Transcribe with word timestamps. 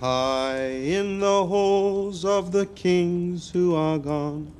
High 0.00 0.60
in 0.60 1.18
the 1.18 1.44
halls 1.44 2.24
of 2.24 2.52
the 2.52 2.66
kings 2.66 3.50
who 3.50 3.74
are 3.74 3.98
gone, 3.98 4.52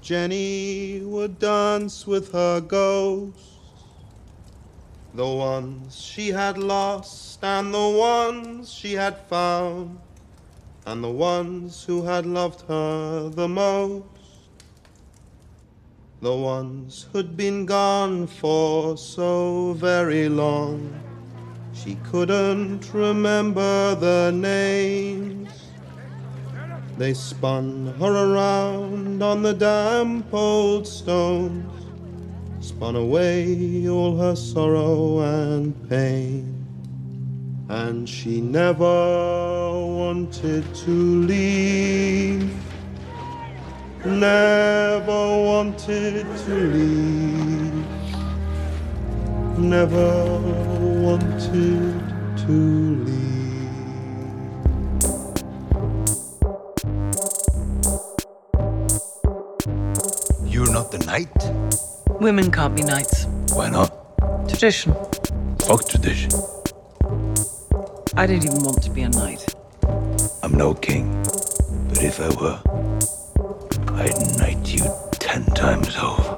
Jenny 0.00 1.00
would 1.00 1.40
dance 1.40 2.06
with 2.06 2.30
her 2.30 2.60
ghosts. 2.60 3.58
The 5.16 5.26
ones 5.26 6.00
she 6.00 6.28
had 6.28 6.58
lost 6.58 7.42
and 7.42 7.74
the 7.74 7.88
ones 7.88 8.72
she 8.72 8.92
had 8.92 9.18
found, 9.28 9.98
and 10.86 11.02
the 11.02 11.10
ones 11.10 11.82
who 11.82 12.04
had 12.04 12.24
loved 12.24 12.60
her 12.68 13.30
the 13.30 13.48
most. 13.48 14.04
The 16.20 16.36
ones 16.36 17.08
who'd 17.12 17.36
been 17.36 17.66
gone 17.66 18.28
for 18.28 18.96
so 18.96 19.72
very 19.72 20.28
long, 20.28 21.11
she 21.82 21.96
couldn't 22.10 22.94
remember 22.94 23.94
the 23.96 24.30
names. 24.32 25.48
They 26.96 27.12
spun 27.12 27.94
her 27.98 28.34
around 28.34 29.22
on 29.22 29.42
the 29.42 29.52
damp 29.52 30.32
old 30.32 30.86
stones, 30.86 31.72
spun 32.60 32.94
away 32.94 33.88
all 33.88 34.16
her 34.16 34.36
sorrow 34.36 35.20
and 35.20 35.74
pain. 35.88 36.48
And 37.68 38.08
she 38.08 38.40
never 38.40 38.84
wanted 38.84 40.72
to 40.74 40.90
leave, 40.90 42.54
never 44.04 45.42
wanted 45.50 46.26
to 46.44 46.54
leave, 46.54 48.01
never 49.62 50.38
wanted 51.00 52.02
to 52.36 52.52
leave. 53.04 53.32
You're 60.44 60.70
not 60.72 60.90
the 60.90 60.98
knight? 61.06 61.30
Women 62.20 62.50
can't 62.50 62.74
be 62.74 62.82
knights. 62.82 63.26
Why 63.54 63.70
not? 63.70 63.90
Tradition. 64.48 64.94
Fuck 65.60 65.88
tradition. 65.88 66.30
I 68.16 68.26
don't 68.26 68.44
even 68.44 68.62
want 68.64 68.82
to 68.82 68.90
be 68.90 69.02
a 69.02 69.08
knight. 69.08 69.54
I'm 70.42 70.54
no 70.54 70.74
king. 70.74 71.22
But 71.88 72.02
if 72.02 72.20
I 72.20 72.28
were, 72.40 72.60
I'd 73.94 74.38
knight 74.38 74.66
you 74.74 74.84
ten 75.12 75.44
times 75.54 75.96
over. 75.96 76.31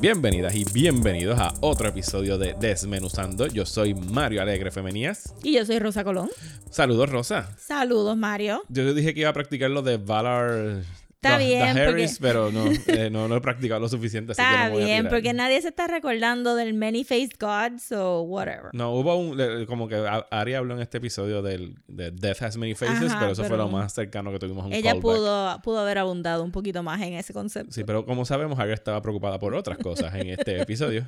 Bienvenidas 0.00 0.54
y 0.54 0.64
bienvenidos 0.64 1.40
a 1.40 1.52
otro 1.60 1.88
episodio 1.88 2.38
de 2.38 2.54
Desmenuzando. 2.54 3.48
Yo 3.48 3.66
soy 3.66 3.94
Mario 3.94 4.40
Alegre 4.40 4.70
Femenías. 4.70 5.34
Y 5.42 5.54
yo 5.54 5.66
soy 5.66 5.80
Rosa 5.80 6.04
Colón. 6.04 6.30
Saludos, 6.70 7.10
Rosa. 7.10 7.52
Saludos, 7.58 8.16
Mario. 8.16 8.62
Yo 8.68 8.94
dije 8.94 9.12
que 9.12 9.20
iba 9.20 9.30
a 9.30 9.32
practicar 9.32 9.70
lo 9.70 9.82
de 9.82 9.96
Valar. 9.96 10.82
Está 11.20 11.36
bien, 11.36 11.76
Harris, 11.76 12.18
porque- 12.18 12.28
pero 12.28 12.52
no, 12.52 12.64
eh, 12.86 13.10
no, 13.10 13.26
no 13.26 13.34
he 13.36 13.40
practicado 13.40 13.80
lo 13.80 13.88
suficiente. 13.88 14.32
Así 14.32 14.40
que 14.40 14.48
Está 14.48 14.64
no 14.64 14.70
me 14.70 14.76
voy 14.76 14.84
bien, 14.84 15.08
porque 15.08 15.32
nadie 15.32 15.60
se 15.60 15.66
está 15.68 15.88
recordando 15.88 16.54
del 16.54 16.74
Many-Faced 16.74 17.32
God, 17.40 17.80
so 17.80 18.22
whatever. 18.22 18.70
No, 18.72 18.92
hubo 18.94 19.16
un. 19.16 19.66
Como 19.66 19.88
que 19.88 19.96
Ari 20.30 20.54
habló 20.54 20.74
en 20.74 20.80
este 20.80 20.98
episodio 20.98 21.42
del, 21.42 21.74
de 21.88 22.12
Death 22.12 22.42
Has 22.42 22.56
Many 22.56 22.74
Faces, 22.76 23.10
Ajá, 23.10 23.18
pero 23.18 23.32
eso 23.32 23.42
fue 23.44 23.56
lo 23.56 23.66
más 23.68 23.92
cercano 23.94 24.30
que 24.30 24.38
tuvimos 24.38 24.62
a 24.62 24.66
un 24.68 24.72
Ella 24.72 24.90
callback. 24.92 25.02
pudo, 25.02 25.60
pudo 25.62 25.80
haber 25.80 25.98
abundado 25.98 26.44
un 26.44 26.52
poquito 26.52 26.84
más 26.84 27.02
en 27.02 27.14
ese 27.14 27.32
concepto. 27.32 27.72
Sí, 27.72 27.82
pero 27.82 28.04
como 28.06 28.24
sabemos, 28.24 28.56
Ari 28.58 28.72
estaba 28.72 29.02
preocupada 29.02 29.40
por 29.40 29.54
otras 29.56 29.78
cosas 29.78 30.14
en 30.14 30.28
este 30.28 30.60
episodio. 30.62 31.04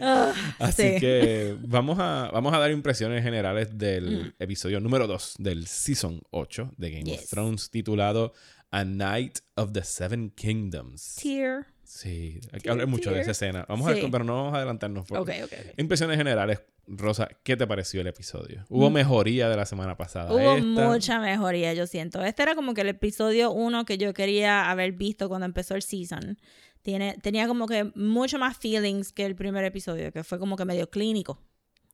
Ah, 0.00 0.32
Así 0.60 0.82
sí. 0.94 1.00
que 1.00 1.56
vamos 1.62 1.98
a, 1.98 2.30
vamos 2.32 2.54
a 2.54 2.58
dar 2.58 2.70
impresiones 2.70 3.22
generales 3.24 3.76
del 3.76 4.10
Mm. 4.10 4.32
episodio 4.38 4.78
número 4.80 5.06
2 5.08 5.34
del 5.38 5.66
Season 5.66 6.20
8 6.30 6.72
de 6.76 6.90
Game 6.90 7.12
of. 7.14 7.28
Thrones, 7.28 7.70
titulado 7.70 8.32
A 8.70 8.84
Night 8.84 9.38
of 9.56 9.72
the 9.72 9.82
Seven 9.82 10.30
Kingdoms. 10.30 11.16
Tear. 11.20 11.66
Sí, 11.84 12.40
hay 12.52 12.60
que 12.60 12.70
hablar 12.70 12.86
mucho 12.86 13.10
de 13.10 13.20
esa 13.20 13.32
escena. 13.32 13.66
Vamos 13.68 13.88
a 13.88 13.92
ver, 13.92 14.08
pero 14.12 14.22
no 14.22 14.34
vamos 14.36 14.54
a 14.54 14.58
adelantarnos. 14.58 15.06
por- 15.08 15.18
Ok, 15.18 15.30
ok, 15.44 15.52
ok. 15.52 15.78
Impresiones 15.78 16.16
generales, 16.16 16.62
Rosa, 16.86 17.28
¿qué 17.42 17.56
te 17.56 17.66
pareció 17.66 18.00
el 18.00 18.06
episodio? 18.06 18.64
¿Hubo 18.68 18.90
mejoría 18.90 19.48
de 19.48 19.56
la 19.56 19.66
semana 19.66 19.96
pasada? 19.96 20.30
Mm. 20.30 20.34
Hubo 20.34 20.54
esta? 20.54 20.88
mucha 20.88 21.20
mejoría, 21.20 21.74
yo 21.74 21.86
siento. 21.88 22.22
Este 22.22 22.42
era 22.44 22.54
como 22.54 22.74
que 22.74 22.82
el 22.82 22.88
episodio 22.90 23.50
uno 23.50 23.84
que 23.84 23.98
yo 23.98 24.14
quería 24.14 24.70
haber 24.70 24.92
visto 24.92 25.28
cuando 25.28 25.46
empezó 25.46 25.74
el 25.74 25.82
season. 25.82 26.38
Tiene, 26.82 27.16
tenía 27.22 27.46
como 27.48 27.66
que 27.66 27.90
mucho 27.96 28.38
más 28.38 28.56
feelings 28.56 29.12
que 29.12 29.26
el 29.26 29.34
primer 29.34 29.64
episodio, 29.64 30.12
que 30.12 30.22
fue 30.24 30.38
como 30.38 30.56
que 30.56 30.64
medio 30.64 30.88
clínico. 30.90 31.42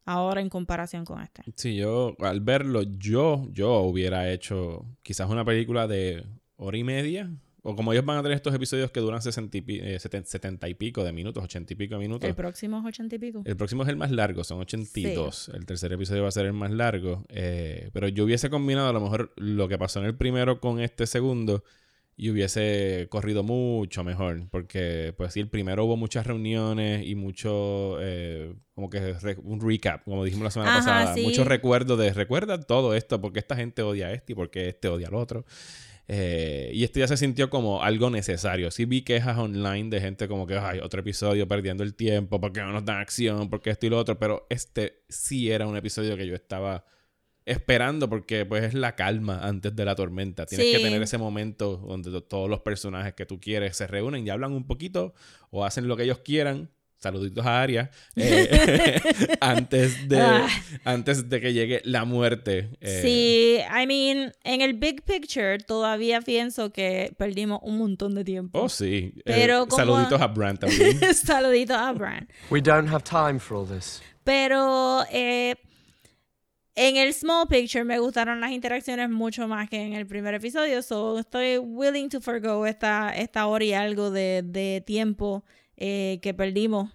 Ahora 0.04 0.40
en 0.40 0.48
comparación 0.50 1.04
con 1.04 1.20
este. 1.20 1.42
Sí, 1.56 1.74
yo 1.74 2.14
al 2.20 2.40
verlo, 2.40 2.82
yo, 2.98 3.46
yo 3.50 3.80
hubiera 3.80 4.30
hecho 4.30 4.86
quizás 5.02 5.28
una 5.28 5.44
película 5.44 5.88
de 5.88 6.24
hora 6.56 6.76
y 6.78 6.84
media. 6.84 7.30
O 7.68 7.74
como 7.74 7.92
ellos 7.92 8.04
van 8.04 8.16
a 8.18 8.22
tener 8.22 8.36
estos 8.36 8.54
episodios 8.54 8.92
que 8.92 9.00
duran 9.00 9.20
60 9.20 9.58
y 9.58 9.60
pi- 9.60 9.80
eh, 9.80 9.98
seten- 9.98 10.24
70 10.24 10.68
y 10.68 10.74
pico 10.74 11.02
de 11.02 11.12
minutos, 11.12 11.42
80 11.42 11.72
y 11.72 11.76
pico 11.76 11.96
de 11.96 12.00
minutos. 12.00 12.28
El 12.28 12.36
próximo 12.36 12.78
es 12.78 12.84
ochenta 12.84 13.16
y 13.16 13.18
pico. 13.18 13.42
El 13.44 13.56
próximo 13.56 13.82
es 13.82 13.88
el 13.88 13.96
más 13.96 14.12
largo, 14.12 14.44
son 14.44 14.60
82. 14.60 15.48
El 15.52 15.66
tercer 15.66 15.92
episodio 15.92 16.22
va 16.22 16.28
a 16.28 16.30
ser 16.30 16.46
el 16.46 16.52
más 16.52 16.70
largo. 16.70 17.24
eh, 17.28 17.90
pero 17.92 18.06
yo 18.06 18.22
hubiese 18.22 18.50
combinado 18.50 18.88
a 18.88 18.92
lo 18.92 19.00
mejor 19.00 19.32
lo 19.36 19.66
que 19.66 19.78
pasó 19.78 19.98
en 19.98 20.04
el 20.06 20.14
primero 20.14 20.60
con 20.60 20.78
este 20.80 21.08
segundo 21.08 21.64
y 22.16 22.30
hubiese 22.30 23.08
corrido 23.10 23.42
mucho 23.42 24.04
mejor. 24.04 24.48
Porque, 24.52 25.12
pues 25.16 25.32
sí, 25.32 25.40
el 25.40 25.48
primero 25.48 25.84
hubo 25.86 25.96
muchas 25.96 26.24
reuniones 26.24 27.04
y 27.04 27.16
mucho, 27.16 27.96
eh, 28.00 28.54
como 28.76 28.88
que 28.90 29.12
re- 29.14 29.38
un 29.42 29.60
recap, 29.60 30.04
como 30.04 30.24
dijimos 30.24 30.44
la 30.44 30.50
semana 30.52 30.70
Ajá, 30.76 30.78
pasada. 30.86 31.14
sí. 31.14 31.22
Muchos 31.24 31.48
recuerdos 31.48 31.98
de, 31.98 32.12
recuerda 32.12 32.60
todo 32.60 32.94
esto, 32.94 33.20
porque 33.20 33.40
esta 33.40 33.56
gente 33.56 33.82
odia 33.82 34.06
a 34.06 34.12
este 34.12 34.34
y 34.34 34.36
porque 34.36 34.68
este 34.68 34.86
odia 34.86 35.08
al 35.08 35.14
otro. 35.14 35.44
Eh, 36.08 36.70
y 36.72 36.84
este 36.84 37.00
ya 37.00 37.08
se 37.08 37.16
sintió 37.16 37.50
como 37.50 37.82
algo 37.82 38.10
necesario. 38.10 38.70
Sí 38.70 38.84
vi 38.84 39.02
quejas 39.02 39.36
online 39.38 39.90
de 39.90 40.00
gente 40.00 40.28
como 40.28 40.46
que, 40.46 40.56
ay, 40.56 40.78
otro 40.78 41.00
episodio 41.00 41.48
perdiendo 41.48 41.82
el 41.82 41.94
tiempo, 41.94 42.40
porque 42.40 42.60
no 42.60 42.72
nos 42.72 42.84
dan 42.84 42.98
acción, 42.98 43.50
porque 43.50 43.70
esto 43.70 43.86
y 43.86 43.88
lo 43.90 43.98
otro. 43.98 44.18
Pero 44.18 44.46
este 44.50 45.02
sí 45.08 45.50
era 45.50 45.66
un 45.66 45.76
episodio 45.76 46.16
que 46.16 46.26
yo 46.26 46.34
estaba 46.36 46.84
esperando 47.44 48.08
porque 48.08 48.44
pues 48.44 48.64
es 48.64 48.74
la 48.74 48.96
calma 48.96 49.40
antes 49.46 49.74
de 49.74 49.84
la 49.84 49.94
tormenta. 49.94 50.46
Tienes 50.46 50.66
que 50.66 50.78
tener 50.82 51.02
ese 51.02 51.18
momento 51.18 51.76
donde 51.76 52.10
to- 52.10 52.22
todos 52.24 52.50
los 52.50 52.60
personajes 52.60 53.14
que 53.14 53.24
tú 53.26 53.38
quieres 53.40 53.76
se 53.76 53.86
reúnen 53.86 54.26
y 54.26 54.30
hablan 54.30 54.52
un 54.52 54.66
poquito 54.66 55.14
o 55.50 55.64
hacen 55.64 55.86
lo 55.86 55.96
que 55.96 56.02
ellos 56.04 56.18
quieran. 56.18 56.70
Saluditos 56.98 57.44
a 57.44 57.60
Aria. 57.62 57.90
eh, 58.16 59.00
antes, 59.40 60.08
de, 60.08 60.18
Ah. 60.20 60.48
antes 60.84 61.28
de 61.28 61.40
que 61.40 61.52
llegue 61.52 61.82
la 61.84 62.04
muerte. 62.04 62.70
eh, 62.80 63.00
Sí, 63.02 63.58
I 63.82 63.86
mean, 63.86 64.32
en 64.44 64.60
el 64.62 64.74
big 64.74 65.02
picture 65.04 65.58
todavía 65.58 66.20
pienso 66.22 66.70
que 66.72 67.12
perdimos 67.18 67.60
un 67.62 67.78
montón 67.78 68.14
de 68.14 68.24
tiempo. 68.24 68.58
Oh, 68.60 68.68
sí. 68.68 69.12
Eh, 69.18 69.22
Pero 69.24 69.66
como- 69.66 69.76
Saluditos 69.84 70.20
a 70.20 70.26
Brand 70.28 70.58
también. 70.58 70.98
Saluditos 71.14 71.76
a 71.76 71.92
Bran. 71.92 72.28
We 72.50 72.60
don't 72.62 72.88
have 72.88 73.04
time 73.04 73.38
for 73.38 73.58
all 73.58 73.66
this. 73.68 74.02
Pero 74.24 75.04
eh, 75.12 75.54
en 76.74 76.96
el 76.96 77.12
small 77.14 77.46
picture 77.46 77.84
me 77.84 77.98
gustaron 77.98 78.40
las 78.40 78.50
interacciones 78.52 79.08
mucho 79.08 79.46
más 79.48 79.68
que 79.68 79.80
en 79.82 79.92
el 79.92 80.06
primer 80.06 80.34
episodio. 80.34 80.82
So 80.82 81.18
estoy 81.18 81.58
willing 81.58 82.08
to 82.08 82.20
forgo 82.20 82.66
esta, 82.66 83.14
esta 83.16 83.46
hora 83.46 83.64
y 83.64 83.72
algo 83.72 84.10
de, 84.10 84.42
de 84.44 84.82
tiempo 84.84 85.44
eh, 85.76 86.18
que 86.22 86.34
perdimos 86.34 86.90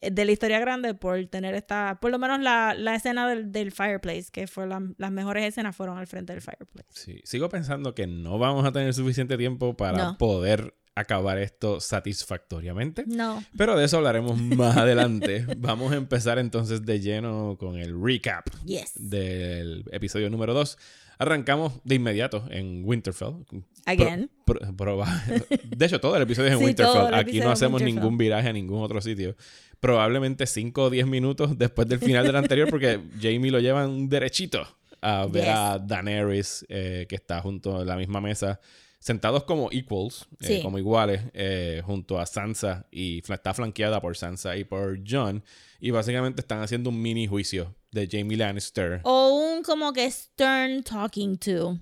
de 0.00 0.24
la 0.24 0.32
historia 0.32 0.58
grande 0.58 0.94
por 0.94 1.24
tener 1.26 1.54
esta, 1.54 1.98
por 2.00 2.10
lo 2.10 2.18
menos 2.18 2.40
la, 2.40 2.74
la 2.74 2.96
escena 2.96 3.28
del, 3.28 3.52
del 3.52 3.70
fireplace, 3.70 4.26
que 4.32 4.48
fue 4.48 4.66
la- 4.66 4.82
las 4.98 5.12
mejores 5.12 5.44
escenas 5.44 5.76
fueron 5.76 5.96
al 5.96 6.08
frente 6.08 6.32
del 6.32 6.42
fireplace. 6.42 6.88
Sí, 6.90 7.20
sigo 7.24 7.48
pensando 7.48 7.94
que 7.94 8.08
no 8.08 8.36
vamos 8.38 8.64
a 8.64 8.72
tener 8.72 8.92
suficiente 8.94 9.36
tiempo 9.38 9.76
para 9.76 9.98
No. 9.98 10.18
poder 10.18 10.74
acabar 10.96 11.38
esto 11.38 11.80
satisfactoriamente. 12.26 13.04
No. 13.06 13.42
Pero 13.56 13.76
de 13.76 13.84
eso 13.84 13.98
hablaremos 13.98 14.36
más 14.40 14.76
adelante. 14.76 15.46
Vamos 15.58 15.92
a 15.92 15.96
empezar 15.96 16.38
entonces 16.38 16.84
de 16.84 17.00
lleno 17.00 17.56
con 17.58 17.76
el 17.78 17.94
recap 18.00 18.46
Yes. 18.64 18.92
del 18.96 19.84
episodio 19.92 20.30
número 20.30 20.52
2. 20.54 20.78
Arrancamos 21.18 21.74
de 21.84 21.94
inmediato 21.96 22.44
en 22.50 22.82
Winterfell. 22.84 23.44
Again. 23.86 24.30
Pro- 24.44 24.58
pro- 24.60 24.76
proba- 24.76 25.22
de 25.76 25.86
hecho, 25.86 26.00
todo 26.00 26.16
el 26.16 26.22
episodio 26.22 26.48
es 26.48 26.54
en 26.54 26.58
Sí, 26.60 26.64
Winterfell. 26.66 27.06
el 27.08 27.14
Aquí 27.14 27.40
no 27.40 27.50
hacemos 27.50 27.80
Winterfell. 27.80 28.02
ningún 28.02 28.18
viraje 28.18 28.48
a 28.48 28.52
ningún 28.52 28.82
otro 28.82 29.00
sitio. 29.00 29.36
Probablemente 29.80 30.46
5 30.46 30.82
o 30.84 30.90
10 30.90 31.06
minutos 31.06 31.58
después 31.58 31.88
del 31.88 31.98
final 31.98 32.24
del 32.26 32.36
anterior, 32.36 32.68
porque 32.70 33.00
Jamie 33.20 33.50
lo 33.50 33.58
llevan 33.60 34.08
derechito 34.08 34.66
a 35.00 35.26
ver 35.26 35.44
Yes. 35.44 35.52
a 35.52 35.78
Daenerys, 35.80 36.64
eh, 36.68 37.06
que 37.08 37.16
está 37.16 37.40
junto 37.40 37.78
a 37.78 37.84
la 37.84 37.96
misma 37.96 38.20
mesa, 38.20 38.60
sentados 39.00 39.42
como 39.42 39.68
equals, 39.72 40.28
eh, 40.40 40.60
como 40.62 40.78
iguales, 40.78 41.22
eh, 41.34 41.82
junto 41.84 42.20
a 42.20 42.26
Sansa, 42.26 42.86
y 42.92 43.18
está 43.28 43.52
flanqueada 43.52 44.00
por 44.00 44.16
Sansa 44.16 44.56
y 44.56 44.62
por 44.62 45.00
John, 45.04 45.42
y 45.80 45.90
básicamente 45.90 46.40
están 46.42 46.60
haciendo 46.62 46.90
un 46.90 47.02
mini 47.02 47.26
juicio 47.26 47.74
de 47.92 48.08
Jamie 48.10 48.36
Lannister. 48.36 49.00
O 49.04 49.28
un 49.54 49.62
como 49.62 49.92
que 49.92 50.10
stern 50.10 50.82
talking 50.82 51.36
to 51.38 51.78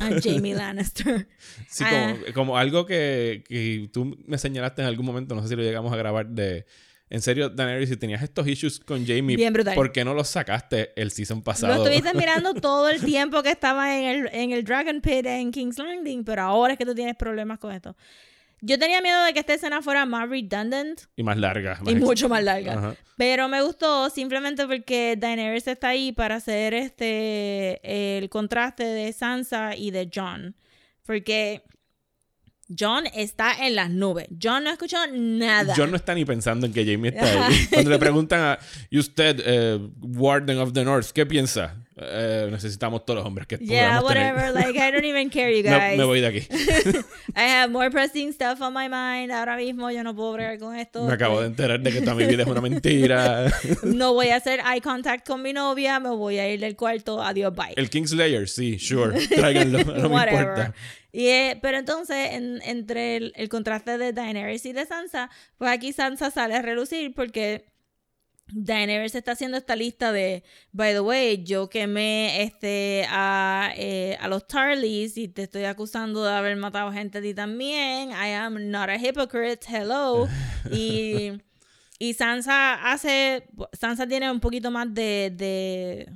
a 0.00 0.10
Jamie 0.22 0.54
Lannister. 0.54 1.26
Sí, 1.68 1.84
Ah. 1.86 2.14
como, 2.14 2.34
como 2.34 2.58
algo 2.58 2.84
que, 2.84 3.42
que 3.48 3.88
tú 3.92 4.16
me 4.26 4.36
señalaste 4.38 4.82
en 4.82 4.88
algún 4.88 5.06
momento, 5.06 5.34
no 5.34 5.42
sé 5.42 5.48
si 5.48 5.56
lo 5.56 5.62
llegamos 5.62 5.92
a 5.92 5.96
grabar, 5.96 6.26
de... 6.28 6.66
En 7.10 7.20
serio, 7.20 7.50
Daenerys, 7.50 7.90
si 7.90 7.96
tenías 7.98 8.22
estos 8.22 8.46
issues 8.48 8.80
con 8.80 9.06
Jamie, 9.06 9.36
Bien 9.36 9.52
brutal. 9.52 9.74
¿por 9.74 9.92
qué 9.92 10.02
no 10.02 10.14
los 10.14 10.28
sacaste 10.28 10.92
el 10.96 11.10
season 11.10 11.42
pasado? 11.42 11.74
Lo 11.74 11.84
estuviste 11.86 12.14
mirando 12.18 12.54
todo 12.54 12.88
el 12.88 13.02
tiempo 13.04 13.42
que 13.42 13.50
estaba 13.50 13.98
en 13.98 14.04
el, 14.06 14.30
en 14.32 14.52
el 14.52 14.64
Dragon 14.64 14.98
Pit 15.02 15.26
en 15.26 15.50
King's 15.52 15.76
Landing, 15.76 16.24
pero 16.24 16.40
ahora 16.42 16.72
es 16.72 16.78
que 16.78 16.86
tú 16.86 16.94
tienes 16.94 17.14
problemas 17.14 17.58
con 17.58 17.70
esto. 17.72 17.94
Yo 18.64 18.78
tenía 18.78 19.02
miedo 19.02 19.24
de 19.24 19.32
que 19.32 19.40
esta 19.40 19.54
escena 19.54 19.82
fuera 19.82 20.06
más 20.06 20.28
redundant 20.28 21.00
y 21.16 21.24
más 21.24 21.36
larga. 21.36 21.80
y 21.84 21.96
mucho 21.96 22.28
más 22.28 22.44
larga. 22.44 22.74
Ajá. 22.74 22.94
Pero 23.16 23.48
me 23.48 23.60
gustó 23.60 24.08
simplemente 24.08 24.66
porque 24.68 25.16
Daenerys 25.18 25.66
está 25.66 25.88
ahí 25.88 26.12
para 26.12 26.36
hacer 26.36 26.72
este 26.72 28.18
el 28.18 28.28
contraste 28.28 28.84
de 28.84 29.12
Sansa 29.12 29.74
y 29.76 29.90
de 29.90 30.08
John. 30.14 30.54
Porque 31.04 31.64
John 32.78 33.04
está 33.12 33.66
en 33.66 33.74
las 33.74 33.90
nubes. 33.90 34.28
John 34.40 34.62
no 34.62 34.70
ha 34.70 34.74
escuchado 34.74 35.06
nada. 35.12 35.74
John 35.76 35.90
no 35.90 35.96
está 35.96 36.14
ni 36.14 36.24
pensando 36.24 36.64
en 36.64 36.72
que 36.72 36.84
Jamie 36.84 37.10
está 37.10 37.48
ahí. 37.48 37.66
Cuando 37.68 37.90
le 37.90 37.98
preguntan 37.98 38.40
a 38.40 38.58
¿y 38.90 38.98
usted, 38.98 39.42
eh, 39.44 39.80
Warden 40.00 40.58
of 40.58 40.72
the 40.72 40.84
North, 40.84 41.10
qué 41.10 41.26
piensa? 41.26 41.81
Eh, 41.94 42.48
necesitamos 42.50 43.04
todos 43.04 43.18
los 43.18 43.26
hombres 43.26 43.46
que 43.46 43.58
Yeah, 43.58 43.98
tener. 44.00 44.02
whatever. 44.04 44.54
Like, 44.54 44.78
I 44.78 44.90
don't 44.90 45.04
even 45.04 45.28
care, 45.28 45.54
you 45.54 45.62
No, 45.68 45.76
guys. 45.78 45.98
me 45.98 46.04
voy 46.04 46.20
de 46.22 46.26
aquí. 46.28 46.38
I 47.36 47.40
have 47.50 47.70
more 47.70 47.90
pressing 47.90 48.32
stuff 48.32 48.60
on 48.62 48.72
my 48.72 48.88
mind. 48.88 49.30
Ahora 49.30 49.56
mismo 49.56 49.90
yo 49.90 50.02
no 50.02 50.14
puedo 50.16 50.32
bregar 50.32 50.58
con 50.58 50.74
esto. 50.74 51.04
Me 51.04 51.12
acabo 51.12 51.40
de 51.42 51.48
enterar 51.48 51.80
de 51.80 51.92
que 51.92 52.00
toda 52.00 52.14
mi 52.14 52.24
vida 52.24 52.42
es 52.44 52.48
una 52.48 52.60
mentira. 52.62 53.52
No 53.82 54.14
voy 54.14 54.28
a 54.28 54.36
hacer 54.36 54.60
eye 54.60 54.80
contact 54.80 55.26
con 55.26 55.42
mi 55.42 55.52
novia. 55.52 56.00
Me 56.00 56.08
voy 56.10 56.38
a 56.38 56.48
ir 56.50 56.60
del 56.60 56.76
cuarto. 56.76 57.22
Adiós, 57.22 57.54
bye. 57.54 57.74
El 57.76 57.90
Kingslayer, 57.90 58.48
sí, 58.48 58.78
sure. 58.78 59.26
Tráiganlo, 59.28 59.84
no 59.84 60.08
me 60.08 60.22
importa. 60.32 60.74
Y, 61.14 61.26
eh, 61.26 61.58
pero 61.60 61.76
entonces, 61.76 62.30
en- 62.30 62.62
entre 62.64 63.16
el, 63.16 63.32
el 63.36 63.50
contraste 63.50 63.98
de 63.98 64.14
Daenerys 64.14 64.64
y 64.64 64.72
de 64.72 64.86
Sansa, 64.86 65.28
pues 65.58 65.70
aquí 65.70 65.92
Sansa 65.92 66.30
sale 66.30 66.54
a 66.54 66.62
relucir 66.62 67.12
porque 67.14 67.66
Daenerys 68.54 69.14
está 69.14 69.32
haciendo 69.32 69.56
esta 69.56 69.76
lista 69.76 70.12
de, 70.12 70.44
by 70.72 70.92
the 70.92 71.00
way, 71.00 71.42
yo 71.42 71.68
quemé 71.68 72.42
este, 72.42 73.06
a, 73.08 73.72
eh, 73.76 74.16
a 74.20 74.28
los 74.28 74.46
Tarleys 74.46 75.16
y 75.16 75.28
te 75.28 75.44
estoy 75.44 75.64
acusando 75.64 76.24
de 76.24 76.32
haber 76.32 76.56
matado 76.56 76.92
gente 76.92 77.18
a 77.18 77.22
ti 77.22 77.34
también. 77.34 78.10
I 78.10 78.34
am 78.34 78.70
not 78.70 78.88
a 78.88 78.96
hypocrite, 78.96 79.66
hello. 79.68 80.28
Y, 80.70 81.32
y 81.98 82.14
Sansa 82.14 82.92
hace, 82.92 83.48
Sansa 83.72 84.06
tiene 84.06 84.30
un 84.30 84.38
poquito 84.38 84.70
más 84.70 84.92
de, 84.94 85.32
de 85.34 86.08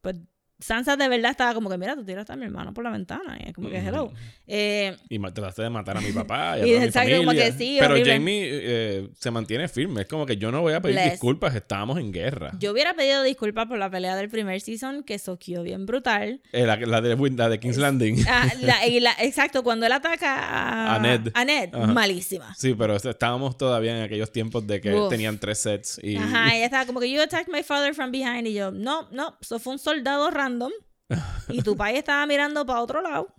pues, 0.00 0.16
Sansa 0.58 0.96
de 0.96 1.08
verdad 1.08 1.30
estaba 1.32 1.52
como 1.54 1.68
que, 1.68 1.76
mira, 1.76 1.94
tú 1.94 2.04
tiraste 2.04 2.32
a 2.32 2.36
mi 2.36 2.44
hermano 2.46 2.72
por 2.72 2.82
la 2.84 2.90
ventana. 2.90 3.36
Y 3.44 3.48
es 3.48 3.54
como 3.54 3.68
que, 3.68 3.76
hello. 3.78 4.10
Eh, 4.46 4.96
Y 5.10 5.18
trataste 5.18 5.62
de 5.62 5.70
matar 5.70 5.96
a 5.98 6.00
mi 6.00 6.12
papá 6.12 6.58
y 6.58 6.62
Y 6.70 6.78
mi 6.78 6.84
exacto, 6.84 7.10
como 7.16 7.26
familia. 7.30 7.46
que 7.46 7.52
sí, 7.58 7.76
Pero 7.78 7.92
horrible. 7.94 8.12
Jamie 8.12 8.42
eh, 8.50 9.08
se 9.18 9.30
mantiene 9.30 9.68
firme. 9.68 10.02
Es 10.02 10.06
como 10.08 10.24
que 10.24 10.36
yo 10.36 10.50
no 10.50 10.62
voy 10.62 10.72
a 10.72 10.80
pedir 10.80 10.96
Bless. 10.96 11.10
disculpas, 11.12 11.54
estábamos 11.54 11.98
en 11.98 12.10
guerra. 12.12 12.52
yo 12.58 12.72
hubiera 12.72 12.94
pedido 12.94 13.22
disculpas 13.22 13.66
por 13.66 13.76
la 13.78 13.90
pelea 13.90 14.16
del 14.16 14.28
primer 14.30 14.60
season, 14.60 15.02
que 15.02 15.18
soqueó 15.18 15.62
bien 15.62 15.84
brutal. 15.84 16.40
Eh, 16.52 16.64
la, 16.64 16.76
la 16.76 17.00
de, 17.00 17.16
la 17.36 17.48
de 17.48 17.60
King's 17.60 17.76
Landing. 17.76 18.24
Ah, 18.28 18.48
la- 18.60 18.86
y 18.88 19.04
exacto, 19.20 19.62
cuando 19.62 19.84
él 19.86 19.92
ataca 19.92 20.34
a, 20.38 20.94
A 20.94 20.98
Ned. 20.98 21.28
a 21.34 21.44
Ned, 21.44 21.72
malísima. 21.74 22.54
Sí, 22.54 22.74
pero 22.74 22.96
estábamos 22.96 23.58
todavía 23.58 23.96
en 23.98 24.02
aquellos 24.04 24.32
tiempos 24.32 24.66
de 24.66 24.80
que 24.80 24.94
Uf. 24.94 25.10
tenían 25.10 25.38
tres 25.38 25.58
sets 25.58 26.00
y 26.02 26.16
Ajá, 26.16 26.54
ella 26.56 26.64
estaba 26.64 26.86
como 26.86 27.00
que 27.00 27.10
you 27.10 27.20
attacked 27.20 27.52
my 27.52 27.62
father 27.62 27.94
from 27.94 28.10
behind 28.10 28.46
y 28.46 28.54
yo, 28.54 28.70
no, 28.70 29.08
no, 29.10 29.36
eso 29.40 29.58
fue 29.58 29.74
un 29.74 29.78
soldado 29.78 30.30
random 30.46 30.72
y 31.48 31.62
tu 31.62 31.76
país 31.76 31.98
estaba 31.98 32.26
mirando 32.26 32.64
para 32.64 32.80
otro 32.80 33.00
lado 33.00 33.34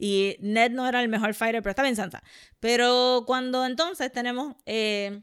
y 0.00 0.36
Ned 0.40 0.70
no 0.70 0.88
era 0.88 1.02
el 1.02 1.08
mejor 1.08 1.34
fighter, 1.34 1.62
pero 1.62 1.70
estaba 1.70 1.88
en 1.88 1.96
Sansa. 1.96 2.22
Pero 2.60 3.24
cuando 3.26 3.66
entonces 3.66 4.12
tenemos 4.12 4.54
eh, 4.66 5.22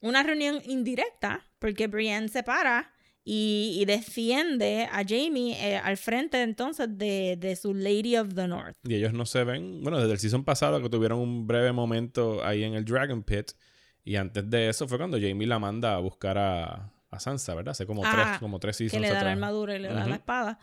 una 0.00 0.22
reunión 0.22 0.60
indirecta, 0.64 1.44
porque 1.58 1.88
Brienne 1.88 2.28
se 2.28 2.44
para 2.44 2.92
y, 3.24 3.76
y 3.80 3.84
defiende 3.84 4.88
a 4.92 5.02
Jamie 5.06 5.56
eh, 5.60 5.76
al 5.76 5.96
frente 5.96 6.42
entonces 6.42 6.86
de, 6.96 7.36
de 7.36 7.56
su 7.56 7.74
Lady 7.74 8.16
of 8.16 8.34
the 8.34 8.46
North. 8.46 8.76
y 8.84 8.94
ellos 8.94 9.12
no 9.12 9.26
se 9.26 9.42
ven. 9.42 9.82
Bueno, 9.82 9.98
desde 9.98 10.12
el 10.12 10.18
season 10.20 10.44
pasado 10.44 10.80
que 10.80 10.88
tuvieron 10.88 11.18
un 11.18 11.46
breve 11.46 11.72
momento 11.72 12.44
ahí 12.44 12.62
en 12.62 12.74
el 12.74 12.84
Dragon 12.84 13.24
Pit 13.24 13.52
y 14.04 14.14
antes 14.14 14.48
de 14.48 14.68
eso 14.68 14.86
fue 14.86 14.98
cuando 14.98 15.18
Jamie 15.20 15.48
la 15.48 15.58
manda 15.58 15.96
a 15.96 15.98
buscar 15.98 16.38
a, 16.38 16.92
a 17.16 17.20
Sansa, 17.20 17.54
¿verdad? 17.54 17.72
Hace 17.72 17.86
como 17.86 18.02
Ah, 18.04 18.10
tres, 18.12 18.38
como 18.38 18.58
tres 18.60 18.76
que 18.78 18.84
seasons 18.88 19.02
le 19.02 19.08
da 19.08 19.14
la 19.14 19.20
atrás. 19.20 19.32
armadura 19.32 19.76
y 19.76 19.78
le 19.80 19.88
da 19.88 20.00
Ujú. 20.00 20.08
la 20.10 20.16
espada. 20.16 20.58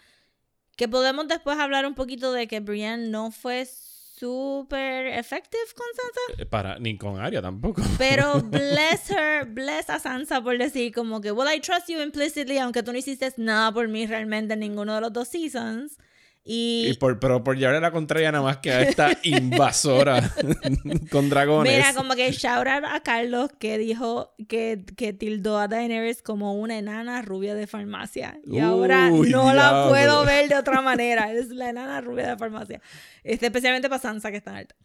Que 0.75 0.87
podemos 0.87 1.27
después 1.27 1.57
hablar 1.59 1.85
un 1.85 1.93
poquito 1.95 2.31
de 2.33 2.47
que 2.47 2.59
Brienne 2.59 3.09
no 3.09 3.29
fue 3.31 3.65
súper 3.65 5.07
effective 5.07 5.61
con 5.75 5.85
Sansa. 5.95 6.41
Eh, 6.41 6.45
Para, 6.45 6.79
ni 6.79 6.97
con 6.97 7.19
Arya 7.19 7.41
tampoco. 7.41 7.81
Pero 7.97 8.41
bless 8.41 9.09
her, 9.11 9.45
bless 9.45 9.89
a 9.89 9.99
Sansa 9.99 10.41
por 10.41 10.57
decir 10.57 10.93
como 10.93 11.19
que, 11.21 11.31
well, 11.31 11.47
I 11.53 11.59
trust 11.59 11.89
you 11.89 11.99
implicitly, 12.01 12.57
aunque 12.57 12.83
tú 12.83 12.91
no 12.91 12.97
hiciste 12.97 13.31
nada 13.37 13.71
por 13.71 13.87
mí 13.87 14.05
realmente 14.07 14.53
en 14.53 14.61
ninguno 14.61 14.95
de 14.95 15.01
los 15.01 15.13
dos 15.13 15.27
seasons. 15.27 15.97
Y, 16.45 16.87
Y 16.89 16.93
por, 16.95 17.19
pero 17.19 17.41
por 17.41 17.57
llevarle 17.57 17.79
la 17.79 17.91
contraria 17.91 18.29
nada 18.31 18.43
más 18.43 18.57
que 18.57 18.71
a 18.71 18.81
esta 18.81 19.17
invasora 19.23 20.29
con 21.11 21.29
dragones. 21.29 21.73
mira, 21.73 21.93
como 21.93 22.15
que 22.15 22.31
shout 22.33 22.67
out 22.67 22.83
a 22.85 22.99
Carlos 23.01 23.49
que 23.59 23.77
dijo 23.77 24.33
que, 24.49 24.83
que 24.97 25.13
tildó 25.13 25.57
a 25.57 25.69
Daenerys 25.69 26.21
como 26.21 26.53
una 26.55 26.77
enana 26.77 27.21
rubia 27.21 27.55
de 27.55 27.65
farmacia. 27.65 28.39
Y 28.45 28.59
ahora 28.59 29.09
Uy, 29.09 29.29
no 29.29 29.53
la 29.53 29.69
diablo. 29.69 29.89
puedo 29.89 30.25
ver 30.25 30.49
de 30.49 30.55
otra 30.55 30.81
manera. 30.81 31.31
Es 31.31 31.47
la 31.47 31.69
enana 31.69 32.01
rubia 32.01 32.27
de 32.31 32.37
farmacia. 32.37 32.81
Este, 33.23 33.45
especialmente 33.45 33.87
para 33.87 34.01
Sansa, 34.01 34.29
que 34.29 34.37
está 34.37 34.57
alta. 34.57 34.75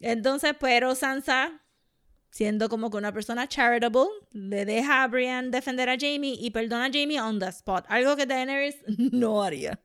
Entonces, 0.00 0.52
pero 0.60 0.94
Sansa, 0.94 1.62
siendo 2.28 2.68
como 2.68 2.90
que 2.90 2.98
una 2.98 3.12
persona 3.14 3.48
charitable, 3.48 4.04
le 4.32 4.66
deja 4.66 5.02
a 5.02 5.08
Brienne 5.08 5.50
defender 5.50 5.88
a 5.88 5.96
Jamie 5.98 6.36
y 6.38 6.50
perdona 6.50 6.84
a 6.84 6.90
Jamie 6.92 7.18
on 7.18 7.38
the 7.38 7.48
spot. 7.48 7.86
Algo 7.88 8.16
que 8.16 8.26
Daenerys 8.26 8.76
no 9.12 9.42
haría. 9.42 9.80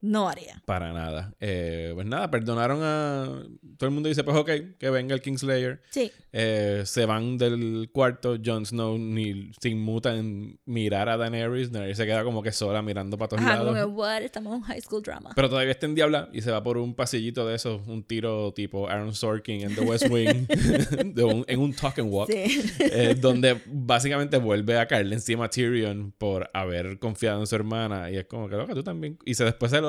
No 0.00 0.28
haría. 0.28 0.62
Para 0.64 0.92
nada. 0.92 1.34
Eh, 1.40 1.90
pues 1.94 2.06
nada, 2.06 2.30
perdonaron 2.30 2.80
a. 2.82 3.42
Todo 3.78 3.88
el 3.88 3.94
mundo 3.94 4.08
dice, 4.08 4.22
pues 4.22 4.36
ok, 4.36 4.50
que 4.78 4.90
venga 4.90 5.14
el 5.14 5.20
Kingslayer. 5.20 5.80
Sí. 5.90 6.12
Eh, 6.32 6.82
se 6.84 7.04
van 7.04 7.36
del 7.36 7.90
cuarto. 7.92 8.36
Jon 8.44 8.64
Snow 8.64 8.96
ni 8.98 9.50
se 9.60 9.70
inmuta 9.70 10.14
en 10.14 10.60
mirar 10.66 11.08
a 11.08 11.16
Daenerys. 11.16 11.72
Daenerys 11.72 11.96
se 11.96 12.06
queda 12.06 12.22
como 12.22 12.42
que 12.44 12.52
sola 12.52 12.80
mirando 12.82 13.18
para 13.18 13.28
todos 13.30 13.42
Ajá, 13.42 13.58
como 13.58 13.72
lados. 13.72 13.88
que, 13.88 13.92
what? 13.96 14.22
Estamos 14.22 14.54
en 14.56 14.62
high 14.62 14.80
school 14.80 15.02
drama. 15.02 15.30
Pero 15.34 15.48
todavía 15.48 15.72
está 15.72 15.86
en 15.86 15.94
diabla 15.96 16.28
y 16.32 16.42
se 16.42 16.50
va 16.52 16.62
por 16.62 16.78
un 16.78 16.94
pasillito 16.94 17.44
de 17.46 17.56
esos, 17.56 17.86
un 17.88 18.04
tiro 18.04 18.52
tipo 18.52 18.88
Aaron 18.88 19.14
Sorkin 19.14 19.62
en 19.62 19.74
The 19.74 19.80
West 19.80 20.06
Wing, 20.10 20.46
de 21.14 21.24
un- 21.24 21.44
en 21.48 21.58
un 21.60 21.72
talk 21.74 21.98
and 21.98 22.12
walk, 22.12 22.30
Sí. 22.30 22.62
eh, 22.78 23.16
donde 23.18 23.60
básicamente 23.66 24.36
vuelve 24.38 24.78
a 24.78 24.86
caerle 24.86 25.14
encima 25.16 25.46
a 25.46 25.50
Tyrion 25.50 26.12
por 26.18 26.50
haber 26.54 26.98
confiado 27.00 27.40
en 27.40 27.46
su 27.48 27.56
hermana. 27.56 28.10
Y 28.10 28.16
es 28.16 28.26
como 28.26 28.48
que, 28.48 28.54
loca, 28.56 28.74
tú 28.74 28.82
también. 28.84 29.18
Y 29.24 29.34
se 29.34 29.44
después 29.44 29.72
se 29.72 29.80
lo, 29.80 29.87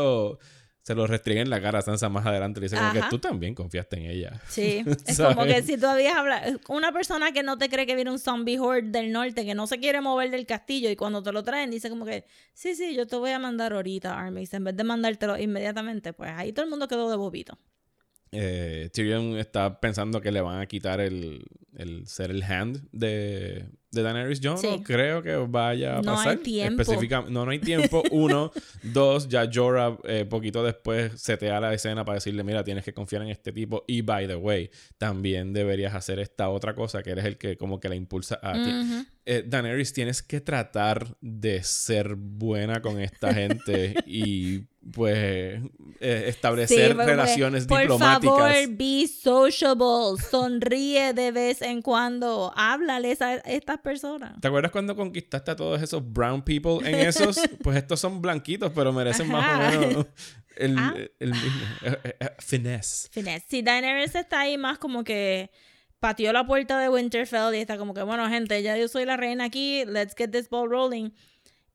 se 0.90 0.96
lo 0.96 1.06
restriega 1.06 1.42
en 1.42 1.52
la 1.52 1.62
cara 1.62 1.80
a 1.80 1.82
Sansa 1.84 2.10
más 2.10 2.26
adelante. 2.26 2.60
Le 2.60 2.66
dice 2.66 2.76
como 2.76 2.94
que 2.94 3.04
tú 3.12 3.20
también 3.20 3.54
confiaste 3.54 3.98
en 3.98 4.10
ella. 4.10 4.42
Sí, 4.48 4.84
es 5.06 5.20
como 5.20 5.44
que 5.44 5.62
si 5.62 5.78
tú 5.78 5.86
habías 5.86 6.16
hablado, 6.16 6.60
una 6.68 6.92
persona 6.92 7.32
que 7.32 7.44
no 7.44 7.60
te 7.60 7.70
cree 7.70 7.86
que 7.86 7.94
viene 7.94 8.10
un 8.10 8.18
zombie 8.18 8.58
horde 8.58 8.90
del 8.90 9.12
norte, 9.12 9.46
que 9.46 9.54
no 9.54 9.68
se 9.68 9.78
quiere 9.80 10.02
mover 10.02 10.32
del 10.32 10.48
castillo 10.48 10.90
y 10.90 10.96
cuando 10.96 11.22
te 11.22 11.32
lo 11.32 11.44
traen 11.44 11.70
dice 11.70 11.92
como 11.92 12.06
que, 12.06 12.26
sí, 12.54 12.74
sí, 12.74 12.96
yo 12.96 13.06
te 13.06 13.18
voy 13.18 13.30
a 13.30 13.38
mandar 13.38 13.74
ahorita, 13.74 14.18
Armis, 14.18 14.52
en 14.56 14.64
vez 14.64 14.76
de 14.76 14.84
mandártelo 14.84 15.38
inmediatamente, 15.38 16.14
pues 16.14 16.32
ahí 16.32 16.54
todo 16.54 16.64
el 16.64 16.72
mundo 16.72 16.88
quedó 16.88 17.08
de 17.12 17.18
bobito. 17.18 17.56
Eh, 18.32 18.90
Tyrion 18.92 19.38
está 19.38 19.80
pensando 19.80 20.22
que 20.22 20.32
le 20.32 20.42
van 20.42 20.60
a 20.60 20.66
quitar 20.66 21.02
el, 21.02 21.46
el 21.76 22.08
ser 22.08 22.32
el 22.32 22.42
hand 22.42 22.88
de, 22.92 23.68
de 23.92 24.04
Daenerys. 24.04 24.40
Yo 24.40 24.58
Sí. 24.58 24.68
no 24.68 24.84
creo 24.84 25.22
que 25.22 25.36
vaya 25.36 25.98
a 25.98 26.02
No 26.02 26.12
hay 26.12 26.18
pasar. 26.18 26.38
tiempo. 26.40 26.82
Específica- 26.82 27.26
no, 27.30 27.46
no 27.46 27.52
hay 27.52 27.60
tiempo. 27.60 28.04
Uno. 28.12 28.52
dos, 28.84 29.28
ya 29.28 29.50
Jorah 29.52 29.98
eh, 30.06 30.26
poquito 30.26 30.64
después 30.64 31.20
setea 31.22 31.60
la 31.60 31.74
escena 31.74 32.06
para 32.06 32.16
decirle, 32.16 32.44
mira, 32.44 32.64
tienes 32.64 32.84
que 32.86 32.94
confiar 32.94 33.22
en 33.24 33.30
este 33.30 33.52
tipo. 33.52 33.84
Y 33.88 34.02
by 34.02 34.28
the 34.28 34.36
way, 34.36 34.70
también 34.98 35.54
deberías 35.54 35.94
hacer 35.96 36.20
esta 36.20 36.50
otra 36.50 36.76
cosa 36.76 37.02
que 37.04 37.12
eres 37.12 37.26
el 37.26 37.38
que 37.38 37.58
como 37.58 37.80
que 37.80 37.90
la 37.90 37.96
impulsa 37.96 38.40
a 38.42 38.54
ti. 38.54 39.06
Eh, 39.32 39.44
Daenerys, 39.46 39.94
tienes 39.94 40.24
que 40.24 40.42
tratar 40.42 41.16
de 41.22 41.62
ser 41.62 42.16
buena 42.16 42.82
con 42.82 43.00
esta 43.00 43.32
gente 43.34 43.94
y 44.08 44.62
pues 44.92 45.62
eh, 46.00 46.24
establecer 46.28 46.94
Sí, 46.94 46.98
relaciones 46.98 47.68
Por 47.68 47.82
diplomáticas. 47.82 48.22
favor, 48.24 48.52
be 48.76 49.08
sociable, 49.08 50.20
sonríe 50.32 51.14
de 51.14 51.32
vez 51.32 51.62
en 51.62 51.84
cuando, 51.84 52.52
háblales 52.56 53.22
a 53.22 53.36
estas 53.36 53.78
personas. 53.82 54.40
¿Te 54.42 54.48
acuerdas 54.48 54.72
cuando 54.72 54.96
conquistaste 54.96 55.52
a 55.52 55.56
todos 55.56 55.80
esos 55.82 56.02
brown 56.12 56.42
people 56.42 56.80
en 56.90 56.96
esos? 57.08 57.38
Pues 57.64 57.78
estos 57.78 58.00
son 58.00 58.22
blanquitos, 58.22 58.72
pero 58.74 58.92
merecen 58.92 59.28
más 59.28 59.46
o 59.46 59.62
Ajá. 59.62 59.80
menos 59.80 60.06
el, 60.56 60.76
Ah. 60.80 60.96
el 61.20 61.30
mismo. 61.34 61.66
Eh, 61.84 61.98
eh, 62.04 62.16
eh, 62.20 62.30
finesse. 62.40 63.10
Finesse. 63.12 63.46
Si 63.48 63.62
Daenerys 63.62 64.16
está 64.16 64.40
ahí 64.40 64.58
más 64.58 64.80
como 64.80 65.04
que 65.04 65.52
pateó 66.00 66.32
la 66.34 66.46
puerta 66.46 66.80
de 66.80 66.90
Winterfell 66.90 67.54
y 67.56 67.60
está 67.60 67.78
como 67.78 67.94
que, 67.94 68.02
bueno, 68.04 68.28
gente, 68.30 68.62
ya 68.64 68.78
yo 68.78 68.88
soy 68.88 69.06
la 69.06 69.18
reina 69.18 69.46
aquí, 69.46 69.84
let's 69.86 70.16
get 70.18 70.32
this 70.32 70.50
ball 70.50 70.70
rolling. 70.70 71.12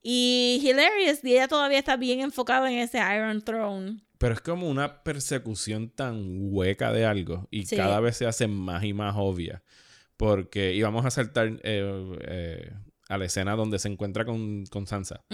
Y 0.03 0.61
hilarious, 0.63 1.25
y 1.25 1.33
ella 1.33 1.49
todavía 1.49 1.79
está 1.79 1.97
bien 1.97 2.21
enfocada 2.21 2.71
en 2.71 2.79
ese 2.79 2.99
Iron 2.99 3.43
Throne. 3.43 4.01
Pero 4.19 4.35
es 4.35 4.41
como 4.41 4.69
una 4.69 5.03
persecución 5.03 5.91
tan 5.91 6.23
hueca 6.53 6.93
de 6.93 7.05
algo 7.07 7.49
y 7.51 7.67
Sí. 7.67 7.77
cada 7.77 8.01
vez 8.01 8.17
se 8.19 8.27
hace 8.27 8.47
más 8.47 8.85
y 8.85 8.93
más 8.93 9.15
obvia. 9.17 9.63
Porque 10.17 10.75
íbamos 10.75 11.05
a 11.05 11.11
saltar 11.11 11.49
eh, 11.63 12.17
eh, 12.29 12.73
a 13.09 13.19
la 13.19 13.27
escena 13.27 13.55
donde 13.55 13.79
se 13.79 13.89
encuentra 13.89 14.25
con, 14.25 14.65
con 14.67 14.87
Sansa, 14.87 15.25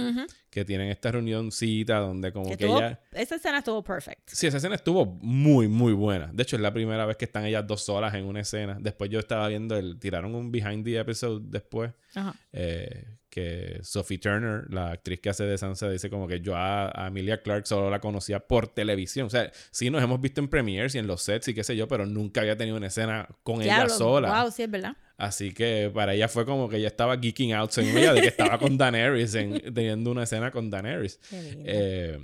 que 0.50 0.64
tienen 0.64 0.88
esta 0.88 1.12
reunioncita 1.12 1.98
donde 1.98 2.32
como 2.32 2.50
Que 2.50 2.56
que, 2.56 2.64
estuvo- 2.64 2.78
ella... 2.78 3.00
Esa 3.12 3.36
escena 3.36 3.58
estuvo 3.58 3.82
perfect. 3.84 4.28
Sí, 4.28 4.46
esa 4.48 4.56
escena 4.56 4.74
estuvo 4.74 5.06
muy, 5.06 5.68
muy 5.68 5.92
buena. 5.92 6.30
De 6.32 6.42
hecho, 6.42 6.56
es 6.56 6.62
la 6.62 6.72
primera 6.72 7.06
vez 7.06 7.16
que 7.16 7.26
están 7.26 7.44
ellas 7.44 7.66
dos 7.66 7.84
solas 7.84 8.14
en 8.14 8.24
una 8.24 8.40
escena. 8.40 8.76
Después 8.80 9.08
yo 9.10 9.18
estaba 9.20 9.46
viendo 9.48 9.76
el... 9.76 9.98
Tiraron 10.00 10.34
un 10.34 10.50
behind 10.50 10.84
the 10.84 10.98
episode 10.98 11.42
después. 11.48 11.92
Ajá. 12.14 12.34
eh, 12.52 13.16
que 13.30 13.78
Sophie 13.84 14.18
Turner, 14.18 14.64
la 14.74 14.90
actriz 14.90 15.20
que 15.20 15.30
hace 15.30 15.44
de 15.44 15.56
Sansa, 15.56 15.88
dice 15.88 16.10
como 16.10 16.26
que 16.26 16.40
yo 16.40 16.56
a, 16.56 16.90
a 16.92 17.06
Emilia 17.06 17.40
Clarke 17.40 17.64
solo 17.64 17.88
la 17.88 18.00
conocía 18.00 18.40
por 18.40 18.66
televisión. 18.66 19.28
O 19.28 19.30
sea, 19.30 19.52
sí 19.70 19.88
nos 19.88 20.02
hemos 20.02 20.20
visto 20.20 20.40
en 20.40 20.48
premieres 20.48 20.96
y 20.96 20.98
en 20.98 21.06
los 21.06 21.22
sets 21.22 21.46
y 21.46 21.54
qué 21.54 21.62
sé 21.62 21.76
yo, 21.76 21.86
pero 21.86 22.06
nunca 22.06 22.40
había 22.40 22.56
tenido 22.56 22.76
una 22.76 22.88
escena 22.88 23.28
con 23.44 23.62
ella 23.62 23.88
sola. 23.88 24.42
Wow, 24.42 24.50
sí, 24.50 24.64
es 24.64 24.70
verdad. 24.72 24.96
Así 25.20 25.52
que 25.52 25.90
para 25.92 26.14
ella 26.14 26.28
fue 26.28 26.46
como 26.46 26.68
que 26.68 26.76
ella 26.78 26.86
estaba 26.88 27.18
geeking 27.18 27.52
out 27.52 27.70
según 27.70 27.96
ella 27.98 28.14
de 28.14 28.22
que 28.22 28.28
estaba 28.28 28.58
con 28.58 28.78
Daenerys, 28.78 29.34
en- 29.34 29.74
teniendo 29.74 30.10
una 30.10 30.22
escena 30.22 30.50
con 30.50 30.70
Daenerys. 30.70 31.20
Eh, 31.32 32.18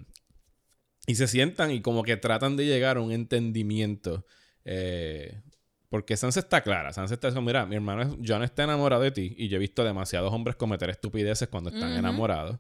y 1.06 1.14
se 1.14 1.28
sientan 1.28 1.70
y 1.70 1.82
como 1.82 2.02
que 2.02 2.16
tratan 2.16 2.56
de 2.56 2.64
llegar 2.66 2.96
a 2.96 3.00
un 3.00 3.12
entendimiento. 3.12 4.24
eh, 4.64 5.42
porque 5.88 6.16
Sansa 6.16 6.40
está 6.40 6.62
clara. 6.62 6.92
Sansa 6.92 7.14
está 7.14 7.28
diciendo, 7.28 7.46
mira, 7.46 7.64
mi 7.64 7.76
hermano 7.76 8.18
John 8.26 8.42
está 8.42 8.64
enamorado 8.64 9.02
de 9.02 9.12
ti 9.12 9.34
y 9.38 9.46
yo 9.48 9.56
he 9.56 9.60
visto 9.60 9.84
demasiados 9.84 10.32
hombres 10.32 10.56
cometer 10.56 10.90
estupideces 10.90 11.46
cuando 11.48 11.70
están 11.70 11.90
enamorados. 11.98 12.58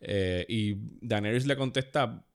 Eh, 0.00 0.44
y 0.48 0.74
Daenerys 1.00 1.46
le 1.46 1.56
contesta, 1.56 2.26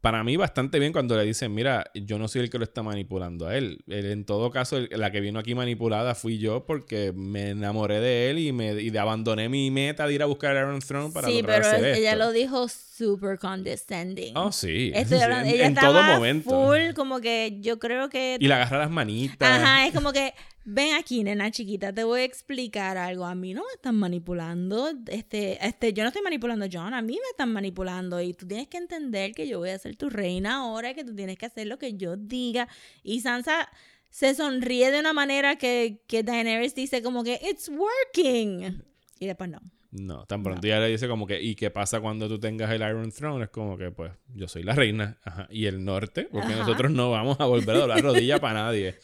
para 0.00 0.24
mí 0.24 0.36
bastante 0.36 0.78
bien 0.78 0.92
cuando 0.92 1.16
le 1.16 1.24
dicen, 1.24 1.54
mira, 1.54 1.84
yo 1.94 2.18
no 2.18 2.26
soy 2.26 2.40
el 2.42 2.50
que 2.50 2.56
lo 2.58 2.64
está 2.64 2.82
manipulando 2.82 3.46
a 3.46 3.56
él. 3.56 3.84
Él, 3.86 4.06
en 4.06 4.24
todo 4.24 4.50
caso, 4.50 4.78
el- 4.78 4.88
la 4.96 5.10
que 5.10 5.20
vino 5.20 5.38
aquí 5.38 5.54
manipulada 5.54 6.14
fui 6.14 6.38
yo 6.38 6.64
porque 6.64 7.12
me 7.14 7.50
enamoré 7.50 8.00
de 8.00 8.30
él 8.30 8.38
y 8.38 8.52
me 8.52 8.80
y 8.80 8.96
abandoné 8.96 9.48
mi 9.50 9.70
meta 9.70 10.06
de 10.06 10.14
ir 10.14 10.22
a 10.22 10.26
buscar 10.26 10.56
a 10.56 10.60
Iron 10.60 10.80
Throne 10.80 11.12
para 11.12 11.28
sí, 11.28 11.42
pero 11.44 11.66
hacer 11.66 11.84
ella 11.96 12.12
esto". 12.12 12.24
lo 12.24 12.32
dijo 12.32 12.66
super 12.68 13.38
condescending. 13.38 14.36
Oh, 14.36 14.52
sí. 14.52 14.90
Estoy 14.94 15.18
Sí, 15.18 15.24
hablando- 15.24 15.48
en, 15.48 15.54
ella 15.54 15.66
en 15.66 15.72
estaba 15.74 16.00
todo 16.06 16.14
momento. 16.14 16.48
full, 16.50 16.94
como 16.94 17.20
que 17.20 17.58
yo 17.60 17.78
creo 17.78 18.08
que 18.08 18.36
Y 18.40 18.48
le 18.48 18.54
agarra 18.54 18.78
las 18.78 18.90
manitas. 18.90 19.60
Ajá, 19.62 19.86
es 19.86 19.92
como 19.94 20.12
que, 20.12 20.32
ven 20.64 20.94
aquí, 20.94 21.24
nena 21.24 21.50
chiquita, 21.50 21.92
te 21.92 22.04
voy 22.04 22.20
a 22.20 22.24
explicar 22.24 22.96
algo. 22.96 23.24
A 23.24 23.34
mí 23.34 23.54
no 23.54 23.62
me 23.62 23.72
están 23.74 23.96
manipulando. 23.96 24.90
Este, 25.06 25.64
este, 25.66 25.92
yo 25.92 26.02
no 26.02 26.08
estoy 26.08 26.22
manipulando 26.22 26.64
a 26.64 26.68
John, 26.70 26.94
a 26.94 27.02
mí 27.02 27.14
me 27.14 27.30
están 27.30 27.52
manipulando. 27.52 28.20
Y 28.20 28.34
tú 28.34 28.46
tienes 28.46 28.68
que 28.68 28.78
entender 28.78 29.32
que 29.32 29.48
yo 29.48 29.58
voy 29.58 29.70
a 29.70 29.78
ser 29.78 29.96
tu 29.96 30.10
reina 30.10 30.56
ahora, 30.56 30.94
que 30.94 31.04
tú 31.04 31.14
tienes 31.14 31.38
que 31.38 31.46
hacer 31.46 31.66
lo 31.66 31.78
que 31.78 31.94
yo 31.94 32.16
diga. 32.16 32.68
Y 33.02 33.20
Sansa 33.20 33.68
se 34.10 34.34
sonríe 34.34 34.90
de 34.90 35.00
una 35.00 35.12
manera 35.12 35.56
que, 35.56 36.02
que 36.06 36.22
Daenerys 36.22 36.74
dice 36.74 37.02
como 37.02 37.24
que, 37.24 37.40
it's 37.48 37.68
working. 37.68 38.82
Y 39.18 39.26
después 39.26 39.50
no. 39.50 39.60
No, 39.92 40.24
tan 40.24 40.44
pronto 40.44 40.64
ella 40.64 40.78
le 40.78 40.88
dice 40.88 41.08
como 41.08 41.26
que, 41.26 41.42
¿y 41.42 41.56
qué 41.56 41.70
pasa 41.70 42.00
cuando 42.00 42.28
tú 42.28 42.38
tengas 42.38 42.70
el 42.70 42.80
Iron 42.80 43.10
Throne? 43.10 43.44
Es 43.44 43.50
como 43.50 43.76
que, 43.76 43.90
pues, 43.90 44.12
yo 44.34 44.46
soy 44.46 44.62
la 44.62 44.74
reina. 44.74 45.18
Ajá. 45.24 45.48
Y 45.50 45.66
el 45.66 45.84
norte, 45.84 46.28
porque 46.30 46.52
Ajá. 46.52 46.58
nosotros 46.58 46.92
no 46.92 47.10
vamos 47.10 47.40
a 47.40 47.46
volver 47.46 47.74
a 47.76 47.78
doblar 47.80 48.02
rodilla 48.02 48.38
para 48.38 48.64
nadie. 48.64 48.98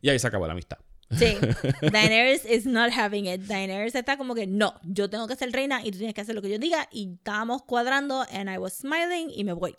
Y 0.00 0.08
ahí 0.08 0.18
se 0.18 0.26
acabó 0.26 0.46
la 0.46 0.52
amistad. 0.54 0.78
Sí, 1.18 1.36
Daenerys 1.92 2.44
is 2.44 2.66
not 2.66 2.90
having 2.92 3.26
it. 3.26 3.42
Daenerys 3.42 3.94
está 3.94 4.16
como 4.16 4.34
que 4.34 4.46
no, 4.46 4.74
yo 4.84 5.08
tengo 5.10 5.26
que 5.28 5.36
ser 5.36 5.50
reina 5.52 5.80
y 5.84 5.90
tú 5.90 5.98
tienes 5.98 6.14
que 6.14 6.20
hacer 6.20 6.34
lo 6.34 6.42
que 6.42 6.50
yo 6.50 6.58
diga. 6.58 6.88
Y 6.92 7.14
estábamos 7.14 7.62
cuadrando, 7.62 8.24
and 8.32 8.48
I 8.50 8.58
was 8.58 8.74
smiling 8.74 9.30
y 9.34 9.44
me 9.44 9.52
voy. 9.52 9.74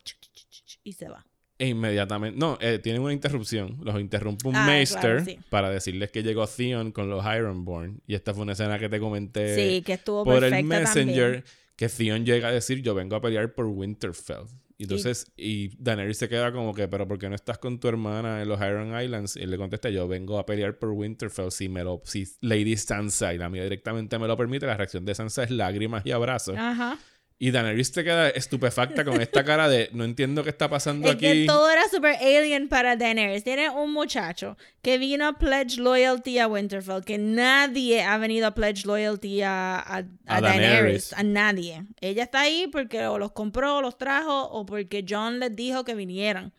Y 0.84 0.94
se 0.94 1.10
va. 1.10 1.26
E 1.60 1.68
inmediatamente, 1.68 2.38
no, 2.38 2.58
eh, 2.62 2.80
tienen 2.80 3.02
una 3.02 3.14
interrupción. 3.14 3.78
Los 3.84 4.00
interrumpe 4.00 4.48
un 4.48 4.56
Ah, 4.56 4.66
Maester 4.66 5.00
claro, 5.24 5.26
sí. 5.26 5.40
para 5.50 5.70
decirles 5.70 6.12
que 6.12 6.24
llegó 6.24 6.46
Theon 6.48 6.92
con 6.92 7.10
los 7.10 7.24
Ironborn. 7.24 8.02
Y 8.08 8.16
esta 8.16 8.34
fue 8.34 8.44
una 8.44 8.54
escena 8.54 8.80
que 8.80 8.90
te 8.90 9.00
comenté 9.00 9.56
sí, 9.56 9.82
que 9.84 9.94
estuvo 9.94 10.24
por 10.26 10.44
el 10.44 10.64
Messenger. 10.64 11.44
también. 11.44 11.44
Que 11.76 11.90
Theon 11.90 12.26
llega 12.26 12.50
a 12.50 12.52
decir, 12.52 12.82
yo 12.82 12.94
vengo 12.94 13.16
a 13.16 13.22
pelear 13.22 13.54
por 13.54 13.66
Winterfell. 13.66 14.46
Y 14.78 14.84
entonces, 14.84 15.32
y 15.38 15.76
Daenerys 15.82 16.18
se 16.18 16.30
queda 16.30 16.52
como 16.52 16.74
que, 16.74 16.88
pero 16.88 17.08
¿por 17.08 17.20
qué 17.20 17.30
no 17.30 17.36
estás 17.36 17.58
con 17.58 17.80
tu 17.80 17.88
hermana 17.88 18.42
en 18.42 18.50
los 18.50 18.60
Iron 18.62 19.00
Islands? 19.00 19.36
Y 19.36 19.42
él 19.42 19.52
le 19.52 19.58
contesta, 19.58 19.90
yo 19.90 20.08
vengo 20.08 20.40
a 20.40 20.46
pelear 20.46 20.78
por 20.78 20.90
Winterfell 20.90 21.52
si 21.52 21.70
me 21.70 21.84
lo, 21.84 22.02
si 22.06 22.28
Lady 22.42 22.76
Sansa 22.78 23.34
y 23.34 23.38
la 23.38 23.50
mía 23.50 23.64
directamente 23.64 24.18
me 24.20 24.28
lo 24.28 24.36
permite. 24.36 24.66
La 24.66 24.78
reacción 24.78 25.06
de 25.06 25.16
Sansa 25.16 25.44
es 25.44 25.52
lágrimas 25.52 26.06
y 26.06 26.12
abrazos. 26.12 26.56
Ajá. 26.58 26.98
Y 27.44 27.52
Daenerys 27.52 27.90
se 27.90 28.06
queda 28.06 28.30
estupefacta 28.30 29.04
con 29.04 29.20
esta 29.20 29.44
cara 29.44 29.68
de, 29.68 29.90
no 29.92 30.06
entiendo 30.06 30.46
qué 30.46 30.50
está 30.50 30.70
pasando 30.70 31.10
Es 31.10 31.16
aquí. 31.16 31.26
que 31.26 31.46
todo 31.46 31.70
era 31.70 31.82
super 31.90 32.16
alien 32.16 32.70
para 32.70 32.96
Daenerys. 32.96 33.44
Tiene 33.44 33.70
un 33.70 33.92
muchacho 33.92 34.56
que 34.82 34.98
vino 34.98 35.28
a 35.28 35.34
pledge 35.34 35.78
loyalty 35.78 36.40
a 36.40 36.48
Winterfell, 36.48 37.04
que 37.04 37.18
nadie 37.18 38.02
ha 38.02 38.18
venido 38.18 38.48
a 38.48 38.52
pledge 38.54 38.86
loyalty 38.86 39.42
a, 39.42 39.76
a, 39.78 39.98
a 39.98 40.04
A 40.28 40.40
Daenerys. 40.40 40.72
Daenerys. 40.72 41.14
A 41.14 41.24
nadie. 41.24 41.84
Ella 42.00 42.24
está 42.24 42.40
ahí 42.40 42.70
porque 42.72 43.08
o 43.08 43.20
los 43.20 43.34
compró, 43.34 43.80
o 43.80 43.82
los 43.82 43.98
trajo, 43.98 44.44
o 44.50 44.66
porque 44.66 45.04
John 45.06 45.42
les 45.42 45.54
dijo 45.54 45.84
que 45.84 45.96
vinieran. 45.96 46.54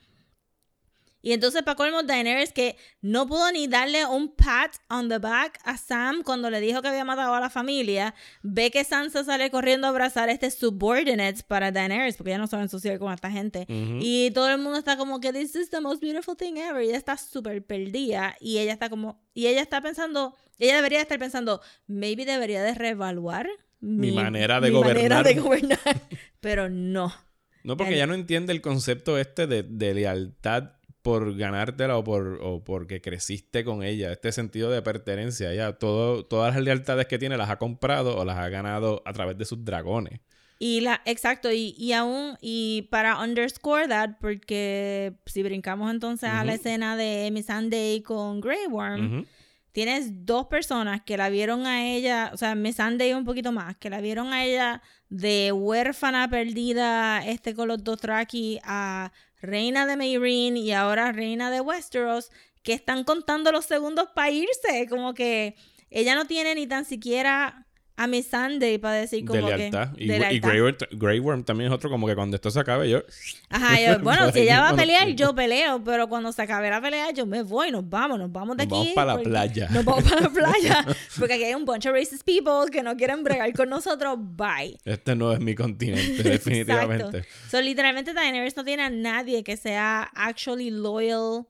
Y 1.27 1.33
entonces, 1.33 1.63
para 1.63 1.75
colmo, 1.75 2.03
Daenerys 2.03 2.53
que 2.53 2.77
no 3.01 3.27
pudo 3.27 3.51
ni 3.51 3.67
darle 3.67 4.05
un 4.05 4.29
pat 4.35 4.77
on 4.91 5.09
the 5.09 5.17
back 5.19 5.59
a 5.65 5.79
Sam 5.79 6.23
cuando 6.23 6.51
le 6.51 6.61
dijo 6.61 6.83
que 6.83 6.89
había 6.89 7.05
matado 7.07 7.33
a 7.35 7.41
la 7.41 7.49
familia, 7.49 8.15
ve 8.43 8.71
que 8.71 8.85
Sansa 8.85 9.25
sale 9.25 9.51
corriendo 9.51 9.87
a 9.87 9.91
abrazar 9.91 10.29
a 10.29 10.33
este 10.33 10.51
subordinates 10.51 11.43
para 11.43 11.73
Daenerys, 11.73 12.17
porque 12.17 12.31
ella 12.33 12.39
no 12.39 12.47
sabe 12.47 12.65
ensuciar 12.65 12.99
con 12.99 13.11
esta 13.11 13.31
gente. 13.31 13.61
Ujú. 13.71 13.99
Y 14.03 14.33
todo 14.33 14.51
el 14.51 14.59
mundo 14.59 14.79
está 14.79 14.99
como 14.99 15.19
que 15.21 15.33
this 15.33 15.57
is 15.57 15.71
the 15.71 15.81
most 15.81 16.03
beautiful 16.03 16.37
thing 16.37 16.57
ever. 16.59 16.83
Y 16.83 16.89
ella 16.89 16.99
está 16.99 17.17
súper 17.17 17.65
perdida. 17.65 18.37
Y 18.39 18.59
ella 18.59 18.75
está 18.75 18.91
como, 18.91 19.19
y 19.33 19.47
ella 19.47 19.63
está 19.63 19.81
pensando, 19.81 20.37
ella 20.59 20.77
debería 20.77 21.01
estar 21.01 21.19
pensando, 21.19 21.63
maybe 21.87 22.27
debería 22.27 22.63
de 22.63 22.75
reevaluar 22.75 23.49
Mi 23.81 24.13
manera 24.13 24.61
de 24.61 24.71
mi 24.71 24.79
manera 24.79 25.23
gobernar. 25.23 25.25
de 25.25 25.35
gobernar. 25.41 26.01
Pero 26.41 26.69
no. 26.69 27.15
No, 27.63 27.79
porque 27.79 27.93
El- 27.93 27.97
ella 27.97 28.07
no 28.07 28.15
entiende 28.15 28.53
el 28.53 28.61
concepto 28.61 29.17
este 29.17 29.47
de, 29.47 29.63
de 29.63 29.95
lealtad 29.95 30.73
por 31.05 31.37
ganártela 31.37 31.99
o, 31.99 32.03
por, 32.03 32.39
o 32.43 32.65
porque 32.65 33.03
creciste 33.03 33.63
con 33.63 33.83
ella. 33.83 34.11
Este 34.11 34.33
sentido 34.33 34.71
de 34.71 34.81
pertenencia. 34.81 35.53
Ella 35.53 35.75
todo, 35.75 36.25
todas 36.25 36.55
las 36.55 36.65
lealtades 36.65 37.07
que 37.07 37.19
tiene 37.19 37.37
las 37.37 37.51
ha 37.51 37.59
comprado 37.59 38.17
o 38.17 38.25
las 38.25 38.39
ha 38.39 38.49
ganado 38.49 39.03
a 39.05 39.13
través 39.13 39.37
de 39.37 39.45
sus 39.45 39.63
dragones. 39.63 40.21
Y 40.59 40.81
la, 40.81 41.03
exacto, 41.05 41.53
y, 41.53 41.75
y 41.77 41.93
aún, 41.93 42.39
y 42.41 42.89
para 42.91 43.21
underscore 43.21 43.87
that, 43.87 44.13
porque 44.19 45.13
si 45.27 45.43
brincamos 45.43 45.91
entonces 45.91 46.31
a 46.31 46.43
la 46.43 46.55
escena 46.55 46.97
de 46.97 47.29
Miss 47.31 47.47
Sunday 47.47 48.01
con 48.01 48.41
Grey 48.41 48.67
Worm, 48.71 49.27
tienes 49.73 50.25
dos 50.25 50.47
personas 50.47 51.03
que 51.03 51.19
la 51.19 51.29
vieron 51.29 51.67
a 51.67 51.87
ella, 51.87 52.31
o 52.33 52.39
sea, 52.39 52.55
Miss 52.55 52.77
Sunday 52.77 53.13
un 53.13 53.25
poquito 53.27 53.53
más, 53.53 53.77
que 53.77 53.91
la 53.91 54.01
vieron 54.01 54.33
a 54.33 54.43
ella 54.43 54.81
de 55.11 55.53
huérfana 55.53 56.31
perdida 56.31 57.27
este 57.27 57.55
con 57.55 57.69
los 57.69 57.85
dos 57.85 58.01
Traki 58.01 58.59
a 58.63 59.13
reina 59.45 59.87
de 59.87 59.97
Meereen 59.97 60.57
y 60.57 60.73
ahora 60.73 61.13
reina 61.13 61.51
de 61.51 61.61
Westeros, 61.61 62.31
que 62.63 62.73
están 62.73 63.05
contando 63.05 63.53
los 63.53 63.67
segundos 63.67 64.09
para 64.15 64.31
irse, 64.31 64.87
como 64.89 65.15
que 65.15 65.55
ella 65.91 66.15
no 66.15 66.27
tiene 66.27 66.55
ni 66.55 66.67
tan 66.67 66.85
siquiera 66.85 67.67
a 67.97 68.07
Miss 68.09 68.27
Sunday 68.27 68.79
para 68.79 68.97
decir 68.97 69.21
De 69.21 69.27
como 69.27 69.49
lealtad. 69.49 69.93
que 69.95 70.05
Y, 70.05 70.09
de 70.09 70.17
y 70.17 70.19
lealtad. 70.19 70.49
Grey, 70.49 70.61
Worm, 70.61 70.77
Grey 70.93 71.19
Worm 71.21 71.45
también 71.45 71.71
es 71.71 71.75
otro 71.75 71.89
como 71.91 72.07
que 72.09 72.15
cuando 72.17 72.35
esto 72.37 72.51
se 72.51 72.59
acabe 72.59 72.91
yo... 72.91 73.03
Ajá, 73.51 73.81
yo, 73.81 73.99
bueno, 74.03 74.33
si 74.33 74.41
ella 74.41 74.61
va 74.61 74.71
a 74.71 74.77
pelear, 74.77 75.09
yo 75.11 75.35
peleo, 75.37 75.83
pero 75.85 76.09
cuando 76.09 76.33
se 76.33 76.43
acabe 76.43 76.71
la 76.71 76.81
pelea, 76.81 77.13
yo 77.13 77.25
me 77.25 77.43
voy, 77.43 77.71
nos 77.71 77.89
vamos, 77.89 78.19
nos 78.19 78.33
vamos 78.33 78.57
de 78.57 78.67
Nos 78.67 78.79
aquí. 78.81 78.93
vamos 78.97 79.15
pa' 79.15 79.17
la 79.17 79.23
playa. 79.23 79.69
Nos 79.71 79.85
vamos 79.85 80.05
para 80.05 80.21
la 80.23 80.31
playa, 80.31 80.85
porque 81.19 81.35
aquí 81.35 81.45
hay 81.45 81.55
un 81.55 81.65
bunch 81.65 81.87
of 81.87 81.93
racist 81.93 82.25
people 82.25 82.71
que 82.73 82.83
no 82.83 82.97
quieren 82.97 83.23
bregar 83.23 83.53
con 83.53 83.69
nosotros, 83.69 84.19
bye. 84.19 84.77
Este 84.85 85.15
no 85.15 85.33
es 85.33 85.39
mi 85.41 85.55
continente, 85.55 86.23
definitivamente. 86.23 87.19
Exacto. 87.19 87.29
So, 87.51 87.61
literalmente 87.61 88.13
Daenerys 88.13 88.57
no 88.57 88.65
tiene 88.65 88.83
a 88.83 88.91
nadie 88.91 89.45
que 89.45 89.57
sea 89.57 90.11
actually 90.15 90.71
loyal 90.71 91.47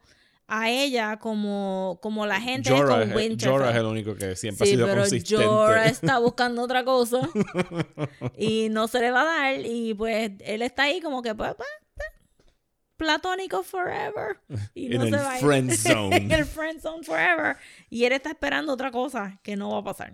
a 0.46 0.68
ella 0.70 1.18
como, 1.18 1.98
como 2.02 2.26
la 2.26 2.40
gente 2.40 2.68
es 2.68 2.76
Jorah, 2.76 2.98
con 3.00 3.10
es- 3.10 3.16
Winterfell. 3.16 3.50
Jorah 3.52 3.70
es 3.70 3.76
el 3.76 3.86
único 3.86 4.14
que 4.14 4.36
siempre 4.36 4.64
ha 4.64 4.66
Sí, 4.66 4.72
sido 4.74 4.86
pero 4.86 5.00
consistente. 5.02 5.46
Jorah 5.46 5.86
está 5.86 6.18
buscando 6.18 6.62
otra 6.62 6.84
cosa 6.84 7.28
y 8.38 8.68
no 8.70 8.86
se 8.88 9.00
le 9.00 9.10
va 9.10 9.22
a 9.22 9.24
dar 9.24 9.60
y 9.64 9.94
pues 9.94 10.32
él 10.40 10.62
está 10.62 10.84
ahí 10.84 11.00
como 11.00 11.22
que 11.22 11.34
pues, 11.34 11.54
pues, 11.54 11.68
pues, 11.94 12.08
platónico 12.96 13.62
forever 13.62 14.38
y 14.74 14.88
no 14.98 15.04
se 15.06 15.10
va 15.12 15.32
a 15.32 15.38
ir. 15.38 15.44
friend 15.44 15.72
zone. 15.72 16.34
el 16.34 16.44
friend 16.44 16.80
zone 16.80 17.02
forever 17.04 17.56
y 17.90 18.04
él 18.04 18.12
está 18.12 18.30
esperando 18.30 18.72
otra 18.72 18.90
cosa 18.90 19.40
que 19.42 19.56
no 19.56 19.70
va 19.70 19.78
a 19.78 19.84
pasar 19.84 20.12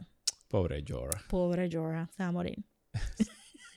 Pobre 0.48 0.82
Jorah. 0.86 1.22
pobre 1.28 1.68
Jorah 1.70 2.08
se 2.16 2.22
va 2.22 2.28
a 2.28 2.32
morir 2.32 2.64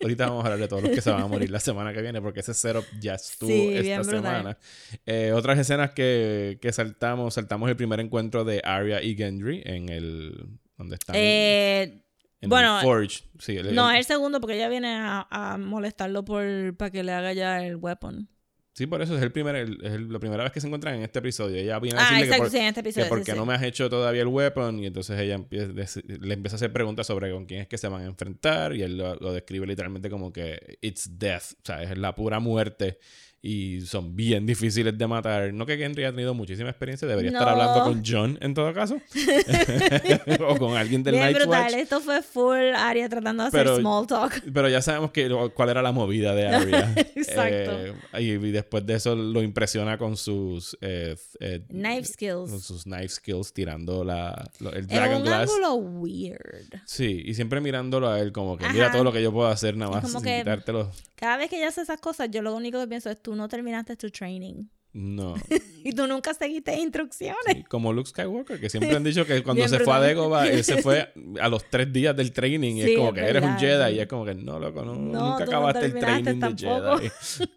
Ahorita 0.04 0.28
vamos 0.28 0.44
a 0.44 0.48
hablar 0.48 0.60
de 0.60 0.68
todos 0.68 0.84
los 0.84 0.92
que 0.92 1.02
se 1.02 1.10
van 1.12 1.22
a 1.24 1.28
morir 1.28 1.50
la 1.50 1.60
semana 1.60 1.94
que 1.94 2.02
viene, 2.02 2.22
porque 2.22 2.42
ese 2.42 2.54
setup 2.54 2.86
ya 3.00 3.16
estuvo 3.16 3.50
Sí, 3.50 3.70
esta 3.74 4.04
semana. 4.04 4.58
Eh, 5.06 5.32
otras 5.34 5.58
escenas 5.58 5.92
que, 5.92 6.60
que 6.62 6.72
saltamos, 6.72 7.34
saltamos 7.34 7.70
el 7.70 7.76
primer 7.76 8.00
encuentro 8.00 8.44
de 8.44 8.62
Arya 8.64 9.02
y 9.02 9.16
Gendry 9.16 9.62
en 9.66 9.90
el. 9.90 10.46
donde 10.78 10.96
están? 10.96 11.16
eh, 11.18 12.02
En 12.42 12.50
Bueno, 12.50 12.78
el 12.80 12.84
Forge. 12.84 13.24
Sí, 13.40 13.56
el- 13.58 13.74
No, 13.74 13.90
es 13.90 13.98
el 14.00 14.04
segundo 14.06 14.42
porque 14.42 14.56
ella 14.58 14.68
viene 14.70 14.94
a, 14.96 15.26
a 15.32 15.58
molestarlo 15.58 16.26
por 16.26 16.44
para 16.76 16.92
que 16.92 17.02
le 17.04 17.14
haga 17.14 17.32
ya 17.34 17.66
el 17.66 17.78
weapon. 17.78 18.28
Sí, 18.74 18.86
por 18.88 19.02
eso 19.02 19.16
es 19.16 19.22
el 19.24 19.32
primer, 19.32 19.56
el- 19.56 19.80
es 19.84 19.94
el- 19.94 20.12
la 20.12 20.20
primera 20.20 20.44
vez 20.44 20.52
que 20.52 20.60
se 20.62 20.68
encuentran 20.68 20.96
en 20.96 21.04
este 21.04 21.20
episodio. 21.20 21.56
Ella 21.58 21.80
viene 21.80 21.98
a 22.00 22.02
Ah, 22.02 22.04
decirle 22.06 22.24
exacto, 22.26 22.44
que, 22.44 22.50
por- 22.50 22.52
sí, 22.52 22.58
en 22.58 22.66
este 22.68 22.80
episodio. 22.82 23.06
que 23.06 23.10
porque 23.10 23.26
sí, 23.26 23.32
sí. 23.32 23.38
no 23.38 23.46
me 23.46 23.54
has 23.54 23.64
hecho 23.64 23.90
todavía 23.90 24.22
el 24.22 24.28
weapon 24.28 24.80
y 24.80 24.88
entonces 24.88 25.20
ella 25.20 25.36
empieza, 25.36 26.00
le 26.06 26.34
empieza 26.34 26.56
a 26.56 26.58
hacer 26.58 26.74
preguntas 26.74 27.08
sobre 27.08 27.32
con 27.32 27.46
quién 27.46 27.62
es 27.62 27.68
que 27.68 27.78
se 27.78 27.88
van 27.88 28.02
a 28.02 28.06
enfrentar 28.06 28.76
y 28.76 28.82
él 28.82 28.98
lo, 28.98 29.16
lo 29.16 29.34
describe 29.34 29.66
literalmente 29.68 30.10
como 30.10 30.34
que 30.34 30.78
it's 30.82 31.18
death, 31.20 31.54
o 31.54 31.66
sea, 31.66 31.84
es 31.84 31.98
la 31.98 32.14
pura 32.16 32.40
muerte 32.40 32.98
y 33.46 33.82
son 33.82 34.16
bien 34.16 34.46
difíciles 34.46 34.98
de 34.98 35.06
matar. 35.06 35.54
No 35.54 35.66
que 35.66 35.74
Henry 35.74 36.06
ha 36.06 36.12
tenido 36.12 36.34
muchísima 36.34 36.70
experiencia, 36.70 37.06
debería 37.08 37.30
estar 37.32 37.50
hablando 37.50 37.84
con 37.84 38.02
John 38.06 38.38
en 38.42 38.54
todo 38.54 38.74
caso 38.74 38.98
o 40.48 40.58
con 40.58 40.78
alguien 40.78 41.04
del 41.04 41.16
Bien 41.16 41.26
Night's 41.26 41.44
brutal. 41.44 41.64
Watch. 41.64 41.74
Esto 41.74 42.00
fue 42.00 42.22
full 42.22 42.74
área 42.76 43.10
tratando 43.10 43.44
de 43.44 43.50
hacer 43.50 43.64
Pero- 43.66 43.78
small 43.80 44.08
talk. 44.08 44.42
Pero 44.54 44.70
ya 44.70 44.82
sabemos 44.82 45.12
que, 45.12 45.30
cuál 45.54 45.70
era 45.70 45.82
la 45.82 45.92
movida 45.92 46.34
de 46.36 46.48
Arya. 46.48 46.94
Exacto. 47.16 47.72
Eh, 47.80 47.94
y, 48.20 48.32
y 48.32 48.52
después 48.52 48.86
de 48.86 48.94
eso 48.96 49.16
lo 49.16 49.42
impresiona 49.42 49.98
con 49.98 50.16
sus 50.18 50.78
eh, 50.82 51.16
eh, 51.42 51.66
Knife 51.68 52.06
skills. 52.06 52.50
con 52.50 52.62
sus 52.62 52.84
knife 52.84 53.10
skills 53.10 53.54
tirando 53.54 54.04
la, 54.04 54.50
lo- 54.60 54.72
el 54.74 54.88
Dragon 54.88 55.18
un 55.18 55.24
Glass. 55.24 55.50
ángulo 55.50 55.74
weird. 55.76 56.82
Sí, 56.86 57.22
y 57.26 57.34
siempre 57.34 57.60
mirándolo 57.62 58.10
a 58.10 58.20
él 58.20 58.32
como 58.32 58.58
que 58.58 58.68
mira 58.70 58.92
todo 58.92 59.04
lo 59.04 59.12
que 59.12 59.22
yo 59.22 59.32
puedo 59.32 59.48
hacer 59.48 59.76
nada 59.76 59.92
más 59.92 60.02
como 60.06 60.20
sin 60.20 60.30
que- 60.30 60.38
quitártelo. 60.40 60.92
Cada 61.16 61.38
vez 61.38 61.50
que 61.50 61.58
ella 61.58 61.70
hace 61.70 61.82
esas 61.82 62.00
cosas, 62.02 62.30
yo 62.32 62.42
lo 62.42 62.54
único 62.54 62.80
que 62.82 62.88
pienso 62.88 63.10
es 63.10 63.22
tú 63.22 63.33
no 63.36 63.48
terminaste 63.48 63.96
tu 63.96 64.10
training. 64.10 64.66
No. 64.94 65.36
Y 65.86 65.92
tú 65.92 66.08
nunca 66.08 66.34
seguiste 66.34 66.74
instrucciones. 66.80 67.36
Sí, 67.46 67.64
como 67.64 67.92
Luke 67.92 68.10
Skywalker, 68.10 68.58
que 68.58 68.70
siempre 68.70 68.96
han 68.96 69.04
dicho 69.04 69.26
que 69.26 69.44
cuando 69.44 69.68
se 69.68 69.80
fue 69.80 69.94
a. 69.94 70.00
Dagobah, 70.00 70.48
él 70.48 70.64
se 70.64 70.82
fue 70.82 71.12
a 71.42 71.50
los 71.50 71.70
tres 71.70 71.92
días 71.92 72.16
del 72.16 72.32
training 72.32 72.76
y 72.78 72.84
Sí, 72.84 72.92
es 72.92 72.98
como 72.98 73.10
es 73.10 73.16
que 73.16 73.22
eres 73.22 73.44
un 73.44 73.58
Jedi 73.58 73.96
y 73.96 74.00
es 74.00 74.08
como 74.08 74.24
que 74.24 74.34
no, 74.34 74.60
loco, 74.60 74.86
no, 74.86 74.96
No, 74.96 75.32
nunca 75.32 75.46
no 75.46 75.52
acabaste 75.52 75.86
el 75.88 75.94
training 75.96 76.40
de. 76.40 76.56
Jedi. 76.58 77.50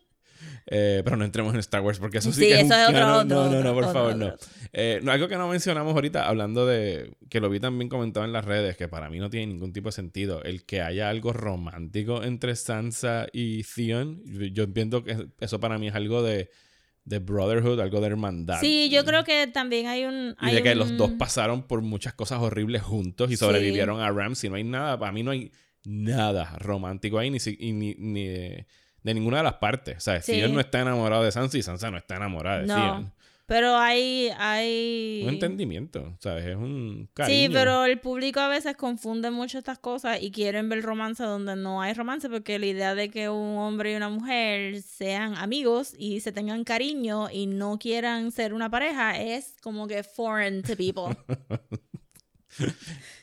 Eh, 0.68 1.02
pero 1.04 1.16
no 1.16 1.24
entremos 1.24 1.54
en 1.54 1.60
Star 1.60 1.80
Wars 1.80 2.00
porque 2.00 2.18
eso 2.18 2.32
sí, 2.32 2.40
Sí, 2.40 2.46
que 2.48 2.54
es 2.54 2.64
eso 2.66 2.74
un 2.74 2.80
es 2.80 2.88
otro, 2.88 2.98
canon. 3.00 3.26
otro, 3.26 3.36
No, 3.44 3.50
no, 3.52 3.62
no, 3.62 3.72
por 3.74 3.84
otro, 3.84 3.92
favor, 3.94 4.16
no. 4.16 4.34
Eh, 4.72 4.98
no, 5.02 5.12
Algo 5.12 5.28
que 5.28 5.36
no 5.36 5.46
mencionamos 5.48 5.94
ahorita, 5.94 6.26
hablando 6.26 6.66
de 6.66 7.12
que 7.30 7.38
lo 7.40 7.48
vi 7.48 7.60
también 7.60 7.88
comentado 7.88 8.26
en 8.26 8.32
las 8.32 8.44
redes, 8.44 8.76
que 8.76 8.88
para 8.88 9.08
mí 9.08 9.20
no 9.20 9.30
tiene 9.30 9.46
ningún 9.46 9.72
tipo 9.72 9.88
de 9.88 9.92
sentido, 9.92 10.42
el 10.42 10.64
que 10.64 10.82
haya 10.82 11.08
algo 11.08 11.32
romántico 11.32 12.24
entre 12.24 12.56
Sansa 12.56 13.28
y 13.32 13.62
Theon, 13.62 14.22
yo, 14.52 14.64
entiendo 14.64 15.04
que 15.04 15.28
eso 15.38 15.60
para 15.60 15.78
mí 15.78 15.86
es 15.86 15.94
algo 15.94 16.20
de, 16.24 16.50
de 17.04 17.18
brotherhood, 17.20 17.78
algo 17.78 18.00
de 18.00 18.08
hermandad. 18.08 18.58
Sí, 18.60 18.88
yo 18.90 19.04
creo 19.04 19.22
que 19.22 19.46
también 19.46 19.86
hay 19.86 20.04
un. 20.04 20.34
Y 20.42 20.46
hay 20.46 20.54
de 20.56 20.62
que 20.64 20.72
un- 20.72 20.78
los 20.78 20.96
dos 20.96 21.12
pasaron 21.12 21.62
por 21.62 21.80
muchas 21.80 22.12
cosas 22.14 22.40
horribles 22.40 22.82
juntos 22.82 23.28
y 23.30 23.34
Sí. 23.34 23.36
sobrevivieron 23.38 24.00
a 24.00 24.10
Ramsey. 24.10 24.50
No 24.50 24.56
hay 24.56 24.64
nada, 24.64 24.98
para 24.98 25.12
mí 25.12 25.22
no 25.22 25.30
hay 25.30 25.52
nada 25.84 26.56
romántico 26.58 27.20
ahí, 27.20 27.30
ni, 27.30 27.38
y 27.60 27.72
ni, 27.72 27.94
ni 27.94 28.26
de, 28.26 28.66
de 29.06 29.14
ninguna 29.14 29.36
de 29.38 29.44
las 29.44 29.54
partes. 29.54 29.98
O 29.98 30.00
sea, 30.00 30.20
Sí. 30.20 30.42
No 30.50 30.58
está 30.58 30.80
enamorado 30.80 31.22
de 31.22 31.30
Sansa 31.30 31.56
y 31.56 31.62
Sansa 31.62 31.90
no 31.92 31.96
está 31.96 32.16
enamorada 32.16 32.60
de 32.60 32.66
No. 32.66 33.12
Pero 33.46 33.76
hay. 33.76 34.30
hay... 34.36 35.22
Un 35.22 35.34
entendimiento, 35.34 36.16
¿sabes? 36.18 36.46
Es 36.46 36.56
un 36.56 37.08
cariño. 37.14 37.38
Sí, 37.38 37.48
pero 37.52 37.84
el 37.84 38.00
público 38.00 38.40
a 38.40 38.48
veces 38.48 38.76
confunde 38.76 39.30
mucho 39.30 39.58
estas 39.58 39.78
cosas 39.78 40.20
y 40.20 40.32
quieren 40.32 40.68
ver 40.68 40.82
romance 40.82 41.22
donde 41.22 41.54
no 41.54 41.80
hay 41.80 41.94
romance 41.94 42.28
porque 42.28 42.58
la 42.58 42.66
idea 42.66 42.96
de 42.96 43.08
que 43.08 43.28
un 43.28 43.56
hombre 43.58 43.92
y 43.92 43.94
una 43.94 44.08
mujer 44.08 44.82
sean 44.82 45.36
amigos 45.36 45.94
y 45.96 46.18
se 46.18 46.32
tengan 46.32 46.64
cariño 46.64 47.28
y 47.30 47.46
no 47.46 47.78
quieran 47.78 48.32
ser 48.32 48.52
una 48.52 48.68
pareja 48.68 49.20
es 49.20 49.54
como 49.62 49.86
que 49.86 50.02
foreign 50.02 50.62
to 50.62 50.76
people. 50.76 51.16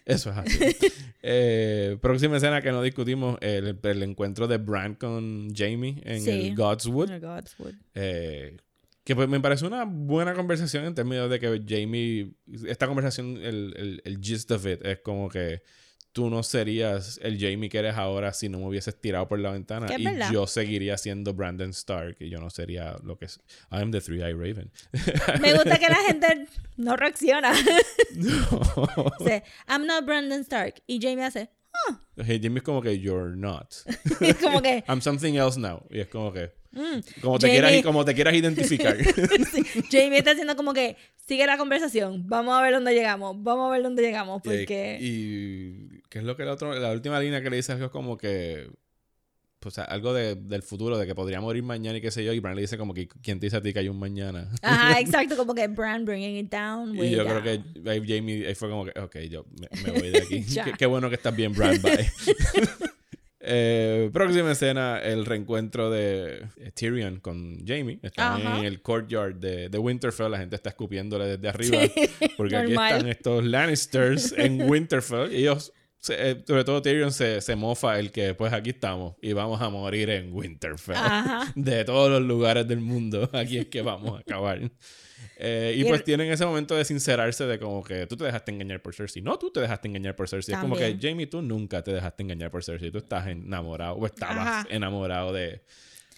Eso 0.06 0.32
es 0.32 0.38
así. 0.38 0.60
Eh, 1.22 1.98
próxima 2.02 2.36
escena 2.38 2.62
que 2.62 2.72
no 2.72 2.82
discutimos, 2.82 3.38
el, 3.42 3.80
el 3.82 4.04
encuentro 4.04 4.48
de 4.48 4.58
Bran 4.58 4.96
con 4.96 5.50
Jamie 5.56 6.02
en 6.04 6.22
Sí. 6.22 6.30
el 6.50 6.56
Godswood. 6.56 7.12
Oh, 7.12 7.20
Godswood. 7.20 7.74
Eh, 7.96 8.58
que 9.06 9.16
pues 9.16 9.28
me 9.30 9.40
parece 9.40 9.66
una 9.66 9.86
buena 9.86 10.34
conversación 10.34 10.86
en 10.86 10.96
términos 10.96 11.30
de 11.30 11.40
que 11.40 11.62
Jamie, 11.68 12.32
esta 12.68 12.88
conversación, 12.88 13.38
el, 13.38 13.74
el, 13.78 14.02
el 14.06 14.20
gist 14.22 14.52
of 14.52 14.66
it 14.66 14.86
es 14.86 15.00
como 15.00 15.30
que 15.30 15.62
tú 16.14 16.30
no 16.30 16.44
serías 16.44 17.20
el 17.24 17.40
Jamie 17.40 17.70
que 17.70 17.80
eres 17.80 17.96
ahora 17.96 18.32
si 18.34 18.48
no 18.48 18.60
me 18.60 18.68
hubieses 18.68 18.96
tirado 19.02 19.28
por 19.28 19.40
la 19.40 19.52
ventana 19.52 19.88
y 19.98 20.06
verdad. 20.06 20.32
yo 20.32 20.46
seguiría 20.48 20.98
siendo 20.98 21.34
Brandon 21.34 21.72
Stark 21.72 22.18
y 22.20 22.30
yo 22.30 22.40
no 22.40 22.50
sería 22.52 22.96
lo 23.04 23.18
que 23.18 23.26
es 23.26 23.40
I 23.72 23.78
am 23.78 23.92
the 23.92 24.00
Three-Eyed 24.00 24.36
Raven. 24.36 24.72
Me 25.42 25.54
gusta 25.54 25.80
que 25.80 25.88
la 25.90 26.02
gente 26.08 26.48
no 26.78 26.96
reacciona. 26.96 27.52
No. 28.16 29.12
Dice, 29.20 29.44
I'm 29.68 29.88
not 29.88 30.06
Brandon 30.06 30.42
Stark. 30.42 30.84
Y 30.86 31.00
Jamie 31.02 31.26
hace, 31.26 31.50
Jamie 32.16 32.58
es 32.58 32.64
como 32.64 32.82
que 32.82 33.00
you're 33.00 33.36
not. 33.36 33.74
es 34.22 34.38
como 34.42 34.62
que, 34.62 34.84
I'm 34.88 35.02
something 35.02 35.34
else 35.34 35.60
now. 35.60 35.82
Y 35.90 36.00
es 36.00 36.08
como 36.08 36.32
que 36.32 36.52
mm. 36.72 37.22
como 37.22 37.40
te 37.40 37.48
Jamie- 37.48 37.52
quieras 37.52 37.84
como 37.84 38.06
te 38.06 38.14
quieras 38.14 38.34
identificar. 38.36 38.96
Sí, 39.52 39.64
Jamie 39.92 40.20
está 40.20 40.32
haciendo 40.32 40.56
como 40.56 40.74
que 40.74 40.96
sigue 41.26 41.46
la 41.48 41.58
conversación. 41.58 42.28
Vamos 42.28 42.54
a 42.58 42.62
ver 42.62 42.74
dónde 42.74 42.94
llegamos. 42.94 43.36
Vamos 43.42 43.68
a 43.68 43.72
ver 43.72 43.82
dónde 43.82 44.04
llegamos. 44.04 44.42
Y- 44.44 44.50
Porque. 44.50 44.98
Y, 45.02 45.93
qué 46.14 46.20
es 46.20 46.26
lo 46.26 46.38
que 46.38 46.44
el 46.44 46.50
otro, 46.50 46.78
la 46.80 46.92
última 46.92 47.20
línea 47.20 47.42
que 47.42 47.50
le 47.50 47.56
dice 47.56 47.72
algo 47.72 47.90
como 47.90 48.18
que 48.20 48.70
pues 49.60 49.80
algo 49.80 50.14
de- 50.14 50.36
del 50.36 50.62
futuro, 50.62 50.98
de 50.98 51.08
que 51.08 51.16
podría 51.16 51.40
morir 51.42 51.64
mañana 51.64 51.98
y 51.98 52.02
qué 52.02 52.12
sé 52.12 52.24
yo, 52.24 52.34
y 52.34 52.40
Bran 52.40 52.54
le 52.56 52.62
dice 52.62 52.78
como 52.78 52.94
que 52.94 53.08
quién 53.08 53.40
te 53.40 53.46
dice 53.48 53.56
a 53.58 53.62
ti 53.62 53.72
que 53.74 53.80
hay 53.80 53.88
un 53.88 53.98
mañana. 53.98 54.52
Ajá, 54.62 55.00
exacto. 55.00 55.36
Como 55.38 55.56
que 55.56 55.68
Bran 55.70 56.04
bringing 56.06 56.36
it 56.38 56.52
down. 56.52 56.96
y 56.96 57.10
yo 57.12 57.24
down. 57.24 57.42
creo 57.42 57.44
que 57.84 57.90
ahí 57.90 58.04
Jamie 58.06 58.46
ahí 58.46 58.54
fue 58.56 58.70
como 58.70 58.86
que, 58.86 59.00
ok, 59.00 59.18
yo 59.30 59.46
me, 59.60 59.70
me 59.84 60.00
voy 60.00 60.10
de 60.12 60.18
aquí. 60.20 60.46
Qué, 60.66 60.74
qué 60.78 60.86
bueno 60.86 61.10
que 61.10 61.16
estás 61.16 61.36
bien, 61.36 61.54
Bran, 61.54 61.82
bye. 61.82 62.12
Eh, 63.46 64.10
próxima 64.14 64.54
escena, 64.54 65.00
el 65.00 65.26
reencuentro 65.26 65.92
de 65.92 66.48
Tyrion 66.76 67.20
con 67.20 67.58
Jamie. 67.68 68.00
Están 68.02 68.42
Ajá. 68.42 68.60
en 68.60 68.64
el 68.66 68.82
courtyard 68.82 69.36
de, 69.36 69.68
de 69.68 69.78
Winterfell, 69.78 70.32
la 70.32 70.38
gente 70.38 70.56
está 70.56 70.70
escupiéndole 70.70 71.26
desde 71.38 71.50
arriba. 71.50 71.80
Porque 72.38 72.56
aquí 72.56 72.72
están 72.72 73.08
estos 73.10 73.44
Lannisters 73.44 74.34
en 74.38 74.62
Winterfell. 74.70 75.34
Y 75.34 75.40
ellos, 75.42 75.74
se- 76.04 76.32
eh, 76.32 76.44
sobre 76.46 76.64
todo 76.66 76.82
Tyrion, 76.82 77.12
se, 77.12 77.40
se 77.42 77.56
mofa 77.56 77.98
el 77.98 78.12
que, 78.12 78.34
pues 78.36 78.52
aquí 78.54 78.72
estamos 78.72 79.16
y 79.22 79.34
vamos 79.34 79.62
a 79.62 79.70
morir 79.70 80.10
en 80.10 80.32
Winterfell. 80.34 80.96
Ajá. 80.96 81.52
De 81.56 81.84
todos 81.86 82.12
los 82.12 82.22
lugares 82.22 82.68
del 82.68 82.82
mundo, 82.82 83.30
aquí 83.34 83.58
es 83.58 83.68
que 83.68 83.82
vamos 83.82 84.18
a 84.18 84.20
acabar. 84.20 84.60
Eh, 85.38 85.74
y 85.78 85.82
Y 85.82 85.84
pues 85.86 86.02
el- 86.02 86.04
tienen 86.04 86.30
ese 86.32 86.46
momento 86.46 86.76
de 86.76 86.86
sincerarse 86.86 87.46
de 87.46 87.58
como 87.58 87.84
que 87.84 88.06
tú 88.06 88.16
te 88.18 88.26
dejaste 88.26 88.52
engañar 88.52 88.82
por 88.82 88.94
Cersei. 88.94 89.22
No, 89.22 89.40
tú 89.40 89.50
te 89.52 89.62
dejaste 89.62 89.88
engañar 89.88 90.16
por 90.16 90.28
Cersei. 90.30 90.54
Es 90.56 90.62
como 90.62 90.76
que. 90.76 90.98
Jamie, 91.02 91.26
tú 91.28 91.42
nunca 91.42 91.82
te 91.82 91.92
dejaste 91.94 92.22
engañar 92.24 92.52
por 92.52 92.64
Cersei. 92.64 92.92
Tú 92.92 92.98
estás 93.00 93.28
enamorado 93.28 93.96
o 93.96 94.06
estabas 94.06 94.38
Ajá. 94.48 94.68
enamorado 94.70 95.34
de, 95.34 95.64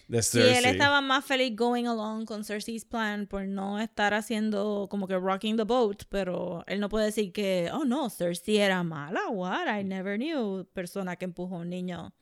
de 0.08 0.22
Sí, 0.22 0.38
Cersei. 0.38 0.56
él 0.58 0.64
estaba 0.66 1.00
más 1.00 1.24
feliz 1.24 1.56
going 1.56 1.86
along 1.86 2.24
con 2.26 2.44
Cersei's 2.44 2.84
plan 2.84 3.26
por 3.26 3.46
no 3.46 3.78
estar 3.80 4.14
haciendo 4.14 4.86
como 4.90 5.06
que 5.08 5.16
rocking 5.18 5.56
the 5.56 5.64
boat, 5.64 6.04
pero 6.08 6.62
él 6.66 6.78
no 6.80 6.88
puede 6.88 7.06
decir 7.06 7.32
que, 7.32 7.70
oh 7.72 7.84
no, 7.84 8.08
Cersei 8.10 8.58
era 8.58 8.82
mala, 8.84 9.28
what, 9.30 9.66
I 9.68 9.82
never 9.84 10.16
knew, 10.16 10.64
persona 10.72 11.16
que 11.16 11.24
empujó 11.24 11.56
a 11.56 11.58
un 11.60 11.70
niño 11.70 12.12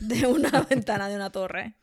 de 0.00 0.26
una 0.26 0.50
ventana 0.70 1.08
de 1.08 1.16
una 1.16 1.30
torre. 1.30 1.76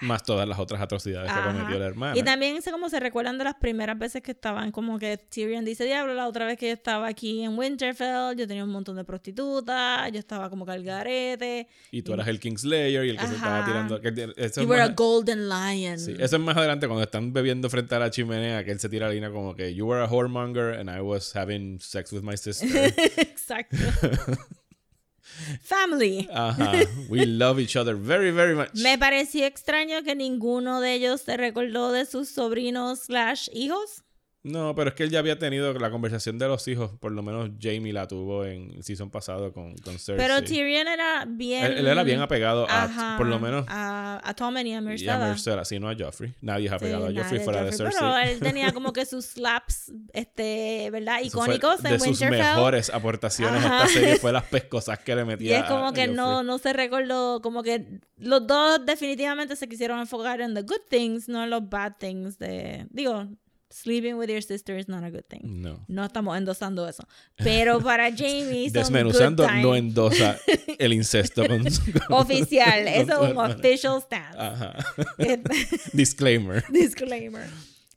Más 0.00 0.24
todas 0.24 0.48
las 0.48 0.58
otras 0.58 0.80
atrocidades 0.80 1.30
que 1.30 1.38
Ajá. 1.38 1.52
cometió 1.52 1.78
la 1.78 1.86
hermana. 1.86 2.18
Y 2.18 2.24
también 2.24 2.60
sé 2.60 2.72
como 2.72 2.88
se 2.88 2.98
recuerdan 2.98 3.38
de 3.38 3.44
las 3.44 3.54
primeras 3.54 3.96
veces 3.96 4.20
que 4.20 4.32
estaban 4.32 4.72
como 4.72 4.98
que 4.98 5.16
Tyrion 5.16 5.64
dice, 5.64 5.84
diablo, 5.84 6.14
la 6.14 6.26
otra 6.26 6.44
vez 6.44 6.58
que 6.58 6.66
yo 6.66 6.72
estaba 6.72 7.06
aquí 7.06 7.44
en 7.44 7.56
Winterfell, 7.56 8.36
yo 8.36 8.48
tenía 8.48 8.64
un 8.64 8.70
montón 8.70 8.96
de 8.96 9.04
prostitutas, 9.04 10.10
yo 10.10 10.18
estaba 10.18 10.50
como 10.50 10.66
que 10.66 10.72
al 10.72 10.82
garete. 10.82 11.68
Y 11.92 12.02
tú 12.02 12.14
eras 12.14 12.26
el 12.26 12.40
Kingslayer 12.40 13.04
y 13.04 13.10
el 13.10 13.18
que 13.18 13.26
se 13.28 13.34
estaba 13.34 13.58
Ajá. 13.58 13.66
tirando. 13.66 14.00
que- 14.00 14.32
eso, 14.36 14.60
You 14.60 14.64
es 14.64 14.70
were 14.70 14.82
a 14.82 14.86
más, 14.88 14.96
golden 14.96 15.48
lion. 15.48 15.98
sí, 15.98 16.16
eso 16.18 16.36
es 16.36 16.42
más 16.42 16.56
adelante 16.56 16.86
cuando 16.88 17.04
están 17.04 17.32
bebiendo 17.32 17.70
frente 17.70 17.94
a 17.94 17.98
la 18.00 18.10
chimenea 18.10 18.64
que 18.64 18.72
él 18.72 18.80
se 18.80 18.88
tira 18.88 19.06
la 19.06 19.12
línea 19.14 19.30
como 19.30 19.54
que 19.54 19.72
You 19.74 19.86
were 19.86 20.02
a 20.02 20.06
whoremonger 20.08 20.78
and 20.80 20.90
I 20.90 21.00
was 21.00 21.36
having 21.36 21.78
sex 21.80 22.12
with 22.12 22.22
my 22.22 22.36
sister. 22.36 22.66
Exacto. 23.16 23.76
Family. 25.62 26.28
Ajá. 26.32 26.72
We 27.08 27.26
love 27.26 27.60
each 27.60 27.76
other 27.76 27.94
very, 27.96 28.30
very 28.30 28.54
much. 28.54 28.74
Me 28.74 28.98
pareció 28.98 29.46
extraño 29.46 30.02
que 30.02 30.14
ninguno 30.14 30.80
de 30.80 30.94
ellos 30.94 31.22
se 31.22 31.36
recordó 31.36 31.92
de 31.92 32.06
sus 32.06 32.28
sobrinos 32.28 33.00
slash 33.00 33.48
hijos. 33.52 34.02
No, 34.44 34.74
pero 34.74 34.88
es 34.90 34.96
que 34.96 35.04
él 35.04 35.10
ya 35.10 35.20
había 35.20 35.38
tenido 35.38 35.72
la 35.74 35.88
conversación 35.92 36.36
de 36.36 36.48
los 36.48 36.66
hijos. 36.66 36.90
Por 36.98 37.12
lo 37.12 37.22
menos 37.22 37.50
Jamie 37.60 37.92
la 37.92 38.08
tuvo 38.08 38.44
en 38.44 38.72
el 38.72 38.82
season 38.82 39.08
pasado 39.08 39.52
con, 39.52 39.76
con 39.76 39.92
Cersei. 40.00 40.16
Pero 40.16 40.42
Tyrion 40.42 40.88
era 40.88 41.24
bien... 41.28 41.64
él, 41.64 41.78
él 41.78 41.86
era 41.86 42.02
bien 42.02 42.20
apegado 42.20 42.68
a, 42.68 42.82
Ajá, 42.84 43.14
por 43.18 43.28
lo 43.28 43.38
menos, 43.38 43.64
A, 43.68 44.20
a 44.24 44.34
Tommen 44.34 44.66
y 44.66 44.70
a 44.74 44.80
y 44.96 45.08
a. 45.08 45.18
Myrcella, 45.28 45.64
sí, 45.64 45.78
no 45.78 45.88
a 45.88 45.94
Joffrey. 45.96 46.34
Nadie 46.40 46.64
es 46.66 46.70
Sí, 46.70 46.74
apegado 46.74 47.06
a 47.06 47.10
nada 47.10 47.22
Joffrey 47.22 47.38
de 47.38 47.44
fuera 47.44 47.62
de 47.62 47.70
Joffrey, 47.70 47.86
Cersei. 47.92 48.00
Pero 48.00 48.18
él 48.18 48.40
tenía 48.40 48.72
como 48.74 48.92
que 48.92 49.06
sus 49.06 49.26
slaps, 49.26 49.92
este, 50.12 50.88
¿verdad? 50.90 51.20
Icónicos 51.22 51.80
de 51.82 51.90
en 51.90 51.98
sus 52.00 52.08
Winterfell. 52.20 52.38
mejores 52.40 52.90
aportaciones 52.90 53.62
a 53.62 53.66
Ajá. 53.66 53.86
esta 53.86 54.00
serie 54.00 54.16
fue 54.16 54.32
las 54.32 54.42
pescosas 54.44 54.98
que 54.98 55.14
le 55.14 55.24
metía 55.24 55.58
Y 55.58 55.60
es 55.60 55.64
como 55.66 55.84
a- 55.86 55.88
a 55.90 55.92
que 55.92 56.08
no, 56.08 56.26
Joffrey. 56.26 56.46
no 56.48 56.58
se 56.58 56.72
recordó, 56.72 57.40
como 57.42 57.62
que 57.62 58.00
los 58.16 58.44
dos 58.46 58.84
definitivamente 58.84 59.54
se 59.54 59.68
quisieron 59.68 60.00
enfocar 60.00 60.40
en 60.40 60.52
the 60.54 60.62
good 60.62 60.82
things, 60.90 61.28
no 61.28 61.44
en 61.44 61.50
los 61.50 61.68
bad 61.68 61.92
things 62.00 62.38
de, 62.38 62.86
digo, 62.90 63.28
sleeping 63.72 64.16
with 64.18 64.28
your 64.30 64.42
sister 64.42 64.76
is 64.76 64.88
not 64.88 65.02
a 65.04 65.10
good 65.10 65.26
thing. 65.28 65.40
No. 65.62 65.84
No 65.88 66.04
estamos 66.04 66.36
endosando 66.36 66.86
eso. 66.88 67.04
Pero 67.36 67.80
para 67.80 68.10
Jamie 68.16 68.70
Desmenuzando 68.70 69.46
no 69.60 69.74
endosa 69.74 70.38
el 70.78 70.92
incesto 70.92 71.46
con, 71.46 71.64
con- 72.08 72.18
Oficial, 72.18 72.86
eso 72.88 73.24
es 73.24 73.30
un 73.32 73.38
official 73.38 74.00
stance. 74.02 74.38
Ajá. 74.38 74.76
Disclaimer. 75.92 76.64
Disclaimer. 76.70 77.48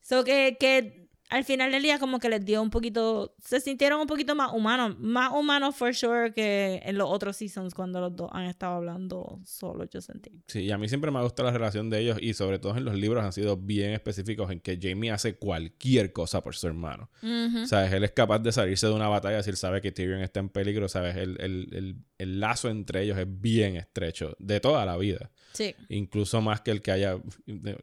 So 0.01 0.23
que, 0.23 0.57
que 0.59 1.04
al 1.29 1.43
final 1.43 1.71
del 1.71 1.81
día 1.81 1.97
como 1.99 2.19
que 2.19 2.29
les 2.29 2.45
dio 2.45 2.61
un 2.61 2.69
poquito, 2.69 3.35
se 3.43 3.59
sintieron 3.59 3.99
un 3.99 4.07
poquito 4.07 4.35
más 4.35 4.51
humanos, 4.53 4.95
más 4.99 5.31
humanos 5.33 5.75
for 5.75 5.93
sure 5.95 6.33
que 6.33 6.81
en 6.85 6.97
los 6.97 7.09
otros 7.09 7.35
seasons 7.37 7.73
cuando 7.73 7.99
los 7.99 8.15
dos 8.15 8.29
han 8.31 8.45
estado 8.45 8.75
hablando 8.75 9.39
solos, 9.43 9.89
yo 9.91 10.01
sentí. 10.01 10.31
Sí, 10.47 10.61
y 10.61 10.71
a 10.71 10.77
mí 10.77 10.87
siempre 10.87 11.09
me 11.11 11.17
ha 11.19 11.23
gustado 11.23 11.49
la 11.51 11.57
relación 11.57 11.89
de 11.89 11.99
ellos 11.99 12.17
y 12.21 12.33
sobre 12.33 12.59
todo 12.59 12.77
en 12.77 12.85
los 12.85 12.95
libros 12.95 13.23
han 13.23 13.33
sido 13.33 13.57
bien 13.57 13.91
específicos 13.91 14.51
en 14.51 14.59
que 14.59 14.77
Jamie 14.81 15.11
hace 15.11 15.35
cualquier 15.35 16.13
cosa 16.13 16.41
por 16.41 16.55
su 16.55 16.67
hermano. 16.67 17.09
Ujú. 17.23 17.65
¿Sabes? 17.65 17.91
Él 17.93 18.03
es 18.03 18.11
capaz 18.11 18.39
de 18.39 18.51
salirse 18.51 18.87
de 18.87 18.93
una 18.93 19.07
batalla 19.07 19.41
si 19.41 19.49
él 19.49 19.57
sabe 19.57 19.81
que 19.81 19.91
Tyrion 19.91 20.21
está 20.21 20.39
en 20.39 20.49
peligro, 20.49 20.87
¿sabes? 20.87 21.15
El, 21.15 21.41
el- 21.41 21.69
el- 21.73 21.95
el 22.17 22.39
lazo 22.39 22.69
entre 22.69 23.01
ellos 23.03 23.17
es 23.17 23.25
bien 23.27 23.75
estrecho, 23.75 24.35
de 24.39 24.59
toda 24.59 24.85
la 24.85 24.95
vida. 24.97 25.31
Sí. 25.55 25.75
Incluso 25.89 26.41
más 26.41 26.61
que 26.61 26.71
el 26.71 26.81
que 26.81 26.91
haya, 26.91 27.17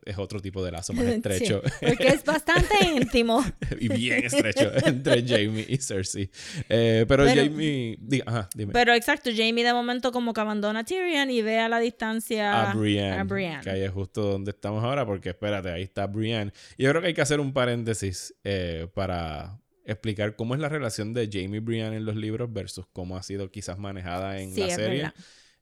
es 0.05 0.19
otro 0.19 0.41
tipo 0.41 0.65
de 0.65 0.71
lazo 0.73 0.93
más 0.93 1.05
estrecho 1.07 1.63
Sí, 1.65 1.87
porque 1.89 2.09
es 2.09 2.25
bastante 2.25 2.75
íntimo. 2.97 3.45
y 3.81 3.89
bien 3.89 4.25
estrecho 4.25 4.71
entre 4.87 5.27
Jamie 5.27 5.65
y 5.69 5.77
Cersei. 5.79 6.31
Eh, 6.69 7.05
pero, 7.09 7.25
Pero- 7.25 7.43
Jamie, 7.45 7.97
diga, 8.01 8.25
ajá, 8.27 8.49
dime. 8.55 8.73
Pero 8.73 8.95
exacto, 8.95 9.31
Jamie 9.35 9.65
de 9.65 9.73
momento 9.73 10.13
como 10.13 10.33
que 10.33 10.41
abandona 10.41 10.81
a 10.81 10.85
Tyrion 10.85 11.31
y 11.31 11.43
ve 11.43 11.59
a 11.59 11.69
la 11.69 11.81
distancia 11.81 12.71
a 12.71 12.75
Brienne, 12.75 13.19
a 13.19 13.25
Brienne. 13.25 13.61
que 13.63 13.71
ahí 13.71 13.83
es 13.83 13.91
justo 13.91 14.23
donde 14.23 14.51
estamos 14.53 14.85
ahora, 14.85 15.05
porque 15.07 15.31
espérate, 15.31 15.71
ahí 15.71 15.83
está 15.83 16.07
Brienne. 16.07 16.53
Y 16.77 16.85
yo 16.85 16.91
creo 16.91 17.01
que 17.03 17.09
hay 17.09 17.15
que 17.15 17.23
hacer 17.23 17.41
un 17.41 17.53
paréntesis 17.53 18.35
eh, 18.45 18.87
para 18.95 19.59
explicar 19.85 20.37
cómo 20.37 20.55
es 20.55 20.61
la 20.61 20.69
relación 20.69 21.13
de 21.13 21.29
Jamie 21.33 21.57
y 21.57 21.59
Brienne 21.61 21.97
en 21.97 22.05
los 22.05 22.15
libros 22.15 22.53
versus 22.53 22.87
cómo 22.93 23.17
ha 23.17 23.23
sido 23.23 23.51
quizás 23.51 23.79
manejada 23.79 24.39
en 24.41 24.55
Sí, 24.55 24.61
la 24.61 24.75
serie. 24.75 25.13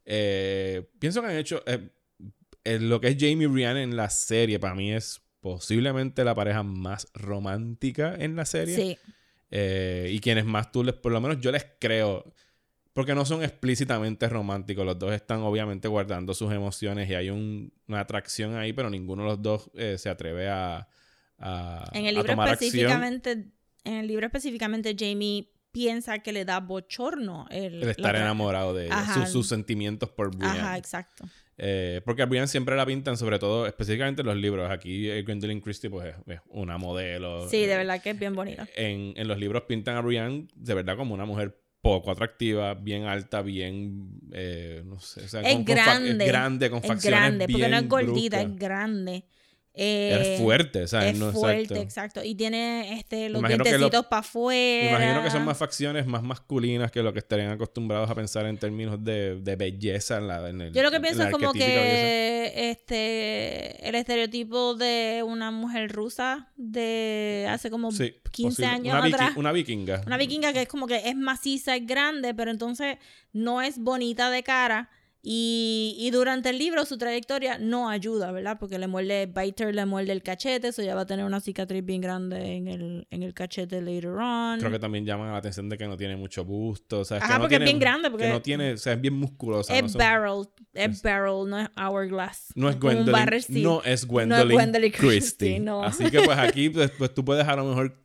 Eh, 0.05 0.83
pienso 0.99 1.21
que 1.23 1.29
han 1.29 1.37
hecho 1.37 1.63
eh, 1.67 1.89
lo 2.65 3.01
que 3.01 3.09
es 3.09 3.17
Jamie 3.19 3.45
y 3.45 3.47
Brienne 3.47 3.83
en 3.83 3.97
la 3.97 4.11
serie, 4.11 4.59
para 4.59 4.75
mí 4.75 4.93
es 4.93 5.21
posiblemente 5.41 6.23
la 6.25 6.35
pareja 6.35 6.63
más 6.63 7.09
romántica 7.15 8.15
en 8.19 8.37
la 8.37 8.45
serie. 8.45 8.77
Sí. 8.77 8.99
Eh, 9.51 10.11
y 10.13 10.21
quienes 10.21 10.45
más 10.45 10.71
tú 10.71 10.85
les, 10.85 10.95
por 10.95 11.11
lo 11.13 11.21
menos 11.21 11.41
yo 11.41 11.51
les 11.51 11.67
creo, 11.81 12.33
porque 12.93 13.15
no 13.15 13.25
son 13.25 13.43
explícitamente 13.43 14.29
románticos, 14.29 14.85
los 14.85 14.99
dos 14.99 15.13
están 15.13 15.41
obviamente 15.41 15.89
guardando 15.89 16.35
sus 16.35 16.53
emociones 16.53 17.09
y 17.09 17.15
hay 17.15 17.31
un- 17.31 17.73
una 17.89 18.01
atracción 18.01 18.55
ahí, 18.57 18.73
pero 18.73 18.91
ninguno 18.91 19.23
de 19.23 19.29
los 19.31 19.43
dos 19.43 19.71
eh, 19.75 19.97
se 19.99 20.09
atreve 20.09 20.49
a, 20.49 20.89
a, 21.39 21.85
En 21.95 22.07
el 22.07 22.17
a 22.17 22.21
libro 22.23 22.33
acción. 22.35 22.53
específicamente, 22.53 23.33
en 23.85 23.95
el 23.95 24.07
libro 24.07 24.27
específicamente 24.27 24.95
Jamie 24.99 25.51
piensa 25.73 26.19
que 26.19 26.33
le 26.33 26.45
da 26.45 26.61
bochorno 26.61 27.47
el, 27.51 27.83
El 27.83 27.89
estar 27.89 28.15
enamorado 28.17 28.75
de 28.75 28.87
ella, 28.87 29.15
sus, 29.15 29.31
sus 29.31 29.49
sentimientos 29.49 30.11
por 30.11 30.37
Brienne. 30.37 30.59
Ajá, 30.61 30.77
exacto. 30.79 31.25
Eh, 31.63 32.01
porque 32.07 32.23
a 32.23 32.27
Brienne 32.27 32.49
siempre 32.49 32.75
la 32.75 32.87
pintan, 32.87 33.19
sobre 33.19 33.39
todo, 33.39 33.67
específicamente 33.67 34.23
en 34.23 34.27
los 34.29 34.37
libros. 34.37 34.71
Aquí 34.71 35.11
eh, 35.11 35.23
Gwendolyn 35.23 35.61
Christie 35.61 35.91
pues, 35.91 36.09
es, 36.09 36.37
es 36.37 36.41
una 36.49 36.79
modelo. 36.79 37.47
Sí, 37.51 37.67
de 37.67 37.75
Eh, 37.75 37.77
verdad 37.77 38.01
que 38.03 38.11
es 38.11 38.19
bien 38.19 38.35
bonito. 38.35 38.63
en, 38.77 39.13
en 39.17 39.29
los 39.29 39.39
libros 39.39 39.65
pintan 39.69 39.97
a 39.97 40.01
Brienne 40.01 40.49
de 40.55 40.73
verdad 40.75 40.97
como 40.97 41.13
una 41.15 41.27
mujer 41.27 41.55
poco 41.83 42.11
atractiva, 42.11 42.75
bien 42.75 43.05
alta, 43.05 43.43
bien, 43.43 44.09
eh, 44.33 44.83
no 44.87 45.01
sé, 45.01 45.23
o 45.25 45.29
sea, 45.29 45.41
Es 45.43 45.55
con- 45.55 45.65
con 45.65 45.75
grande. 45.75 46.25
es 46.25 46.31
grande, 46.31 46.71
con 46.71 46.79
Es 46.81 46.87
facciones 46.87 47.21
grande, 47.21 47.49
porque 47.49 47.69
no 47.69 47.77
es 47.77 47.89
gordita, 47.89 48.41
es 48.41 48.57
grande. 48.59 49.25
Eh, 49.73 50.35
es 50.35 50.41
fuerte, 50.41 50.89
¿sabes? 50.89 51.13
Es 51.15 51.19
No, 51.19 51.31
fuerte, 51.33 51.61
exacto. 51.63 51.81
exacto. 51.83 52.25
Y 52.25 52.35
tiene 52.35 52.99
este, 52.99 53.29
los 53.29 53.41
dientecitos 53.43 54.07
para 54.07 54.21
afuera. 54.21 54.85
Me 54.85 54.91
imagino 55.05 55.23
que 55.23 55.31
son 55.31 55.45
más 55.45 55.57
facciones 55.57 56.07
más 56.07 56.23
masculinas 56.25 56.91
que 56.91 57.03
lo 57.03 57.13
que 57.13 57.21
estarían 57.21 57.51
acostumbrados 57.53 58.11
a 58.11 58.15
pensar 58.17 58.47
en 58.47 58.59
términos 58.59 59.03
de, 59.05 59.37
de 59.41 59.57
belleza 59.57 60.19
en, 60.19 60.27
la, 60.29 60.49
en 60.49 60.61
el 60.61 60.73
Yo 60.73 60.83
lo 60.83 60.91
que 60.91 60.97
en 60.97 61.03
pienso 61.03 61.23
es 61.23 61.31
como 61.31 61.53
belleza. 61.53 61.67
que 61.71 62.71
este 62.71 63.89
el 63.89 63.95
estereotipo 63.95 64.75
de 64.75 65.23
una 65.25 65.51
mujer 65.51 65.91
rusa 65.93 66.49
de 66.57 67.47
hace 67.49 67.71
como 67.71 67.93
Sí, 67.93 68.15
15 68.33 68.49
posible. 68.63 68.67
años 68.67 68.95
una, 68.99 69.05
atrás. 69.17 69.37
una 69.37 69.53
vikinga. 69.53 70.03
Una 70.07 70.17
vikinga 70.17 70.53
que 70.53 70.63
es 70.63 70.69
como 70.69 70.87
que 70.87 71.09
es 71.09 71.17
maciza, 71.17 71.77
es 71.77 71.87
grande, 71.87 72.35
pero 72.35 72.51
entonces 72.51 72.97
no 73.33 73.63
es 73.63 73.79
bonita 73.79 74.31
de 74.31 74.43
cara. 74.43 74.91
Y, 75.23 75.97
y 75.99 76.11
durante 76.13 76.49
el 76.49 76.59
libro 76.59 76.85
su 76.87 76.97
trayectoria 76.97 77.59
no 77.59 77.91
ayuda, 77.91 78.33
¿verdad? 78.33 78.57
Porque 78.59 78.79
le 78.79 78.87
muerde, 78.87 79.27
Biter 79.27 79.75
le 79.75 79.85
muerde 79.85 80.13
el 80.13 80.23
cachete, 80.23 80.69
eso 80.69 80.83
ya 80.83 80.95
va 80.95 81.03
a 81.03 81.07
tener 81.07 81.27
una 81.27 81.41
cicatriz 81.41 81.85
bien 81.85 82.01
grande 82.01 82.55
en 82.57 82.69
el, 82.69 83.07
en 83.11 83.23
el 83.23 83.35
cachete 83.35 83.83
later 83.83 84.13
on. 84.13 84.59
Creo 84.61 84.71
que 84.71 84.79
también 84.79 85.05
llaman 85.05 85.31
la 85.31 85.37
atención 85.37 85.69
de 85.69 85.77
que 85.77 85.87
no 85.87 85.99
tiene 85.99 86.17
mucho 86.17 86.45
busto. 86.47 87.01
O 87.01 87.05
sea, 87.05 87.19
es 87.19 87.23
Ajá, 87.25 87.35
que 87.35 87.39
no 87.39 87.41
porque 87.43 87.55
es 87.57 87.59
tiene, 87.59 87.65
bien 87.71 87.79
grande, 87.79 88.11
porque- 88.11 88.25
Que 88.27 88.33
no 88.33 88.41
tiene, 88.43 88.73
o 88.73 88.77
sea, 88.79 88.95
es 88.95 89.01
bien 89.01 89.15
musculosa. 89.15 89.79
no 89.79 89.87
es 89.87 89.93
son- 89.93 89.99
barrel, 89.99 90.45
es, 90.73 90.91
es- 90.91 91.03
barrel, 91.03 91.49
no 91.51 91.59
es 91.61 91.69
hourglass. 91.77 92.47
No 92.55 92.71
es 92.71 92.81
Gwendolyn, 92.81 93.63
no 93.63 93.83
es 93.85 94.07
Gwendolyn, 94.07 94.55
Gwendolyn 94.57 94.91
Christie. 94.97 95.19
Christie, 95.19 95.61
no. 95.61 95.83
Así 95.85 96.11
que 96.11 96.21
pues 96.23 96.39
aquí 96.39 96.71
pues, 96.71 96.91
pues, 96.97 97.13
tú 97.13 97.25
puedes 97.25 97.47
a 97.47 97.57
lo 97.57 97.65
mejor... 97.67 98.01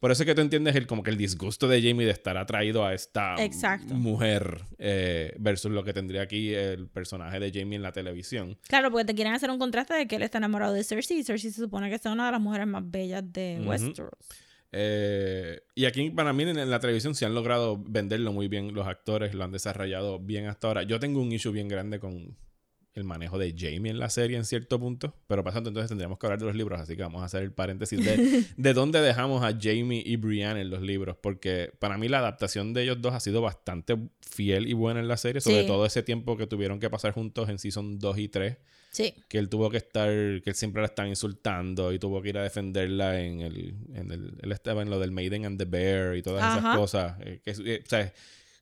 Por 0.00 0.12
eso 0.12 0.22
es 0.22 0.26
que 0.26 0.34
tú 0.34 0.40
entiendes 0.40 0.76
el, 0.76 0.86
como 0.86 1.02
que 1.02 1.10
el 1.10 1.16
disgusto 1.16 1.66
de 1.66 1.82
Jamie 1.82 2.06
de 2.06 2.12
estar 2.12 2.36
atraído 2.36 2.84
a 2.84 2.94
esta 2.94 3.34
Exacto. 3.42 3.94
mujer 3.94 4.62
eh, 4.78 5.34
versus 5.38 5.72
lo 5.72 5.82
que 5.82 5.92
tendría 5.92 6.22
aquí 6.22 6.54
el 6.54 6.86
personaje 6.88 7.40
de 7.40 7.50
Jamie 7.52 7.76
en 7.76 7.82
la 7.82 7.90
televisión. 7.92 8.56
Claro, 8.68 8.90
porque 8.92 9.06
te 9.06 9.14
quieren 9.14 9.32
hacer 9.34 9.50
un 9.50 9.58
contraste 9.58 9.94
de 9.94 10.06
que 10.06 10.16
él 10.16 10.22
está 10.22 10.38
enamorado 10.38 10.72
de 10.72 10.84
Cersei 10.84 11.18
y 11.18 11.24
Cersei 11.24 11.50
se 11.50 11.60
supone 11.62 11.88
que 11.88 11.96
es 11.96 12.04
una 12.06 12.26
de 12.26 12.32
las 12.32 12.40
mujeres 12.40 12.66
más 12.68 12.88
bellas 12.88 13.24
de 13.32 13.56
Ujú. 13.60 13.70
Westeros. 13.70 14.10
Eh, 14.70 15.60
y 15.74 15.86
aquí 15.86 16.10
para 16.10 16.32
mí 16.32 16.42
en, 16.42 16.58
en 16.58 16.70
la 16.70 16.78
televisión 16.78 17.14
sí 17.14 17.24
han 17.24 17.34
logrado 17.34 17.78
venderlo 17.82 18.32
muy 18.32 18.48
bien 18.48 18.74
los 18.74 18.86
actores, 18.86 19.34
lo 19.34 19.44
han 19.44 19.50
desarrollado 19.50 20.18
bien 20.20 20.46
hasta 20.46 20.68
ahora. 20.68 20.82
Yo 20.82 21.00
tengo 21.00 21.20
un 21.20 21.32
issue 21.32 21.52
bien 21.52 21.68
grande 21.68 21.98
con 21.98 22.36
el 22.94 23.04
manejo 23.04 23.38
de 23.38 23.54
Jamie 23.56 23.90
en 23.90 23.98
la 24.00 24.10
serie 24.10 24.36
en 24.36 24.44
cierto 24.44 24.80
punto, 24.80 25.14
pero 25.28 25.44
pasando 25.44 25.68
entonces 25.70 25.88
tendríamos 25.88 26.18
que 26.18 26.26
hablar 26.26 26.40
de 26.40 26.46
los 26.46 26.54
libros, 26.56 26.80
así 26.80 26.96
que 26.96 27.02
vamos 27.02 27.22
a 27.22 27.26
hacer 27.26 27.42
el 27.44 27.52
paréntesis 27.52 28.04
de, 28.04 28.44
de 28.56 28.72
dónde 28.74 29.00
dejamos 29.00 29.44
a 29.44 29.56
Jamie 29.60 30.02
y 30.04 30.16
Brienne 30.16 30.60
en 30.60 30.70
los 30.70 30.82
libros, 30.82 31.16
porque 31.20 31.70
para 31.78 31.96
mí 31.96 32.08
la 32.08 32.18
adaptación 32.18 32.72
de 32.74 32.82
ellos 32.82 33.00
dos 33.00 33.14
ha 33.14 33.20
sido 33.20 33.40
bastante 33.40 33.96
fiel 34.20 34.66
y 34.68 34.72
buena 34.72 34.98
en 35.00 35.06
la 35.08 35.16
serie, 35.16 35.40
sobre 35.40 35.60
Sí. 35.60 35.66
todo 35.66 35.86
ese 35.86 36.02
tiempo 36.02 36.36
que 36.36 36.46
tuvieron 36.48 36.80
que 36.80 36.90
pasar 36.90 37.12
juntos 37.12 37.48
en 37.48 37.58
Season 37.58 37.98
2 37.98 38.18
y 38.18 38.28
3 38.28 38.56
Sí. 38.90 39.14
que 39.28 39.38
él 39.38 39.48
tuvo 39.50 39.70
que 39.70 39.76
estar, 39.76 40.08
que 40.08 40.42
él 40.46 40.54
siempre 40.54 40.80
la 40.80 40.86
estaba 40.86 41.06
insultando 41.08 41.92
y 41.92 41.98
tuvo 41.98 42.20
que 42.22 42.30
ir 42.30 42.38
a 42.38 42.42
defenderla 42.42 43.20
en 43.20 43.42
el, 43.42 43.74
en 43.94 44.10
el 44.10 44.32
él 44.42 44.50
estaba 44.50 44.82
en 44.82 44.88
lo 44.90 44.98
del 44.98 45.12
Maiden 45.12 45.44
and 45.44 45.58
the 45.58 45.66
Bear 45.66 46.16
y 46.16 46.22
todas 46.22 46.42
esas 46.52 46.64
Ajá. 46.64 46.76
cosas. 46.76 47.16
eh, 47.20 47.40
que, 47.44 47.50
eh, 47.50 47.82
o 47.84 47.88
sea, 47.88 48.12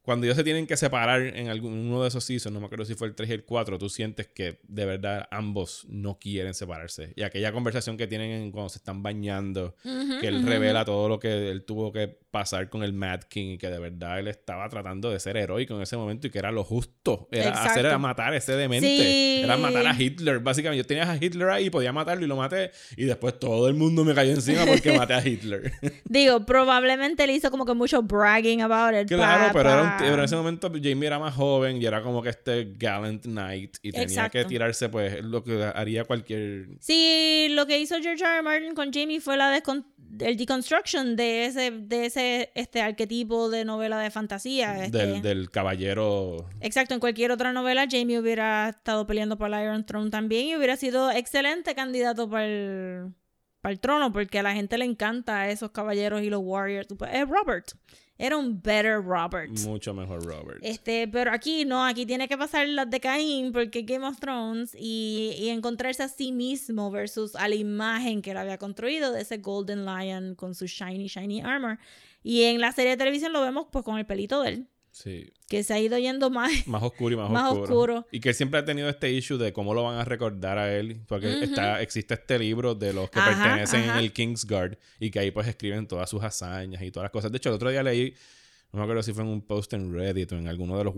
cuando 0.06 0.24
ellos 0.24 0.36
se 0.36 0.44
tienen 0.44 0.66
que 0.66 0.76
separar 0.78 1.20
en 1.20 1.48
algún, 1.48 1.72
uno 1.74 2.00
de 2.00 2.08
esos 2.08 2.24
seasons, 2.24 2.54
no 2.54 2.60
me 2.60 2.66
acuerdo 2.66 2.84
si 2.86 2.94
fue 2.94 3.08
el 3.08 3.14
3 3.14 3.28
y 3.28 3.32
el 3.34 3.44
4, 3.44 3.76
tú 3.78 3.88
sientes 3.90 4.28
que 4.28 4.60
de 4.66 4.86
verdad 4.86 5.26
ambos 5.30 5.84
no 5.88 6.18
quieren 6.18 6.54
separarse. 6.54 7.12
Y 7.16 7.22
aquella 7.22 7.52
conversación 7.52 7.96
que 7.98 8.06
tienen 8.06 8.30
en- 8.30 8.52
cuando 8.52 8.68
se 8.70 8.78
están 8.78 9.02
bañando, 9.02 9.74
que 10.20 10.28
él 10.28 10.46
revela 10.46 10.84
todo 10.84 11.08
lo 11.08 11.18
que 11.18 11.50
él 11.50 11.64
tuvo 11.64 11.92
que 11.92 12.18
pasar 12.38 12.68
con 12.68 12.82
el 12.82 12.92
Mad 12.92 13.20
King 13.28 13.54
y 13.54 13.58
que 13.58 13.68
de 13.70 13.78
verdad 13.78 14.18
él 14.18 14.28
estaba 14.28 14.68
tratando 14.68 15.10
de 15.10 15.18
ser 15.20 15.36
heroico 15.36 15.74
en 15.74 15.82
ese 15.82 15.96
momento 15.96 16.26
y 16.26 16.30
que 16.30 16.38
era 16.38 16.50
lo 16.52 16.64
justo. 16.64 17.28
Era 17.30 17.48
Exacto. 17.48 17.70
hacer 17.70 17.86
era 17.86 17.98
matar 17.98 18.32
a 18.32 18.36
ese 18.36 18.52
demente. 18.52 18.86
Sí. 18.86 19.40
Era 19.42 19.56
matar 19.56 19.86
a 19.86 19.94
Hitler. 20.00 20.38
Básicamente, 20.40 20.78
yo 20.82 20.86
tenía 20.86 21.10
a 21.10 21.16
Hitler 21.16 21.48
ahí, 21.50 21.70
podía 21.70 21.92
matarlo 21.92 22.24
y 22.24 22.28
lo 22.28 22.36
maté. 22.36 22.70
Y 22.96 23.04
después 23.04 23.38
todo 23.38 23.68
el 23.68 23.74
mundo 23.74 24.04
me 24.04 24.14
cayó 24.14 24.32
encima 24.32 24.64
porque 24.66 24.92
maté 24.96 25.14
a 25.14 25.26
Hitler. 25.26 25.72
Digo, 26.04 26.44
probablemente 26.44 27.24
él 27.24 27.30
hizo 27.30 27.50
como 27.50 27.64
que 27.64 27.74
mucho 27.74 28.02
bragging 28.02 28.62
about 28.62 28.94
it. 29.00 29.08
claro, 29.08 29.50
pero, 29.52 29.70
era 29.70 29.82
un- 29.82 29.90
pero 29.98 30.14
en 30.14 30.24
ese 30.24 30.36
momento 30.36 30.70
Jamie 30.70 31.06
era 31.06 31.18
más 31.18 31.34
joven 31.34 31.80
y 31.80 31.86
era 31.86 32.02
como 32.02 32.22
que 32.22 32.28
este 32.30 32.72
gallant 32.76 33.24
knight 33.24 33.76
y 33.82 33.90
tenía 33.92 34.06
Exacto. 34.06 34.38
que 34.38 34.44
tirarse 34.44 34.88
pues 34.88 35.24
lo 35.24 35.42
que 35.42 35.62
haría 35.74 36.04
cualquier 36.04 36.68
Sí, 36.80 37.48
lo 37.50 37.66
que 37.66 37.78
hizo 37.78 37.96
George 38.00 38.22
R. 38.24 38.34
R. 38.34 38.42
Martin 38.42 38.74
con 38.74 38.92
Jamie 38.92 39.20
fue 39.20 39.36
la 39.36 39.56
descon- 39.56 39.84
el 40.20 40.36
deconstruction 40.36 41.16
de 41.16 41.46
ese, 41.46 41.70
de 41.72 42.06
ese 42.06 42.25
este 42.54 42.82
arquetipo 42.82 43.50
de 43.50 43.64
novela 43.64 43.98
de 43.98 44.10
fantasía. 44.10 44.84
este. 44.84 44.98
del, 44.98 45.22
del 45.22 45.50
caballero 45.50 46.48
Exacto, 46.60 46.94
en 46.94 47.00
cualquier 47.00 47.30
otra 47.30 47.52
novela 47.52 47.86
Jamie 47.90 48.18
hubiera 48.18 48.68
estado 48.70 49.06
peleando 49.06 49.36
por 49.36 49.52
el 49.52 49.62
Iron 49.62 49.84
Throne 49.84 50.10
también 50.10 50.46
y 50.46 50.56
hubiera 50.56 50.76
sido 50.76 51.10
excelente 51.10 51.74
candidato 51.74 52.28
para 52.28 52.46
el, 52.46 53.12
para 53.60 53.72
el 53.72 53.80
trono 53.80 54.12
porque 54.12 54.38
a 54.38 54.42
la 54.42 54.54
gente 54.54 54.78
le 54.78 54.84
encanta 54.84 55.40
a 55.40 55.50
esos 55.50 55.70
caballeros 55.70 56.22
y 56.22 56.30
los 56.30 56.40
warriors. 56.42 56.88
Es 57.12 57.28
Robert. 57.28 57.72
Era 58.18 58.38
un 58.38 58.62
better 58.62 59.02
Robert. 59.02 59.50
mucho 59.60 59.92
mejor 59.92 60.24
Robert. 60.24 60.58
Este, 60.62 61.06
pero 61.06 61.32
aquí 61.32 61.66
no, 61.66 61.84
aquí 61.84 62.06
tiene 62.06 62.28
que 62.28 62.38
pasar 62.38 62.66
las 62.66 62.88
de 62.88 62.98
Caín 62.98 63.52
porque 63.52 63.82
Game 63.82 64.06
of 64.06 64.18
Thrones 64.18 64.74
y, 64.74 65.34
y 65.38 65.50
encontrarse 65.50 66.02
a 66.02 66.08
sí 66.08 66.32
mismo 66.32 66.90
versus 66.90 67.36
a 67.36 67.46
la 67.46 67.56
imagen 67.56 68.22
que 68.22 68.30
él 68.30 68.38
había 68.38 68.56
construido 68.56 69.12
de 69.12 69.20
ese 69.20 69.36
Golden 69.38 69.84
Lion 69.84 70.34
con 70.34 70.54
su 70.54 70.66
shiny, 70.66 71.08
shiny 71.08 71.42
armor. 71.42 71.78
Y 72.28 72.42
en 72.42 72.60
la 72.60 72.72
serie 72.72 72.90
de 72.90 72.96
televisión 72.96 73.32
lo 73.32 73.40
vemos 73.40 73.66
pues 73.70 73.84
con 73.84 73.98
el 73.98 74.04
pelito 74.06 74.42
de 74.42 74.48
él. 74.48 74.68
Sí. 74.90 75.30
que 75.46 75.62
se 75.62 75.74
ha 75.74 75.78
ido 75.78 75.96
yendo 75.98 76.28
más. 76.30 76.66
Más 76.66 76.82
oscuro 76.82 77.14
y 77.14 77.16
más, 77.18 77.30
Más 77.30 77.52
oscuro. 77.52 77.62
oscuro. 77.94 78.06
Y 78.10 78.18
que 78.18 78.30
él 78.30 78.34
siempre 78.34 78.58
ha 78.58 78.64
tenido 78.64 78.88
este 78.88 79.12
issue 79.12 79.36
de 79.38 79.52
cómo 79.52 79.74
lo 79.74 79.84
van 79.84 79.98
a 79.98 80.04
recordar 80.04 80.58
a 80.58 80.74
él. 80.74 81.02
Porque 81.06 81.44
está, 81.44 81.80
existe 81.82 82.14
este 82.14 82.38
libro 82.38 82.74
de 82.74 82.92
los 82.94 83.10
que 83.10 83.18
Ajá, 83.20 83.30
pertenecen 83.44 83.82
ajá. 83.90 83.98
en 83.98 84.04
el 84.04 84.12
Kingsguard 84.12 84.76
y 84.98 85.10
que 85.10 85.18
ahí 85.20 85.30
pues 85.30 85.46
escriben 85.46 85.86
todas 85.86 86.08
sus 86.10 86.22
hazañas 86.24 86.82
y 86.82 86.90
todas 86.90 87.04
las 87.04 87.12
cosas. 87.12 87.30
De 87.30 87.36
hecho, 87.36 87.50
el 87.50 87.54
otro 87.56 87.70
día 87.70 87.82
leí, 87.82 88.12
no 88.72 88.78
me 88.78 88.82
acuerdo 88.84 89.02
si 89.04 89.12
fue 89.12 89.22
en 89.22 89.28
un 89.28 89.42
post 89.42 89.72
en 89.74 89.92
Reddit 89.92 90.32
o 90.32 90.36
en 90.38 90.48
alguno 90.48 90.76
de 90.78 90.84
los 90.84 90.94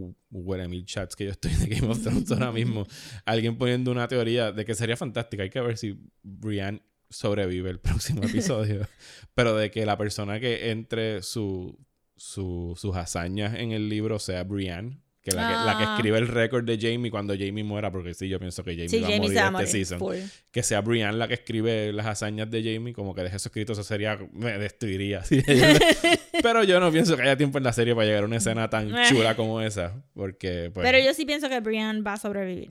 mil 0.71 0.85
chats 0.87 1.15
que 1.15 1.25
yo 1.27 1.33
estoy 1.33 1.53
de 1.57 1.67
Game 1.67 1.89
of 1.89 2.01
Thrones 2.03 2.31
ahora 2.31 2.53
mismo, 2.61 2.87
alguien 3.27 3.59
poniendo 3.59 3.91
una 3.91 4.09
teoría 4.09 4.51
de 4.53 4.65
que 4.65 4.75
sería 4.75 4.97
fantástica. 4.97 5.43
Hay 5.43 5.51
que 5.51 5.61
ver 5.61 5.77
si 5.77 5.99
Brian 6.23 6.81
sobrevive 7.11 7.71
el 7.71 7.81
próximo 7.81 8.23
episodio. 8.25 8.87
Pero 9.35 9.57
de 9.57 9.71
que 9.71 9.87
la 9.87 9.97
persona 9.97 10.41
que 10.41 10.71
entre 10.71 11.23
su, 11.23 11.79
su- 12.17 12.75
sus 12.77 12.97
hazañas 12.97 13.55
en 13.55 13.73
el 13.73 13.89
libro 13.89 14.19
sea 14.19 14.45
Brienne. 14.45 15.01
Que 15.21 15.33
la, 15.35 15.47
que 15.49 15.55
la 15.67 15.77
que 15.79 15.85
Ah. 15.85 15.95
escribe 15.97 16.17
el 16.17 16.27
récord 16.29 16.65
de 16.65 16.79
Jamie 16.81 17.11
cuando 17.11 17.35
Jamie 17.39 17.63
muera, 17.63 17.91
porque 17.93 18.15
sí, 18.15 18.29
yo 18.31 18.39
pienso 18.39 18.65
que 18.65 18.71
Jamie 18.71 18.89
Sí, 18.89 19.01
va 19.01 19.09
a 19.09 19.11
Jamie 19.11 19.19
morir 19.21 19.37
se 19.37 19.43
va 19.43 19.43
a 19.43 19.47
este 19.49 19.53
morir. 19.57 19.69
season. 19.69 19.99
full. 19.99 20.17
Que 20.51 20.63
sea 20.63 20.81
Brienne 20.81 21.19
la 21.19 21.29
que 21.29 21.35
escribe 21.35 21.93
las 21.93 22.07
hazañas 22.07 22.51
de 22.51 22.63
Jamie, 22.63 22.95
como 22.95 23.15
que 23.15 23.23
deje 23.25 23.37
eso 23.37 23.49
escrito, 23.49 23.73
eso 23.75 23.83
sería. 23.83 24.19
Me 24.33 24.57
destruiría. 24.59 25.25
sí. 25.25 25.43
Pero 26.43 26.65
yo 26.65 26.81
no 26.81 26.91
pienso 26.91 27.15
que 27.17 27.23
haya 27.23 27.37
tiempo 27.37 27.59
en 27.59 27.65
la 27.65 27.73
serie 27.75 27.95
para 27.95 28.07
llegar 28.07 28.23
a 28.23 28.27
una 28.27 28.37
escena 28.37 28.71
tan 28.71 28.91
chula 29.09 29.37
como 29.37 29.61
esa. 29.61 30.03
Porque, 30.15 30.71
pues. 30.73 30.87
Pero 30.89 31.05
yo 31.05 31.13
sí 31.13 31.27
pienso 31.27 31.49
que 31.51 31.61
Brian 31.61 32.03
va 32.07 32.15
a 32.15 32.17
sobrevivir. 32.17 32.71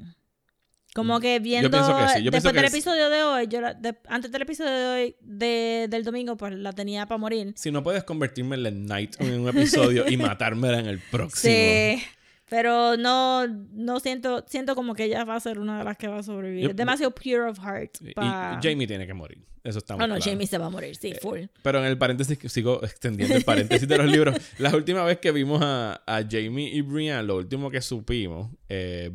Como 0.97 1.19
que 1.19 1.37
viendo 1.39 1.69
pienso 1.69 1.95
que 1.95 2.07
sí. 2.09 2.23
Yo 2.23 2.31
pienso 2.31 2.47
después 2.49 2.53
que 2.53 2.59
del 2.59 2.65
episodio 2.65 3.09
de 3.11 3.21
hoy, 3.23 3.47
yo 3.47 3.61
la- 3.61 3.75
de- 3.75 3.95
antes 4.09 4.31
del 4.31 4.41
episodio 4.41 4.71
de 4.71 4.85
hoy 4.87 5.15
de- 5.21 5.87
del 5.89 6.03
domingo, 6.03 6.35
pues 6.37 6.53
la 6.55 6.73
tenía 6.73 7.05
para 7.05 7.19
morir. 7.19 7.53
Si 7.55 7.71
no 7.71 7.83
puedes 7.83 8.03
convertirme 8.03 8.55
en 8.55 8.65
el 8.65 8.73
Knight 8.73 9.15
en 9.21 9.41
un 9.41 9.47
episodio 9.47 10.09
y 10.09 10.17
matármela 10.17 10.79
en 10.79 10.87
el 10.87 10.99
próximo. 10.99 11.53
Sí. 11.53 12.03
Pero 12.49 12.95
no, 12.97 13.45
no 13.47 13.99
siento, 13.99 14.43
siento 14.47 14.73
como 14.75 14.93
que 14.93 15.03
ella 15.05 15.23
va 15.25 15.35
a 15.35 15.39
ser 15.39 15.59
una 15.59 15.79
de 15.79 15.83
las 15.83 15.97
que 15.97 16.07
va 16.07 16.19
a 16.19 16.23
sobrevivir. 16.23 16.69
Yo- 16.69 16.73
demasiado 16.73 17.13
pure 17.13 17.41
of 17.49 17.59
heart. 17.59 17.97
Y, 18.01 18.09
y 18.11 18.13
pa- 18.13 18.59
Jamie 18.63 18.87
tiene 18.87 19.05
que 19.05 19.13
morir. 19.13 19.43
Eso 19.63 19.79
está 19.79 19.95
muy 19.95 20.05
Oh, 20.05 20.07
no, 20.07 20.15
claro. 20.15 20.31
Jamie 20.31 20.47
se 20.47 20.57
va 20.57 20.67
a 20.67 20.69
morir, 20.69 20.95
sí, 20.95 21.13
full. 21.21 21.41
Pero 21.61 21.79
en 21.79 21.85
el 21.85 21.97
paréntesis, 21.97 22.39
sigo 22.49 22.81
extendiendo 22.85 23.35
el 23.35 23.43
paréntesis 23.43 23.85
de 23.85 23.97
los 23.97 24.05
libros. 24.09 24.33
La 24.59 24.73
última 24.73 25.03
vez 25.03 25.17
que 25.19 25.33
vimos 25.33 25.59
a, 25.61 26.01
a 26.07 26.21
Jamie 26.29 26.69
y 26.73 26.79
Brienne, 26.79 27.23
lo 27.23 27.35
último 27.35 27.69
que 27.69 27.81
supimos, 27.81 28.49
eh, 28.69 29.11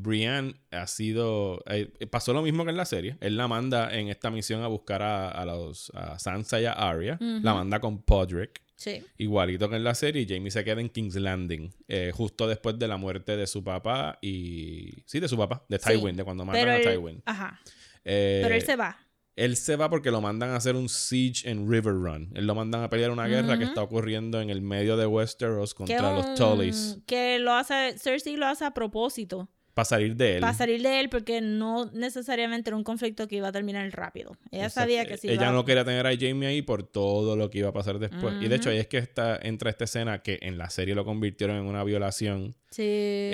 ha 0.73 0.87
sido. 0.87 1.63
eh, 1.71 1.89
pasó 2.11 2.35
lo 2.35 2.43
mismo 2.43 2.65
que 2.65 2.71
en 2.71 2.77
la 2.77 2.85
serie. 2.85 3.17
Él 3.21 3.39
la 3.39 3.49
manda 3.49 3.95
en 3.95 4.09
esta 4.09 4.31
misión 4.31 4.63
a 4.63 4.67
buscar 4.67 5.03
a, 5.03 5.31
a 5.31 5.47
los, 5.47 5.91
a 5.95 6.19
Sansa 6.19 6.61
y 6.61 6.67
a 6.67 6.73
Arya. 6.73 7.17
La 7.21 7.55
manda 7.55 7.81
con 7.81 8.03
Podrick. 8.03 8.61
Sí. 8.83 9.03
Igualito 9.19 9.69
que 9.71 9.77
en 9.77 9.85
la 9.85 9.95
serie, 9.95 10.27
Jamie 10.29 10.51
se 10.51 10.65
queda 10.65 10.81
en 10.81 10.89
King's 10.89 11.15
Landing, 11.15 11.73
eh, 11.87 12.11
justo 12.13 12.49
después 12.49 12.77
de 12.81 12.89
la 12.89 12.97
muerte 12.97 13.37
de 13.37 13.47
su 13.47 13.63
papá 13.63 14.19
y... 14.21 14.91
Sí, 15.07 15.21
de 15.21 15.29
su 15.29 15.37
papá, 15.37 15.65
de 15.69 15.79
Sí. 15.79 15.91
Tywin, 15.91 16.17
de 16.17 16.25
cuando 16.25 16.45
matan 16.45 16.69
a 16.69 16.77
él, 16.79 16.83
Tywin. 16.91 17.23
ajá. 17.25 17.61
Eh, 18.05 18.41
Pero 18.43 18.55
él 18.57 18.63
se 18.63 18.75
va. 18.75 18.99
él 19.37 19.57
se 19.57 19.77
va 19.77 19.89
porque 19.89 20.11
lo 20.11 20.21
mandan 20.21 20.51
a 20.51 20.57
hacer 20.57 20.75
un 20.75 20.89
siege 20.89 21.49
en 21.49 21.71
River 21.71 21.95
Run. 21.95 22.33
Él 22.35 22.47
lo 22.49 22.55
mandan 22.57 22.83
a 22.83 22.91
pelear 22.91 23.13
una 23.13 23.29
guerra 23.29 23.57
que 23.57 23.65
está 23.65 23.83
ocurriendo 23.83 24.41
en 24.41 24.51
el 24.51 24.61
medio 24.63 24.97
de 24.97 25.07
Westeros 25.07 25.75
contra 25.75 26.13
los 26.13 26.35
Tullys. 26.35 26.99
que 27.07 27.39
lo 27.39 27.53
hace, 27.53 27.95
Cersei 27.99 28.37
lo 28.37 28.47
hace 28.47 28.65
a 28.65 28.73
propósito. 28.73 29.49
Para 29.75 29.85
salir 29.87 30.17
de 30.17 30.35
él. 30.35 30.41
Para 30.41 30.53
salir 30.55 30.83
de 30.83 31.01
él 31.01 31.09
porque 31.09 31.41
no 31.41 31.87
necesariamente 31.93 32.69
era 32.71 32.77
un 32.77 32.85
conflicto 32.85 33.27
que 33.27 33.37
iba 33.37 33.49
a 33.49 33.53
terminar 33.53 33.89
rápido. 33.91 34.37
Ella 34.51 34.65
Exacto. 34.67 34.81
sabía 34.81 35.07
que 35.07 35.17
sí. 35.17 35.29
Ella 35.29 35.45
iba- 35.45 35.53
no 35.53 35.65
quería 35.65 35.85
tener 35.85 36.07
a 36.07 36.11
Jamie 36.15 36.47
ahí 36.47 36.61
por 36.63 36.83
todo 36.83 37.37
lo 37.37 37.49
que 37.49 37.59
iba 37.61 37.71
a 37.71 37.73
pasar 37.73 37.99
después. 37.99 38.35
Y 38.43 38.49
de 38.49 38.57
hecho, 38.57 38.69
ahí 38.71 38.79
es 38.79 38.87
que 38.89 38.99
está, 38.99 39.39
entra 39.43 39.71
esta 39.71 39.85
escena 39.85 40.19
que 40.23 40.39
en 40.43 40.59
la 40.59 40.69
serie 40.69 40.95
lo 40.95 41.05
convirtieron 41.05 41.57
en 41.57 41.65
una 41.65 41.85
violación 41.85 42.55
Sí. 42.71 42.83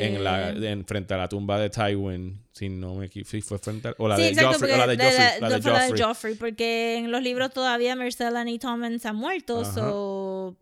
en 0.01 0.23
la, 0.25 0.51
en- 0.51 0.85
frente 0.85 1.15
a 1.15 1.17
la 1.17 1.29
tumba 1.29 1.59
de 1.61 1.71
Tywin. 1.71 2.41
Si 2.53 2.69
no 2.69 2.95
me 2.97 3.07
equivoco. 3.07 3.31
Sí, 3.31 3.41
fue 3.41 3.59
frente 3.59 3.89
a, 3.89 3.95
o 3.99 4.09
la 4.09 4.17
sí, 4.17 4.23
de 4.23 4.29
exacto, 4.31 4.51
Joffrey. 4.51 4.71
porque 4.71 4.75
O 4.75 4.79
la 4.79 4.87
de 4.89 4.97
Joffrey. 4.97 5.41
la 5.41 5.61
fue 5.61 5.73
la 5.73 5.87
de. 5.95 6.03
Joffrey, 6.03 6.35
porque 6.35 6.97
en 6.97 7.13
los 7.13 7.23
libros 7.23 7.53
todavía 7.53 7.95
Marcella 7.95 8.45
y 8.51 8.59
Tommen 8.59 8.99
se 8.99 9.07
han 9.07 9.15
muerto, 9.15 9.61
Ajá. 9.61 9.73
so, 9.75 9.81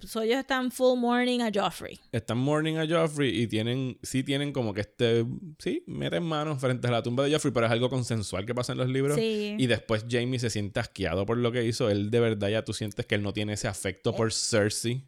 so 0.01 0.23
ellos 0.23 0.39
están 0.39 0.71
full 0.71 0.99
mourning 0.99 1.41
a 1.41 1.51
Joffrey. 1.55 1.99
Están 2.13 2.39
mourning 2.39 2.77
a 2.79 2.87
Joffrey 2.87 3.43
y 3.43 3.47
tienen, 3.47 3.99
sí 4.03 4.23
tienen 4.23 4.53
como 4.53 4.73
que 4.75 4.83
este, 4.83 5.25
sí, 5.59 5.83
meten 5.87 6.23
manos 6.23 6.61
frente 6.61 6.89
a 6.89 6.91
la 6.91 7.03
tumba 7.03 7.25
de 7.25 7.33
Joffrey, 7.33 7.53
pero 7.53 7.67
es 7.67 7.73
algo 7.73 7.89
consensual 7.89 8.45
que 8.47 8.55
pasa 8.55 8.73
en 8.73 8.79
los 8.79 8.89
libros. 8.89 9.17
Sí. 9.17 9.57
Y 9.59 9.67
después 9.67 10.05
Jamie 10.09 10.39
se 10.39 10.51
siente 10.51 10.81
asqueado 10.81 11.27
por 11.27 11.37
lo 11.39 11.53
que 11.53 11.65
hizo. 11.65 11.89
Él 11.91 12.11
de 12.11 12.21
verdad 12.21 12.49
ya 12.49 12.65
tú 12.65 12.73
sientes 12.73 13.07
que 13.07 13.15
él 13.15 13.23
no 13.23 13.33
tiene 13.33 13.55
ese 13.55 13.69
afecto 13.69 14.15
por 14.15 14.33
Cersei. 14.33 15.05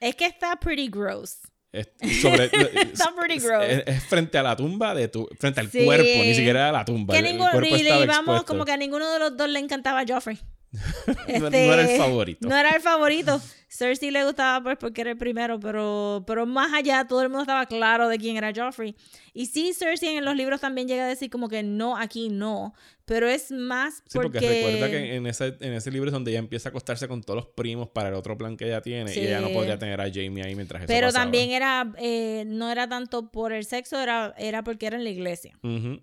Es 0.00 0.16
que 0.16 0.26
está 0.26 0.56
pretty 0.56 0.88
gross. 0.88 1.38
Es, 1.72 1.88
sobre, 2.20 2.44
Está 2.92 3.14
pretty 3.14 3.38
gross. 3.38 3.64
Es, 3.68 3.82
es 3.86 4.04
frente 4.04 4.36
a 4.38 4.42
la 4.42 4.56
tumba 4.56 4.94
de 4.94 5.08
tu, 5.08 5.28
frente 5.38 5.60
al 5.60 5.70
Sí. 5.70 5.84
cuerpo, 5.84 6.04
ni 6.04 6.34
siquiera 6.34 6.68
a 6.68 6.72
la 6.72 6.84
tumba. 6.84 7.12
Que 7.14 7.20
el, 7.20 7.26
el 7.26 7.32
ninguno, 7.32 7.50
cuerpo 7.52 7.76
y 7.76 7.80
estaba 7.80 8.06
vamos 8.06 8.42
como 8.44 8.64
que 8.64 8.72
a 8.72 8.76
ninguno 8.76 9.10
de 9.12 9.18
los 9.20 9.36
dos 9.36 9.48
le 9.48 9.58
encantaba 9.60 10.00
a 10.00 10.04
Joffrey. 10.06 10.38
No- 11.06 11.14
Este, 11.26 11.66
no 11.66 11.72
era 11.74 11.90
el 11.92 11.98
favorito. 11.98 12.48
No 12.48 12.56
era 12.56 12.70
el 12.70 12.80
favorito. 12.82 13.40
Cersei 13.68 14.10
le 14.10 14.24
gustaba 14.24 14.62
pues 14.64 14.76
porque 14.78 15.00
era 15.02 15.10
el 15.10 15.16
primero, 15.16 15.60
pero, 15.60 16.24
pero 16.26 16.44
más 16.44 16.72
allá 16.72 17.06
todo 17.06 17.22
el 17.22 17.28
mundo 17.28 17.42
estaba 17.42 17.66
claro 17.66 18.08
de 18.08 18.18
quién 18.18 18.36
era 18.36 18.52
Joffrey. 18.54 18.96
Y 19.32 19.46
sí, 19.46 19.72
Cersei 19.74 20.16
en 20.16 20.24
los 20.24 20.34
libros 20.36 20.60
también 20.60 20.88
llega 20.88 21.04
a 21.04 21.08
decir 21.08 21.30
como 21.30 21.48
que 21.48 21.62
no, 21.62 21.96
aquí 21.96 22.28
no. 22.30 22.74
Pero 23.04 23.28
es 23.28 23.50
más 23.50 23.94
Sí, 24.06 24.18
porque, 24.18 24.38
porque... 24.38 24.48
recuerda 24.48 24.90
que 24.90 25.14
en 25.16 25.26
ese, 25.26 25.56
en 25.60 25.72
ese 25.72 25.90
libro 25.90 26.08
es 26.08 26.12
donde 26.12 26.30
ella 26.32 26.38
empieza 26.40 26.68
a 26.68 26.70
acostarse 26.70 27.08
con 27.08 27.22
todos 27.22 27.36
los 27.36 27.46
primos 27.46 27.88
para 27.88 28.08
el 28.08 28.14
otro 28.14 28.36
plan 28.38 28.56
que 28.56 28.66
ella 28.66 28.80
tiene 28.82 29.12
y 29.14 29.18
ella 29.20 29.40
no 29.40 29.50
podría 29.50 29.78
tener 29.78 30.00
a 30.00 30.04
Jamie 30.12 30.42
ahí 30.44 30.54
mientras 30.54 30.82
eso 30.82 30.88
Pero 30.88 31.08
pasaba. 31.08 31.24
también 31.24 31.50
era, 31.50 31.92
eh, 31.98 32.44
no 32.46 32.70
era 32.70 32.88
tanto 32.88 33.30
por 33.32 33.52
el 33.52 33.64
sexo, 33.64 34.00
era, 34.00 34.34
era 34.38 34.62
porque 34.62 34.86
era 34.86 34.96
en 34.96 35.04
la 35.04 35.10
iglesia. 35.10 35.56
Ujú. 35.62 36.00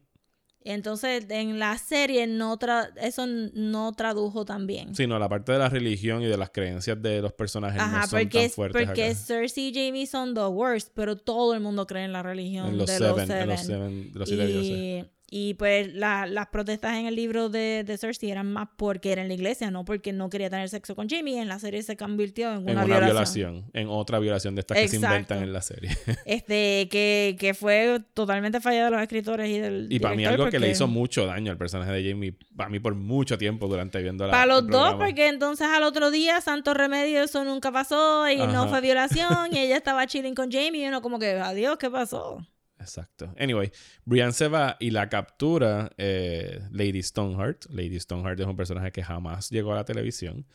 Entonces, 0.70 1.26
en 1.30 1.60
la 1.60 1.78
serie 1.78 2.28
no 2.28 2.58
tra- 2.60 2.92
eso 3.02 3.26
no 3.28 3.94
tradujo 3.94 4.46
tan 4.46 4.68
bien. 4.68 4.94
Sí, 4.96 5.08
no, 5.08 5.18
la 5.20 5.30
parte 5.30 5.52
de 5.54 5.60
la 5.60 5.70
religión 5.70 6.22
y 6.22 6.26
de 6.26 6.38
las 6.38 6.50
creencias 6.50 7.02
de 7.02 7.22
los 7.22 7.34
personajes 7.34 7.80
Ajá, 7.82 8.02
no 8.02 8.08
son 8.08 8.20
porque, 8.20 8.38
tan 8.38 8.42
es, 8.48 8.54
fuertes 8.56 8.86
porque 8.88 9.04
acá. 9.06 9.16
Cersei 9.16 9.70
y 9.70 9.74
Jamie 9.74 10.06
son 10.08 10.34
the 10.34 10.46
worst, 10.46 10.92
pero 10.94 11.16
todo 11.16 11.54
el 11.54 11.60
mundo 11.62 11.88
cree 11.88 12.04
en 12.06 12.14
la 12.14 12.22
religión 12.24 12.68
En 12.68 12.78
los 12.78 12.88
de 12.88 12.98
Seven, 12.98 13.10
los 13.18 13.28
Seven. 13.28 13.42
en 13.42 13.50
los 13.50 13.62
Seven, 13.62 14.12
de 14.14 14.20
los 14.20 14.28
siete 14.30 14.48
dioses. 14.48 15.06
Y, 15.30 15.56
pues 15.56 15.94
la- 15.94 16.26
las 16.26 16.48
protestas 16.48 16.96
en 16.98 17.06
el 17.06 17.16
libro 17.16 17.50
de, 17.50 17.84
de 17.86 17.98
Cersei 17.98 18.32
eran 18.32 18.52
más 18.52 18.70
porque 18.78 19.12
era 19.12 19.22
en 19.22 19.28
la 19.28 19.34
iglesia, 19.34 19.70
no 19.72 19.84
porque 19.84 20.14
no 20.14 20.30
quería 20.30 20.50
tener 20.50 20.70
sexo 20.70 20.96
con 20.96 21.10
Jamie. 21.10 21.42
En 21.42 21.48
la 21.50 21.60
serie 21.60 21.84
se 21.84 21.98
convirtió 21.98 22.52
en 22.54 22.60
una, 22.64 22.72
En 22.72 22.78
una 22.78 22.86
violación. 22.86 23.06
violación. 23.54 23.72
En 23.74 23.88
otra 23.90 24.20
violación 24.20 24.56
de 24.56 24.62
estas 24.62 24.78
que 24.78 24.88
se 24.88 24.96
inventan 24.96 25.44
en 25.44 25.52
la 25.54 25.62
serie. 25.62 25.90
Este, 26.26 26.88
que, 26.90 27.36
que 27.40 27.54
fue 27.54 28.00
totalmente 28.14 28.62
falla 28.62 28.86
de 28.86 28.92
los 28.92 29.02
escritores 29.02 29.50
y 29.50 29.60
del 29.60 29.88
y 29.90 30.00
para 30.00 30.16
mí 30.16 30.26
algo 30.26 30.50
que 30.50 30.60
le 30.60 30.70
hizo 30.70 30.88
mucho 30.88 31.26
daño 31.26 31.52
al 31.52 31.58
personaje 31.58 31.92
de 31.92 32.10
Jamie, 32.10 32.34
para 32.56 32.70
mí 32.70 32.80
por 32.80 32.96
mucho 32.96 33.38
tiempo 33.38 33.68
durante 33.68 34.02
viendo 34.02 34.26
la 34.26 34.32
Para 34.32 34.46
los 34.46 34.62
el 34.62 34.68
dos, 34.68 34.96
porque 34.96 35.28
entonces 35.28 35.68
al 35.68 35.84
otro 35.84 36.10
día, 36.12 36.40
santo 36.42 36.74
remedio, 36.74 37.22
eso 37.24 37.44
nunca 37.44 37.72
pasó 37.72 38.30
y 38.30 38.38
no 38.38 38.68
fue 38.70 38.82
violación 38.82 39.54
y 39.54 39.58
ella 39.60 39.78
estaba 39.78 40.06
chilling 40.08 40.36
con 40.36 40.52
Jamie 40.52 40.84
y 40.86 40.88
uno 40.88 41.02
como 41.02 41.20
que, 41.20 41.32
adiós, 41.32 41.78
¿qué 41.78 41.90
pasó? 41.90 42.46
Exacto. 42.80 43.34
Anyway, 43.40 43.72
Brian 44.06 44.34
se 44.34 44.48
va 44.48 44.78
y 44.80 44.92
la 44.92 45.10
captura 45.10 45.92
eh, 45.98 46.62
Lady 46.72 47.02
Stoneheart. 47.02 47.66
Lady 47.72 48.00
Stoneheart 48.00 48.40
es 48.40 48.46
un 48.46 48.56
personaje 48.56 48.92
que 48.92 49.04
jamás 49.04 49.50
llegó 49.50 49.74
a 49.74 49.76
la 49.78 49.86
televisión, 49.86 50.46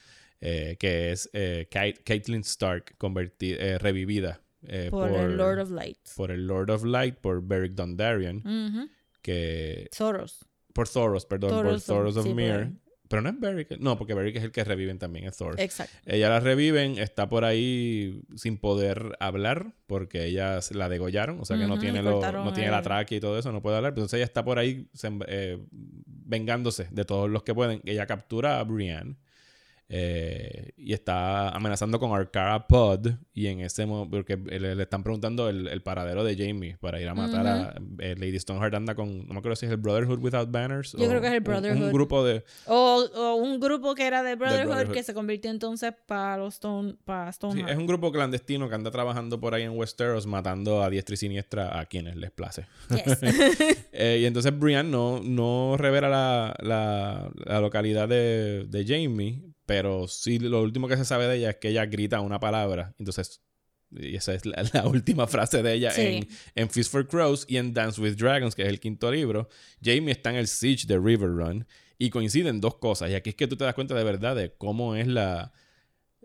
eh, 0.40 0.76
que 0.78 1.12
es 1.12 1.28
eh, 1.32 1.68
Kate- 1.70 2.02
Caitlyn 2.04 2.40
Stark 2.42 2.96
converti- 2.98 3.56
eh, 3.58 3.78
revivida 3.78 4.40
eh, 4.64 4.88
Por, 4.90 5.10
el 5.10 5.36
Lord 5.36 5.58
of 5.58 5.70
Light. 5.72 5.98
por 6.16 6.30
el 6.30 6.46
Lord 6.46 6.70
of 6.70 6.84
Light, 6.84 7.16
por 7.16 7.42
Beric 7.42 7.72
Dondarrion, 7.72 8.36
Ujú. 8.38 8.88
que 9.20 9.88
Soros. 9.92 10.44
por 10.72 10.88
Thoros, 10.88 11.26
perdón, 11.26 11.50
Thoros 11.50 11.64
por 11.64 11.74
of- 11.74 11.86
Thoros 11.86 12.16
of 12.18 12.24
sí, 12.26 12.34
Myr. 12.34 12.52
ahí. 12.52 12.72
Pero 13.12 13.20
no 13.22 13.28
es 13.28 13.38
Beric, 13.38 13.78
no, 13.78 13.98
porque 13.98 14.14
Beric 14.14 14.36
es 14.36 14.42
el 14.44 14.52
que 14.52 14.64
reviven 14.64 14.98
también, 14.98 15.26
es 15.26 15.36
Thoros. 15.36 15.58
Exacto. 15.60 15.94
Ella 16.06 16.30
la 16.30 16.40
reviven, 16.40 16.98
está 16.98 17.28
por 17.28 17.44
ahí 17.44 18.22
sin 18.36 18.56
poder 18.56 19.16
hablar 19.20 19.74
porque 19.86 20.24
ella 20.24 20.60
la 20.70 20.88
degollaron, 20.88 21.38
o 21.38 21.44
sea 21.44 21.58
que 21.58 21.66
no 21.66 21.78
tiene 21.78 22.02
lo, 22.02 22.20
no 22.20 22.52
tiene 22.54 22.70
la 22.70 22.78
el- 22.78 22.84
tráquea 22.84 23.18
y 23.18 23.20
todo 23.20 23.38
eso, 23.38 23.52
no 23.52 23.60
puede 23.60 23.76
hablar. 23.76 23.90
Entonces 23.90 24.14
ella 24.14 24.24
está 24.24 24.42
por 24.42 24.58
ahí 24.58 24.88
eh, 25.28 25.58
vengándose 26.06 26.88
de 26.90 27.04
todos 27.04 27.28
los 27.28 27.42
que 27.42 27.54
pueden. 27.54 27.82
Ella 27.84 28.06
captura 28.06 28.58
a 28.60 28.64
Brienne 28.64 29.16
eh, 29.88 30.72
y 30.76 30.92
está 30.94 31.50
amenazando 31.50 31.98
con 32.00 32.12
Arcara 32.18 32.66
Pod 32.66 33.08
y 33.34 33.46
en 33.48 33.60
ese 33.60 33.84
momento, 33.86 34.16
porque 34.16 34.36
le, 34.36 34.74
le 34.74 34.82
están 34.82 35.02
preguntando 35.02 35.48
el, 35.48 35.68
el 35.68 35.82
paradero 35.82 36.24
de 36.24 36.36
Jamie 36.36 36.76
para 36.80 37.00
ir 37.00 37.08
a 37.08 37.14
matar 37.14 37.46
a 37.46 37.74
eh, 37.98 38.14
Lady 38.18 38.38
Stoneheart 38.38 38.74
anda 38.74 38.94
con, 38.94 39.26
no 39.26 39.34
me 39.34 39.38
acuerdo 39.38 39.56
si 39.56 39.66
es 39.66 39.72
el 39.72 39.78
Brotherhood 39.78 40.18
Without 40.20 40.50
Banners. 40.50 40.92
Yo 40.98 41.04
o 41.04 41.08
creo 41.08 41.20
que 41.20 41.26
es 41.28 41.32
el 41.34 41.38
un- 41.40 41.46
Un, 41.46 41.52
Brotherhood. 41.62 41.92
grupo 41.92 42.24
de... 42.24 42.44
O, 42.66 43.04
o 43.14 43.34
un 43.36 43.60
grupo 43.60 43.94
que 43.94 44.06
era 44.06 44.22
de 44.22 44.34
Brotherhood, 44.36 44.66
Brotherhood. 44.68 44.94
que 44.94 45.02
se 45.02 45.12
convirtió 45.14 45.50
entonces 45.50 45.92
para 46.06 46.36
los 46.38 46.54
Stone, 46.54 46.94
para 47.04 47.30
Sí, 47.32 47.36
Stoneheart. 47.36 47.70
es 47.70 47.76
un 47.76 47.86
grupo 47.86 48.10
clandestino 48.12 48.68
que 48.68 48.74
anda 48.74 48.90
trabajando 48.90 49.38
por 49.40 49.54
ahí 49.54 49.62
en 49.64 49.76
Westeros 49.76 50.26
matando 50.26 50.82
a 50.82 50.88
diestra 50.90 51.14
y 51.14 51.16
siniestra 51.18 51.78
a 51.78 51.86
quienes 51.86 52.16
les 52.16 52.30
place. 52.30 52.66
Yes. 52.90 53.18
Eh, 53.94 54.18
y 54.22 54.24
entonces 54.24 54.58
Brian 54.58 54.90
no, 54.90 55.20
no 55.22 55.76
revela 55.76 56.08
la, 56.08 56.54
la- 56.60 57.30
la 57.44 57.60
localidad 57.60 58.08
de, 58.08 58.64
de 58.68 58.84
Jamie, 58.86 59.42
pero 59.66 60.08
sí 60.08 60.38
lo 60.38 60.62
último 60.62 60.88
que 60.88 60.96
se 60.96 61.04
sabe 61.04 61.26
de 61.26 61.36
ella 61.36 61.50
es 61.50 61.56
que 61.56 61.68
ella 61.68 61.86
grita 61.86 62.20
una 62.20 62.40
palabra. 62.40 62.94
Entonces 62.98 63.40
Y 63.94 64.16
esa 64.16 64.34
es 64.34 64.46
la, 64.46 64.62
la 64.72 64.86
última 64.86 65.26
frase 65.26 65.62
de 65.62 65.74
ella 65.74 65.90
Sí. 65.90 66.00
en, 66.02 66.28
en 66.54 66.70
Fist 66.70 66.90
for 66.90 67.06
Crows 67.06 67.44
y 67.48 67.58
en 67.58 67.74
Dance 67.74 68.00
with 68.00 68.16
Dragons, 68.16 68.54
que 68.54 68.62
es 68.62 68.68
el 68.68 68.80
quinto 68.80 69.10
libro. 69.10 69.48
Jamie 69.84 70.10
está 70.12 70.30
en 70.30 70.36
el 70.36 70.48
Siege 70.48 70.86
de 70.86 70.98
River 70.98 71.28
Run 71.28 71.66
y 71.98 72.10
coinciden 72.10 72.60
dos 72.60 72.76
cosas. 72.76 73.10
Y 73.10 73.14
aquí 73.14 73.30
es 73.30 73.36
que 73.36 73.46
tú 73.46 73.56
te 73.56 73.64
das 73.64 73.74
cuenta 73.74 73.94
de 73.94 74.02
verdad 74.04 74.34
de 74.34 74.52
cómo 74.56 74.96
es 74.96 75.06
la. 75.06 75.52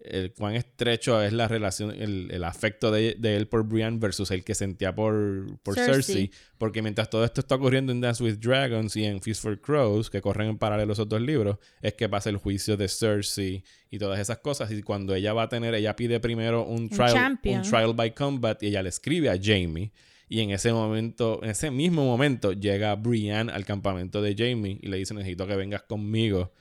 El, 0.03 0.33
cuán 0.33 0.55
estrecho 0.55 1.21
es 1.21 1.33
la 1.33 1.47
relación, 1.47 1.91
el, 1.91 2.29
el 2.31 2.43
afecto 2.43 2.91
de, 2.91 3.15
de 3.17 3.35
él 3.35 3.47
por 3.47 3.63
Brian 3.63 3.99
versus 3.99 4.31
el 4.31 4.43
que 4.43 4.55
sentía 4.55 4.93
por, 4.93 5.59
por 5.63 5.75
Cersei. 5.75 5.93
Cersei. 5.93 6.31
Porque 6.57 6.81
mientras 6.81 7.09
todo 7.09 7.25
esto 7.25 7.41
está 7.41 7.55
ocurriendo 7.55 7.91
en 7.91 7.99
Dance 7.99 8.23
with 8.23 8.37
Dragons 8.37 8.95
y 8.95 9.05
en 9.05 9.21
Feast 9.21 9.41
for 9.41 9.59
Crows, 9.59 10.09
que 10.09 10.21
corren 10.21 10.49
en 10.49 10.57
paralelo 10.57 10.93
esos 10.93 11.09
dos 11.09 11.21
libros, 11.21 11.57
es 11.81 11.93
que 11.93 12.07
pasa 12.07 12.29
el 12.29 12.37
juicio 12.37 12.77
de 12.77 12.87
Cersei 12.87 13.63
y 13.89 13.97
todas 13.97 14.19
esas 14.19 14.37
cosas. 14.37 14.71
Y 14.71 14.81
cuando 14.83 15.15
ella 15.15 15.33
va 15.33 15.43
a 15.43 15.49
tener, 15.49 15.73
ella 15.73 15.95
pide 15.95 16.19
primero 16.19 16.63
un 16.63 16.89
trial, 16.89 17.13
champion. 17.13 17.57
un 17.57 17.63
trial 17.63 17.93
by 17.93 18.13
combat 18.13 18.61
y 18.63 18.67
ella 18.67 18.83
le 18.83 18.89
escribe 18.89 19.29
a 19.29 19.37
Jamie. 19.41 19.91
Y 20.29 20.41
en 20.41 20.51
ese 20.51 20.73
momento, 20.73 21.39
en 21.41 21.49
ese 21.51 21.71
mismo 21.71 22.03
momento, 22.05 22.51
llega 22.51 22.95
Brienne 22.95 23.51
al 23.51 23.65
campamento 23.65 24.21
de 24.21 24.35
Jamie 24.37 24.77
y 24.81 24.87
le 24.87 24.97
dice: 24.97 25.13
Necesito 25.13 25.47
que 25.47 25.55
vengas 25.55 25.83
conmigo. 25.83 26.53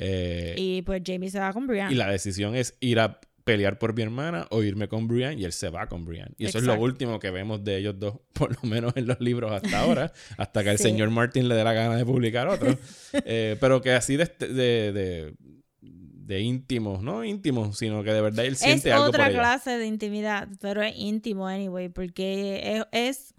Eh, 0.00 0.54
Y 0.56 0.82
pues 0.82 1.02
Jamie 1.04 1.30
se 1.30 1.38
va 1.38 1.52
con 1.52 1.66
Brian. 1.66 1.92
y 1.92 1.94
la 1.94 2.10
decisión 2.10 2.54
es 2.56 2.74
ir 2.80 2.98
a 3.00 3.20
pelear 3.44 3.78
por 3.78 3.94
mi 3.94 4.02
hermana 4.02 4.46
o 4.50 4.62
irme 4.62 4.86
con 4.88 5.08
Brian 5.08 5.38
y 5.38 5.44
él 5.44 5.52
se 5.52 5.70
va 5.70 5.88
con 5.88 6.04
Brian. 6.04 6.34
Y 6.38 6.46
eso 6.46 6.58
es 6.58 6.64
lo 6.64 6.78
último 6.78 7.18
que 7.18 7.30
vemos 7.30 7.64
de 7.64 7.78
ellos 7.78 7.98
dos, 7.98 8.14
por 8.32 8.52
lo 8.54 8.68
menos 8.68 8.92
en 8.96 9.06
los 9.06 9.20
libros 9.20 9.50
hasta 9.52 9.80
ahora, 9.80 10.12
hasta 10.36 10.62
que 10.62 10.70
el 10.70 10.76
Sí. 10.78 10.84
señor 10.84 11.10
Martin 11.10 11.48
le 11.48 11.54
dé 11.54 11.64
la 11.64 11.72
gana 11.72 11.96
de 11.96 12.04
publicar 12.06 12.48
otro. 12.48 12.76
Eh, 13.24 13.56
pero 13.60 13.80
que 13.82 13.92
así 13.92 14.16
de, 14.16 14.26
de, 14.38 14.92
de, 14.92 15.34
de 15.80 16.40
íntimos, 16.40 17.02
no 17.02 17.24
íntimos, 17.24 17.76
sino 17.76 18.04
que 18.04 18.12
de 18.12 18.20
verdad 18.20 18.44
él 18.44 18.52
es 18.52 18.60
siente 18.60 18.92
algo 18.92 19.06
por 19.06 19.14
otra 19.16 19.30
clase 19.30 19.78
de 19.78 19.86
intimidad, 19.86 20.48
pero 20.60 20.80
es 20.82 20.94
íntimo 20.96 21.48
anyway, 21.48 21.88
porque 21.88 22.84
es, 22.92 23.16
es- 23.18 23.34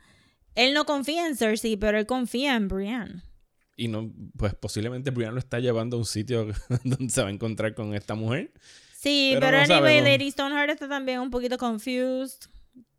él 0.56 0.74
no 0.74 0.84
confía 0.86 1.26
en 1.28 1.38
Cersei, 1.38 1.78
pero 1.78 1.98
él 1.98 2.06
confía 2.06 2.58
en 2.58 2.68
Brian. 2.68 3.24
Y 3.82 3.88
no, 3.88 4.14
pues 4.38 4.54
posiblemente 4.54 5.10
Brian 5.10 5.34
lo 5.34 5.40
está 5.40 5.60
llevando 5.60 5.98
a 5.98 6.00
un 6.00 6.06
sitio 6.06 6.46
donde 6.84 7.10
se 7.10 7.24
va 7.24 7.30
a 7.30 7.32
encontrar 7.32 7.74
con 7.74 7.96
esta 7.96 8.14
mujer. 8.14 8.52
Sí, 8.96 9.32
Pero 9.34 9.48
pero, 9.48 9.58
no 9.58 9.64
anyway, 9.64 9.80
sabemos. 9.80 10.10
Lady 10.12 10.30
Stoneheart 10.30 10.70
está 10.70 10.88
también 10.88 11.20
un 11.20 11.32
poquito 11.32 11.58
confused. 11.58 12.48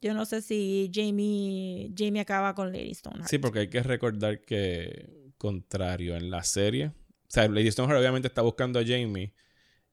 Yo 0.00 0.12
no 0.12 0.24
sé 0.26 0.42
si 0.42 0.90
Jamie, 0.92 1.92
Jamie 1.96 2.20
acaba 2.20 2.52
con 2.56 2.72
Lady 2.72 2.92
Stoneheart. 2.92 3.28
Sí, 3.30 3.38
porque 3.38 3.60
hay 3.60 3.68
que 3.68 3.80
recordar 3.84 4.40
que, 4.40 5.30
contrario 5.38 6.16
en 6.16 6.28
la 6.28 6.42
serie, 6.42 6.86
o 6.86 7.28
sea, 7.28 7.46
Lady 7.46 7.70
Stoneheart 7.70 8.00
obviamente 8.00 8.26
está 8.26 8.42
buscando 8.42 8.80
a 8.80 8.82
Jamie, 8.82 9.32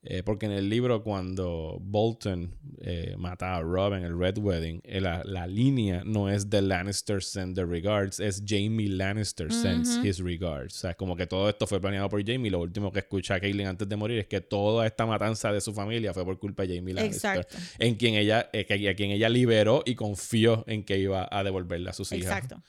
eh, 0.02 0.24
porque 0.24 0.46
en 0.46 0.54
el 0.54 0.70
libro 0.70 1.04
cuando 1.04 1.78
Bolton 1.82 2.56
eh, 2.82 3.16
mata 3.18 3.58
a 3.58 3.62
Rob 3.62 3.94
en 3.94 4.04
el 4.04 4.18
Red 4.18 4.38
Wedding, 4.38 4.82
eh, 4.86 5.02
la, 5.02 5.24
la 5.26 5.46
línea 5.46 6.04
no 6.06 6.30
es 6.30 6.50
The 6.50 6.62
Lannister 6.62 7.22
send 7.22 7.56
the 7.56 7.66
regards, 7.66 8.20
es 8.22 8.42
Jamie 8.46 8.88
Lannister 8.88 9.52
sends 9.52 10.00
his 10.04 10.20
regards. 10.20 10.78
O 10.78 10.80
sea, 10.80 10.94
como 10.94 11.18
que 11.18 11.28
todo 11.28 11.50
esto 11.50 11.68
fue 11.68 11.82
planeado 11.82 12.08
por 12.08 12.26
Jamie. 12.26 12.50
Lo 12.50 12.62
último 12.62 12.94
que 12.94 13.00
escucha 13.00 13.36
a 13.36 13.40
Caitlyn 13.42 13.68
antes 13.68 13.90
de 13.90 13.96
morir 13.98 14.20
es 14.20 14.28
que 14.28 14.40
toda 14.40 14.88
esta 14.88 15.06
matanza 15.06 15.52
de 15.52 15.60
su 15.60 15.74
familia 15.74 16.14
fue 16.14 16.24
por 16.24 16.40
culpa 16.40 16.64
de 16.64 16.78
Jamie 16.78 16.94
Lannister. 16.94 17.38
Exacto. 17.38 17.58
En 17.78 17.96
quien 17.96 18.16
ella, 18.16 18.50
eh, 18.54 18.66
a 18.90 18.96
quien 18.96 19.12
ella 19.12 19.28
liberó 19.28 19.84
y 19.86 19.96
confió 19.96 20.64
en 20.68 20.84
que 20.84 20.98
iba 20.98 21.28
a 21.30 21.44
devolverle 21.44 21.90
a 21.90 21.94
sus 21.94 22.12
hijas. 22.14 22.38
Exacto. 22.38 22.64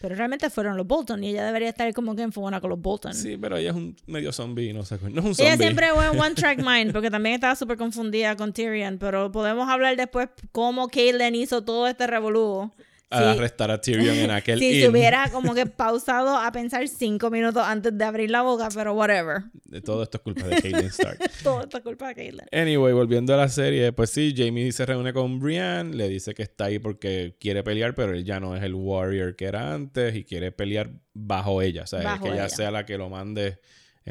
Pero 0.00 0.14
realmente 0.14 0.48
fueron 0.48 0.76
los 0.76 0.86
Bolton 0.86 1.24
y 1.24 1.30
ella 1.30 1.44
debería 1.44 1.70
estar 1.70 1.92
como 1.92 2.14
que 2.14 2.22
enfocada 2.22 2.60
con 2.60 2.70
los 2.70 2.80
Bolton. 2.80 3.14
Sí, 3.14 3.36
pero 3.36 3.56
ella 3.56 3.70
es 3.70 3.76
un 3.76 3.96
medio 4.06 4.32
zombie 4.32 4.72
no 4.72 4.84
sé. 4.84 4.98
No 5.02 5.08
es 5.08 5.26
un 5.26 5.34
zombie. 5.34 5.46
Ella 5.46 5.56
siempre 5.56 5.88
fue 5.92 6.06
en 6.12 6.18
One 6.20 6.34
Track 6.34 6.58
Mind 6.58 6.92
porque 6.92 7.10
también 7.10 7.34
estaba 7.34 7.56
súper 7.56 7.76
confundida 7.76 8.36
con 8.36 8.52
Tyrion, 8.52 8.98
pero 8.98 9.32
podemos 9.32 9.68
hablar 9.68 9.96
después 9.96 10.28
cómo 10.52 10.88
Caitlyn 10.88 11.34
hizo 11.34 11.64
todo 11.64 11.88
este 11.88 12.06
revolú. 12.06 12.70
A 13.10 13.18
Sí. 13.18 13.24
arrestar 13.38 13.70
a 13.70 13.80
Tyrion 13.80 14.16
en 14.16 14.30
aquel 14.30 14.58
Si 14.60 14.80
se 14.82 14.88
hubiera 14.88 15.30
como 15.30 15.54
que 15.54 15.64
pausado 15.66 16.36
a 16.36 16.52
pensar 16.52 16.86
cinco 16.88 17.30
minutos 17.30 17.62
antes 17.64 17.96
de 17.96 18.04
abrir 18.04 18.30
la 18.30 18.42
boca, 18.42 18.68
pero 18.74 18.92
whatever. 18.94 19.44
De 19.64 19.80
todo 19.80 20.02
esto 20.02 20.18
es 20.18 20.22
culpa 20.22 20.44
de 20.46 20.60
Caitlyn 20.60 20.86
Stark. 20.86 21.18
Todo 21.42 21.62
esto 21.62 21.78
es 21.78 21.82
culpa 21.82 22.08
de 22.08 22.14
Caitlyn. 22.14 22.46
Anyway, 22.52 22.92
volviendo 22.92 23.32
a 23.32 23.36
la 23.38 23.48
serie, 23.48 23.92
pues 23.92 24.10
sí, 24.10 24.34
Jamie 24.36 24.70
se 24.72 24.84
reúne 24.84 25.12
con 25.12 25.38
Brienne, 25.40 25.94
le 25.94 26.08
dice 26.08 26.34
que 26.34 26.42
está 26.42 26.66
ahí 26.66 26.78
porque 26.78 27.36
quiere 27.40 27.62
pelear, 27.62 27.94
pero 27.94 28.12
él 28.12 28.24
ya 28.24 28.40
no 28.40 28.54
es 28.56 28.62
el 28.62 28.74
warrior 28.74 29.36
que 29.36 29.46
era 29.46 29.72
antes 29.72 30.14
y 30.14 30.24
quiere 30.24 30.52
pelear 30.52 30.90
bajo 31.14 31.62
ella, 31.62 31.82
o 31.84 31.86
sea, 31.86 32.02
Bajo 32.02 32.24
que 32.24 32.30
ella, 32.32 32.46
ella. 32.46 32.48
sea 32.54 32.70
la 32.70 32.84
que 32.86 32.98
lo 32.98 33.08
mande 33.08 33.58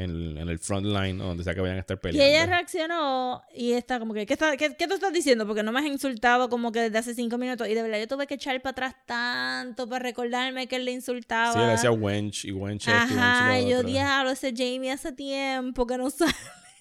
en, 0.02 0.38
en 0.38 0.48
el 0.48 0.58
front 0.58 0.86
line 0.86 1.20
o 1.22 1.26
donde 1.26 1.42
sea 1.44 1.54
que 1.54 1.60
vayan 1.60 1.76
a 1.76 1.80
estar 1.80 1.96
Y 1.96 2.00
peleando. 2.00 2.24
ella 2.30 2.46
reaccionó 2.46 3.42
y 3.54 3.72
está 3.72 3.98
como 3.98 4.14
que, 4.14 4.26
¿qué, 4.26 4.34
está- 4.34 4.56
qué, 4.56 4.74
qué 4.76 4.86
tú 4.86 4.94
estás 4.94 5.12
diciendo? 5.12 5.46
Porque 5.46 5.62
no 5.62 5.72
me 5.72 5.80
has 5.80 5.86
insultado 5.86 6.48
como 6.48 6.70
que 6.72 6.80
desde 6.82 6.98
hace 6.98 7.14
cinco 7.14 7.36
minutos. 7.38 7.66
Y 7.68 7.74
de 7.74 7.82
verdad 7.82 7.98
yo 7.98 8.06
tuve 8.06 8.26
que 8.26 8.34
echar 8.34 8.60
para 8.62 8.70
atrás 8.88 8.94
tanto 9.06 9.88
para 9.88 10.02
recordarme 10.02 10.66
que 10.68 10.76
él 10.76 10.84
le 10.84 10.92
insultaba. 10.92 11.52
Sí, 11.52 11.58
él 11.60 11.68
decía 11.70 11.90
wench 11.90 12.44
y 12.44 12.52
wench 12.52 12.86
y 12.86 12.90
Ajá, 12.90 13.58
y 13.60 13.68
yo 13.70 13.82
diablo, 13.82 14.30
ese 14.30 14.52
Jamie 14.56 14.90
hace 14.92 15.12
tiempo 15.12 15.86
que 15.86 15.98
no 15.98 16.08
sale 16.10 16.32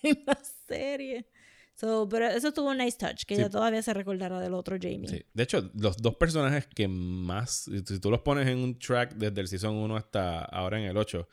en 0.04 0.24
la 0.26 0.38
serie. 0.68 1.26
So, 1.74 2.10
pero 2.10 2.28
eso 2.28 2.52
tuvo 2.54 2.72
un 2.72 2.78
nice 2.80 2.98
touch, 2.98 3.24
que 3.26 3.36
Sí. 3.36 3.42
ella 3.42 3.52
todavía 3.52 3.84
se 3.84 3.94
recordara 3.94 4.40
del 4.40 4.56
otro 4.56 4.78
Jamie. 4.82 5.08
Sí. 5.08 5.24
De 5.34 5.44
hecho, 5.44 5.70
los 5.76 5.98
dos 5.98 6.16
personajes 6.16 6.66
que 6.68 6.88
más, 6.88 7.70
si 7.86 8.00
tú 8.00 8.10
los 8.10 8.22
pones 8.22 8.48
en 8.48 8.58
un 8.58 8.80
track 8.80 9.14
desde 9.14 9.42
el 9.42 9.48
season 9.48 9.76
1 9.76 9.96
hasta 9.96 10.40
ahora 10.46 10.80
en 10.80 10.86
el 10.86 10.98
8, 10.98 11.20
l- 11.20 11.28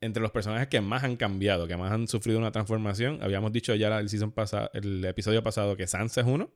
entre 0.00 0.22
los 0.22 0.30
personajes 0.30 0.68
que 0.68 0.80
más 0.80 1.04
han 1.04 1.16
cambiado, 1.16 1.68
que 1.68 1.76
más 1.76 1.92
han 1.92 2.08
sufrido 2.08 2.38
una 2.38 2.52
transformación, 2.52 3.22
habíamos 3.22 3.52
dicho 3.52 3.74
ya 3.74 3.98
el 3.98 4.08
season 4.08 4.32
pasado, 4.32 4.70
el 4.74 5.04
episodio 5.04 5.42
pasado 5.42 5.76
que 5.76 5.86
Sansa 5.86 6.22
es 6.22 6.26
uno, 6.26 6.50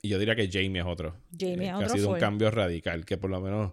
y 0.00 0.08
yo 0.08 0.18
diría 0.18 0.34
que 0.34 0.48
Jamie 0.50 0.80
es 0.80 0.86
otro. 0.86 1.16
Jamie 1.38 1.54
es 1.54 1.58
que 1.58 1.70
ha 1.70 1.78
otro 1.78 1.88
sido 1.90 2.10
un 2.10 2.18
cambio 2.18 2.50
radical, 2.50 3.04
que 3.04 3.16
por 3.16 3.30
lo 3.30 3.40
menos 3.40 3.72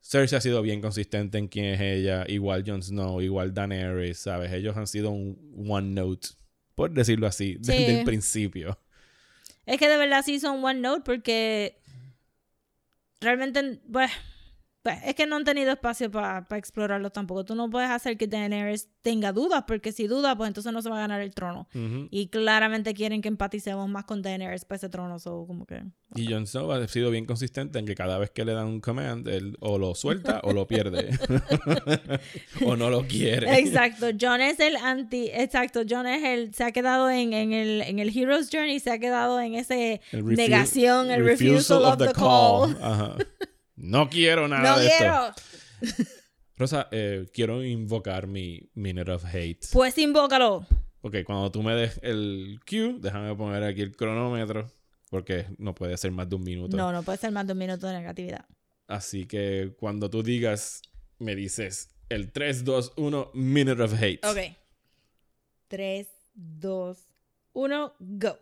Cersei 0.00 0.38
ha 0.38 0.40
sido 0.40 0.62
bien 0.62 0.80
consistente 0.80 1.38
en 1.38 1.48
quién 1.48 1.66
es 1.66 1.80
ella, 1.80 2.24
igual 2.28 2.64
Jon 2.66 2.82
Snow, 2.82 3.20
igual 3.20 3.52
Daenerys, 3.52 4.18
¿sabes? 4.18 4.52
Ellos 4.52 4.76
han 4.76 4.86
sido 4.86 5.10
un 5.10 5.66
one 5.68 5.88
note, 5.88 6.28
por 6.74 6.90
decirlo 6.92 7.26
así, 7.26 7.56
desde 7.60 8.00
el 8.00 8.04
principio. 8.04 8.78
Es 9.66 9.78
que 9.78 9.88
de 9.88 9.98
verdad 9.98 10.22
sí 10.24 10.40
son 10.40 10.64
one 10.64 10.80
note 10.80 11.02
porque 11.04 11.78
realmente, 13.20 13.80
pues, 13.92 14.10
pues, 14.88 15.02
es 15.04 15.14
que 15.14 15.26
no 15.26 15.36
han 15.36 15.44
tenido 15.44 15.70
espacio 15.70 16.10
para 16.10 16.46
explorarlo 16.56 17.10
tampoco. 17.10 17.44
Tú 17.44 17.54
no 17.54 17.68
puedes 17.68 17.90
hacer 17.90 18.16
que 18.16 18.26
Daenerys 18.26 18.88
tenga 19.02 19.32
dudas, 19.32 19.64
porque 19.66 19.92
si 19.92 20.06
duda, 20.06 20.34
pues 20.36 20.48
entonces 20.48 20.72
no 20.72 20.80
se 20.80 20.88
va 20.88 20.96
a 20.96 21.00
ganar 21.00 21.20
el 21.20 21.34
trono. 21.34 21.68
Ujú. 21.74 22.08
Y 22.10 22.28
claramente 22.28 22.94
quieren 22.94 23.20
que 23.20 23.28
empaticemos 23.28 23.86
más 23.88 24.04
con 24.04 24.22
Daenerys 24.22 24.64
para 24.64 24.76
ese 24.76 24.88
trono, 24.88 25.18
so 25.18 25.44
como 25.46 25.66
que... 25.66 25.82
Y 26.14 26.32
Jon 26.32 26.46
Snow 26.46 26.72
ha 26.72 26.88
sido 26.88 27.10
bien 27.10 27.26
consistente 27.26 27.78
en 27.78 27.84
que 27.84 27.94
cada 27.94 28.16
vez 28.16 28.30
que 28.30 28.46
le 28.46 28.52
dan 28.52 28.66
un 28.66 28.80
command, 28.80 29.28
él 29.28 29.58
o 29.60 29.76
lo 29.76 29.94
suelta 29.94 30.40
o 30.42 30.54
lo 30.54 30.66
pierde. 30.66 31.10
o 32.64 32.76
no 32.76 32.88
lo 32.88 33.06
quiere. 33.06 33.58
Exacto, 33.58 34.06
John 34.18 34.40
es 34.40 34.58
el 34.58 34.76
anti, 34.76 35.28
exacto, 35.32 35.82
John 35.88 36.06
es 36.06 36.24
el, 36.24 36.54
se 36.54 36.64
ha 36.64 36.72
quedado 36.72 37.10
en, 37.10 37.34
en 37.34 37.52
el, 37.52 37.82
en 37.82 37.98
el 37.98 38.16
Hero's 38.16 38.48
Journey, 38.50 38.80
se 38.80 38.90
ha 38.90 38.98
quedado 38.98 39.38
en 39.38 39.54
ese 39.54 40.00
El 40.12 40.24
negación, 40.24 41.10
el 41.10 41.24
refusal, 41.24 41.84
of, 41.84 41.98
the 41.98 42.12
call. 42.12 42.74
Ajá. 42.80 43.16
No 43.80 44.08
quiero 44.10 44.48
nada 44.48 44.74
No 44.74 44.78
de 44.80 44.88
quiero. 44.88 45.34
esto. 45.86 46.04
Rosa, 46.56 46.88
eh, 46.90 47.26
quiero 47.32 47.64
invocar 47.64 48.26
mi 48.26 48.68
Minute 48.74 49.10
of 49.12 49.24
Hate. 49.24 49.60
Pues 49.72 49.96
invócalo. 49.98 50.66
Ok, 51.02 51.16
cuando 51.24 51.50
tú 51.52 51.62
me 51.62 51.74
des 51.74 52.00
el 52.02 52.58
cue, 52.68 52.96
déjame 52.98 53.34
poner 53.36 53.62
aquí 53.62 53.82
el 53.82 53.94
cronómetro. 53.94 54.66
Porque 55.10 55.46
no 55.56 55.74
puede 55.74 55.96
ser 55.96 56.10
más 56.10 56.28
de 56.28 56.36
un 56.36 56.42
minuto. 56.42 56.76
No, 56.76 56.92
no 56.92 57.02
puede 57.02 57.16
ser 57.18 57.30
más 57.32 57.46
de 57.46 57.52
un 57.54 57.58
minuto 57.58 57.86
de 57.86 57.94
negatividad. 57.94 58.44
Así 58.88 59.26
que 59.26 59.74
cuando 59.78 60.10
tú 60.10 60.22
digas, 60.22 60.82
me 61.18 61.34
dices 61.34 61.94
el 62.10 62.30
3, 62.32 62.64
2, 62.64 62.92
1, 62.96 63.30
Minute 63.34 63.82
of 63.82 63.94
Hate. 63.94 64.20
Ok. 64.26 64.54
3, 65.68 66.08
2, 66.34 66.98
1, 67.54 67.94
go. 68.00 68.38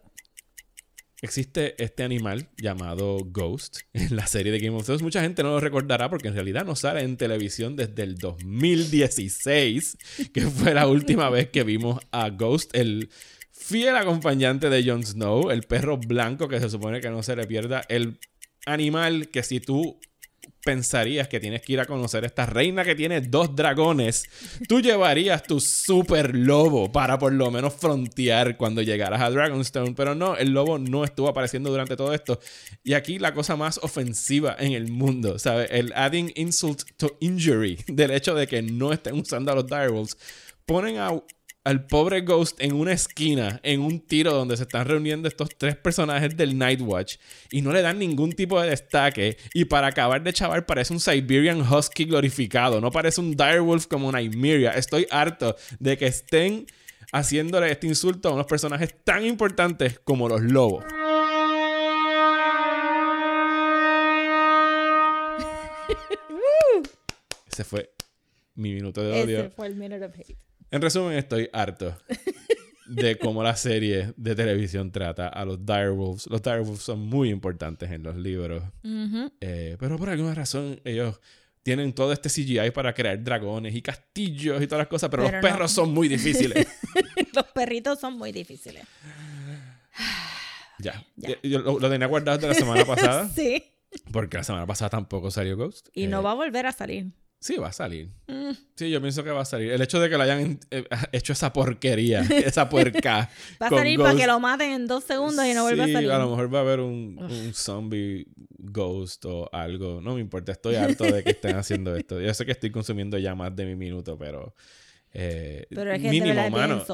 Existe 1.22 1.82
este 1.82 2.02
animal 2.02 2.50
llamado 2.58 3.18
Ghost 3.24 3.78
en 3.94 4.16
la 4.16 4.26
serie 4.26 4.52
de 4.52 4.60
Game 4.60 4.76
of 4.76 4.84
Thrones. 4.84 5.02
Mucha 5.02 5.22
gente 5.22 5.42
no 5.42 5.50
lo 5.50 5.60
recordará 5.60 6.10
porque 6.10 6.28
en 6.28 6.34
realidad 6.34 6.66
no 6.66 6.76
sale 6.76 7.00
en 7.00 7.16
televisión 7.16 7.74
desde 7.74 8.02
el 8.02 8.18
2016, 8.18 9.96
que 10.34 10.42
fue 10.42 10.74
la 10.74 10.86
última 10.86 11.30
vez 11.30 11.48
que 11.48 11.64
vimos 11.64 12.00
a 12.10 12.28
Ghost, 12.28 12.76
el 12.76 13.08
fiel 13.50 13.96
acompañante 13.96 14.68
de 14.68 14.84
Jon 14.84 15.04
Snow, 15.04 15.50
el 15.50 15.62
perro 15.62 15.96
blanco 15.96 16.48
que 16.48 16.60
se 16.60 16.68
supone 16.68 17.00
que 17.00 17.08
no 17.08 17.22
se 17.22 17.34
le 17.34 17.46
pierda, 17.46 17.82
el 17.88 18.18
animal 18.66 19.28
que 19.28 19.42
si 19.42 19.60
tú 19.60 19.98
pensarías 20.64 21.28
que 21.28 21.38
tienes 21.38 21.62
que 21.62 21.74
ir 21.74 21.80
a 21.80 21.86
conocer 21.86 22.24
esta 22.24 22.44
reina 22.44 22.84
que 22.84 22.96
tiene 22.96 23.20
dos 23.20 23.54
dragones, 23.54 24.28
tú 24.68 24.80
llevarías 24.80 25.44
tu 25.44 25.60
super 25.60 26.34
lobo 26.34 26.90
para 26.90 27.18
por 27.18 27.32
lo 27.32 27.50
menos 27.52 27.74
frontear 27.74 28.56
cuando 28.56 28.82
llegaras 28.82 29.22
a 29.22 29.30
Dragonstone. 29.30 29.94
Pero 29.94 30.14
no, 30.14 30.36
el 30.36 30.50
lobo 30.50 30.78
no 30.78 31.04
estuvo 31.04 31.28
apareciendo 31.28 31.70
durante 31.70 31.96
todo 31.96 32.12
esto. 32.12 32.40
Y 32.82 32.94
aquí 32.94 33.18
la 33.18 33.32
cosa 33.32 33.56
más 33.56 33.78
ofensiva 33.82 34.56
en 34.58 34.72
el 34.72 34.90
mundo, 34.90 35.38
¿sabes? 35.38 35.68
El 35.70 35.92
adding 35.94 36.32
insult 36.34 36.82
to 36.96 37.16
injury 37.20 37.78
del 37.86 38.10
hecho 38.10 38.34
de 38.34 38.46
que 38.46 38.62
no 38.62 38.92
estén 38.92 39.14
usando 39.14 39.52
a 39.52 39.54
los 39.54 39.66
direwolves. 39.66 40.18
Ponen 40.66 40.98
a, 40.98 41.12
al 41.66 41.84
pobre 41.84 42.20
Ghost 42.20 42.62
en 42.62 42.74
una 42.74 42.92
esquina, 42.92 43.58
en 43.64 43.80
un 43.80 43.98
tiro 43.98 44.32
donde 44.32 44.56
se 44.56 44.62
están 44.62 44.86
reuniendo 44.86 45.26
estos 45.26 45.48
tres 45.58 45.74
personajes 45.74 46.36
del 46.36 46.56
Night 46.56 46.80
Watch 46.80 47.16
y 47.50 47.60
no 47.60 47.72
le 47.72 47.82
dan 47.82 47.98
ningún 47.98 48.34
tipo 48.34 48.62
de 48.62 48.70
destaque. 48.70 49.36
Y 49.52 49.64
para 49.64 49.88
acabar 49.88 50.22
de 50.22 50.32
chaval, 50.32 50.64
parece 50.64 50.92
un 50.92 51.00
Siberian 51.00 51.62
Husky 51.62 52.04
glorificado, 52.04 52.80
no 52.80 52.92
parece 52.92 53.20
un 53.20 53.32
Direwolf 53.32 53.88
como 53.88 54.12
Nymeria. 54.12 54.74
Estoy 54.74 55.08
harto 55.10 55.56
de 55.80 55.98
que 55.98 56.06
estén 56.06 56.66
haciéndole 57.12 57.72
este 57.72 57.88
insulto 57.88 58.28
a 58.28 58.34
unos 58.34 58.46
personajes 58.46 58.94
tan 59.02 59.26
importantes 59.26 59.98
como 59.98 60.28
los 60.28 60.42
lobos. 60.42 60.84
Ese 67.50 67.64
fue 67.64 67.90
mi 68.54 68.72
minuto 68.72 69.02
de 69.02 69.20
odio. 69.20 69.40
Ese 69.40 69.50
fue 69.50 69.66
el 69.66 69.74
minute 69.74 70.04
of 70.04 70.16
hate. 70.16 70.45
En 70.70 70.82
resumen, 70.82 71.16
estoy 71.16 71.48
harto 71.52 71.96
de 72.86 73.18
cómo 73.18 73.42
la 73.42 73.56
serie 73.56 74.12
de 74.16 74.34
televisión 74.34 74.90
trata 74.92 75.28
a 75.28 75.44
los 75.44 75.64
Direwolves. 75.64 76.26
Los 76.28 76.42
Direwolves 76.42 76.80
son 76.82 77.00
muy 77.00 77.30
importantes 77.30 77.90
en 77.90 78.02
los 78.02 78.16
libros. 78.16 78.62
Eh, 79.40 79.76
pero 79.78 79.96
por 79.98 80.08
alguna 80.10 80.34
razón 80.34 80.80
ellos 80.84 81.20
tienen 81.62 81.92
todo 81.92 82.12
este 82.12 82.28
CGI 82.28 82.70
para 82.72 82.94
crear 82.94 83.22
dragones 83.22 83.74
y 83.74 83.82
castillos 83.82 84.62
y 84.62 84.66
todas 84.66 84.80
las 84.82 84.88
cosas, 84.88 85.10
pero, 85.10 85.24
Pero 85.24 85.36
los 85.38 85.42
no. 85.42 85.48
perros 85.48 85.72
son 85.72 85.92
muy 85.92 86.08
difíciles. 86.08 86.66
Los 87.34 87.46
perritos 87.48 87.98
son 88.00 88.16
muy 88.16 88.32
difíciles. 88.32 88.84
ya. 90.78 91.04
Ya. 91.16 91.30
Yo 91.42 91.58
lo, 91.60 91.78
lo 91.78 91.90
tenía 91.90 92.06
guardado 92.06 92.38
de 92.38 92.48
la 92.48 92.54
semana 92.54 92.84
pasada, 92.86 93.28
Sí. 93.28 93.62
porque 94.12 94.36
la 94.38 94.44
semana 94.44 94.66
pasada 94.66 94.90
tampoco 94.90 95.30
salió 95.30 95.56
Ghost. 95.56 95.88
Y 95.92 96.04
Eh, 96.04 96.08
no 96.08 96.22
va 96.22 96.30
a 96.32 96.34
volver 96.34 96.66
a 96.66 96.72
salir. 96.72 97.12
Sí, 97.38 97.56
va 97.58 97.68
a 97.68 97.72
salir. 97.72 98.08
Mm. 98.26 98.50
Sí, 98.74 98.90
yo 98.90 99.00
pienso 99.00 99.22
que 99.22 99.30
va 99.30 99.42
a 99.42 99.44
salir. 99.44 99.70
El 99.70 99.80
hecho 99.82 100.00
de 100.00 100.08
que 100.08 100.16
le 100.16 100.24
hayan 100.24 100.58
eh, 100.70 100.84
hecho 101.12 101.32
esa 101.32 101.52
porquería, 101.52 102.20
esa 102.44 102.68
puerca. 102.68 103.30
Va 103.62 103.66
a 103.66 103.70
salir 103.70 103.98
para 104.00 104.16
que 104.16 104.26
lo 104.26 104.40
maten 104.40 104.70
en 104.72 104.86
dos 104.86 105.04
segundos 105.04 105.44
y 105.46 105.52
no 105.54 105.62
vuelva 105.62 105.84
a 105.84 105.88
salir. 105.88 106.10
a 106.10 106.18
lo 106.18 106.30
mejor 106.30 106.52
va 106.52 106.58
a 106.58 106.62
haber 106.62 106.80
un, 106.80 107.18
un 107.20 107.54
zombie 107.54 108.26
ghost 108.58 109.24
o 109.26 109.48
algo. 109.52 110.00
No 110.00 110.14
me 110.14 110.20
importa, 110.20 110.52
estoy 110.52 110.74
harto 110.76 111.04
de 111.04 111.22
que 111.22 111.30
estén 111.30 111.56
haciendo 111.56 111.94
esto. 111.94 112.20
Yo 112.20 112.32
sé 112.34 112.44
que 112.46 112.52
estoy 112.52 112.70
consumiendo 112.70 113.16
ya 113.18 113.34
más 113.34 113.54
de 113.54 113.64
mi 113.66 113.76
minuto, 113.76 114.18
pero. 114.18 114.54
eh, 115.12 115.66
Pero 115.70 115.92
es 115.92 116.02
que 116.02 116.10
mínimo, 116.10 116.42
de 116.42 116.50
mano. 116.50 116.84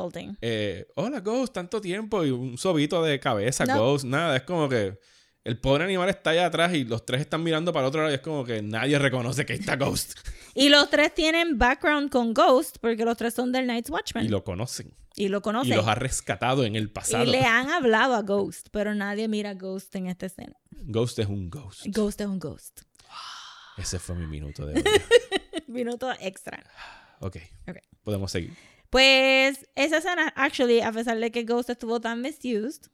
eh, 0.43 0.87
Hola, 0.97 1.21
Ghost, 1.21 1.55
tanto 1.55 1.81
tiempo 1.81 2.25
y 2.25 2.31
un 2.31 2.59
sobito 2.59 3.03
de 3.03 3.19
cabeza, 3.21 3.65
No. 3.65 3.79
Ghost. 3.79 4.05
Nada, 4.05 4.37
es 4.37 4.43
como 4.43 4.69
que. 4.69 4.99
El 5.45 5.59
pobre 5.59 5.85
animal 5.85 6.09
está 6.09 6.31
allá 6.31 6.47
atrás 6.47 6.73
y 6.75 6.85
los 6.85 7.05
tres 7.05 7.21
están 7.23 7.43
mirando 7.43 7.73
para 7.73 7.85
el 7.87 7.89
otro 7.89 8.01
lado 8.03 8.13
y 8.13 8.15
es 8.15 8.21
como 8.21 8.45
que 8.45 8.63
nadie 8.63 8.99
reconoce 8.99 9.45
que 9.45 9.55
está 9.55 9.77
Ghost. 9.77 10.15
Y 10.55 10.69
los 10.69 10.91
tres 10.91 11.15
tienen 11.15 11.57
background 11.57 12.11
con 12.11 12.35
Ghost 12.35 12.77
porque 12.79 13.07
los 13.07 13.17
tres 13.17 13.33
son 13.33 13.53
del 13.53 13.67
Night's 13.67 13.89
Watchman. 13.89 14.27
y 14.27 14.29
lo 14.29 14.45
conocen. 14.45 14.93
Y 15.17 15.29
lo 15.29 15.39
Y 15.39 15.41
conocen. 15.41 15.77
los 15.77 15.89
ha 15.89 15.95
rescatado 15.95 16.65
en 16.67 16.77
el 16.77 16.91
pasado. 16.91 17.25
Y 17.25 17.29
le 17.29 17.41
han 17.45 17.71
hablado 17.71 18.15
a 18.15 18.21
Ghost, 18.21 18.69
pero 18.71 18.95
nadie 18.95 19.29
mira 19.29 19.51
a 19.51 19.55
Ghost 19.55 19.97
en 19.97 20.09
esta 20.09 20.27
escena. 20.27 20.55
Ghost 20.71 21.19
es 21.21 21.27
un 21.27 21.49
ghost. 21.49 21.87
Ghost 21.87 22.21
es 22.21 22.27
un 22.27 22.39
Ghost. 22.39 22.83
Ese 23.79 23.99
fue 23.99 24.15
mi 24.15 24.27
minuto 24.27 24.67
de 24.67 24.75
hoy. 24.81 25.63
Minuto 25.69 26.13
extra. 26.21 26.63
ok. 27.21 27.37
Ok. 27.69 27.77
Podemos 28.05 28.31
seguir. 28.31 28.55
Pues 28.91 29.67
esa 29.75 29.97
escena, 29.99 30.35
actually, 30.37 30.83
a 30.83 30.93
pesar 30.93 31.19
de 31.19 31.31
que 31.31 31.45
Ghost 31.45 31.71
estuvo 31.71 31.99
tan 31.99 32.21
misused, 32.21 32.91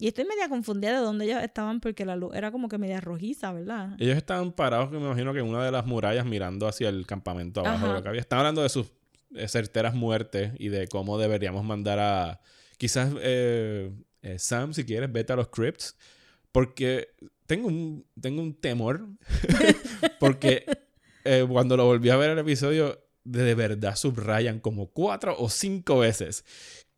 y 0.00 0.08
estoy 0.08 0.24
media 0.24 0.48
confundida 0.48 0.92
de 0.92 1.04
dónde 1.04 1.26
ellos 1.26 1.42
estaban 1.42 1.78
porque 1.80 2.06
la 2.06 2.16
luz 2.16 2.34
era 2.34 2.50
como 2.50 2.68
que 2.68 2.78
media 2.78 3.00
rojiza, 3.00 3.52
¿verdad? 3.52 3.90
Ellos 3.98 4.16
estaban 4.16 4.50
parados, 4.52 4.90
me 4.90 4.98
imagino 4.98 5.34
que 5.34 5.40
en 5.40 5.46
una 5.46 5.62
de 5.62 5.70
las 5.70 5.84
murallas 5.84 6.24
mirando 6.24 6.66
hacia 6.66 6.88
el 6.88 7.06
campamento 7.06 7.60
abajo 7.60 7.88
de 7.88 7.92
lo 7.92 8.02
que 8.02 8.08
había. 8.08 8.20
Estaban 8.22 8.46
hablando 8.46 8.62
de 8.62 8.70
sus 8.70 8.90
eh, 9.34 9.46
certeras 9.46 9.94
muertes 9.94 10.52
y 10.58 10.70
de 10.70 10.88
cómo 10.88 11.18
deberíamos 11.18 11.64
mandar 11.64 11.98
a. 11.98 12.40
Quizás 12.78 13.12
eh, 13.20 13.92
eh, 14.22 14.38
Sam, 14.38 14.72
si 14.72 14.84
quieres, 14.84 15.12
vete 15.12 15.34
a 15.34 15.36
los 15.36 15.48
crypts. 15.48 15.96
Porque 16.50 17.10
tengo 17.46 17.68
un, 17.68 18.06
tengo 18.18 18.40
un 18.40 18.54
temor. 18.54 19.06
porque 20.18 20.64
eh, 21.24 21.46
cuando 21.48 21.76
lo 21.76 21.84
volví 21.84 22.10
a 22.10 22.16
ver 22.16 22.30
el 22.30 22.38
episodio, 22.38 23.04
de 23.24 23.54
verdad 23.54 23.96
subrayan 23.96 24.60
como 24.60 24.90
cuatro 24.90 25.36
o 25.38 25.50
cinco 25.50 25.98
veces 25.98 26.44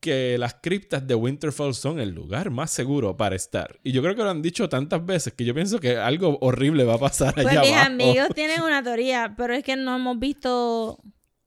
que 0.03 0.37
las 0.37 0.55
criptas 0.61 1.07
de 1.07 1.15
Winterfell 1.15 1.73
son 1.73 1.99
el 2.01 2.11
lugar 2.11 2.51
más 2.51 2.71
seguro 2.71 3.17
para 3.17 3.37
estar. 3.37 3.79
Y 3.83 3.93
yo 3.93 4.03
creo 4.03 4.15
que 4.15 4.23
lo 4.23 4.29
han 4.31 4.43
dicho 4.43 4.69
tantas 4.69 5.07
veces 5.07 5.33
que 5.33 5.45
yo 5.47 5.55
pienso 5.55 5.81
que 5.81 5.97
algo 5.97 6.37
horrible 6.43 6.85
va 6.85 6.95
a 6.95 6.99
pasar 6.99 7.33
Pues 7.35 7.47
allá 7.47 7.61
mis 7.63 7.71
abajo. 7.73 7.87
amigos 7.87 8.29
tienen 8.35 8.61
una 8.63 8.83
teoría, 8.83 9.35
pero 9.39 9.55
es 9.55 9.65
que 9.65 9.77
no 9.77 9.97
hemos 9.97 10.19
visto 10.19 11.01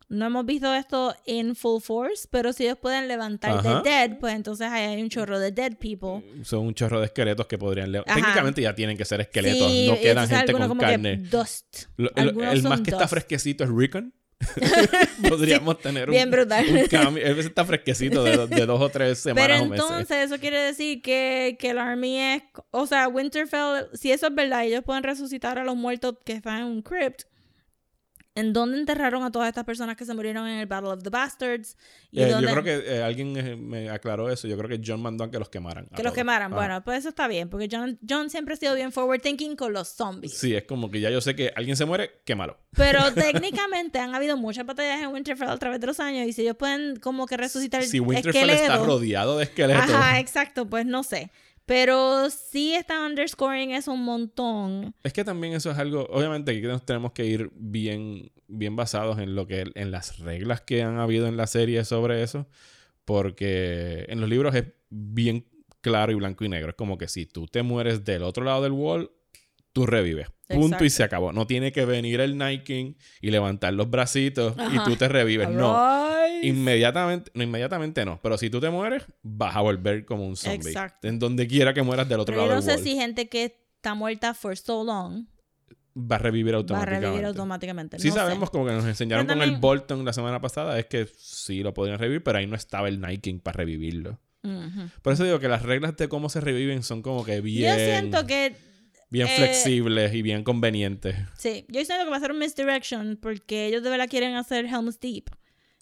no 0.08 0.28
hemos 0.28 0.46
visto 0.46 0.72
esto 0.74 1.16
in 1.26 1.56
full 1.56 1.82
force, 1.82 2.28
pero 2.30 2.54
si 2.54 2.64
ellos 2.66 2.78
pueden 2.80 3.08
levantar 3.08 3.58
Ajá. 3.58 3.82
the 3.82 3.90
dead, 3.90 4.20
pues 4.20 4.36
entonces 4.36 4.68
ahí 4.72 4.86
hay 4.86 5.02
un 5.02 5.10
chorro 5.10 5.40
de 5.40 5.52
dead 5.52 5.78
people. 5.80 6.24
Son 6.44 6.60
un 6.60 6.76
chorro 6.76 7.00
de 7.00 7.08
esqueletos 7.08 7.48
que 7.48 7.58
podrían... 7.58 7.92
le- 7.92 7.98
Ajá. 8.00 8.14
Técnicamente 8.14 8.62
ya 8.62 8.76
tienen 8.76 8.98
que 8.98 9.04
ser 9.04 9.22
esqueletos, 9.22 9.68
Sí, 9.68 9.88
no 9.90 10.00
quedan 10.00 10.30
gente 10.30 10.54
con 10.54 10.78
carne. 10.78 11.18
dust. 11.18 11.86
Lo- 11.98 12.12
el- 12.16 12.34
más 12.64 12.82
que 12.82 12.92
está 12.92 13.00
dust. 13.06 13.10
fresquecito 13.10 13.64
es 13.64 13.70
Rickon. 13.72 14.14
Podríamos 15.30 15.80
tener 15.80 16.10
un, 16.10 16.14
bien 16.16 16.32
brutal. 16.32 16.66
un 16.70 16.88
cambio. 16.88 17.26
Él 17.26 17.40
está 17.40 17.66
fresquecito 17.66 18.24
de, 18.24 18.48
de 18.48 18.66
dos 18.66 18.82
o 18.82 18.90
tres 18.90 19.20
semanas 19.20 19.48
Pero 19.48 19.64
o 19.64 19.70
meses. 19.70 19.86
entonces 19.90 20.18
eso 20.26 20.40
quiere 20.40 20.60
decir 20.60 21.02
que, 21.02 21.58
que 21.60 21.70
el 21.72 21.78
army 21.78 22.20
es, 22.20 22.44
o 22.72 22.86
sea, 22.88 23.08
Winterfell, 23.08 23.88
si 23.94 24.12
eso 24.12 24.28
es 24.28 24.36
verdad, 24.36 24.64
ellos 24.66 24.84
pueden 24.84 25.04
resucitar 25.04 25.58
a 25.60 25.64
los 25.64 25.76
muertos 25.76 26.16
que 26.26 26.34
están 26.34 26.60
en 26.60 26.66
un 26.66 26.82
crypt. 26.82 27.24
¿En 28.38 28.52
dónde 28.52 28.78
enterraron 28.78 29.24
a 29.24 29.32
todas 29.32 29.48
estas 29.48 29.64
personas 29.64 29.96
que 29.96 30.04
se 30.04 30.14
murieron 30.14 30.46
en 30.46 30.60
el 30.60 30.66
Battle 30.66 30.90
of 30.90 31.02
the 31.04 31.10
Bastards? 31.10 31.78
¿Y 32.12 32.22
Eh, 32.22 32.28
yo 32.28 32.34
dónde- 32.36 32.52
creo 32.52 32.64
que 32.64 32.96
eh, 32.98 33.02
alguien 33.02 33.36
eh, 33.38 33.56
me 33.56 33.90
aclaró 33.90 34.30
eso. 34.30 34.46
Yo 34.50 34.58
creo 34.58 34.70
que 34.70 34.82
John 34.86 35.02
mandó 35.02 35.24
a 35.24 35.32
que 35.32 35.40
los 35.40 35.48
quemaran. 35.50 35.86
Que 35.86 35.92
los 36.04 36.12
todos. 36.12 36.14
quemaran. 36.16 36.52
Ajá. 36.52 36.56
Bueno, 36.62 36.84
pues 36.84 37.00
eso 37.00 37.10
está 37.10 37.30
bien, 37.30 37.50
porque 37.50 37.70
John, 37.72 37.98
John 38.08 38.30
siempre 38.30 38.54
ha 38.56 38.58
sido 38.58 38.76
bien 38.76 38.92
forward 38.92 39.22
thinking 39.22 39.56
con 39.56 39.72
los 39.72 39.88
zombies. 39.88 40.38
Sí, 40.38 40.54
es 40.54 40.64
como 40.66 40.92
que 40.92 41.00
ya 41.00 41.10
yo 41.10 41.22
sé 41.22 41.34
que 41.36 41.54
alguien 41.56 41.78
se 41.78 41.86
muere, 41.86 42.22
quémalo. 42.26 42.58
Pero 42.76 43.00
técnicamente 43.14 44.00
han 44.00 44.14
habido 44.14 44.36
muchas 44.36 44.66
batallas 44.66 45.02
en 45.02 45.08
Winterfell 45.14 45.50
a 45.50 45.58
través 45.58 45.80
de 45.80 45.88
los 45.88 46.00
años 46.02 46.28
y 46.28 46.34
si 46.34 46.42
ellos 46.42 46.58
pueden 46.58 46.98
como 46.98 47.28
que 47.28 47.38
resucitar 47.38 47.84
Si 47.84 48.02
Winterfell 48.02 48.50
está 48.50 48.76
esqueletos- 48.76 48.86
rodeado 48.86 49.38
de 49.38 49.46
esqueletos. 49.46 49.84
Ajá, 49.90 50.20
exacto, 50.20 50.70
pues 50.70 50.86
no 50.86 51.04
sé. 51.04 51.32
Pero 51.66 52.30
sí 52.30 52.76
están 52.76 53.12
underscoring 53.12 53.72
eso 53.72 53.92
un 53.92 54.04
montón. 54.04 54.94
Es 55.04 55.14
que 55.14 55.24
también 55.24 55.54
eso 55.54 55.72
es 55.72 55.78
algo, 55.78 56.06
obviamente 56.12 56.52
aquí 56.52 56.62
nos 56.62 56.86
tenemos 56.86 57.12
que 57.14 57.26
ir 57.26 57.52
bien, 57.56 58.32
bien 58.48 58.76
basados 58.76 59.18
en 59.18 59.36
lo 59.36 59.48
que, 59.48 59.66
en 59.74 59.92
las 59.92 60.20
reglas 60.20 60.62
que 60.62 60.84
han 60.84 61.00
habido 61.00 61.28
en 61.28 61.38
la 61.38 61.48
serie 61.48 61.84
sobre 61.84 62.22
eso, 62.22 62.48
porque 63.04 64.06
en 64.10 64.22
los 64.22 64.30
libros 64.30 64.54
es 64.54 64.66
bien 64.90 65.48
claro 65.82 66.12
y 66.12 66.16
blanco 66.16 66.46
y 66.46 66.50
negro. 66.50 66.70
Es 66.70 66.76
como 66.76 66.98
que 66.98 67.08
si 67.08 67.26
tú 67.26 67.48
te 67.48 67.64
mueres 67.64 68.04
del 68.04 68.24
otro 68.24 68.44
lado 68.44 68.62
del 68.64 68.72
wall, 68.72 69.12
tú 69.76 69.86
revives. 69.86 70.30
Punto 70.48 70.86
y 70.86 70.90
se 70.90 71.04
acabó. 71.04 71.34
No 71.34 71.48
tiene 71.48 71.74
que 71.74 71.84
venir 71.84 72.22
el 72.22 72.64
King 72.64 72.94
y 73.20 73.30
levantar 73.30 73.74
los 73.74 73.90
bracitos 73.90 74.56
y 74.72 74.80
tú 74.86 74.96
te 74.96 75.10
revives. 75.10 75.50
No. 75.50 76.08
Inmediatamente, 76.42 77.30
no, 77.34 77.44
inmediatamente 77.44 78.06
no. 78.06 78.22
Pero 78.24 78.38
si 78.38 78.50
tú 78.50 78.62
te 78.62 78.70
mueres, 78.70 79.04
vas 79.22 79.54
a 79.54 79.60
volver 79.60 80.06
como 80.06 80.26
un 80.26 80.38
zombie. 80.38 80.70
Exacto. 80.70 81.10
En 81.10 81.20
donde 81.20 81.46
quiera 81.48 81.74
que 81.74 81.82
mueras 81.82 82.08
del 82.08 82.22
otro 82.22 82.34
Pero 82.34 82.46
yo 82.46 82.52
lado 82.54 82.62
no 82.62 82.72
sé 82.78 82.82
si 82.82 82.96
gente 82.96 83.28
que 83.28 83.44
está 83.76 83.96
muerta 83.96 84.34
for 84.34 84.56
so 84.56 84.82
long 84.86 85.26
Va 85.98 86.16
a 86.16 86.20
revivir 86.20 86.54
va 86.54 86.58
a 86.58 86.60
automáticamente. 86.60 87.06
revivir 87.08 87.26
automáticamente. 87.26 88.00
Sí 88.00 88.08
No 88.08 88.14
sé. 88.14 88.20
sabemos, 88.22 88.50
como 88.50 88.66
que 88.66 88.72
nos 88.72 88.86
enseñaron 88.86 89.28
con 89.28 89.42
el 89.42 89.58
Bolton 89.58 90.06
la 90.06 90.14
semana 90.14 90.40
pasada, 90.40 90.80
es 90.80 90.86
que 90.86 91.06
sí 91.18 91.64
lo 91.64 91.74
podían 91.74 92.00
revivir, 92.00 92.24
pero 92.24 92.38
ahí 92.38 92.48
no 92.48 92.56
estaba 92.56 92.88
el 92.88 93.22
King 93.22 93.40
para 93.40 93.58
revivirlo. 93.58 94.20
Por 95.02 95.14
eso 95.14 95.24
digo 95.24 95.40
que 95.40 95.48
las 95.50 95.64
reglas 95.64 95.98
de 95.98 96.08
cómo 96.08 96.30
se 96.30 96.40
reviven 96.40 96.84
son 96.84 97.02
como 97.02 97.26
que 97.26 97.42
bien, 97.42 97.78
Yo 97.78 97.84
siento 97.84 98.26
que 98.26 98.56
bien 99.16 99.28
eh, 99.28 99.36
flexibles 99.38 100.14
y 100.14 100.22
bien 100.22 100.44
convenientes. 100.44 101.16
sí, 101.38 101.66
yo 101.70 101.84
siento 101.86 102.04
que 102.04 102.12
va 102.12 102.18
a 102.18 102.20
ser 102.20 102.32
un 102.32 102.40
misdirection 102.40 103.18
porque 103.22 103.66
ellos 103.68 103.82
de 103.82 103.90
verdad 103.90 104.08
quieren 104.10 104.36
hacer 104.36 104.66
Helm's 104.66 105.00
Deep. 105.00 105.30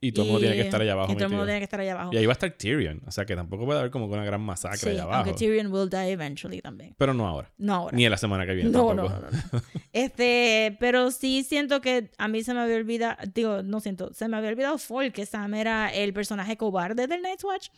Y 0.02 0.12
todo 0.12 0.26
el 0.26 0.32
mundo 0.32 0.42
tiene 0.42 0.56
que 0.58 0.64
estar 0.64 0.82
allá 0.82 0.92
abajo. 0.92 1.14
Y 1.14 1.16
todo 1.16 1.26
el 1.28 1.30
mundo 1.32 1.46
tiene 1.46 1.62
que 1.62 1.64
estar 1.64 1.80
allá 1.80 1.94
abajo. 1.94 2.12
Y 2.14 2.18
ahí 2.18 2.26
va 2.26 2.34
a 2.34 2.38
estar 2.40 2.52
Tyrion. 2.52 3.02
O 3.08 3.12
sea 3.12 3.26
que 3.26 3.38
tampoco 3.38 3.66
puede 3.66 3.80
haber 3.80 3.90
como 3.90 4.06
una 4.08 4.26
gran 4.26 4.42
masacre 4.42 4.78
Sí, 4.78 4.90
allá 4.90 5.04
abajo. 5.04 5.20
aunque 5.24 5.34
Tyrion 5.34 5.72
will 5.72 5.90
die 5.90 6.12
eventually 6.12 6.60
también. 6.62 6.94
Pero 6.98 7.14
no 7.14 7.26
ahora. 7.26 7.50
No 7.58 7.74
ahora. 7.74 7.96
Ni 7.96 8.04
en 8.04 8.12
la 8.12 8.18
semana 8.18 8.46
que 8.46 8.54
viene 8.54 8.70
No, 8.70 8.88
tampoco. 8.88 9.10
no, 9.10 9.20
no, 9.22 9.28
no. 9.54 9.62
Este, 9.94 10.76
pero 10.82 11.10
sí 11.12 11.46
siento 11.48 11.80
que 11.80 12.12
a 12.18 12.28
mí 12.28 12.44
se 12.44 12.54
me 12.54 12.60
había 12.60 12.76
olvidado, 12.76 13.16
digo, 13.34 13.64
no 13.64 13.80
siento, 13.80 14.14
se 14.14 14.28
me 14.28 14.36
había 14.36 14.50
olvidado 14.50 14.78
full 14.78 15.08
que 15.12 15.26
Sam 15.26 15.54
era 15.54 15.88
el 15.94 16.12
personaje 16.14 16.58
cobarde 16.58 17.08
del 17.08 17.22
Night's 17.22 17.46
Watch. 17.46 17.70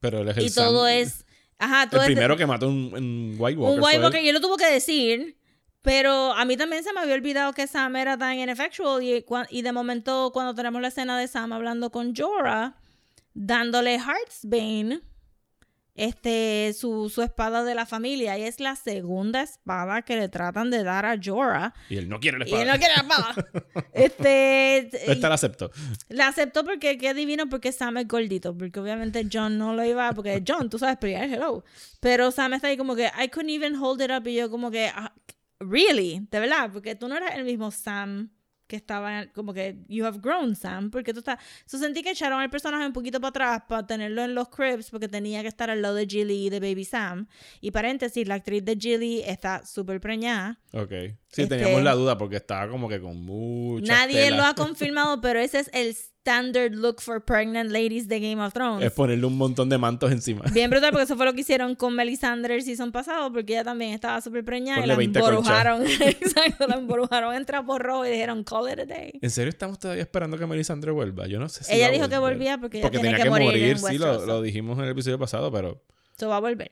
Pero 0.00 0.22
él 0.22 0.28
es 0.30 0.38
el 0.38 0.46
Y 0.46 0.50
todo 0.50 0.88
es, 0.88 1.24
ajá, 1.60 1.88
todo 1.88 2.00
El 2.00 2.06
es 2.10 2.12
primero 2.14 2.36
que 2.36 2.46
mató 2.46 2.66
un, 2.68 2.92
un 2.92 3.36
White 3.38 3.58
Walker. 3.58 3.74
un 3.74 3.80
fue 3.80 3.86
White 3.86 3.96
él. 3.98 4.02
Walker, 4.02 4.22
y 4.24 4.28
él 4.28 4.34
lo 4.34 4.40
tuvo 4.40 4.56
que 4.56 4.66
decir, 4.66 5.36
pero 5.82 6.32
a 6.32 6.44
mí 6.44 6.56
también 6.56 6.82
se 6.82 6.92
me 6.92 7.00
había 7.00 7.14
olvidado 7.14 7.52
que 7.52 7.66
Sam 7.66 7.96
era 7.96 8.18
tan 8.18 8.36
ineffectual 8.38 9.02
y, 9.02 9.24
y 9.50 9.62
de 9.62 9.72
momento 9.72 10.30
cuando 10.32 10.54
tenemos 10.54 10.82
la 10.82 10.88
escena 10.88 11.18
de 11.18 11.28
Sam 11.28 11.52
hablando 11.52 11.90
con 11.90 12.14
Jorah, 12.14 12.74
dándole 13.34 13.94
Heartsbane, 13.98 15.00
este, 16.00 16.72
su, 16.72 17.10
su 17.10 17.20
espada 17.22 17.62
de 17.62 17.74
la 17.74 17.84
familia. 17.84 18.38
Y 18.38 18.42
es 18.44 18.58
la 18.58 18.74
segunda 18.74 19.42
espada 19.42 20.00
que 20.02 20.16
le 20.16 20.28
tratan 20.28 20.70
de 20.70 20.82
dar 20.82 21.04
a 21.04 21.18
Jorah. 21.22 21.74
Y 21.90 21.98
él 21.98 22.08
no 22.08 22.18
quiere 22.20 22.38
la 22.38 22.48
Y 22.48 22.52
él 22.54 22.68
espada. 22.68 22.72
no 22.72 22.78
quiere 22.78 22.94
la 22.96 23.02
espada. 23.02 23.90
este, 23.92 25.12
Esta 25.12 25.28
la 25.28 25.34
aceptó. 25.34 25.70
la 26.08 26.28
aceptó 26.28 26.64
porque 26.64 26.96
qué 26.96 27.12
divino 27.12 27.48
porque 27.48 27.70
Sam 27.70 27.98
es 27.98 28.08
gordito. 28.08 28.56
Porque 28.56 28.80
obviamente 28.80 29.26
John 29.30 29.58
no 29.58 29.74
lo 29.74 29.84
iba. 29.84 30.12
Porque 30.12 30.42
John, 30.48 30.70
tú 30.70 30.78
sabes 30.78 30.96
pelear, 30.96 31.24
hello. 31.28 31.64
Pero 32.00 32.30
Sam 32.30 32.54
está 32.54 32.68
ahí 32.68 32.76
como 32.78 32.96
que 32.96 33.06
I 33.06 33.28
couldn't 33.28 33.50
even 33.50 33.74
hold 33.76 34.00
it 34.00 34.10
up. 34.10 34.26
Y 34.26 34.34
yo 34.36 34.50
como 34.50 34.70
que, 34.70 34.86
ah, 34.94 35.12
really, 35.60 36.26
de 36.30 36.40
verdad. 36.40 36.70
Porque 36.72 36.94
tú 36.94 37.08
no 37.08 37.16
eras 37.16 37.34
el 37.36 37.44
mismo 37.44 37.70
Sam 37.70 38.30
que 38.70 38.76
estaba 38.76 39.26
como 39.34 39.52
que 39.52 39.76
you 39.88 40.06
have 40.06 40.20
grown 40.20 40.54
Sam 40.54 40.90
porque 40.90 41.12
tú 41.12 41.18
estás 41.18 41.38
so 41.66 41.76
sentí 41.76 42.02
que 42.02 42.10
echaron 42.12 42.40
al 42.40 42.48
personaje 42.48 42.86
un 42.86 42.92
poquito 42.92 43.20
para 43.20 43.30
atrás 43.30 43.62
para 43.68 43.86
tenerlo 43.86 44.22
en 44.22 44.34
los 44.34 44.48
cribs 44.48 44.90
porque 44.90 45.08
tenía 45.08 45.42
que 45.42 45.48
estar 45.48 45.68
al 45.70 45.82
lado 45.82 45.96
de 45.96 46.06
Gilly 46.06 46.46
y 46.46 46.50
de 46.50 46.60
Baby 46.60 46.84
Sam 46.84 47.26
y 47.60 47.72
paréntesis 47.72 48.26
la 48.28 48.36
actriz 48.36 48.64
de 48.64 48.76
Gilly 48.76 49.22
está 49.26 49.66
súper 49.66 50.00
preñada 50.00 50.58
Ok. 50.72 50.92
Sí, 51.32 51.42
Este- 51.42 51.58
teníamos 51.58 51.82
la 51.82 51.94
duda 51.94 52.18
porque 52.18 52.36
estaba 52.36 52.68
como 52.68 52.88
que 52.88 53.00
con 53.00 53.24
mucha 53.24 53.92
Nadie 53.92 54.30
lo 54.32 54.42
ha 54.42 54.54
confirmado, 54.54 55.20
pero 55.20 55.38
ese 55.38 55.60
es 55.60 55.70
el 55.72 55.94
standard 56.20 56.74
look 56.74 57.00
for 57.00 57.24
pregnant 57.24 57.70
ladies 57.70 58.08
de 58.08 58.20
Game 58.20 58.44
of 58.44 58.52
Thrones. 58.52 58.84
Es 58.84 58.92
ponerle 58.92 59.24
un 59.26 59.38
montón 59.38 59.68
de 59.68 59.78
mantos 59.78 60.10
encima. 60.12 60.42
Bien 60.52 60.68
brutal, 60.68 60.90
porque 60.90 61.04
eso 61.04 61.16
fue 61.16 61.24
lo 61.24 61.32
que 61.32 61.40
hicieron 61.40 61.74
con 61.76 61.94
Melisandre 61.94 62.56
el 62.56 62.62
season 62.62 62.92
pasado, 62.92 63.32
porque 63.32 63.54
ella 63.54 63.64
también 63.64 63.92
estaba 63.92 64.20
súper 64.20 64.44
preñada 64.44 64.84
y 64.84 64.88
la 64.88 64.96
20 64.96 65.18
emborujaron. 65.18 65.86
Exacto, 66.00 66.66
la 66.66 66.76
emborujaron 66.76 67.34
en 67.34 67.44
trapo 67.44 67.78
rojo 67.78 68.04
y 68.06 68.10
dijeron, 68.10 68.42
call 68.44 68.72
it 68.72 68.80
a 68.80 68.86
day. 68.86 69.12
¿En 69.22 69.30
serio 69.30 69.50
estamos 69.50 69.78
todavía 69.78 70.02
esperando 70.02 70.36
que 70.36 70.46
Melisandre 70.46 70.90
vuelva? 70.90 71.26
Yo 71.28 71.38
no 71.38 71.48
sé 71.48 71.64
si 71.64 71.74
ella 71.74 71.90
dijo 71.90 72.08
que 72.08 72.18
volvía 72.18 72.58
porque 72.58 72.80
tenía 72.80 73.16
que, 73.16 73.22
que 73.22 73.30
morir, 73.30 73.62
en 73.62 73.78
sí, 73.78 73.98
lo, 73.98 74.42
dijimos 74.42 74.78
en 74.78 74.84
el 74.84 74.90
episodio 74.90 75.18
pasado, 75.18 75.52
pero... 75.52 75.82
So 76.18 76.28
va 76.28 76.36
a 76.36 76.40
volver. 76.40 76.70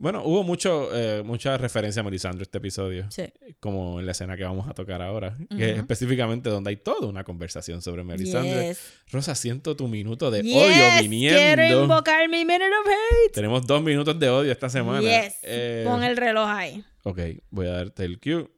Bueno, 0.00 0.22
hubo 0.24 0.42
mucho, 0.42 0.88
eh, 0.96 1.22
mucha 1.22 1.56
referencia 1.58 2.00
a 2.00 2.02
Melisandre 2.02 2.42
este 2.44 2.58
episodio. 2.58 3.06
Sí. 3.10 3.24
Como 3.60 4.00
en 4.00 4.06
la 4.06 4.12
escena 4.12 4.36
que 4.36 4.44
vamos 4.44 4.66
a 4.68 4.72
tocar 4.74 5.02
ahora. 5.02 5.36
Que 5.56 5.66
es 5.66 5.72
Ujú. 5.72 5.80
específicamente 5.80 6.48
donde 6.48 6.70
hay 6.70 6.76
toda 6.76 7.06
una 7.06 7.22
conversación 7.22 7.82
sobre 7.82 8.02
Melisandre. 8.02 8.68
Yes. 8.68 8.80
Rosa, 9.12 9.34
siento 9.34 9.76
tu 9.76 9.88
minuto 9.88 10.30
de 10.30 10.42
Yes, 10.42 10.54
odio 10.56 10.68
Quiero 10.74 11.02
viniendo. 11.02 11.82
invocar 11.82 12.28
mi 12.28 12.44
minute 12.44 12.64
of 12.64 12.86
hate. 12.86 13.32
Tenemos 13.34 13.66
dos 13.66 13.82
minutos 13.82 14.18
de 14.18 14.28
odio 14.30 14.50
esta 14.52 14.68
semana. 14.70 15.00
Yes. 15.02 15.36
Eh, 15.42 15.84
Pon 15.86 16.02
el 16.02 16.16
reloj 16.16 16.48
ahí. 16.48 16.82
Ok, 17.02 17.18
voy 17.50 17.66
a 17.66 17.72
darte 17.72 18.04
el 18.04 18.18
cue. 18.18 18.48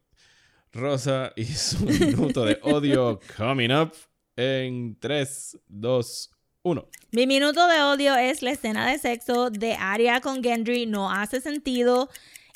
Rosa 0.73 1.33
y 1.37 1.45
su 1.45 1.85
minuto 1.87 2.45
de 2.45 2.59
odio 2.63 3.21
coming 3.37 3.71
up 3.73 3.93
en 4.37 4.97
3, 4.99 5.59
2, 5.69 6.31
1. 6.63 6.87
Mi 7.13 7.27
minuto 7.27 7.67
de 7.67 7.83
odio 7.83 8.17
es 8.17 8.43
la 8.43 8.53
escena 8.53 8.89
de 8.89 8.99
sexo 8.99 9.51
de 9.51 9.75
Arya 9.75 10.21
con 10.21 10.43
Gendry. 10.43 10.87
No 10.87 11.11
hace 11.11 11.41
sentido. 11.41 12.09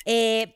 Eh, 0.05 0.53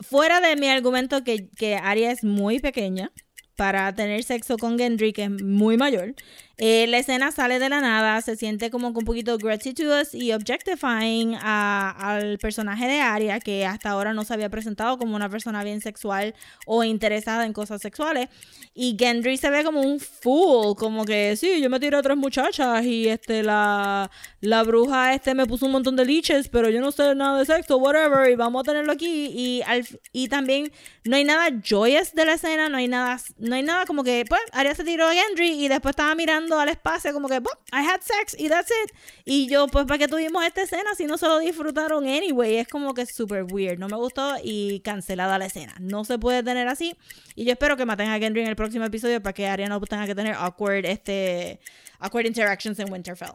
fuera 0.00 0.40
de 0.40 0.56
mi 0.56 0.68
argumento 0.68 1.22
que, 1.22 1.48
que 1.50 1.76
Arya 1.76 2.10
es 2.10 2.24
muy 2.24 2.60
pequeña 2.60 3.12
para 3.56 3.94
tener 3.94 4.24
sexo 4.24 4.56
con 4.56 4.78
Gendry, 4.78 5.12
que 5.12 5.24
es 5.24 5.30
muy 5.30 5.76
mayor. 5.76 6.14
Eh, 6.58 6.86
la 6.88 6.98
escena 6.98 7.32
sale 7.32 7.58
de 7.58 7.68
la 7.68 7.80
nada, 7.80 8.20
se 8.20 8.36
siente 8.36 8.70
como 8.70 8.92
que 8.92 8.98
un 9.00 9.04
poquito 9.04 9.36
gratuitous 9.38 10.14
y 10.14 10.32
objectifying 10.32 11.36
a- 11.40 11.90
al 12.16 12.38
personaje 12.38 12.86
de 12.86 13.00
Arya, 13.00 13.40
que 13.40 13.66
hasta 13.66 13.90
ahora 13.90 14.12
no 14.14 14.24
se 14.24 14.34
había 14.34 14.48
presentado 14.48 14.98
como 14.98 15.16
una 15.16 15.28
persona 15.28 15.64
bien 15.64 15.80
sexual 15.80 16.34
o 16.66 16.84
interesada 16.84 17.44
en 17.46 17.52
cosas 17.52 17.80
sexuales. 17.82 18.28
Y 18.74 18.96
Gendry 18.98 19.36
se 19.36 19.50
ve 19.50 19.64
como 19.64 19.80
un 19.82 20.00
fool, 20.00 20.74
como 20.76 21.04
que 21.04 21.36
sí, 21.36 21.60
yo 21.60 21.70
me 21.70 21.78
tiré 21.80 21.96
a 21.96 22.00
otras 22.00 22.16
muchachas 22.16 22.84
y 22.84 23.08
este 23.08 23.42
la, 23.42 24.10
la 24.40 24.62
bruja 24.62 25.14
este 25.14 25.34
me 25.34 25.46
puso 25.46 25.66
un 25.66 25.72
montón 25.72 25.96
de 25.96 26.04
liches, 26.04 26.48
pero 26.48 26.68
yo 26.70 26.80
no 26.80 26.90
sé 26.92 27.14
nada 27.14 27.38
de 27.38 27.46
sexo, 27.46 27.76
whatever, 27.78 28.30
y 28.30 28.36
vamos 28.36 28.60
a 28.60 28.64
tenerlo 28.64 28.92
aquí. 28.92 29.26
Y, 29.34 29.62
al, 29.66 29.86
y 30.12 30.28
también 30.28 30.72
no 31.04 31.16
hay 31.16 31.24
nada 31.24 31.48
joyous 31.68 32.12
de 32.14 32.24
la 32.24 32.34
escena, 32.34 32.68
no 32.68 32.76
hay 32.78 32.88
nada, 32.88 33.18
no 33.38 33.54
hay 33.54 33.62
nada 33.62 33.86
como 33.86 34.02
que, 34.04 34.24
pues, 34.28 34.40
Arya 34.52 34.74
se 34.74 34.84
tiró 34.84 35.06
a 35.06 35.12
Gendry 35.12 35.64
y 35.64 35.68
después 35.68 35.92
estaba 35.92 36.14
mirando 36.14 36.43
al 36.52 36.68
espacio 36.68 37.12
como 37.12 37.28
que, 37.28 37.34
"Well, 37.38 37.58
I 37.72 37.86
had 37.86 38.00
sex 38.00 38.36
y 38.38 38.48
that's 38.48 38.70
it. 38.70 38.94
Y 39.24 39.48
yo, 39.48 39.66
pues, 39.68 39.86
¿para 39.86 39.98
qué 39.98 40.08
tuvimos 40.08 40.44
esta 40.44 40.62
escena 40.62 40.94
si 40.96 41.06
no 41.06 41.18
se 41.18 41.26
lo 41.26 41.38
disfrutaron 41.38 42.06
anyway? 42.06 42.56
Es 42.58 42.68
como 42.68 42.94
que 42.94 43.06
super 43.06 43.44
weird, 43.44 43.78
no 43.78 43.88
me 43.88 43.96
gustó 43.96 44.34
y 44.42 44.80
cancelada 44.80 45.38
la 45.38 45.46
escena. 45.46 45.74
No 45.80 46.04
se 46.04 46.18
puede 46.18 46.42
tener 46.42 46.68
así. 46.68 46.96
Y 47.34 47.44
yo 47.44 47.52
espero 47.52 47.76
que 47.76 47.84
maten 47.84 48.10
a 48.10 48.18
Gendry 48.18 48.42
en 48.42 48.48
el 48.48 48.56
próximo 48.56 48.84
episodio 48.84 49.22
para 49.22 49.32
que 49.32 49.46
Arya 49.46 49.68
no 49.68 49.80
tenga 49.80 50.06
que 50.06 50.14
tener 50.14 50.34
awkward, 50.34 50.84
este, 50.86 51.60
awkward 51.98 52.26
interactions 52.26 52.78
en 52.78 52.92
Winterfell. 52.92 53.32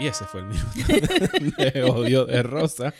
Y 0.00 0.06
ese 0.06 0.24
fue 0.26 0.40
el 0.40 0.46
minuto 0.46 0.70
de 1.72 1.82
odio 1.82 2.24
de 2.24 2.42
Rosa. 2.42 2.94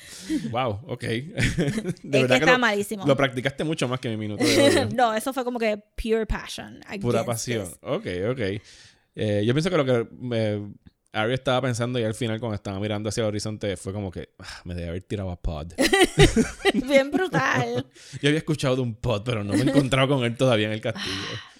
Wow, 0.50 0.80
ok. 0.88 1.02
De 1.02 2.20
es 2.20 2.26
que 2.26 2.34
está 2.34 2.52
lo, 2.52 2.58
malísimo. 2.58 3.06
lo 3.06 3.16
practicaste 3.16 3.64
mucho 3.64 3.86
más 3.88 4.00
que 4.00 4.08
mi 4.08 4.16
minuto 4.16 4.44
de 4.44 4.62
odio. 4.62 4.88
no, 4.94 5.14
eso 5.14 5.32
fue 5.32 5.44
como 5.44 5.58
que 5.58 5.78
pure 5.96 6.26
passion. 6.26 6.80
Pura 7.00 7.24
pasión. 7.24 7.66
this. 7.66 7.78
Ok, 7.82 8.06
ok. 8.30 8.40
Eh, 9.14 9.42
yo 9.44 9.52
pienso 9.54 9.70
que 9.70 9.76
lo 9.76 9.84
que 9.84 10.06
eh, 10.34 10.66
Ari 11.12 11.34
estaba 11.34 11.62
pensando 11.62 11.98
y 11.98 12.04
al 12.04 12.14
final 12.14 12.38
cuando 12.38 12.54
estaba 12.56 12.78
mirando 12.78 13.08
hacia 13.08 13.22
el 13.22 13.28
horizonte 13.28 13.76
fue 13.76 13.92
como 13.92 14.10
que 14.10 14.30
"Ah, 14.38 14.60
me 14.64 14.74
debe 14.74 14.88
haber 14.90 15.02
tirado 15.02 15.30
a 15.30 15.40
Pod. 15.40 15.72
Bien 16.88 17.10
brutal. 17.10 17.86
Yo 18.20 18.28
había 18.28 18.38
escuchado 18.38 18.76
de 18.76 18.82
un 18.82 18.94
Pod, 18.94 19.22
pero 19.24 19.42
no 19.42 19.54
me 19.54 19.60
he 19.60 19.68
encontrado 19.68 20.08
con 20.08 20.24
él 20.24 20.36
todavía 20.36 20.66
en 20.66 20.72
el 20.74 20.80
castillo. 20.80 21.14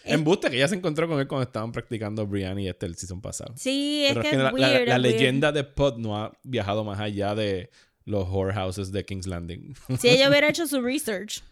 Ah, 0.08 0.14
Embuste, 0.14 0.50
que 0.50 0.58
ya 0.58 0.68
se 0.68 0.74
encontró 0.74 1.06
con 1.08 1.18
él 1.20 1.28
cuando 1.28 1.44
estaban 1.44 1.72
practicando 1.72 2.26
Brian 2.26 2.58
y 2.58 2.68
este 2.68 2.86
el 2.86 2.96
season 2.96 3.20
pasado. 3.20 3.54
Sí, 3.56 4.04
es 4.06 4.10
Pero 4.10 4.22
que 4.22 4.28
es 4.28 4.30
que 4.32 4.36
es 4.36 4.42
la, 4.42 4.50
la- 4.50 4.54
weird. 4.54 4.88
la 4.88 4.96
es 4.96 5.02
weird. 5.02 5.14
leyenda 5.16 5.52
de 5.52 5.64
Pod 5.64 5.98
no 5.98 6.16
ha 6.16 6.32
viajado 6.42 6.84
más 6.84 6.98
allá 7.00 7.34
de 7.34 7.70
los 8.04 8.28
whorehouses 8.28 8.90
de 8.92 9.04
King's 9.04 9.26
Landing. 9.26 9.74
Si 9.98 10.08
ella 10.08 10.28
hubiera 10.30 10.48
hecho 10.48 10.66
su 10.66 10.80
research, 10.80 11.42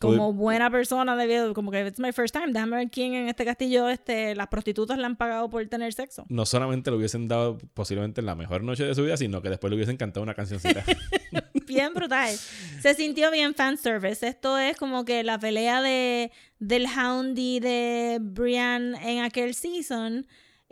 como 0.00 0.32
buena 0.32 0.70
persona, 0.70 1.16
como 1.54 1.70
que 1.70 1.86
it's 1.86 2.00
my 2.00 2.12
first 2.12 2.34
time, 2.34 2.52
déjame 2.52 2.76
ver 2.78 2.90
quién 2.90 3.14
en 3.14 3.28
este 3.28 3.44
castillo, 3.44 3.88
este, 3.88 4.34
las 4.34 4.48
prostitutas 4.48 4.98
le 4.98 5.04
han 5.06 5.16
pagado 5.16 5.48
por 5.48 5.64
tener 5.68 5.92
sexo. 5.94 6.26
no 6.28 6.44
solamente 6.44 6.90
le 6.90 6.96
hubiesen 6.96 7.28
dado 7.28 7.58
posiblemente 7.74 8.20
la 8.20 8.34
mejor 8.34 8.64
noche 8.64 8.84
de 8.84 8.94
su 8.94 9.02
vida, 9.04 9.16
sino 9.16 9.40
que 9.40 9.48
después 9.50 9.70
le 9.70 9.76
hubiesen 9.76 9.96
cantado 9.96 10.22
una 10.22 10.34
cancioncita. 10.34 10.84
Bien 11.66 11.94
brutal. 11.94 12.34
Se 12.84 12.92
sintió 12.92 13.30
bien 13.30 13.54
fanservice. 13.54 14.28
Esto 14.28 14.58
es 14.58 14.76
como 14.76 15.06
que 15.06 15.24
la 15.24 15.38
pelea 15.38 15.80
de 15.80 16.30
del 16.58 16.84
Hound 16.84 17.38
y 17.38 17.58
de 17.58 18.18
Brian 18.20 18.94
en 18.96 19.24
aquel 19.24 19.54
season. 19.54 20.26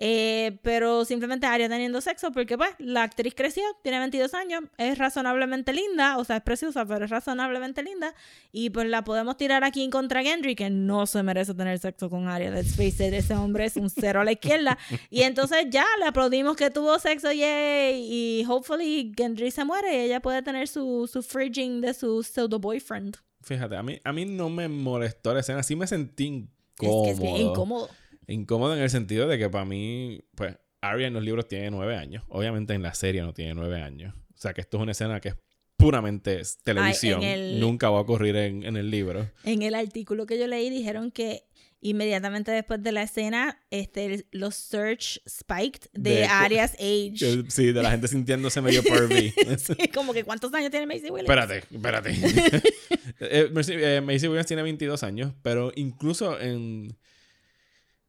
Eh, 0.05 0.59
pero 0.63 1.05
simplemente 1.05 1.47
Arya 1.47 1.69
teniendo 1.69 2.01
sexo 2.01 2.33
porque 2.33 2.59
pues 2.59 2.71
la 2.79 3.05
actriz 3.05 3.35
creció, 3.37 3.63
tiene 3.85 4.01
22 4.01 4.35
años, 4.35 4.65
es 4.77 4.99
razonablemente 4.99 5.73
linda, 5.73 6.19
o 6.19 6.25
sea, 6.25 6.39
es 6.39 6.43
preciosa, 6.43 6.85
pero 6.85 7.05
es 7.05 7.11
razonablemente 7.13 7.85
linda 7.85 8.13
y 8.51 8.71
pues 8.71 8.89
la 8.89 9.05
podemos 9.05 9.37
tirar 9.37 9.63
aquí 9.63 9.89
contra 9.91 10.25
Gendry 10.25 10.57
que 10.57 10.71
no 10.71 11.07
se 11.07 11.23
merece 11.23 11.55
tener 11.55 11.79
sexo 11.79 12.11
con 12.11 12.27
Arya, 12.27 12.51
let's 12.51 12.75
face 12.75 13.07
it, 13.07 13.15
ese 13.15 13.35
hombre 13.37 13.67
es 13.67 13.77
un 13.77 13.91
cero 13.91 14.23
a 14.23 14.25
la 14.25 14.33
izquierda 14.33 14.77
y 15.09 15.23
entonces 15.23 15.67
ya 15.71 15.87
le 16.01 16.07
aplaudimos 16.07 16.57
que 16.57 16.69
tuvo 16.71 16.99
sexo, 16.99 17.31
yay, 17.31 18.05
y 18.05 18.45
hopefully 18.49 19.13
Gendry 19.17 19.53
se 19.53 19.65
muere 19.65 19.95
y 19.95 20.01
ella 20.07 20.19
puede 20.21 20.43
tener 20.43 20.67
su, 20.67 21.09
su 21.13 21.23
fridging 21.23 21.81
de 21.81 21.95
su 21.95 22.25
pseudo 22.25 22.59
boyfriend. 22.59 23.19
Fíjate, 23.43 23.77
a 23.77 23.85
mí, 23.85 24.01
a 24.03 24.13
mí 24.13 24.25
no 24.25 24.51
me 24.51 24.67
molestó 24.69 25.33
la 25.33 25.41
escena, 25.41 25.63
sí 25.63 25.77
me 25.77 25.87
sentí 25.87 26.49
Es 26.81 26.89
incómodo. 26.89 27.05
que 27.05 27.11
es 27.11 27.21
bien 27.21 27.37
incómodo. 27.37 27.89
Incómodo 28.27 28.75
en 28.77 28.83
el 28.83 28.91
sentido 28.91 29.27
de 29.29 29.39
que 29.39 29.49
para 29.51 29.65
mí, 29.65 30.21
pues, 30.35 30.57
Arya 30.81 31.07
en 31.07 31.15
los 31.15 31.23
libros 31.25 31.47
tiene 31.49 31.71
nueve 31.71 31.97
años. 31.97 32.25
Obviamente 32.29 32.75
en 32.75 32.83
la 32.83 32.95
serie 32.95 33.23
no 33.23 33.33
tiene 33.35 33.55
nueve 33.55 33.81
años. 33.83 34.15
O 34.35 34.39
sea 34.43 34.53
que 34.53 34.61
esto 34.61 34.77
es 34.79 34.83
una 34.83 34.93
escena 34.93 35.21
que 35.21 35.29
es 35.31 35.35
puramente 35.77 36.41
es 36.41 36.59
televisión. 36.63 37.23
el- 37.23 37.61
Nunca 37.61 37.91
va 37.91 37.99
a 37.99 38.03
ocurrir 38.03 38.37
en, 38.37 38.65
en 38.65 38.77
el 38.77 38.91
libro. 38.91 39.31
En 39.45 39.63
el 39.63 39.75
artículo 39.75 40.27
que 40.27 40.39
yo 40.39 40.47
leí 40.47 40.71
dijeron 40.71 41.11
que 41.11 41.45
inmediatamente 41.81 42.53
después 42.53 42.81
de 42.83 42.93
la 42.93 43.03
escena, 43.03 43.61
este, 43.71 44.27
los 44.31 44.55
search 44.55 45.21
spiked 45.29 45.89
de, 45.93 46.11
De- 46.19 46.25
Arias 46.27 46.75
age. 46.75 47.45
Sí, 47.49 47.73
de 47.73 47.83
la 47.83 47.91
gente 47.91 48.07
sintiéndose 48.09 48.61
medio 48.61 48.83
pervy. 48.85 49.33
Sí, 49.59 49.89
como 49.93 50.13
que 50.13 50.23
¿cuántos 50.25 50.53
años 50.55 50.71
tiene 50.71 50.87
Macy 50.87 51.11
Williams? 51.11 51.29
Espérate, 51.29 51.59
espérate. 51.71 52.13
Eh, 53.21 53.49
Macy 53.53 53.73
eh, 53.77 54.01
Macy 54.01 54.27
Williams 54.29 54.47
tiene 54.47 54.63
22 54.63 55.03
años, 55.05 55.33
pero 55.43 55.73
incluso 55.77 56.41
en. 56.41 56.97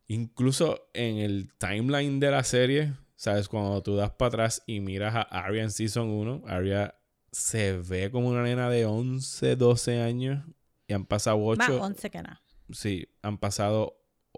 Incluso 0.08 0.90
en 0.94 1.18
el 1.18 1.50
timeline 1.58 2.20
de 2.20 2.32
la 2.32 2.44
serie, 2.44 2.94
¿sabes? 3.16 3.48
Cuando 3.48 3.82
tú 3.82 3.96
das 3.96 4.12
para 4.12 4.28
atrás 4.30 4.64
y 4.68 4.80
miras 4.80 5.16
a 5.16 5.22
Arya 5.22 5.64
en 5.64 5.72
Season 5.72 6.10
1, 6.10 6.44
Arya 6.48 6.96
se 7.32 7.74
ve 7.74 8.12
como 8.12 8.30
una 8.30 8.44
nena 8.44 8.70
de 8.70 8.86
11, 8.86 9.56
12 9.56 10.02
años 10.02 10.46
y 10.88 10.94
han 10.94 11.06
pasado 11.06 11.38
8. 11.44 11.58
Más 11.58 11.70
11 11.72 12.10
que 12.12 12.22
nada. 12.22 12.42
Sí, 12.72 13.08
han 13.22 13.38
pasado 13.38 13.98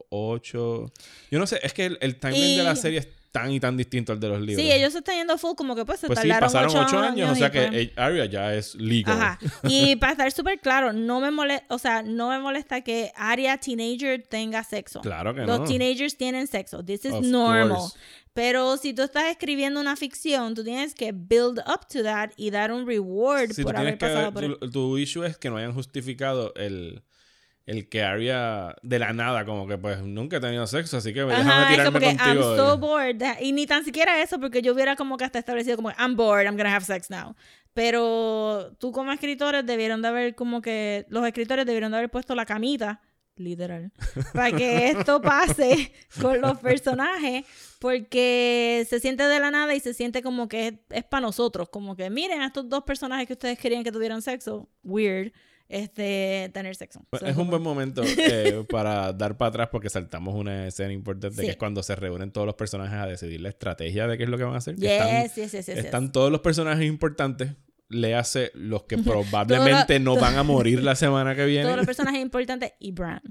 8. 0.10 0.92
Yo 1.32 1.40
no 1.40 1.48
sé, 1.48 1.60
es 1.64 1.74
que 1.74 1.86
el, 1.88 1.98
el 2.02 2.20
timeline 2.20 2.52
Y- 2.54 2.58
de 2.58 2.64
la 2.64 2.76
serie 2.76 3.00
es 3.00 3.08
tan 3.36 3.52
y 3.52 3.60
tan 3.60 3.76
distinto 3.76 4.14
al 4.14 4.20
de 4.20 4.30
los 4.30 4.40
libros. 4.42 4.66
Sí, 4.66 4.72
ellos 4.72 4.94
se 4.94 5.00
están 5.00 5.16
yendo 5.18 5.38
full 5.38 5.56
como 5.56 5.76
que 5.76 5.84
pues 5.86 6.00
se 6.00 6.08
Pues 6.08 6.20
sí, 6.20 6.28
tardaron 6.30 6.48
pasaron 6.48 6.70
ocho, 6.70 6.82
ocho 6.88 7.00
años, 7.00 7.30
o 7.32 7.36
sea 7.36 7.52
que 7.52 7.68
pues, 7.68 7.90
Arya 7.98 8.26
ya 8.26 8.54
es 8.56 8.76
legal. 8.76 9.18
Ajá. 9.22 9.40
Y 9.64 9.96
para 9.98 10.14
estar 10.14 10.32
súper 10.32 10.60
claro, 10.60 10.94
no 10.94 11.20
me 11.20 11.32
molesta, 11.32 11.66
o 11.74 11.78
sea, 11.78 12.02
no 12.02 12.30
me 12.30 12.40
molesta 12.40 12.82
que 12.82 13.12
Arya 13.16 13.58
teenager 13.58 14.24
tenga 14.28 14.64
sexo. 14.64 15.02
Claro 15.02 15.34
que 15.36 15.42
Los 15.42 15.60
no. 15.60 15.66
teenagers 15.66 16.16
tienen 16.18 16.48
sexo. 16.48 16.84
This 16.84 17.06
is 17.06 17.12
Of 17.14 17.26
normal. 17.26 17.78
course. 17.78 17.98
Pero 18.34 18.76
si 18.78 18.94
tú 18.94 19.02
estás 19.02 19.26
escribiendo 19.26 19.80
una 19.80 19.96
ficción, 19.96 20.56
tú 20.56 20.64
tienes 20.64 20.94
que 20.94 21.12
build 21.14 21.60
up 21.68 21.88
to 21.92 22.04
that 22.04 22.32
y 22.36 22.50
dar 22.52 22.72
un 22.72 22.86
reward 22.86 23.52
por 23.64 23.78
haber 23.78 23.94
que 23.98 24.06
pasado 24.08 24.32
ver- 24.34 24.58
por 24.58 24.60
tu, 24.60 24.72
tu 24.72 24.98
issue 24.98 25.24
es 25.26 25.38
que 25.38 25.50
no 25.50 25.58
hayan 25.58 25.74
justificado 25.74 26.54
el, 26.56 27.02
el 27.66 27.90
que 27.90 28.04
Arya 28.04 28.76
de 28.84 29.00
la 29.00 29.12
nada, 29.14 29.44
como 29.46 29.68
que 29.68 29.78
pues 29.78 30.00
nunca 30.04 30.38
he 30.38 30.40
tenido 30.40 30.68
sexo, 30.68 30.98
así 30.98 31.14
que 31.14 31.22
déjame 31.24 31.50
Ajá, 31.50 31.64
es 31.64 31.70
tirarme 31.78 31.86
como 31.86 32.00
que 32.00 32.06
I'm 32.24 32.38
contigo. 32.38 32.56
so 32.58 32.78
bored. 32.78 33.16
Deja- 33.16 33.42
Y 33.42 33.52
ni 33.54 33.66
tan 33.66 33.84
siquiera 33.84 34.22
eso, 34.22 34.40
porque 34.40 34.62
yo 34.62 34.74
hubiera 34.74 34.96
como 34.96 35.18
que 35.18 35.24
hasta 35.26 35.40
establecido 35.40 35.76
como 35.76 35.90
I'm 35.92 36.16
bored, 36.16 36.46
I'm 36.46 36.58
gonna 36.58 36.76
have 36.76 36.86
sex 36.86 37.10
now. 37.10 37.36
Pero 37.74 38.72
tú 38.80 38.92
como 38.92 39.12
escritores 39.12 39.66
debieron 39.66 40.02
de 40.02 40.08
haber 40.08 40.36
como 40.36 40.62
que 40.62 41.06
los 41.10 41.26
escritores 41.26 41.66
debieron 41.66 41.92
de 41.92 41.98
haber 41.98 42.10
puesto 42.10 42.34
la 42.36 42.46
camita, 42.46 43.02
literal, 43.36 43.92
para 44.34 44.52
que 44.56 44.90
esto 44.92 45.22
pase 45.22 45.92
con 46.22 46.40
los 46.40 46.58
personajes, 46.60 47.46
porque 47.80 48.86
se 48.90 49.00
siente 49.00 49.24
de 49.24 49.40
la 49.40 49.52
nada 49.52 49.76
y 49.76 49.80
se 49.80 49.94
siente 49.94 50.22
como 50.22 50.48
que 50.48 50.68
es, 50.68 50.74
es 50.90 51.04
para 51.04 51.22
nosotros, 51.22 51.68
como 51.70 51.96
que 51.96 52.10
miren 52.10 52.42
a 52.42 52.48
estos 52.48 52.70
dos 52.70 52.84
personajes 52.84 53.28
que 53.28 53.34
ustedes 53.34 53.60
querían 53.60 53.84
que 53.84 53.92
tuvieran 53.92 54.22
sexo, 54.22 54.70
weird, 54.84 55.34
este 55.70 56.50
tener 56.54 56.76
sexo. 56.76 57.00
So, 57.00 57.06
Pues, 57.10 57.24
Es 57.24 57.30
un 57.30 57.36
como- 57.36 57.52
buen 57.52 57.62
momento 57.64 58.02
eh, 58.18 58.64
para 58.70 59.12
dar 59.14 59.38
para 59.38 59.50
atrás 59.50 59.70
porque 59.72 59.90
saltamos 59.90 60.36
una 60.36 60.68
escena 60.68 60.94
importante 60.94 61.38
Sí. 61.38 61.44
que 61.44 61.52
es 61.52 61.58
cuando 61.58 61.82
se 61.84 61.96
reúnen 61.96 62.32
todos 62.32 62.46
los 62.46 62.56
personajes 62.56 62.98
a 63.00 63.08
decidir 63.08 63.42
la 63.42 63.50
estrategia 63.50 64.08
de 64.08 64.18
qué 64.18 64.24
es 64.26 64.30
lo 64.30 64.38
que 64.38 64.44
van 64.44 64.54
a 64.56 64.58
hacer. 64.58 64.76
que 64.76 64.96
están, 64.98 65.24
Yes, 65.24 65.36
yes, 65.36 65.52
yes, 65.52 65.66
yes, 65.66 65.76
yes. 65.76 65.86
están 65.86 66.12
todos 66.12 66.32
los 66.32 66.42
personajes 66.42 66.86
importantes. 66.86 67.54
Le 67.90 68.16
hace 68.16 68.52
los 68.56 68.84
que 68.84 68.98
probablemente 68.98 70.00
no 70.00 70.16
van 70.16 70.38
a 70.38 70.44
morir 70.44 70.82
la 70.84 70.96
semana 70.96 71.36
que 71.36 71.46
viene. 71.46 71.66
Todos 71.66 71.78
los 71.78 71.86
personajes 71.86 72.22
importantes 72.22 72.74
y 72.80 72.92
Bran. 72.92 73.22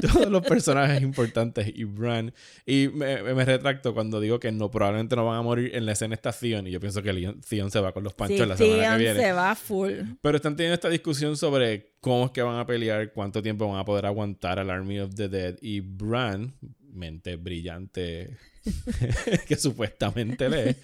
todos 0.12 0.28
los 0.30 0.42
personajes 0.46 1.02
importantes 1.02 1.70
y 1.74 1.84
Bran. 1.84 2.32
Y 2.64 2.88
me, 2.88 3.22
me 3.22 3.44
retracto 3.44 3.94
cuando 3.94 4.20
digo 4.20 4.38
que 4.40 4.52
no, 4.52 4.70
probablemente 4.70 5.16
no 5.16 5.26
van 5.26 5.38
a 5.38 5.42
morir 5.42 5.70
en 5.74 5.86
la 5.86 5.92
escena 5.92 6.14
está 6.14 6.32
Theon. 6.32 6.66
Y 6.66 6.70
yo 6.70 6.80
pienso 6.80 7.02
que 7.02 7.12
Leon- 7.12 7.40
Theon 7.40 7.70
se 7.70 7.80
va 7.80 7.92
con 7.92 8.04
los 8.04 8.14
panchos 8.14 8.38
Sí, 8.38 8.46
la 8.46 8.56
semana 8.56 8.76
Theon 8.82 8.92
que 8.98 9.04
viene. 9.04 9.20
se 9.20 9.32
va 9.32 9.54
full. 9.54 9.92
Pero 10.20 10.36
están 10.36 10.56
teniendo 10.56 10.74
esta 10.74 10.88
discusión 10.88 11.36
sobre 11.36 11.94
cómo 12.00 12.26
es 12.26 12.30
que 12.32 12.42
van 12.42 12.58
a 12.58 12.66
pelear, 12.66 13.12
cuánto 13.12 13.42
tiempo 13.42 13.68
van 13.68 13.78
a 13.78 13.84
poder 13.84 14.06
aguantar 14.06 14.58
al 14.58 14.70
Army 14.70 15.00
of 15.00 15.14
the 15.14 15.28
Dead. 15.28 15.56
Y 15.60 15.80
Bran, 15.80 16.54
mente 16.96 17.36
brillante 17.36 18.36
que 19.48 19.56
supuestamente 19.56 20.48
lee, 20.48 20.76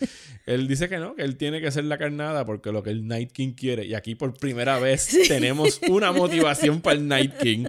él 0.46 0.68
dice 0.68 0.88
que 0.88 0.98
no, 0.98 1.14
que 1.14 1.22
él 1.22 1.36
tiene 1.36 1.60
que 1.60 1.66
hacer 1.66 1.84
la 1.84 1.98
carnada 1.98 2.44
porque 2.44 2.70
lo 2.70 2.82
que 2.82 2.90
el 2.90 3.06
Night 3.06 3.32
King 3.32 3.52
quiere. 3.54 3.84
Y 3.86 3.94
aquí 3.94 4.14
por 4.14 4.34
primera 4.34 4.78
vez 4.78 5.08
tenemos 5.28 5.80
una 5.88 6.12
motivación 6.12 6.80
para 6.80 6.96
el 6.96 7.08
Night 7.08 7.34
King. 7.38 7.66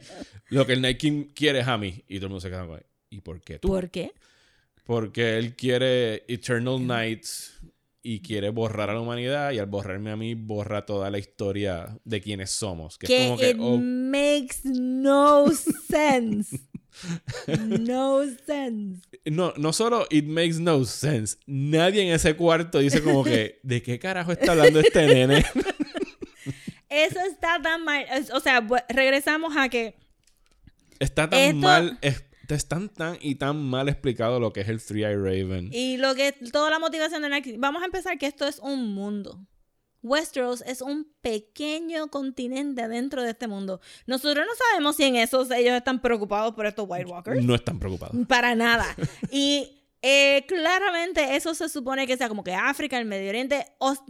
Lo 0.50 0.66
que 0.66 0.74
el 0.74 0.82
Night 0.82 0.98
King 0.98 1.26
quiere 1.34 1.60
es 1.60 1.68
a 1.68 1.78
mí. 1.78 2.04
Y 2.08 2.18
todo 2.18 2.28
el 2.28 2.30
mundo 2.30 2.42
se 2.42 2.50
queda 2.50 2.68
con 2.68 2.82
¿Y 3.10 3.22
por 3.22 3.42
qué 3.42 3.60
tú? 3.60 3.68
¿Por 3.68 3.90
qué? 3.90 4.12
Porque 4.86 5.38
él 5.38 5.56
quiere 5.56 6.24
Eternal 6.28 6.86
Nights 6.86 7.54
y 8.02 8.20
quiere 8.20 8.50
borrar 8.50 8.90
a 8.90 8.94
la 8.94 9.00
humanidad 9.00 9.52
y 9.52 9.60
al 9.60 9.68
borrarme 9.68 10.12
a 10.12 10.18
mí 10.18 10.36
borra 10.36 10.86
toda 10.86 11.10
la 11.10 11.20
historia 11.20 11.98
de 12.04 12.22
quienes 12.22 12.52
somos. 12.52 12.98
Que, 12.98 13.06
es 13.06 13.24
como 13.26 13.38
que, 13.38 13.52
it 13.52 13.58
oh, 13.60 13.78
makes 13.78 14.58
no 14.66 15.50
sense. 15.52 16.60
No 17.70 18.22
sense. 18.46 19.02
no, 19.26 19.54
no 19.58 19.74
solo 19.74 20.06
it 20.10 20.26
makes 20.26 20.60
no 20.60 20.84
sense, 20.86 21.38
nadie 21.46 22.02
en 22.04 22.14
ese 22.14 22.36
cuarto 22.36 22.80
dice 22.80 23.02
como 23.04 23.24
que, 23.24 23.60
¿de 23.64 23.82
qué 23.82 24.00
carajo 24.00 24.32
está 24.32 24.52
hablando 24.52 24.80
este 24.80 25.06
nene? 25.08 25.46
Eso 26.90 27.20
está 27.22 27.60
tan 27.62 27.84
mal. 27.84 28.06
O 28.34 28.40
sea, 28.40 28.66
regresamos 28.90 29.56
a 29.58 29.70
que 29.70 29.96
Está 31.00 31.30
tan 31.30 31.40
Esto- 31.40 31.58
mal, 31.58 31.98
es, 32.02 32.24
están 32.50 32.88
tan 32.88 33.18
y 33.20 33.36
tan 33.36 33.58
mal 33.62 33.90
explicado 33.90 34.40
lo 34.40 34.54
que 34.54 34.62
es 34.62 34.70
el 34.70 34.82
Three 34.82 35.04
Eye 35.04 35.16
Raven. 35.16 35.70
Y 35.74 35.98
lo 35.98 36.14
que 36.16 36.32
toda 36.52 36.70
la 36.70 36.80
motivación 36.80 37.24
de. 37.24 37.56
Vamos 37.58 37.82
a 37.82 37.86
empezar 37.86 38.18
que 38.18 38.28
esto 38.28 38.48
es 38.48 38.60
un 38.60 38.94
mundo. 38.94 39.40
Westeros 40.04 40.62
es 40.68 40.82
un 40.82 41.08
pequeño 41.22 42.10
continente 42.10 42.88
dentro 42.88 43.24
de 43.24 43.32
este 43.32 43.48
mundo. 43.48 43.80
Nosotros 44.06 44.46
no 44.46 44.54
sabemos 44.70 44.98
si 44.98 45.04
en 45.04 45.16
esos 45.16 45.50
ellos 45.50 45.74
están 45.74 46.02
preocupados 46.02 46.54
por 46.54 46.66
estos 46.66 46.86
White 46.88 47.06
Walkers. 47.10 47.44
No 47.44 47.56
están 47.56 47.80
preocupados. 47.80 48.16
Para 48.28 48.54
nada. 48.54 48.86
Y 49.32 49.83
eh, 50.06 50.46
claramente 50.48 51.36
eso 51.38 51.56
se 51.56 51.70
supone 51.70 52.06
que 52.06 52.18
sea 52.18 52.28
como 52.28 52.44
que 52.44 52.54
África, 52.54 52.98
el 53.00 53.06
Medio 53.06 53.30
Oriente, 53.30 53.66
ost- 53.80 54.04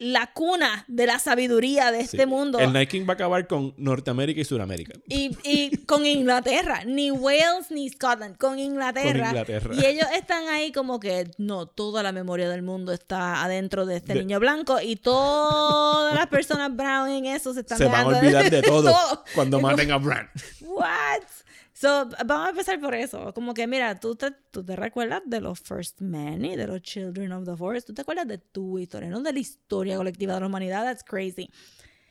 la 0.00 0.32
cuna 0.32 0.84
de 0.88 1.06
la 1.06 1.18
sabiduría 1.18 1.92
de 1.92 1.98
Sí. 2.00 2.04
este 2.16 2.26
mundo. 2.26 2.58
El 2.58 2.72
Night 2.72 2.88
King 2.88 3.02
va 3.06 3.12
a 3.12 3.14
acabar 3.14 3.46
con 3.46 3.74
Norteamérica 3.76 4.40
y 4.40 4.44
Sudamérica. 4.44 4.94
Y, 5.06 5.36
y 5.44 5.76
con 5.84 6.06
Inglaterra, 6.06 6.82
ni 6.86 7.10
Wales 7.10 7.70
ni 7.70 7.88
Scotland, 7.90 8.36
con 8.38 8.58
Inglaterra. 8.58 9.10
Con 9.28 9.28
Inglaterra. 9.28 9.74
Y 9.74 9.84
ellos 9.84 10.06
están 10.16 10.48
ahí 10.48 10.72
como 10.72 10.98
que, 10.98 11.30
no, 11.38 11.66
toda 11.66 12.02
la 12.02 12.12
memoria 12.12 12.48
del 12.48 12.62
mundo 12.62 12.92
está 12.92 13.42
adentro 13.44 13.84
de 13.84 13.96
este 13.96 14.14
De- 14.14 14.20
niño 14.20 14.40
blanco 14.40 14.80
y 14.80 14.96
todas 14.96 16.14
las 16.14 16.26
personas 16.28 16.74
brown 16.74 17.10
en 17.10 17.26
eso 17.26 17.52
se 17.52 17.60
están 17.60 17.76
Se 17.78 17.84
van 17.84 18.06
a 18.06 18.18
olvidar 18.18 18.50
de 18.50 18.62
todo, 18.62 18.90
todo. 18.90 19.24
cuando 19.34 19.60
maten 19.60 19.90
a 19.92 19.98
Bran. 19.98 20.30
What? 20.62 21.22
So, 21.80 22.10
vamos 22.26 22.48
a 22.48 22.50
empezar 22.50 22.78
por 22.78 22.94
eso. 22.94 23.32
Como 23.32 23.54
que, 23.54 23.66
mira, 23.66 23.98
tú 23.98 24.14
te, 24.14 24.32
tú 24.50 24.62
te 24.62 24.76
recuerdas 24.76 25.22
de 25.24 25.40
los 25.40 25.60
First 25.60 26.02
Men 26.02 26.44
y 26.44 26.54
de 26.54 26.66
los 26.66 26.82
Children 26.82 27.32
of 27.32 27.46
the 27.46 27.56
Forest. 27.56 27.86
Tú 27.86 27.94
te 27.94 28.02
acuerdas 28.02 28.28
de 28.28 28.36
tu 28.36 28.78
historia, 28.78 29.08
no 29.08 29.22
de 29.22 29.32
la 29.32 29.38
historia 29.38 29.96
colectiva 29.96 30.34
de 30.34 30.40
la 30.40 30.46
humanidad. 30.46 30.84
That's 30.84 31.02
crazy. 31.02 31.48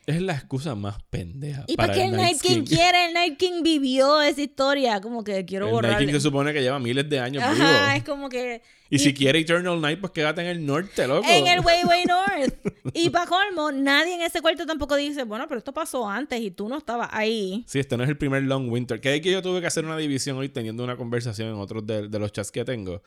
Es 0.08 0.24
la 0.24 0.34
excusa 0.34 0.74
más 0.74 0.96
pendeja. 1.12 1.66
¿Y 1.68 1.76
para 1.76 1.94
qué 1.94 2.06
el 2.06 2.14
Night 2.14 2.42
King, 2.42 2.64
quiere? 2.64 3.10
El 3.10 3.14
Night 3.14 3.38
King 3.38 3.62
vivió 3.62 4.20
esa 4.24 4.42
historia. 4.42 5.02
Como 5.02 5.24
que 5.24 5.46
quiero 5.46 5.68
El 5.82 5.86
Night. 5.86 6.00
King 6.00 6.14
se 6.14 6.22
supone 6.22 6.52
que 6.52 6.64
lleva 6.64 6.80
miles 6.80 7.08
de 7.08 7.20
años 7.20 7.44
Ajá, 7.44 7.54
vivo. 7.54 7.96
es 7.96 8.04
como 8.06 8.28
que... 8.28 8.64
Y, 8.90 9.00
si 9.00 9.14
quiere 9.14 9.40
Eternal 9.40 9.80
Night, 9.80 10.00
pues 10.00 10.12
quédate 10.12 10.42
en 10.42 10.48
el 10.48 10.66
norte, 10.66 11.08
loco. 11.08 11.28
En 11.30 11.48
el 11.48 11.60
Way 11.66 11.84
Way 11.86 12.06
North. 12.06 12.56
Y 12.94 13.10
para 13.12 13.28
colmo, 13.28 13.72
nadie 13.72 14.16
en 14.16 14.22
ese 14.22 14.42
cuarto 14.42 14.66
tampoco 14.66 14.96
dice, 14.96 15.24
bueno, 15.24 15.48
pero 15.48 15.60
esto 15.60 15.74
pasó 15.74 16.10
antes 16.10 16.42
y 16.42 16.52
tú 16.52 16.68
no 16.68 16.78
estabas 16.78 17.10
ahí. 17.12 17.64
Sí, 17.68 17.80
este 17.80 17.98
no 17.98 18.04
es 18.04 18.10
el 18.10 18.18
primer 18.18 18.44
Long 18.44 18.72
Winter. 18.72 19.00
Que 19.00 19.10
hay 19.10 19.22
que 19.22 19.32
yo 19.32 19.42
tuve 19.42 19.62
que 19.62 19.68
hacer 19.68 19.86
una 19.86 19.98
división 19.98 20.38
hoy 20.38 20.50
teniendo 20.50 20.84
una 20.84 20.98
conversación 20.98 21.50
en 21.50 21.56
otros 21.56 21.86
de, 21.86 22.08
de 22.08 22.20
los 22.20 22.32
chats 22.32 22.52
que 22.52 22.66
tengo. 22.66 23.04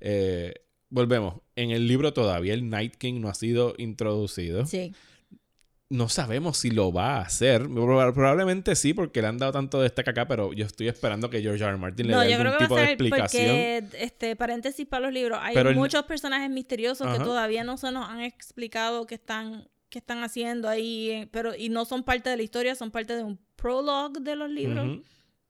Eh, 0.00 0.52
volvemos. 0.90 1.40
En 1.56 1.70
el 1.70 1.86
libro 1.88 2.12
todavía 2.12 2.54
el 2.54 2.68
Night 2.68 2.96
King 2.96 3.20
no 3.20 3.28
ha 3.28 3.34
sido 3.34 3.74
introducido. 3.78 4.66
Sí. 4.66 4.92
No 5.92 6.08
sabemos 6.08 6.56
si 6.58 6.70
lo 6.70 6.90
va 6.92 7.16
a 7.18 7.20
hacer. 7.22 7.64
Proba- 7.68 8.14
Probablemente 8.14 8.74
sí, 8.76 8.94
porque 8.94 9.20
le 9.20 9.28
han 9.28 9.38
dado 9.38 9.52
tanto 9.52 9.80
destaque 9.82 10.10
acá, 10.10 10.26
pero 10.26 10.52
yo 10.52 10.64
estoy 10.64 10.88
esperando 10.88 11.28
que 11.28 11.42
George 11.42 11.62
R. 11.62 11.70
R. 11.72 11.78
Martin 11.78 12.06
le 12.06 12.12
No, 12.14 12.20
dé 12.20 12.34
algún 12.34 12.52
que 12.52 12.64
tipo 12.64 12.76
de 12.76 12.84
explicación. 12.84 13.44
porque, 13.46 13.84
este, 13.98 14.34
paréntesis 14.36 14.86
para 14.86 15.02
los 15.04 15.12
libros, 15.12 15.38
hay 15.42 15.54
Pero 15.54 15.68
el- 15.70 15.76
muchos 15.76 16.02
personajes 16.04 16.48
misteriosos 16.50 17.06
Ajá. 17.06 17.18
que 17.18 17.24
todavía 17.24 17.62
no 17.62 17.76
se 17.76 17.92
nos 17.92 18.08
han 18.08 18.20
explicado 18.22 19.06
qué 19.06 19.16
están, 19.16 19.68
qué 19.90 19.98
están 19.98 20.22
haciendo 20.24 20.68
ahí, 20.68 21.10
eh, 21.10 21.28
pero 21.30 21.54
y 21.54 21.68
no 21.68 21.84
son 21.84 22.02
parte 22.04 22.30
de 22.30 22.38
la 22.38 22.42
historia, 22.42 22.74
son 22.74 22.90
parte 22.90 23.14
de 23.14 23.24
un 23.24 23.38
prologue 23.56 24.20
de 24.20 24.34
los 24.36 24.48
libros. 24.50 24.98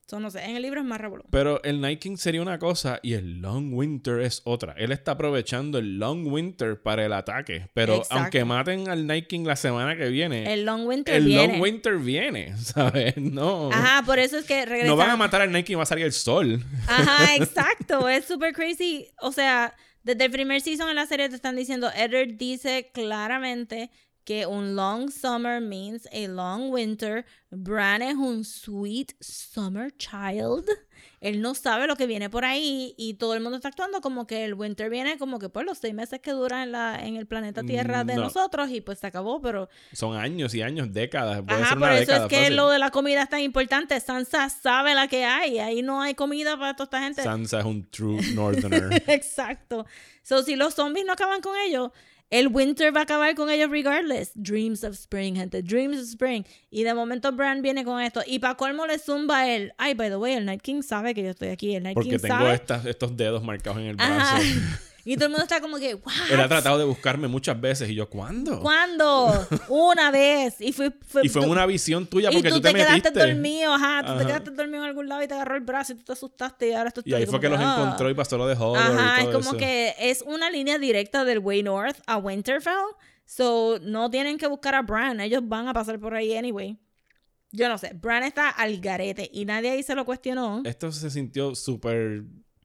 So, 0.06 0.20
no 0.20 0.30
sé, 0.30 0.44
en 0.44 0.56
el 0.56 0.62
libro 0.62 0.80
es 0.80 0.86
más 0.86 1.00
revolucionario. 1.00 1.30
Pero 1.30 1.62
el 1.64 1.80
Night 1.80 2.00
King 2.00 2.16
sería 2.16 2.42
una 2.42 2.58
cosa 2.58 2.98
y 3.02 3.14
el 3.14 3.40
Long 3.40 3.72
Winter 3.72 4.20
es 4.20 4.42
otra. 4.44 4.74
Él 4.76 4.92
está 4.92 5.12
aprovechando 5.12 5.78
el 5.78 5.98
Long 5.98 6.26
Winter 6.26 6.82
para 6.82 7.06
el 7.06 7.12
ataque. 7.12 7.68
Pero 7.72 7.96
Exacto. 7.96 8.16
aunque 8.16 8.44
maten 8.44 8.88
al 8.88 9.06
Night 9.06 9.26
King 9.28 9.44
la 9.44 9.56
semana 9.56 9.96
que 9.96 10.08
viene, 10.08 10.52
El 10.52 10.64
Long 10.66 10.86
Winter 10.86 11.14
el 11.14 11.24
viene. 11.24 11.52
Long 11.54 11.62
Winter 11.62 11.96
viene, 11.96 12.56
¿sabes? 12.58 13.16
No. 13.16 13.70
Ajá, 13.72 14.02
por 14.04 14.18
eso 14.18 14.36
es 14.38 14.44
que 14.44 14.66
regresamos. 14.66 14.88
No 14.88 14.96
van 14.96 15.10
a 15.10 15.16
matar 15.16 15.40
al 15.40 15.50
Night 15.50 15.66
King, 15.66 15.78
va 15.78 15.84
a 15.84 15.86
salir 15.86 16.04
el 16.04 16.12
sol. 16.12 16.62
Ajá, 16.86 17.34
exacto. 17.36 18.08
es 18.08 18.24
súper 18.26 18.52
crazy. 18.52 19.08
O 19.20 19.32
sea, 19.32 19.74
desde 20.02 20.24
el 20.24 20.30
primer 20.30 20.60
season 20.60 20.90
en 20.90 20.96
la 20.96 21.06
serie 21.06 21.28
te 21.28 21.36
están 21.36 21.56
diciendo, 21.56 21.90
Eddard 21.94 22.36
dice 22.36 22.90
claramente 22.92 23.90
que 24.24 24.46
un 24.46 24.76
long 24.76 25.10
summer 25.10 25.60
means 25.60 26.06
a 26.12 26.28
long 26.28 26.70
winter. 26.70 27.24
Bran 27.50 28.00
es 28.02 28.14
un 28.14 28.44
sweet 28.44 29.12
summer 29.20 29.90
child. 29.96 30.64
Él 31.20 31.40
no 31.40 31.54
sabe 31.54 31.86
lo 31.86 31.96
que 31.96 32.06
viene 32.06 32.30
por 32.30 32.44
ahí 32.44 32.94
y 32.96 33.14
todo 33.14 33.34
el 33.34 33.40
mundo 33.40 33.56
está 33.56 33.68
actuando 33.68 34.00
como 34.00 34.26
que 34.26 34.44
el 34.44 34.54
winter 34.54 34.88
viene 34.90 35.18
como 35.18 35.38
que 35.38 35.48
pues 35.48 35.66
los 35.66 35.78
seis 35.78 35.92
meses 35.94 36.20
que 36.20 36.30
dura 36.32 36.62
en, 36.62 36.72
la, 36.72 36.98
en 37.04 37.16
el 37.16 37.26
planeta 37.26 37.62
Tierra 37.62 38.04
de 38.04 38.14
No. 38.16 38.22
nosotros 38.22 38.70
y 38.70 38.80
pues 38.80 38.98
se 39.00 39.06
acabó, 39.08 39.40
pero... 39.40 39.68
Son 39.92 40.16
años 40.16 40.54
y 40.54 40.62
años, 40.62 40.92
décadas. 40.92 41.42
Puede 41.42 41.60
Ajá, 41.60 41.68
ser 41.70 41.78
por 41.78 41.88
eso 41.90 42.00
década 42.00 42.22
es 42.24 42.28
que 42.28 42.36
fácil. 42.38 42.56
lo 42.56 42.68
de 42.70 42.78
la 42.78 42.90
comida 42.90 43.22
es 43.22 43.28
tan 43.28 43.40
importante. 43.40 43.98
Sansa 44.00 44.48
sabe 44.48 44.94
la 44.94 45.06
que 45.08 45.24
hay. 45.24 45.58
Ahí 45.58 45.82
no 45.82 46.00
hay 46.02 46.14
comida 46.14 46.56
para 46.56 46.74
toda 46.74 46.84
esta 46.84 47.00
gente. 47.02 47.22
Sansa 47.22 47.60
es 47.60 47.64
un 47.66 47.88
true 47.90 48.20
northerner. 48.34 49.02
Exacto. 49.08 49.84
So, 50.22 50.42
si 50.42 50.56
los 50.56 50.74
zombies 50.74 51.04
no 51.06 51.12
acaban 51.12 51.40
con 51.40 51.54
ellos, 51.66 51.90
El 52.32 52.48
winter 52.48 52.96
va 52.96 53.00
a 53.00 53.02
acabar 53.02 53.34
con 53.34 53.50
ellos 53.50 53.70
regardless. 53.70 54.32
Dreams 54.34 54.84
of 54.84 54.94
spring, 54.94 55.36
gente. 55.36 55.62
Dreams 55.62 55.98
of 55.98 56.04
spring. 56.04 56.44
Y 56.70 56.82
de 56.82 56.94
momento 56.94 57.30
Bran 57.32 57.60
viene 57.60 57.84
con 57.84 58.00
esto. 58.00 58.22
Y 58.26 58.38
para 58.38 58.54
colmo 58.56 58.86
le 58.86 58.98
zumba 58.98 59.46
él. 59.48 59.74
Ay, 59.76 59.92
by 59.92 60.08
the 60.08 60.16
way, 60.16 60.32
el 60.32 60.46
Night 60.46 60.62
King 60.62 60.80
sabe 60.82 61.12
que 61.14 61.22
yo 61.22 61.30
estoy 61.30 61.48
aquí. 61.48 61.74
El 61.74 61.82
Night 61.82 61.94
Porque 61.94 62.10
King 62.10 62.18
tengo 62.20 62.34
sabe. 62.38 62.54
estas- 62.54 62.86
estos 62.86 63.16
dedos 63.18 63.44
marcados 63.44 63.78
en 63.80 63.86
el 63.88 63.96
brazo. 63.96 64.12
Ajá. 64.36 64.40
Y 65.04 65.16
todo 65.16 65.26
el 65.26 65.30
mundo 65.32 65.42
está 65.42 65.60
como 65.60 65.78
que, 65.78 65.94
"What? 65.94 66.12
Él 66.30 66.38
ha 66.40 66.46
tratado 66.48 66.78
de 66.78 66.84
buscarme 66.84 67.26
muchas 67.28 67.60
veces 67.60 67.90
y 67.90 67.94
yo, 67.94 68.08
¿cuándo? 68.08 68.60
¿Cuándo? 68.60 69.32
Una 69.68 70.10
vez. 70.12 70.60
Y 70.60 70.72
fue, 70.72 70.92
fue, 71.06 71.22
Y 71.24 71.28
fue 71.28 71.42
tú- 71.42 71.50
una 71.50 71.66
visión 71.66 72.06
tuya 72.06 72.30
porque 72.30 72.48
tú 72.50 72.56
tú, 72.56 72.60
te, 72.62 72.72
quedaste 72.74 72.92
metiste. 73.10 73.18
dormido, 73.20 73.74
ajá. 73.74 74.02
Tú 74.04 74.08
Ajá. 74.12 74.18
te 74.20 74.26
quedaste 74.26 74.50
dormido 74.52 74.82
en 74.84 74.88
algún 74.88 75.08
lado 75.08 75.22
y 75.22 75.26
te 75.28 75.34
agarró 75.34 75.56
el 75.56 75.62
brazo 75.62 75.92
y 75.92 75.96
tú 75.96 76.04
te 76.04 76.12
asustaste 76.12 76.68
y 76.68 76.72
ahora 76.72 76.90
tú 76.92 77.02
Y 77.04 77.14
ahí 77.14 77.26
fue 77.26 77.40
que 77.40 77.48
los 77.48 77.58
ah. 77.60 77.78
encontró 77.82 78.08
y 78.10 78.14
pasó 78.14 78.38
lo 78.38 78.46
de 78.46 78.54
Hodor 78.54 78.78
Ajá, 78.78 79.22
y 79.22 79.24
es 79.24 79.30
como 79.30 79.50
eso. 79.50 79.56
que 79.56 79.94
es 79.98 80.22
una 80.22 80.50
línea 80.50 80.78
directa 80.78 81.24
del 81.24 81.40
Way 81.40 81.62
North 81.64 81.96
a 82.06 82.16
Winterfell. 82.18 82.72
So, 83.24 83.78
no 83.82 84.10
tienen 84.10 84.36
que 84.38 84.46
buscar 84.46 84.74
a 84.74 84.82
Bran. 84.82 85.20
Ellos 85.20 85.42
van 85.44 85.66
a 85.68 85.72
pasar 85.72 85.98
por 85.98 86.14
ahí 86.14 86.36
anyway. 86.36 86.78
Yo 87.50 87.68
no 87.68 87.76
sé. 87.78 87.92
Bran 87.94 88.22
está 88.22 88.48
al 88.50 88.80
garete 88.80 89.28
y 89.32 89.44
nadie 89.44 89.70
ahí 89.70 89.82
se 89.82 89.94
lo 89.94 90.04
cuestionó. 90.04 90.62
Esto 90.64 90.90
se 90.92 91.10
sintió 91.10 91.54
súper 91.54 92.22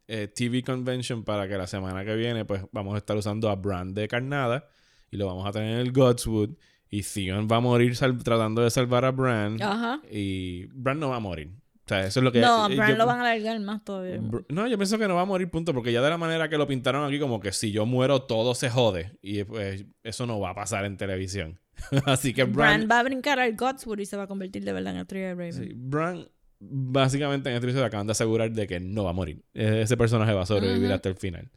eh, 0.07 0.27
TV 0.27 0.63
convention 0.63 1.23
para 1.23 1.47
que 1.47 1.57
la 1.57 1.67
semana 1.67 2.03
que 2.05 2.15
viene 2.15 2.45
pues 2.45 2.63
vamos 2.71 2.95
a 2.95 2.97
estar 2.97 3.15
usando 3.17 3.49
a 3.49 3.55
Bran 3.55 3.93
de 3.93 4.07
carnada 4.07 4.67
y 5.11 5.17
lo 5.17 5.25
vamos 5.27 5.45
a 5.47 5.51
tener 5.51 5.73
en 5.73 5.79
el 5.79 5.91
Godswood 5.91 6.51
y 6.89 7.01
Theon 7.03 7.47
va 7.51 7.57
a 7.57 7.59
morir 7.59 7.97
tratando 8.23 8.61
de 8.61 8.69
salvar 8.69 9.03
a 9.05 9.11
Bran 9.11 9.61
Ajá. 9.61 10.01
y 10.09 10.65
Bran 10.67 10.99
no 10.99 11.09
va 11.09 11.17
a 11.17 11.19
morir. 11.19 11.49
O 11.85 11.89
sea, 11.89 12.05
eso 12.05 12.19
es 12.19 12.23
lo 12.25 12.31
que... 12.33 12.41
No, 12.41 12.69
eh, 12.69 12.75
Bran 12.75 12.91
yo- 12.91 12.97
lo 12.97 13.05
van 13.05 13.19
a 13.19 13.21
alargar 13.31 13.59
más 13.61 13.83
todavía. 13.85 14.19
No, 14.49 14.67
yo 14.67 14.77
pienso 14.77 14.97
que 14.97 15.07
no 15.07 15.15
va 15.15 15.21
a 15.21 15.25
morir, 15.25 15.49
punto, 15.49 15.73
porque 15.73 15.93
ya 15.93 16.01
de 16.01 16.09
la 16.09 16.17
manera 16.17 16.49
que 16.49 16.57
lo 16.57 16.67
pintaron 16.67 17.05
aquí, 17.05 17.17
como 17.19 17.39
que 17.39 17.53
si 17.53 17.71
yo 17.71 17.85
muero, 17.85 18.23
todo 18.23 18.55
se 18.55 18.69
jode. 18.69 19.17
Y 19.21 19.43
pues 19.45 19.85
eso 20.03 20.25
no 20.25 20.37
va 20.39 20.49
a 20.49 20.55
pasar 20.55 20.83
en 20.83 20.97
televisión. 20.97 21.59
Así 22.05 22.33
que 22.33 22.43
Bran 22.43 22.81
Bran, 22.81 22.89
va 22.91 22.99
a 22.99 23.03
brincar 23.03 23.39
al 23.39 23.55
Godswood 23.55 23.99
y 23.99 24.05
se 24.05 24.17
va 24.17 24.23
a 24.23 24.27
convertir 24.27 24.63
de 24.65 24.73
verdad 24.73 24.93
en 24.93 24.99
el 24.99 25.07
Three 25.07 25.29
Raven. 25.29 25.53
sí, 25.53 25.71
Bran, 25.75 26.27
básicamente 26.59 27.49
en 27.49 27.55
este 27.55 27.67
episodio 27.67 27.85
acaban 27.85 28.07
de 28.07 28.11
asegurar 28.11 28.51
de 28.51 28.67
que 28.67 28.79
no 28.79 29.03
va 29.03 29.11
a 29.11 29.13
morir. 29.13 29.43
Eh, 29.53 29.81
Ese 29.83 29.97
personaje 29.97 30.33
va 30.33 30.43
a 30.43 30.45
sobrevivir 30.45 30.91
hasta 30.91 31.09
el 31.09 31.15
final. 31.15 31.49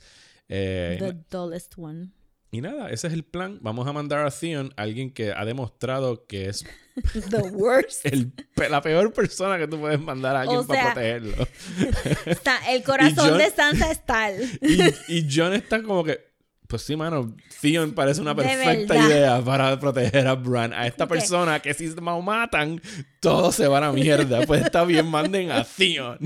Eh, 0.48 0.96
The 0.98 1.16
dullest 1.36 1.74
one. 1.78 2.08
y 2.50 2.60
nada, 2.60 2.90
ese 2.90 3.06
es 3.06 3.12
el 3.12 3.22
plan. 3.24 3.58
Vamos 3.62 3.86
a 3.86 3.92
mandar 3.92 4.26
a 4.26 4.30
Theon, 4.30 4.72
alguien 4.76 5.12
que 5.12 5.32
ha 5.32 5.44
demostrado 5.44 6.26
que 6.26 6.48
es 6.48 6.64
The 7.30 7.42
worst. 7.52 8.04
el 8.06 8.32
la 8.68 8.82
peor 8.82 9.12
persona 9.12 9.56
que 9.58 9.68
tú 9.68 9.78
puedes 9.80 10.00
mandar 10.00 10.34
a 10.36 10.40
alguien 10.42 10.58
O 10.58 10.66
para 10.66 10.92
protegerlo. 10.92 11.46
Está, 12.26 12.58
el 12.72 12.82
corazón 12.84 13.28
John- 13.30 13.38
de 13.38 13.50
Sansa 13.50 13.90
es 13.92 14.04
tal. 14.04 14.34
Y, 14.60 15.16
y 15.18 15.28
John 15.32 15.52
está 15.54 15.82
como 15.82 16.02
que, 16.04 16.29
pues 16.70 16.82
sí, 16.82 16.94
mano, 16.94 17.34
Theon 17.60 17.92
parece 17.92 18.20
una 18.20 18.32
perfecta 18.34 18.96
idea 18.96 19.42
para 19.44 19.78
proteger 19.80 20.28
a 20.28 20.36
Bran. 20.36 20.72
A 20.72 20.86
esta 20.86 21.08
persona 21.08 21.58
que 21.60 21.74
si 21.74 21.88
se 21.88 22.00
matan, 22.00 22.80
todos 23.18 23.56
se 23.56 23.66
van 23.66 23.82
a 23.84 23.92
mierda. 23.92 24.40
Pues 24.46 24.64
está 24.64 24.84
bien, 24.84 25.06
manden 25.06 25.50
a 25.50 25.64
Theon. 25.64 26.18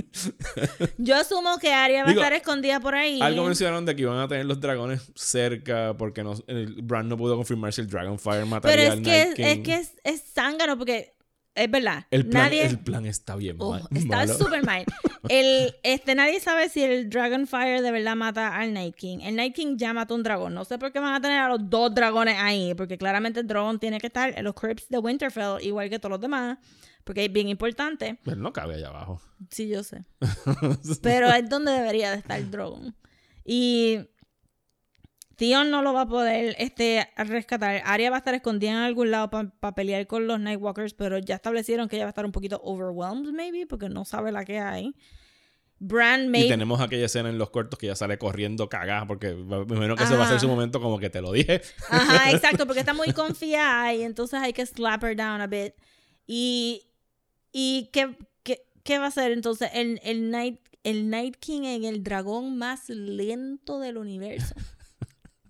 Yo 0.98 1.16
asumo 1.16 1.58
que 1.58 1.72
Arya 1.72 2.04
va 2.04 2.10
Digo, 2.10 2.20
a 2.20 2.24
estar 2.24 2.32
escondida 2.34 2.78
por 2.80 2.94
ahí. 2.94 3.20
Algo 3.20 3.44
mencionaron 3.44 3.84
de 3.86 3.96
que 3.96 4.02
iban 4.02 4.18
a 4.18 4.28
tener 4.28 4.44
los 4.44 4.60
dragones 4.60 5.10
cerca 5.14 5.94
porque 5.96 6.22
no, 6.22 6.34
Bran 6.82 7.08
no 7.08 7.16
pudo 7.16 7.36
confirmar 7.36 7.72
si 7.72 7.80
el 7.80 7.88
Dragonfire 7.88 8.44
mataría 8.44 8.76
Pero 8.76 8.82
es 8.82 8.90
al 8.90 9.02
que, 9.02 9.10
Night 9.10 9.34
King. 9.36 9.44
es 9.44 9.58
que 9.60 9.74
es, 9.74 9.92
es 10.04 10.22
zángano 10.34 10.76
porque 10.78 11.14
es 11.54 11.70
verdad. 11.70 12.06
el, 12.10 12.26
plan, 12.26 12.44
nadie, 12.44 12.66
el 12.66 12.78
plan 12.78 13.06
está 13.06 13.36
bien 13.36 13.56
mal- 13.58 13.86
está 13.94 14.26
súper 14.28 14.64
mal. 14.64 14.84
El, 15.30 15.74
este, 15.82 16.14
nadie 16.14 16.38
sabe 16.38 16.68
si 16.68 16.82
el 16.82 17.08
Dragonfire 17.08 17.80
de 17.80 17.90
verdad 17.90 18.14
mata 18.14 18.54
al 18.58 18.74
Night 18.74 18.94
King. 18.94 19.20
El 19.22 19.36
Night 19.36 19.54
King 19.54 19.76
ya 19.78 19.94
mató 19.94 20.14
un 20.14 20.22
dragón. 20.22 20.52
No 20.52 20.66
sé 20.66 20.78
por 20.78 20.92
qué 20.92 20.98
van 21.00 21.14
a 21.14 21.20
tener 21.22 21.40
a 21.40 21.48
los 21.48 21.70
dos 21.70 21.94
dragones 21.94 22.36
ahí. 22.38 22.74
Porque 22.74 22.98
claramente 22.98 23.40
el 23.40 23.46
dragón 23.46 23.78
tiene 23.78 23.98
que 24.00 24.08
estar 24.08 24.36
en 24.38 24.44
los 24.44 24.52
crypts 24.54 24.86
de 24.90 24.98
Winterfell, 24.98 25.62
igual 25.62 25.88
que 25.88 25.98
todos 25.98 26.10
los 26.10 26.20
demás. 26.20 26.58
Porque 27.04 27.24
es 27.24 27.32
bien 27.32 27.48
importante. 27.48 28.18
Él 28.26 28.38
no 28.42 28.52
cabe 28.52 28.74
allá 28.74 28.88
abajo. 28.88 29.18
Sí, 29.50 29.66
yo 29.66 29.82
sé. 29.82 30.04
Pero 31.02 31.28
es 31.32 31.48
donde 31.48 31.72
debería 31.72 32.10
de 32.10 32.18
estar 32.18 32.38
el 32.38 32.50
dragón. 32.50 32.94
Y 33.46 34.00
Theon 35.36 35.70
no 35.70 35.82
lo 35.82 35.92
va 35.92 36.02
a 36.02 36.06
poder 36.06 36.54
este, 36.58 37.08
rescatar. 37.16 37.82
Arya 37.84 38.10
va 38.10 38.16
a 38.16 38.18
estar 38.18 38.34
escondida 38.34 38.70
en 38.70 38.76
algún 38.78 39.10
lado 39.10 39.30
para 39.30 39.74
pelear 39.74 40.06
con 40.06 40.26
los 40.26 40.38
Nightwalkers, 40.38 40.94
pero 40.94 41.18
ya 41.18 41.34
establecieron 41.36 41.88
que 41.88 41.96
ella 41.96 42.04
va 42.04 42.10
a 42.10 42.10
estar 42.10 42.24
un 42.24 42.32
poquito 42.32 42.60
overwhelmed, 42.62 43.32
maybe, 43.32 43.66
porque 43.66 43.88
no 43.88 44.04
sabe 44.04 44.30
la 44.32 44.44
que 44.44 44.58
hay. 44.60 44.94
Bran, 45.80 46.26
Y 46.26 46.28
maybe. 46.28 46.48
tenemos 46.48 46.80
aquella 46.80 47.06
escena 47.06 47.28
en 47.28 47.36
los 47.36 47.50
cortos 47.50 47.78
que 47.78 47.88
ya 47.88 47.96
sale 47.96 48.16
corriendo 48.16 48.68
cagada 48.68 49.06
porque 49.06 49.34
me 49.34 49.56
imagino 49.62 49.96
que 49.96 50.04
ese 50.04 50.16
va 50.16 50.22
a 50.22 50.26
ser 50.28 50.36
Ajá. 50.36 50.38
su 50.40 50.48
momento 50.48 50.80
como 50.80 50.98
que 50.98 51.10
te 51.10 51.20
lo 51.20 51.32
dije. 51.32 51.60
Ajá, 51.90 52.30
exacto, 52.30 52.64
porque 52.66 52.80
está 52.80 52.94
muy 52.94 53.12
confiada 53.12 53.92
y 53.92 54.02
entonces 54.02 54.40
hay 54.40 54.52
que 54.52 54.64
slap 54.64 55.02
her 55.02 55.16
down 55.16 55.40
a 55.40 55.46
bit. 55.48 55.74
Y, 56.26 56.86
y 57.52 57.90
¿qué, 57.92 58.16
qué, 58.44 58.62
qué 58.84 58.98
va 58.98 59.06
a 59.06 59.08
hacer 59.08 59.32
entonces 59.32 59.68
el, 59.74 60.00
el, 60.04 60.30
Night, 60.30 60.60
el 60.84 61.10
Night 61.10 61.36
King 61.36 61.64
en 61.64 61.84
el 61.84 62.02
dragón 62.04 62.56
más 62.56 62.88
lento 62.88 63.80
del 63.80 63.98
universo? 63.98 64.54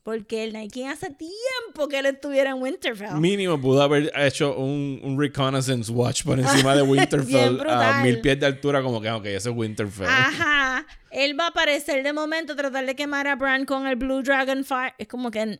Porque 0.04 0.44
el 0.44 0.70
King 0.70 0.84
hace 0.84 1.08
tiempo 1.08 1.88
que 1.88 1.98
él 1.98 2.04
estuviera 2.04 2.50
en 2.50 2.62
Winterfell. 2.62 3.14
Mínimo 3.14 3.58
pudo 3.58 3.80
haber 3.80 4.12
hecho 4.14 4.54
un, 4.54 5.00
un 5.02 5.18
reconnaissance 5.18 5.90
watch 5.90 6.24
por 6.24 6.38
encima 6.38 6.76
de 6.76 6.82
Winterfell 6.82 7.58
a 7.66 8.02
mil 8.02 8.20
pies 8.20 8.38
de 8.38 8.44
altura, 8.44 8.82
como 8.82 9.00
que, 9.00 9.10
ok, 9.10 9.24
ese 9.24 9.48
es 9.48 9.56
Winterfell. 9.56 10.06
Ajá. 10.06 10.86
Él 11.10 11.40
va 11.40 11.46
a 11.46 11.48
aparecer 11.48 12.02
de 12.02 12.12
momento, 12.12 12.54
tratar 12.54 12.84
de 12.84 12.94
quemar 12.94 13.26
a 13.26 13.34
Bran 13.34 13.64
con 13.64 13.86
el 13.86 13.96
Blue 13.96 14.22
Dragon 14.22 14.62
Fire. 14.62 14.92
Es 14.98 15.08
como 15.08 15.30
que 15.30 15.58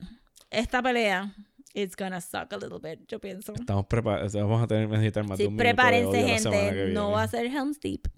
esta 0.50 0.82
pelea, 0.82 1.34
it's 1.72 1.96
gonna 1.96 2.20
suck 2.20 2.52
a 2.52 2.58
little 2.58 2.80
bit, 2.82 3.00
yo 3.08 3.18
pienso. 3.18 3.54
Estamos 3.54 3.86
preparados, 3.86 4.34
vamos 4.34 4.62
a 4.62 4.66
tener 4.66 4.90
necesitar 4.90 5.26
más 5.26 5.38
de 5.38 5.44
Sí, 5.44 5.48
un 5.48 5.56
de 5.56 5.64
prepárense, 5.64 6.20
la 6.20 6.38
semana 6.38 6.60
que 6.60 6.66
gente. 6.66 6.92
No 6.92 7.12
va 7.12 7.22
a 7.22 7.28
ser 7.28 7.46
Helm's 7.46 7.80
Deep. 7.80 8.08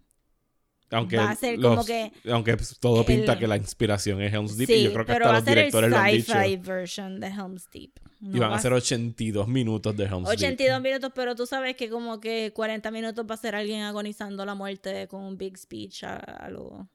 Aunque 0.90 1.16
va 1.16 1.30
a 1.30 1.34
ser 1.36 1.58
los- 1.58 1.70
como 1.70 1.84
que 1.84 2.12
aunque 2.30 2.56
todo 2.80 3.04
pinta 3.04 3.32
el- 3.32 3.38
que 3.38 3.46
la 3.48 3.56
inspiración 3.56 4.20
es 4.22 4.32
Helm's 4.32 4.56
Deep 4.56 4.66
sí, 4.68 4.74
y 4.74 4.84
yo 4.84 4.92
creo 4.92 5.04
que 5.06 5.12
hasta 5.12 5.32
los 5.32 5.44
directores 5.44 5.90
lo 5.90 5.96
han 5.96 6.10
dicho 6.12 6.32
version 6.62 7.20
de 7.20 7.26
Helm's 7.28 7.68
Deep. 7.70 7.92
No 8.20 8.36
y 8.36 8.40
van 8.40 8.50
va 8.50 8.56
a 8.56 8.60
ser 8.60 8.72
82 8.72 9.46
minutos 9.46 9.94
de 9.96 10.04
Helm's 10.04 10.28
82 10.28 10.80
minutos, 10.80 11.12
pero 11.14 11.34
tú 11.34 11.44
sabes 11.46 11.76
que 11.76 11.90
como 11.90 12.18
que 12.20 12.52
40 12.54 12.90
minutos 12.90 13.26
va 13.28 13.34
a 13.34 13.38
ser 13.38 13.54
alguien 13.54 13.82
agonizando 13.82 14.44
la 14.46 14.54
muerte 14.54 15.06
con 15.08 15.22
un 15.22 15.36
big 15.36 15.58
speech 15.58 16.04
a, 16.04 16.16
a 16.16 16.50
lo... 16.50 16.88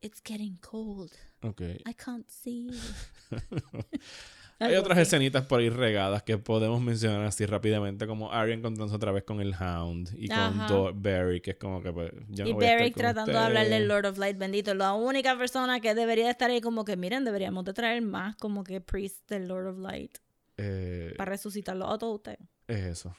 It's 0.00 0.20
getting 0.24 0.56
cold. 0.58 1.10
Deep. 1.42 1.50
Ok. 1.50 1.60
I 1.86 1.94
can't 1.94 2.28
see. 2.28 2.68
Hay 4.60 4.76
otras 4.76 4.98
escenitas 4.98 5.44
por 5.46 5.60
ahí 5.60 5.68
regadas 5.68 6.22
que 6.22 6.38
podemos 6.38 6.80
mencionar 6.80 7.22
así 7.24 7.44
rápidamente, 7.44 8.06
como 8.06 8.32
Arya 8.32 8.54
encontrándose 8.54 8.94
otra 8.96 9.10
vez 9.12 9.24
con 9.24 9.40
el 9.40 9.54
Hound 9.54 10.10
y 10.16 10.28
con 10.28 10.38
Ajá. 10.38 10.66
Do- 10.68 10.92
Barry, 10.94 11.40
que 11.40 11.50
es 11.52 11.56
como 11.56 11.82
que 11.82 11.92
pues, 11.92 12.12
yo 12.28 12.44
no 12.44 12.50
y 12.50 12.52
voy 12.54 12.64
a 12.64 12.68
estar 12.68 12.78
Beric 12.78 12.94
con 12.94 13.00
tratando 13.00 13.32
de 13.32 13.38
hablarle 13.38 13.60
ustedes. 13.70 13.82
al 13.82 13.88
Lord 13.88 14.06
of 14.06 14.18
Light 14.18 14.38
bendito. 14.38 14.74
La 14.74 14.94
única 14.94 15.36
persona 15.36 15.80
que 15.80 15.94
debería 15.94 16.30
estar 16.30 16.50
ahí 16.50 16.60
como 16.60 16.84
que, 16.84 16.96
miren, 16.96 17.24
deberíamos 17.24 17.64
de 17.64 17.72
traer 17.74 18.00
más 18.02 18.36
como 18.36 18.62
que 18.64 18.80
priest 18.80 19.28
del 19.28 19.48
Lord 19.48 19.66
of 19.68 19.78
Light 19.78 20.18
Eh, 20.56 21.14
para 21.18 21.32
resucitarlo 21.32 21.90
a 21.90 21.98
todos 21.98 22.14
ustedes. 22.16 22.38
es 22.68 22.80
eso. 22.84 23.14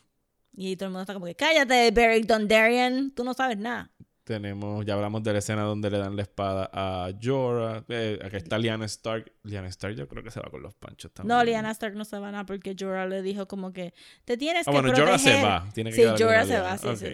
Y 0.58 0.78
todo 0.78 0.88
el 0.88 0.92
mundo 0.92 1.02
está 1.02 1.14
como 1.14 1.26
que, 1.26 1.36
cállate, 1.36 1.92
Beric 1.92 2.26
Dondarrion, 2.28 3.12
tú 3.12 3.24
no 3.26 3.34
sabes 3.34 3.58
nada. 3.58 3.92
Tenemos, 4.26 4.84
ya 4.88 4.96
hablamos 4.96 5.22
de 5.22 5.34
la 5.34 5.38
escena 5.40 5.62
donde 5.62 5.92
le 5.92 6.00
dan 6.00 6.16
la 6.16 6.24
espada 6.24 6.68
a 6.74 7.12
Jorah. 7.22 7.84
Eh, 7.90 8.18
aquí 8.26 8.38
está 8.38 8.58
Lyanna 8.58 8.86
Stark. 8.86 9.32
Lyanna 9.44 9.68
Stark 9.68 9.96
yo 9.96 10.08
creo 10.08 10.24
que 10.24 10.32
se 10.32 10.40
va 10.40 10.50
con 10.50 10.64
los 10.64 10.74
panchos 10.74 11.12
también. 11.14 11.38
No, 11.38 11.44
Lyanna 11.44 11.70
Stark 11.70 11.96
no 11.96 12.06
se 12.06 12.18
va 12.18 12.32
nada 12.32 12.44
porque 12.44 12.76
Jorah 12.78 13.06
le 13.06 13.22
dijo 13.22 13.48
como 13.48 13.72
que 13.72 13.94
te 14.26 14.36
tienes 14.36 14.68
Ah, 14.68 14.72
que 14.72 14.78
bueno, 14.78 14.88
proteger. 14.88 15.06
Jorah 15.06 15.20
se 15.20 15.44
va. 15.44 15.70
Tiene 15.76 15.92
que 15.92 15.96
Sí, 15.96 16.24
Jorah 16.24 16.46
se 16.46 16.60
va, 16.60 16.76
sí, 16.76 16.88
sí. 16.96 17.06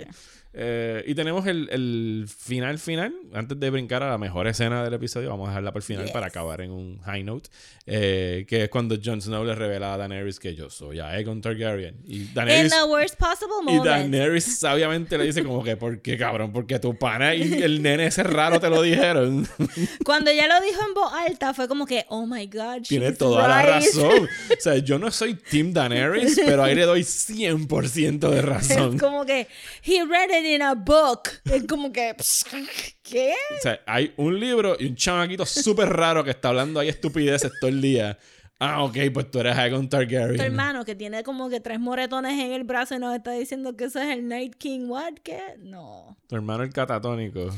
Eh, 0.53 1.03
y 1.07 1.15
tenemos 1.15 1.47
el, 1.47 1.69
el 1.71 2.25
final 2.27 2.77
final. 2.77 3.13
Antes 3.33 3.57
de 3.59 3.69
brincar 3.69 4.03
a 4.03 4.09
la 4.09 4.17
mejor 4.17 4.47
escena 4.47 4.83
del 4.83 4.93
episodio, 4.93 5.29
vamos 5.29 5.47
a 5.47 5.51
dejarla 5.51 5.71
para 5.71 5.79
el 5.79 5.83
final 5.83 6.03
Yes. 6.03 6.11
para 6.11 6.27
acabar 6.27 6.59
en 6.61 6.71
un 6.71 6.99
high 7.03 7.23
note. 7.23 7.49
eh, 7.87 8.45
que 8.47 8.63
es 8.65 8.69
cuando 8.69 8.95
Jon 9.03 9.21
Snow 9.21 9.43
le 9.43 9.55
revela 9.55 9.93
a 9.93 9.97
Daenerys 9.97 10.39
que 10.39 10.53
yo 10.55 10.69
soy 10.69 10.99
Aegon 10.99 11.41
Targaryen. 11.41 11.95
Y 12.05 12.17
In 12.23 12.33
Daenerys, 12.33 12.71
the 12.71 12.83
worst 12.83 13.15
possible 13.17 13.55
y 13.61 13.65
moment. 13.65 13.85
Daenerys 13.85 14.59
sabiamente 14.59 15.17
le 15.17 15.25
dice 15.25 15.43
como 15.43 15.63
que, 15.63 15.75
¿por 15.77 16.01
qué, 16.01 16.17
cabrón? 16.17 16.51
Porque 16.53 16.79
tu 16.79 16.95
pana 16.97 17.33
y 17.33 17.41
el 17.63 17.81
nene 17.81 18.05
ese 18.07 18.23
raro 18.23 18.59
te 18.59 18.69
lo 18.69 18.81
dijeron. 18.81 19.47
Cuando 20.05 20.29
ella 20.31 20.47
lo 20.47 20.63
dijo 20.65 20.79
en 20.87 20.93
voz 20.93 21.11
alta 21.13 21.53
fue 21.53 21.67
como 21.67 21.85
que, 21.85 22.05
oh 22.09 22.25
my 22.27 22.45
god, 22.47 22.81
Tiene 22.87 23.13
toda 23.13 23.47
la 23.47 23.61
right. 23.61 23.85
razón. 23.87 24.27
O 24.51 24.61
sea, 24.61 24.77
yo 24.77 24.99
no 24.99 25.09
soy 25.11 25.33
Team 25.33 25.73
Daenerys, 25.73 26.39
pero 26.45 26.63
ahí 26.63 26.75
le 26.75 26.83
doy 26.85 27.01
100% 27.55 28.29
de 28.29 28.41
razón. 28.41 28.95
Es 28.95 29.01
como 29.01 29.25
que, 29.25 29.47
he 29.83 30.05
read 30.05 30.29
it 30.29 30.40
in 30.45 30.61
a 30.61 30.73
book. 30.75 31.23
Es 31.45 31.65
como 31.67 31.91
que, 31.91 32.15
¿qué? 33.03 33.33
O 33.57 33.61
sea, 33.61 33.79
hay 33.85 34.13
un 34.17 34.39
libro 34.39 34.75
y 34.79 34.85
un 34.87 34.95
chamaquito 34.95 35.45
súper 35.45 35.89
raro 35.89 36.23
que 36.23 36.31
está 36.31 36.49
hablando 36.49 36.79
ahí 36.79 36.89
estupideces 36.89 37.51
todo 37.59 37.69
el 37.69 37.81
día. 37.81 38.17
Ah, 38.63 38.83
ok, 38.83 38.95
pues 39.11 39.31
tú 39.31 39.39
eres 39.39 39.57
Aegon 39.57 39.89
Tu 39.89 39.97
Targaryen. 39.97 40.39
hermano 40.39 40.85
que 40.85 40.93
tiene 40.93 41.23
como 41.23 41.49
que 41.49 41.59
tres 41.59 41.79
moretones 41.79 42.33
en 42.33 42.51
el 42.51 42.63
brazo 42.63 42.93
y 42.93 42.99
nos 42.99 43.15
está 43.15 43.31
diciendo 43.31 43.75
que 43.75 43.85
ese 43.85 44.03
es 44.03 44.09
el 44.17 44.27
Night 44.27 44.53
King. 44.55 44.81
¿What? 44.87 45.13
¿Qué? 45.23 45.41
No. 45.57 46.15
Tu 46.27 46.35
hermano 46.35 46.61
el 46.63 46.71
catatónico. 46.71 47.49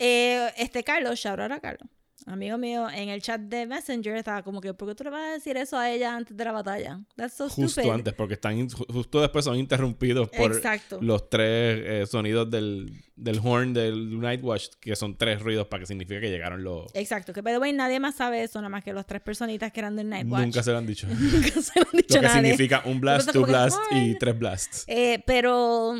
Eh, 0.00 0.50
este 0.56 0.82
Carlos, 0.82 1.18
shout 1.20 1.38
out 1.38 1.52
a 1.52 1.60
Carlos. 1.60 1.88
Amigo 2.30 2.58
mío, 2.58 2.88
en 2.90 3.08
el 3.08 3.22
chat 3.22 3.40
de 3.40 3.66
Messenger 3.66 4.16
estaba 4.16 4.42
como 4.42 4.60
que, 4.60 4.74
¿por 4.74 4.88
qué 4.88 4.94
tú 4.94 5.04
le 5.04 5.10
vas 5.10 5.28
a 5.28 5.32
decir 5.32 5.56
eso 5.56 5.78
a 5.78 5.90
ella 5.90 6.14
antes 6.16 6.36
de 6.36 6.44
la 6.44 6.52
batalla? 6.52 7.00
That's 7.16 7.34
so 7.34 7.48
Justo 7.48 7.68
stupid. 7.80 7.90
antes, 7.90 8.14
porque 8.14 8.34
están 8.34 8.68
justo 8.68 9.20
después 9.20 9.44
son 9.44 9.56
interrumpidos 9.56 10.28
por 10.30 10.52
Exacto. 10.52 10.98
los 11.00 11.28
tres 11.30 11.80
eh, 11.84 12.06
sonidos 12.06 12.50
del, 12.50 12.92
del 13.16 13.40
horn 13.42 13.72
del 13.72 14.18
Nightwatch, 14.20 14.68
que 14.80 14.94
son 14.96 15.16
tres 15.16 15.40
ruidos 15.42 15.66
para 15.66 15.80
que 15.80 15.86
significa 15.86 16.20
que 16.20 16.30
llegaron 16.30 16.62
los... 16.62 16.86
Exacto, 16.94 17.32
que 17.32 17.40
by 17.42 17.54
the 17.54 17.58
way, 17.58 17.72
nadie 17.72 18.00
más 18.00 18.14
sabe 18.16 18.42
eso, 18.42 18.58
nada 18.60 18.68
más 18.68 18.84
que 18.84 18.92
los 18.92 19.06
tres 19.06 19.20
personitas 19.22 19.72
que 19.72 19.80
eran 19.80 19.96
del 19.96 20.08
Nightwatch. 20.08 20.42
Nunca 20.44 20.62
se 20.62 20.72
lo 20.72 20.78
han 20.78 20.86
dicho. 20.86 21.06
Nunca 21.10 21.60
se 21.62 21.80
lo 21.80 21.86
han 21.86 21.96
dicho 21.96 22.14
lo 22.16 22.20
que 22.20 22.26
nadie. 22.26 22.42
significa 22.42 22.82
un 22.84 23.00
blast, 23.00 23.32
two 23.32 23.44
blasts 23.46 23.80
y 23.92 24.14
tres 24.18 24.38
blasts. 24.38 24.84
Eh, 24.86 25.22
pero. 25.26 25.94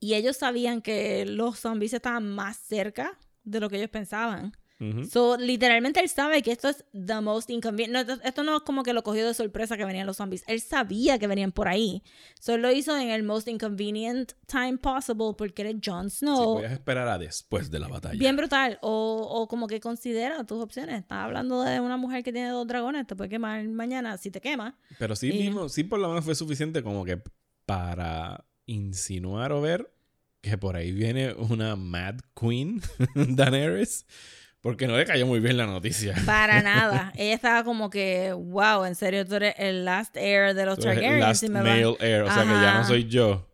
Y 0.00 0.14
ellos 0.14 0.36
sabían 0.36 0.82
que 0.82 1.24
los 1.26 1.58
zombies 1.60 1.92
estaban 1.92 2.28
más 2.28 2.56
cerca 2.56 3.18
de 3.44 3.60
lo 3.60 3.70
que 3.70 3.76
ellos 3.76 3.90
pensaban. 3.90 4.52
Ujú. 4.82 5.04
So, 5.04 5.36
literalmente 5.36 6.00
él 6.00 6.08
sabe 6.08 6.42
que 6.42 6.50
esto 6.50 6.68
es 6.68 6.84
the 6.92 7.20
most 7.20 7.48
inconvenient. 7.50 8.08
No, 8.08 8.14
esto, 8.24 8.42
no 8.42 8.56
es 8.56 8.62
como 8.62 8.82
que 8.82 8.92
lo 8.92 9.02
cogió 9.02 9.24
de 9.26 9.32
sorpresa 9.32 9.76
que 9.76 9.84
venían 9.84 10.06
los 10.06 10.16
zombies. 10.16 10.42
Él 10.48 10.60
sabía 10.60 11.18
que 11.18 11.26
venían 11.28 11.52
por 11.52 11.68
ahí. 11.68 12.02
So, 12.40 12.54
él 12.54 12.62
lo 12.62 12.72
hizo 12.72 12.96
en 12.98 13.10
el 13.10 13.22
most 13.22 13.46
inconvenient 13.48 14.32
time 14.46 14.78
possible 14.78 15.34
porque 15.38 15.62
eres 15.62 15.76
Jon 15.84 16.10
Sí, 16.10 16.18
Snow. 16.18 16.58
a 16.58 16.66
esperar 16.66 17.06
a 17.08 17.18
después 17.18 17.70
de 17.70 17.78
la 17.78 17.86
batalla. 17.88 18.18
Bien 18.18 18.36
brutal. 18.36 18.78
O, 18.82 19.26
o 19.30 19.46
como 19.46 19.68
que 19.68 19.78
considera 19.78 20.44
tus 20.44 20.60
opciones. 20.62 21.00
Estás 21.00 21.18
hablando 21.26 21.62
de 21.62 21.78
una 21.80 21.96
mujer 21.96 22.24
que 22.24 22.32
tiene 22.32 22.48
dos 22.48 22.66
dragones. 22.66 23.06
Te 23.06 23.14
puede 23.14 23.30
quemar 23.30 23.62
mañana 23.68 24.18
si 24.18 24.30
te 24.32 24.40
quema. 24.40 24.76
Pero 24.98 25.14
sí, 25.14 25.30
Y- 25.30 25.38
mismo, 25.44 25.68
sí 25.68 25.84
por 25.84 26.00
lo 26.00 26.08
menos 26.08 26.24
fue 26.24 26.34
suficiente 26.34 26.82
como 26.82 27.04
que 27.04 27.22
para 27.66 28.44
insinuar 28.66 29.52
o 29.52 29.60
ver 29.60 29.92
que 30.40 30.58
por 30.58 30.74
ahí 30.74 30.90
viene 30.90 31.32
una 31.34 31.76
Mad 31.76 32.16
Queen, 32.34 32.80
Daenerys, 33.14 34.04
porque 34.62 34.86
no 34.86 34.96
le 34.96 35.04
cayó 35.04 35.26
muy 35.26 35.40
bien 35.40 35.56
la 35.56 35.66
noticia. 35.66 36.14
Para 36.26 36.62
nada. 36.62 37.12
Ella 37.16 37.34
estaba 37.34 37.64
como 37.64 37.90
que, 37.90 38.32
wow, 38.32 38.84
en 38.84 38.94
serio, 38.94 39.26
tú 39.26 39.34
eres 39.34 39.54
el 39.58 39.84
last 39.84 40.16
heir 40.16 40.54
de 40.54 40.64
los 40.64 40.78
Targaryens. 40.78 41.20
Last 41.20 41.42
me 41.42 41.62
male 41.62 41.96
heir, 42.00 42.22
o 42.22 42.32
sea 42.32 42.44
que 42.44 42.48
ya 42.50 42.74
no 42.78 42.84
soy 42.84 43.08
yo. 43.08 43.48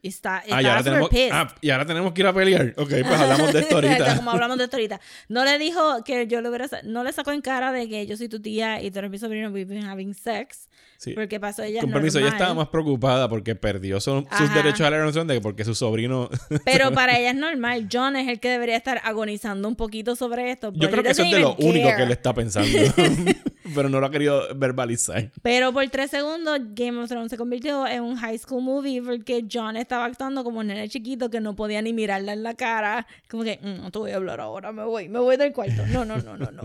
Y 0.00 0.08
está, 0.08 0.42
Ah, 0.50 0.60
y 0.60 0.66
ahora, 0.66 0.82
tenemos, 0.82 1.10
ah, 1.32 1.54
y 1.62 1.70
ahora 1.70 1.86
tenemos 1.86 2.12
que 2.12 2.20
ir 2.20 2.26
a 2.26 2.32
pelear. 2.34 2.74
Ok, 2.76 2.90
pues 2.90 3.06
hablamos 3.06 3.54
de 3.54 3.60
esto 3.60 3.74
ahorita. 3.76 4.16
Como 4.16 4.30
hablamos 4.32 4.58
de 4.58 4.64
esto 4.64 4.76
ahorita. 4.76 5.00
No 5.28 5.46
le 5.46 5.58
dijo 5.58 6.04
que 6.04 6.26
yo 6.26 6.42
le 6.42 6.50
hubiera... 6.50 6.68
No 6.84 7.04
le 7.04 7.12
sacó 7.14 7.32
en 7.32 7.40
cara 7.40 7.72
de 7.72 7.88
que 7.88 8.06
yo 8.06 8.14
soy 8.18 8.28
tu 8.28 8.38
tía 8.38 8.82
y 8.82 8.90
tú 8.90 8.98
eres 8.98 9.10
mi 9.10 9.18
sobrino, 9.18 9.48
we've 9.48 9.64
been 9.64 9.86
having 9.86 10.12
sex. 10.12 10.68
Sí. 11.04 11.12
Porque 11.12 11.38
pasó 11.38 11.62
ella 11.62 11.80
Con 11.80 11.90
permiso, 11.90 12.18
ella 12.18 12.28
estaba 12.28 12.54
más 12.54 12.68
preocupada 12.68 13.28
porque 13.28 13.54
perdió 13.54 14.00
su- 14.00 14.26
sus 14.38 14.54
derechos 14.54 14.80
a 14.80 14.90
la 14.90 14.96
herencia 14.96 15.22
de 15.24 15.34
que 15.34 15.40
porque 15.40 15.64
su 15.64 15.74
sobrino... 15.74 16.30
Pero 16.64 16.92
para 16.92 17.18
ella 17.18 17.30
es 17.30 17.36
normal. 17.36 17.88
John 17.92 18.16
es 18.16 18.26
el 18.28 18.40
que 18.40 18.48
debería 18.48 18.76
estar 18.76 19.00
agonizando 19.04 19.68
un 19.68 19.76
poquito 19.76 20.16
sobre 20.16 20.50
esto. 20.50 20.72
Yo 20.74 20.90
creo 20.90 21.02
que 21.02 21.10
eso 21.10 21.22
es 21.22 21.30
de 21.30 21.40
lo 21.40 21.54
único 21.56 21.88
que 21.96 22.02
él 22.04 22.10
está 22.10 22.32
pensando. 22.32 22.68
Pero 23.74 23.88
no 23.88 24.00
lo 24.00 24.06
ha 24.06 24.10
querido 24.10 24.42
verbalizar. 24.56 25.30
Pero 25.42 25.72
por 25.72 25.86
tres 25.88 26.10
segundos 26.10 26.58
Game 26.74 26.98
of 27.00 27.08
Thrones 27.08 27.30
se 27.30 27.36
convirtió 27.36 27.86
en 27.86 28.02
un 28.02 28.16
high 28.16 28.38
school 28.38 28.62
movie 28.62 29.02
porque 29.02 29.44
John 29.50 29.76
estaba 29.76 30.04
actuando 30.06 30.44
como 30.44 30.60
un 30.60 30.66
nene 30.68 30.88
chiquito 30.88 31.30
que 31.30 31.40
no 31.40 31.54
podía 31.56 31.80
ni 31.82 31.92
mirarla 31.92 32.32
en 32.32 32.42
la 32.42 32.54
cara. 32.54 33.06
Como 33.28 33.42
que, 33.42 33.58
"Mm, 33.62 33.82
no 33.82 33.90
te 33.90 33.98
voy 33.98 34.10
a 34.12 34.16
hablar 34.16 34.40
ahora, 34.40 34.72
me 34.72 34.84
voy, 34.84 35.08
me 35.08 35.18
voy 35.18 35.36
del 35.36 35.52
cuarto. 35.52 35.86
No, 35.86 36.04
no, 36.04 36.18
no, 36.18 36.36
no, 36.36 36.50
no. 36.50 36.62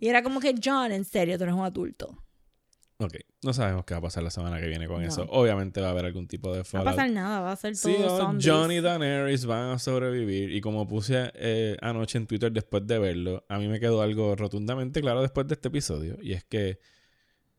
Y 0.00 0.08
era 0.08 0.22
como 0.22 0.40
que, 0.40 0.54
John, 0.62 0.92
en 0.92 1.04
serio, 1.04 1.36
tú 1.38 1.44
eres 1.44 1.54
un 1.54 1.64
adulto. 1.64 2.16
Ok, 3.00 3.14
no 3.44 3.52
sabemos 3.52 3.84
qué 3.84 3.94
va 3.94 3.98
a 3.98 4.02
pasar 4.02 4.24
la 4.24 4.30
semana 4.30 4.60
que 4.60 4.66
viene 4.66 4.88
con 4.88 5.00
No. 5.02 5.06
eso. 5.08 5.24
Obviamente 5.30 5.80
va 5.80 5.86
a 5.86 5.90
haber 5.90 6.06
algún 6.06 6.26
tipo 6.26 6.48
de 6.52 6.58
No 6.58 6.62
va 6.62 6.62
a 6.62 6.64
fallout. 6.64 6.86
pasar 6.96 7.10
nada, 7.10 7.40
va 7.40 7.52
a 7.52 7.56
ser 7.56 7.78
todo 7.78 7.92
Sí, 7.92 7.98
zombies. 8.02 8.44
John 8.46 8.72
y 8.72 8.80
Daenerys 8.80 9.46
van 9.46 9.70
a 9.70 9.78
sobrevivir. 9.78 10.50
Y 10.52 10.60
como 10.60 10.88
puse 10.88 11.30
eh, 11.34 11.76
anoche 11.80 12.18
en 12.18 12.26
Twitter 12.26 12.50
después 12.50 12.84
de 12.88 12.98
verlo, 12.98 13.44
a 13.48 13.58
mí 13.58 13.68
me 13.68 13.78
quedó 13.78 14.02
algo 14.02 14.34
rotundamente 14.34 15.00
claro 15.00 15.22
después 15.22 15.46
de 15.46 15.54
este 15.54 15.68
episodio. 15.68 16.18
Y 16.20 16.32
es 16.32 16.42
que 16.42 16.80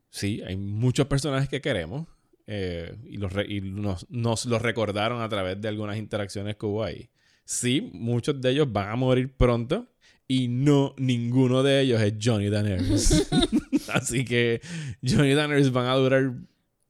sí, 0.10 0.42
hay 0.46 0.58
muchos 0.58 1.08
personajes 1.08 1.48
que 1.50 1.62
queremos. 1.62 2.08
eh, 2.52 2.98
y 3.06 3.18
los 3.18 3.32
y 3.48 3.62
nos, 3.62 4.10
nos 4.10 4.46
los 4.46 4.62
recordaron 4.62 5.22
a 5.22 5.30
través 5.30 5.62
de 5.62 5.68
algunas 5.68 5.98
interacciones 5.98 6.56
que 6.58 6.66
hubo 6.66 6.84
ahí. 6.84 7.12
Sí, 7.46 7.92
muchos 7.94 8.42
de 8.42 8.50
ellos 8.50 8.74
van 8.74 8.90
a 8.90 8.96
morir 8.96 9.34
pronto. 9.38 9.88
Y 10.32 10.48
no, 10.48 10.94
ninguno 10.98 11.64
de 11.64 11.82
ellos 11.82 12.00
es 12.00 12.14
Johnny 12.22 12.50
Daenerys. 12.50 13.28
Así 13.92 14.24
que 14.24 14.62
Johnny 15.02 15.32
y 15.32 15.34
Daenerys 15.34 15.72
van 15.72 15.88
a 15.88 15.96
durar. 15.96 16.34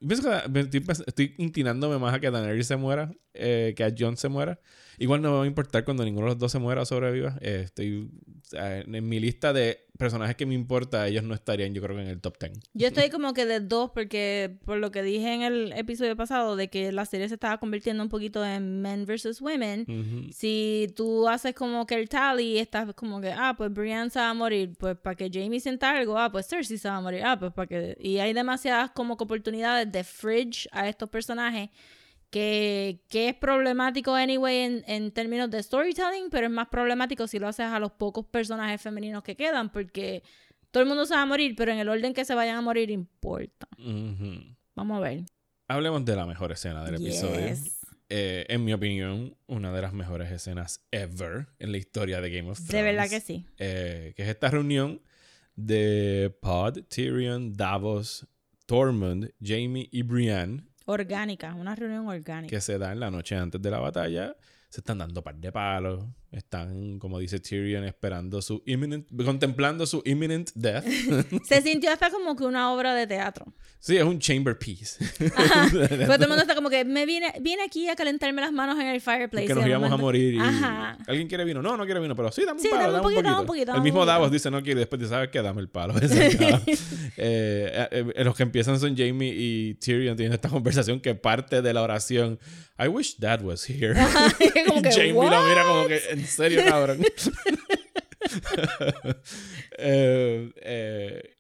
Estoy, 0.02 0.84
estoy 1.08 1.36
inclinándome 1.38 1.98
más 2.00 2.14
a 2.14 2.20
que 2.20 2.30
Daenerys 2.30 2.68
se 2.68 2.76
muera 2.76 3.14
eh, 3.34 3.74
que 3.78 3.86
a 3.86 3.94
Jon 3.98 4.18
se 4.18 4.28
muera. 4.28 4.60
Igual 5.00 5.22
no 5.22 5.32
me 5.32 5.38
va 5.38 5.44
a 5.44 5.48
importar 5.48 5.86
cuando 5.86 6.04
ninguno 6.04 6.28
de 6.28 6.34
los 6.34 6.40
dos 6.40 6.52
se 6.52 6.60
muera 6.60 6.82
o 6.82 6.86
sobreviva. 6.86 7.38
Eh, 7.42 7.62
estoy 7.66 8.10
sea, 8.50 8.80
en, 8.80 9.08
mi 9.08 9.20
lista 9.20 9.54
de 9.54 9.86
personajes 9.98 10.36
que 10.36 10.46
me 10.46 10.56
importa, 10.56 11.08
ellos 11.08 11.24
no 11.24 11.34
estarían, 11.34 11.74
yo 11.74 11.82
creo 11.82 11.96
que 11.96 12.04
en 12.04 12.10
el 12.10 12.22
top 12.22 12.38
10. 12.40 12.60
Yo 12.74 12.88
estoy 12.88 13.10
como 13.10 13.34
que 13.34 13.46
de 13.46 13.60
dos 13.60 13.92
porque 13.92 14.58
por 14.66 14.78
lo 14.78 14.92
que 14.92 15.04
dije 15.04 15.34
en 15.34 15.42
el 15.42 15.74
episodio 15.74 16.16
pasado 16.16 16.56
de 16.56 16.70
que 16.70 16.92
la 16.92 17.06
serie 17.06 17.28
se 17.28 17.36
estaba 17.36 17.60
convirtiendo 17.60 18.02
un 18.02 18.10
poquito 18.10 18.46
en 18.46 18.82
men 18.82 19.06
versus 19.06 19.42
women. 19.42 19.86
Ujú. 19.88 20.34
Si 20.34 20.88
tú 20.96 21.28
haces 21.28 21.54
como 21.54 21.86
que 21.86 21.96
el 21.96 22.10
tally, 22.10 22.58
estás 22.58 22.94
como 22.94 23.22
que, 23.22 23.32
ah, 23.32 23.56
pues 23.58 23.72
Brienne 23.74 24.10
se 24.10 24.20
va 24.20 24.30
a 24.30 24.34
morir, 24.34 24.74
pues 24.78 24.98
para 24.98 25.16
que 25.16 25.30
Jamie 25.32 25.60
sienta 25.60 25.92
algo, 25.92 26.18
ah, 26.18 26.32
pues 26.32 26.48
Cersei 26.48 26.78
se 26.78 26.90
va 26.90 26.98
a 26.98 27.02
morir, 27.02 27.24
ah, 27.24 27.38
pues 27.38 27.54
para 27.54 27.68
que... 27.68 27.98
Y 28.00 28.20
hay 28.20 28.34
demasiadas 28.34 28.92
como 28.92 29.18
que 29.18 29.24
oportunidades 29.26 29.92
de 29.92 30.04
fridge 30.04 30.68
a 30.72 30.88
estos 30.88 31.10
personajes 31.10 31.70
que, 32.30 33.02
que 33.10 33.30
es 33.30 33.36
problemático 33.36 34.14
anyway 34.14 34.58
en, 34.58 34.84
en 34.88 35.12
términos 35.12 35.50
de 35.50 35.62
storytelling, 35.64 36.30
pero 36.30 36.48
es 36.48 36.52
más 36.52 36.68
problemático 36.70 37.28
si 37.28 37.40
lo 37.40 37.48
haces 37.48 37.66
a 37.66 37.80
los 37.80 37.92
pocos 37.92 38.26
personajes 38.26 38.82
femeninos 38.82 39.24
que 39.24 39.36
quedan, 39.36 39.72
porque 39.72 40.24
todo 40.72 40.84
el 40.84 40.90
mundo 40.90 41.06
se 41.06 41.16
va 41.16 41.24
a 41.24 41.26
morir, 41.26 41.56
pero 41.58 41.72
en 41.72 41.80
el 41.80 41.90
orden 41.90 42.14
que 42.14 42.26
se 42.26 42.36
vayan 42.36 42.58
a 42.58 42.62
morir 42.62 42.92
importa. 42.92 43.68
Vamos 44.76 44.98
a 44.98 45.00
ver. 45.00 45.24
Hablemos 45.68 46.06
de 46.06 46.16
la 46.16 46.26
mejor 46.26 46.52
escena 46.52 46.84
del 46.84 46.96
episodio. 46.96 47.48
Yes. 47.48 47.80
Eh, 48.12 48.46
en 48.50 48.66
mi 48.66 48.74
opinión, 48.74 49.38
una 49.46 49.72
de 49.72 49.82
las 49.84 49.94
mejores 49.94 50.32
escenas 50.32 50.84
ever 50.92 51.48
en 51.60 51.72
la 51.72 51.78
historia 51.78 52.22
de 52.22 52.32
Game 52.32 52.50
of 52.50 52.58
Thrones. 52.58 52.72
De 52.72 52.82
verdad 52.82 53.08
que 53.08 53.20
sí. 53.20 53.46
eh, 53.60 54.14
que 54.16 54.24
es 54.24 54.30
esta 54.30 54.50
reunión 54.50 55.02
de 55.56 56.36
Pod, 56.42 56.80
Tyrion, 56.88 57.54
Davos, 57.54 58.28
Tormund, 58.66 59.32
Jamie 59.44 59.90
y 59.92 60.02
Brienne, 60.04 60.69
Orgánica, 60.90 61.54
una 61.54 61.76
reunión 61.76 62.08
orgánica. 62.08 62.50
que 62.50 62.62
se 62.62 62.80
da 62.80 62.92
en 62.92 63.00
la 63.00 63.12
noche 63.12 63.36
antes 63.36 63.62
de 63.62 63.70
la 63.70 63.80
batalla. 63.80 64.36
Se 64.70 64.82
están 64.82 64.98
dando 64.98 65.24
par 65.24 65.36
de 65.36 65.52
palos. 65.52 66.04
Están, 66.32 67.00
como 67.00 67.18
dice 67.18 67.40
Tyrion, 67.40 67.84
esperando 67.86 68.40
su 68.44 68.62
imminent, 68.68 69.08
contemplando 69.26 69.88
su 69.88 70.04
imminent 70.06 70.52
death. 70.54 70.86
Se 71.44 71.62
sintió 71.62 71.92
hasta 71.92 72.12
como 72.12 72.36
que 72.36 72.44
una 72.44 72.72
obra 72.72 72.94
de 72.94 73.08
teatro. 73.08 73.52
sí, 73.80 73.98
es 73.98 74.04
un 74.04 74.20
chamber 74.20 74.58
piece. 74.58 75.04
Ajá. 75.36 75.68
Pues 75.90 76.18
todo 76.18 76.24
el 76.24 76.30
mundo 76.30 76.42
está 76.42 76.56
como 76.56 76.70
que 76.70 76.86
me 76.86 77.06
vine, 77.06 77.34
vine 77.42 77.64
aquí 77.64 77.88
a 77.90 77.96
calentarme 77.96 78.42
las 78.42 78.52
manos 78.52 78.80
en 78.80 78.88
el 78.88 79.02
fireplace. 79.02 79.48
que 79.48 79.56
nos 79.56 79.66
íbamos 79.66 79.92
a 79.92 79.98
morir. 79.98 80.36
Y 80.36 80.40
Ajá. 80.40 80.98
¿Alguien 81.08 81.28
quiere 81.28 81.46
vino? 81.46 81.62
No, 81.62 81.76
no 81.76 81.86
quiere 81.86 82.00
vino, 82.00 82.16
pero 82.16 82.32
sí, 82.32 82.44
dame 82.46 82.60
un 82.60 82.64
Sí, 82.64 82.70
palo, 82.70 82.92
dame 82.92 82.98
un 82.98 83.04
poquito, 83.04 83.22
dame 83.24 83.40
un 83.42 83.46
poquito, 83.48 83.76
el 83.76 83.82
mismo. 83.82 84.06
Davos 84.06 84.32
dice 84.32 84.52
no 84.52 84.62
quiere 84.62 84.82
después 84.82 85.00
dice, 85.00 85.10
¿sabes 85.10 85.30
qué? 85.30 85.42
Dame 85.42 85.62
el 85.62 85.70
palo. 85.70 85.96
Eh, 87.22 87.88
eh, 87.92 88.06
eh, 88.16 88.24
los 88.24 88.36
que 88.36 88.44
empiezan 88.44 88.80
son 88.80 88.96
Jamie 88.96 89.34
y 89.36 89.74
Tyrion 89.76 90.16
teniendo 90.16 90.36
esta 90.36 90.48
conversación 90.48 91.02
que 91.02 91.16
parte 91.16 91.62
de 91.62 91.74
la 91.74 91.82
oración 91.82 92.40
I 92.82 92.88
wish 92.88 93.18
Dad 93.20 93.42
was 93.42 93.70
here. 93.70 93.94
Como 94.68 94.82
que, 94.82 94.92
Jamie 94.92 95.12
lo 95.14 95.44
mira 95.44 95.66
como 95.66 95.88
que, 95.88 96.00
en 96.20 96.28
serio, 96.28 96.62
cabrón. 96.68 97.00
Eh, 99.78 100.52
eh, 100.62 101.36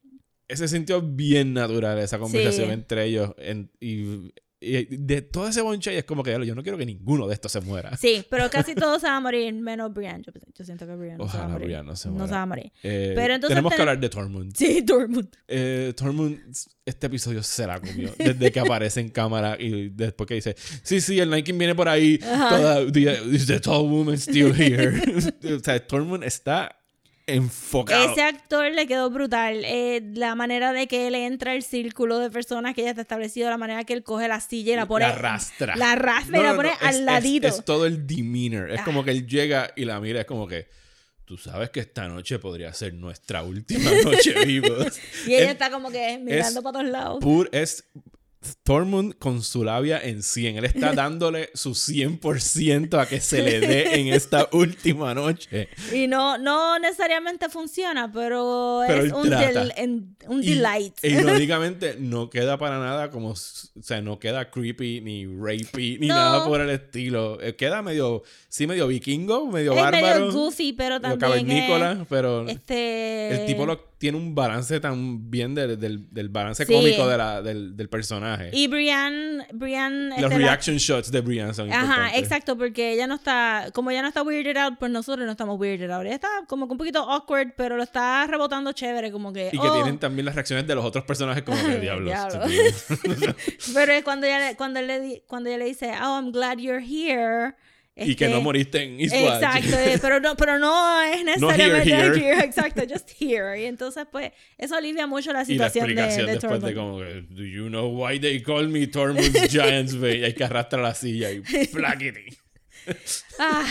se 0.49 0.67
sintió 0.67 1.01
bien 1.01 1.53
natural 1.53 1.99
esa 1.99 2.17
conversación 2.19 2.67
Sí. 2.67 2.73
entre 2.73 3.05
ellos. 3.05 3.33
en- 3.37 3.69
y, 3.79 4.33
y 4.61 4.97
de 4.97 5.21
todo 5.21 5.47
ese 5.47 5.61
bonche, 5.61 5.97
es 5.97 6.03
como 6.03 6.21
que 6.21 6.31
yo 6.45 6.53
no 6.53 6.61
quiero 6.63 6.77
que 6.77 6.85
ninguno 6.85 7.27
de 7.27 7.33
estos 7.33 7.51
se 7.51 7.61
muera. 7.61 7.95
Sí, 7.95 8.25
pero 8.29 8.49
casi 8.51 8.75
todos 8.75 8.99
se 9.01 9.07
van 9.07 9.15
a 9.15 9.19
morir, 9.21 9.53
menos 9.53 9.93
Brian. 9.93 10.21
Yo, 10.21 10.31
yo 10.53 10.65
siento 10.65 10.85
que 10.85 10.95
Brian 10.95 11.17
no 11.17 11.29
se 11.29 11.37
va 11.37 11.45
a 11.45 11.47
morir. 11.47 11.65
Brienne 11.67 11.85
no 11.87 11.95
se 11.95 12.09
No 12.09 12.13
muera. 12.15 12.27
se 12.27 12.33
va 12.33 12.41
a 12.41 12.45
morir. 12.45 12.71
Eh, 12.83 13.13
Pero 13.15 13.35
entonces 13.35 13.55
tenemos 13.55 13.71
que 13.71 13.77
ten- 13.77 13.81
hablar 13.87 13.99
de 13.99 14.09
Tormund. 14.09 14.53
Sí, 14.55 14.81
Dortmund. 14.85 15.29
Eh, 15.47 15.93
Tormund, 15.95 16.39
este 16.85 17.07
episodio 17.07 17.41
se 17.41 17.65
la 17.67 17.79
comió. 17.79 18.11
Desde 18.17 18.51
que 18.51 18.59
aparece 18.59 18.99
en 18.99 19.09
cámara 19.09 19.55
y 19.59 19.89
después 19.89 20.27
que 20.27 20.35
dice, 20.35 20.55
sí, 20.83 20.99
sí, 20.99 21.19
el 21.19 21.43
King 21.43 21.57
viene 21.57 21.75
por 21.75 21.87
ahí. 21.87 22.17
Toda, 22.17 22.91
the, 22.91 23.17
the 23.47 23.59
tall 23.61 23.87
woman 23.89 24.17
still 24.17 24.53
here? 24.53 25.01
o 25.55 25.59
sea, 25.59 25.85
Tormund 25.87 26.23
está 26.23 26.78
enfocado. 27.35 28.11
Ese 28.11 28.21
actor 28.21 28.71
le 28.71 28.87
quedó 28.87 29.09
brutal. 29.09 29.61
Eh, 29.65 30.01
la 30.13 30.35
manera 30.35 30.73
de 30.73 30.87
que 30.87 31.07
él 31.07 31.15
entra 31.15 31.51
al 31.53 31.63
círculo 31.63 32.19
de 32.19 32.29
personas 32.29 32.75
que 32.75 32.83
ya 32.83 32.89
está 32.89 33.01
establecido, 33.01 33.49
la 33.49 33.57
manera 33.57 33.83
que 33.83 33.93
él 33.93 34.03
coge 34.03 34.27
la 34.27 34.39
silla 34.39 34.73
y 34.73 34.75
la 34.75 34.85
pone. 34.87 35.05
la 35.05 35.11
arrastra. 35.13 35.75
La 35.75 35.91
arrastra 35.93 36.39
y 36.39 36.43
la 36.43 36.49
no, 36.51 36.55
pone 36.57 36.69
no, 36.69 36.87
al 36.87 36.95
es- 36.95 37.01
ladito. 37.01 37.47
Es, 37.47 37.63
todo 37.65 37.85
el 37.85 38.05
demeanor. 38.07 38.71
Es 38.71 38.81
Ah. 38.81 38.83
como 38.85 39.03
que 39.03 39.11
él 39.11 39.25
llega 39.27 39.71
y 39.75 39.85
la 39.85 39.99
mira, 39.99 40.21
es 40.21 40.25
como 40.25 40.47
que. 40.47 40.67
Tú 41.25 41.37
sabes 41.37 41.69
que 41.69 41.79
esta 41.81 42.07
noche 42.07 42.39
podría 42.39 42.73
ser 42.73 42.95
nuestra 42.95 43.43
última 43.43 43.91
noche 44.03 44.33
vivos. 44.45 44.99
y 45.27 45.35
ella 45.35 45.51
está 45.51 45.69
como 45.69 45.91
que 45.91 46.17
mirando 46.17 46.63
para 46.63 46.79
todos 46.79 46.89
lados. 46.91 47.19
pur- 47.23 47.49
es 47.51 47.83
Tormund 48.63 49.15
con 49.17 49.43
su 49.43 49.63
labia 49.65 49.99
en 50.01 50.23
100. 50.23 50.57
Él 50.57 50.65
está 50.65 50.93
dándole 50.93 51.49
su 51.53 51.71
100% 51.71 52.97
a 52.99 53.05
que 53.07 53.19
se 53.19 53.41
le 53.41 53.59
dé 53.59 53.99
en 53.99 54.07
esta 54.13 54.47
última 54.53 55.13
noche. 55.13 55.67
Y 55.93 56.07
no, 56.07 56.37
no 56.37 56.79
necesariamente 56.79 57.49
funciona, 57.49 58.11
pero, 58.11 58.81
Pero 58.87 59.03
es 59.03 59.11
un, 59.11 59.29
del- 59.29 59.73
en- 59.75 60.15
un 60.27 60.41
Y- 60.43 60.55
delight. 60.55 60.93
Irónicamente, 61.03 61.95
no 61.99 62.29
queda 62.29 62.57
para 62.57 62.79
nada 62.79 63.09
como. 63.09 63.31
O 63.31 63.35
sea, 63.35 64.01
no 64.01 64.19
queda 64.19 64.49
creepy, 64.49 65.01
ni 65.01 65.25
rapey, 65.25 65.97
ni 65.99 66.07
No. 66.07 66.15
nada 66.15 66.45
por 66.45 66.61
el 66.61 66.69
estilo. 66.69 67.41
Eh, 67.41 67.55
Queda 67.55 67.81
medio. 67.81 68.23
Sí, 68.47 68.67
medio 68.67 68.87
vikingo, 68.87 69.47
medio 69.47 69.73
es 69.73 69.81
bárbaro. 69.81 70.27
medio 70.27 70.31
goofy, 70.31 70.73
pero 70.73 70.99
medio 70.99 71.17
también 71.17 71.45
cavernícola, 71.45 72.05
pero. 72.09 72.47
es, 72.47 72.55
este... 72.55 73.41
El 73.41 73.45
tipo 73.45 73.65
lo- 73.65 73.88
tiene 73.99 74.17
un 74.17 74.33
balance 74.33 74.79
tan 74.79 75.29
bien 75.29 75.53
de- 75.53 75.75
del, 75.77 76.11
del 76.11 76.29
balance 76.29 76.65
Sí. 76.65 76.73
cómico 76.73 77.05
de 77.07 77.17
la- 77.17 77.41
del, 77.41 77.75
del 77.75 77.89
personaje. 77.89 78.49
Y 78.53 78.67
Brian, 78.67 79.45
Brian... 79.53 80.09
Los 80.09 80.17
este, 80.19 80.29
la- 80.29 80.37
reaction 80.37 80.77
shots 80.77 81.11
de 81.11 81.19
Brian 81.21 81.53
son 81.53 81.71
Ajá, 81.71 81.83
importantes. 81.83 82.19
exacto, 82.19 82.57
porque 82.57 82.93
ella 82.93 83.07
no 83.07 83.15
está, 83.15 83.67
como 83.73 83.91
ella 83.91 84.01
no 84.01 84.07
está 84.07 84.23
weirded 84.23 84.55
out, 84.55 84.79
pues 84.79 84.89
nosotros 84.89 85.25
no 85.25 85.31
estamos 85.33 85.59
weirded 85.59 85.91
out. 85.91 86.05
Ella 86.05 86.15
está 86.15 86.29
como 86.47 86.65
que 86.67 86.71
un 86.71 86.77
poquito 86.77 86.99
awkward, 87.11 87.49
pero 87.57 87.75
lo 87.75 87.83
está 87.83 88.25
rebotando 88.25 88.71
chévere, 88.71 89.11
como 89.11 89.33
que... 89.33 89.49
Y 89.51 89.59
que 89.59 89.67
oh. 89.67 89.73
tienen 89.73 89.99
también 89.99 90.25
las 90.25 90.33
reacciones 90.35 90.65
de 90.65 90.75
los 90.75 90.85
otros 90.85 91.03
personajes 91.03 91.43
como 91.43 91.61
que 91.61 91.79
diablos. 91.81 92.05
Diablo. 92.05 92.45
este 92.45 92.95
tío". 93.15 93.35
Pero 93.73 93.91
es 93.91 94.03
cuando 94.05 94.25
ella, 94.27 94.55
cuando, 94.55 94.79
él 94.79 94.87
le, 94.87 95.23
cuando 95.27 95.49
ella 95.49 95.57
le 95.59 95.65
dice, 95.65 95.91
oh, 96.01 96.15
I'm 96.21 96.31
glad 96.31 96.57
you're 96.57 96.81
here. 96.81 97.53
Y 98.01 98.15
que 98.15 98.25
este, 98.25 98.35
no 98.35 98.41
moriste 98.41 98.83
en 98.83 98.99
Eastwatch. 98.99 99.43
Exacto, 99.43 99.79
eh, 99.79 99.99
pero 100.01 100.19
no, 100.19 100.35
pero 100.35 100.59
no 100.59 101.01
es 101.01 101.23
necesariamente 101.25 101.89
here. 101.89 102.19
here, 102.19 102.39
exacto, 102.43 102.81
just 102.89 103.09
here. 103.19 103.59
Y 103.59 103.65
entonces, 103.65 104.05
pues, 104.11 104.31
eso 104.57 104.75
alivia 104.75 105.07
mucho 105.07 105.33
la 105.33 105.43
Y 105.47 105.55
la 105.55 105.69
situación 105.69 105.85
de, 105.85 105.91
explicación 105.93 106.25
de 106.25 106.31
después 106.33 106.61
de 106.61 106.73
Tormund. 106.73 106.75
como 106.75 106.99
que, 106.99 107.21
do 107.29 107.43
you 107.43 107.67
know 107.67 107.87
why 107.87 108.19
they 108.19 108.41
call 108.41 108.67
me 108.67 108.87
Tormund's 108.87 109.49
Giants 109.49 109.99
Bay? 109.99 110.23
Hay 110.23 110.33
que 110.33 110.43
arrastrar 110.43 110.81
la 110.81 110.93
silla 110.93 111.31
y 111.31 111.39
plaquiti. 111.73 112.37
Ah, 113.39 113.65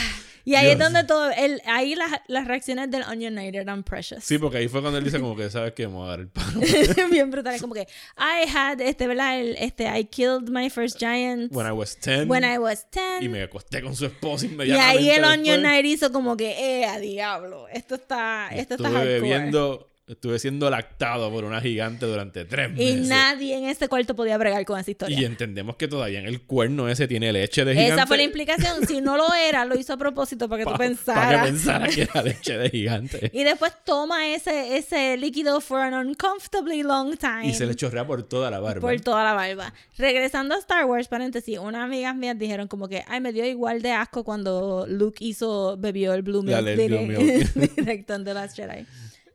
y 0.51 0.55
ahí 0.57 0.69
es 0.71 0.79
donde 0.79 1.05
todo, 1.05 1.31
el, 1.31 1.61
ahí 1.67 1.95
las, 1.95 2.11
las 2.27 2.47
reacciones 2.47 2.91
del 2.91 3.03
Onion 3.03 3.33
Knight 3.35 3.55
eran 3.55 3.83
precious. 3.83 4.25
Sí, 4.25 4.39
porque 4.39 4.59
ahí 4.59 4.69
fue 4.69 4.81
cuando 4.81 4.99
él 4.99 5.05
dice 5.05 5.21
como 5.21 5.37
que, 5.37 5.51
¿sabes 5.51 5.73
qué? 5.75 5.87
Me 5.89 5.95
voy 5.95 6.07
a 6.07 6.11
dar 6.11 6.21
el 6.21 6.29
palo. 6.29 6.61
Bien 7.11 7.31
brutal, 7.31 7.61
como 7.61 7.75
que 7.75 7.87
I 8.17 8.49
had, 8.55 8.81
este, 8.81 9.07
¿verdad? 9.07 9.41
El, 9.41 9.57
este, 9.59 9.85
I 9.87 10.05
killed 10.05 10.49
my 10.51 10.71
first 10.71 10.99
giant 10.99 11.53
When 11.53 11.67
I 11.67 11.73
was 11.73 11.97
10. 12.01 12.29
when 12.29 12.45
I 12.45 12.59
was 12.59 12.87
10. 12.91 13.23
Y 13.23 13.29
me 13.29 13.43
acosté 13.43 13.83
con 13.83 13.95
su 13.95 14.07
esposa 14.07 14.47
Y 14.47 14.51
inmediatamente 14.51 14.99
ahí 14.99 15.11
el 15.11 15.17
después. 15.23 15.39
Onion 15.39 15.61
Knight 15.61 15.87
hizo 15.87 16.13
como 16.13 16.37
que, 16.37 16.81
eh, 16.81 16.85
a 16.87 16.99
diablo, 16.99 17.69
esto 17.69 17.95
está, 17.97 18.49
esto 18.53 18.75
está 18.75 18.89
Estuve 18.89 18.91
hardcore. 18.91 19.21
bebiendo, 19.21 19.89
estuve 20.09 20.39
siendo 20.39 20.71
lactado 20.71 21.31
por 21.31 21.45
una 21.45 21.61
gigante 21.61 22.07
durante 22.07 22.45
tres 22.45 22.71
Y 22.77 22.85
meses. 22.95 23.09
nadie 23.09 23.57
en 23.57 23.65
ese 23.67 23.89
cuarto 23.89 24.17
podía 24.17 24.39
bregar 24.39 24.65
con 24.65 24.79
esa 24.81 24.91
historia. 24.91 25.19
Y 25.21 25.25
entendemos 25.25 25.77
que 25.77 25.87
todavía 25.89 26.19
en 26.21 26.27
el 26.27 26.41
cuerno 26.43 26.89
ese 26.89 27.07
tiene 27.07 27.33
leche 27.33 27.65
de 27.65 27.75
gigante. 27.75 27.95
Esa 27.95 28.07
fue 28.07 28.17
la 28.17 28.23
implicación. 28.25 28.87
Si 28.87 29.01
no 29.01 29.17
lo 29.17 29.33
era, 29.35 29.65
lo 29.65 29.79
hizo 29.79 29.93
a 29.93 29.97
propósito 29.97 30.49
para 30.49 30.61
que 30.61 30.65
tú 30.65 30.71
Para 30.77 30.85
pensaras. 30.89 31.43
que 31.45 31.51
pensara 31.53 31.89
que 31.89 32.03
era 32.03 32.23
leche 32.23 32.57
de 32.59 32.71
gigante. 32.71 33.31
Y 33.35 33.45
después 33.45 33.73
toma 33.85 34.29
ese, 34.29 34.77
ese 34.77 35.17
líquido 35.17 35.61
for 35.61 35.81
an 35.81 35.95
uncomfortably 35.95 36.83
long 36.83 37.17
time. 37.17 37.47
Y 37.47 37.55
se 37.55 37.67
le 37.67 37.75
chorrea 37.75 38.07
por 38.07 38.23
toda 38.23 38.51
la 38.51 38.61
barba. 38.61 38.81
Por 38.81 39.01
toda 39.01 39.25
la 39.25 39.35
barba. 39.35 39.73
Regresando 39.97 40.55
a 40.55 40.59
Star 40.59 40.85
Wars, 40.87 41.09
paréntesis, 41.09 41.59
unas 41.59 41.85
amigas 41.85 42.15
mías 42.17 42.39
dijeron 42.39 42.69
como 42.69 42.89
que, 42.89 43.05
ay, 43.09 43.21
me 43.21 43.33
dio 43.33 43.45
igual 43.45 43.83
de 43.83 43.93
asco 43.93 44.25
cuando 44.25 44.87
Luke 44.89 45.25
hizo, 45.25 45.77
bebió 45.77 46.15
el 46.15 46.23
Blue 46.23 46.43
Milk, 46.43 46.55
Dale, 46.57 46.73
el 46.73 46.89
Blue 46.89 47.01
Milk. 47.03 47.55
directo 47.77 48.15
en 48.15 48.25
The 48.25 48.35
Last 48.35 48.57
Jedi. 48.57 48.87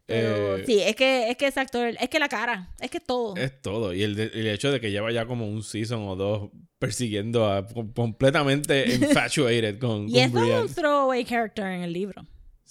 Pero 0.05 0.57
Eh, 0.57 0.63
sí, 0.65 0.79
es 0.81 0.95
que, 0.95 1.29
es 1.29 1.37
que 1.37 1.47
ese 1.47 1.59
actor, 1.61 1.93
es 1.99 2.09
que 2.09 2.19
la 2.19 2.27
cara, 2.27 2.73
es 2.81 2.91
que 2.91 2.99
todo. 2.99 3.35
Es 3.37 3.61
todo. 3.61 3.93
Y 3.93 4.03
el, 4.03 4.15
de- 4.15 4.31
el 4.33 4.47
hecho 4.47 4.71
de 4.71 4.79
que 4.81 4.91
lleva 4.91 5.11
ya 5.11 5.25
como 5.25 5.47
un 5.47 5.63
season 5.63 6.01
o 6.07 6.15
dos 6.15 6.49
persiguiendo 6.77 7.49
a 7.49 7.65
completamente 7.95 8.85
infatuated 8.95 9.79
con, 9.79 10.09
y 10.09 10.11
con 10.13 10.19
es 10.21 10.31
Brienne. 10.31 10.61
un 10.63 10.67
throwaway 10.73 11.23
character 11.23 11.65
en 11.67 11.81
el 11.83 11.93
libro. 11.93 12.25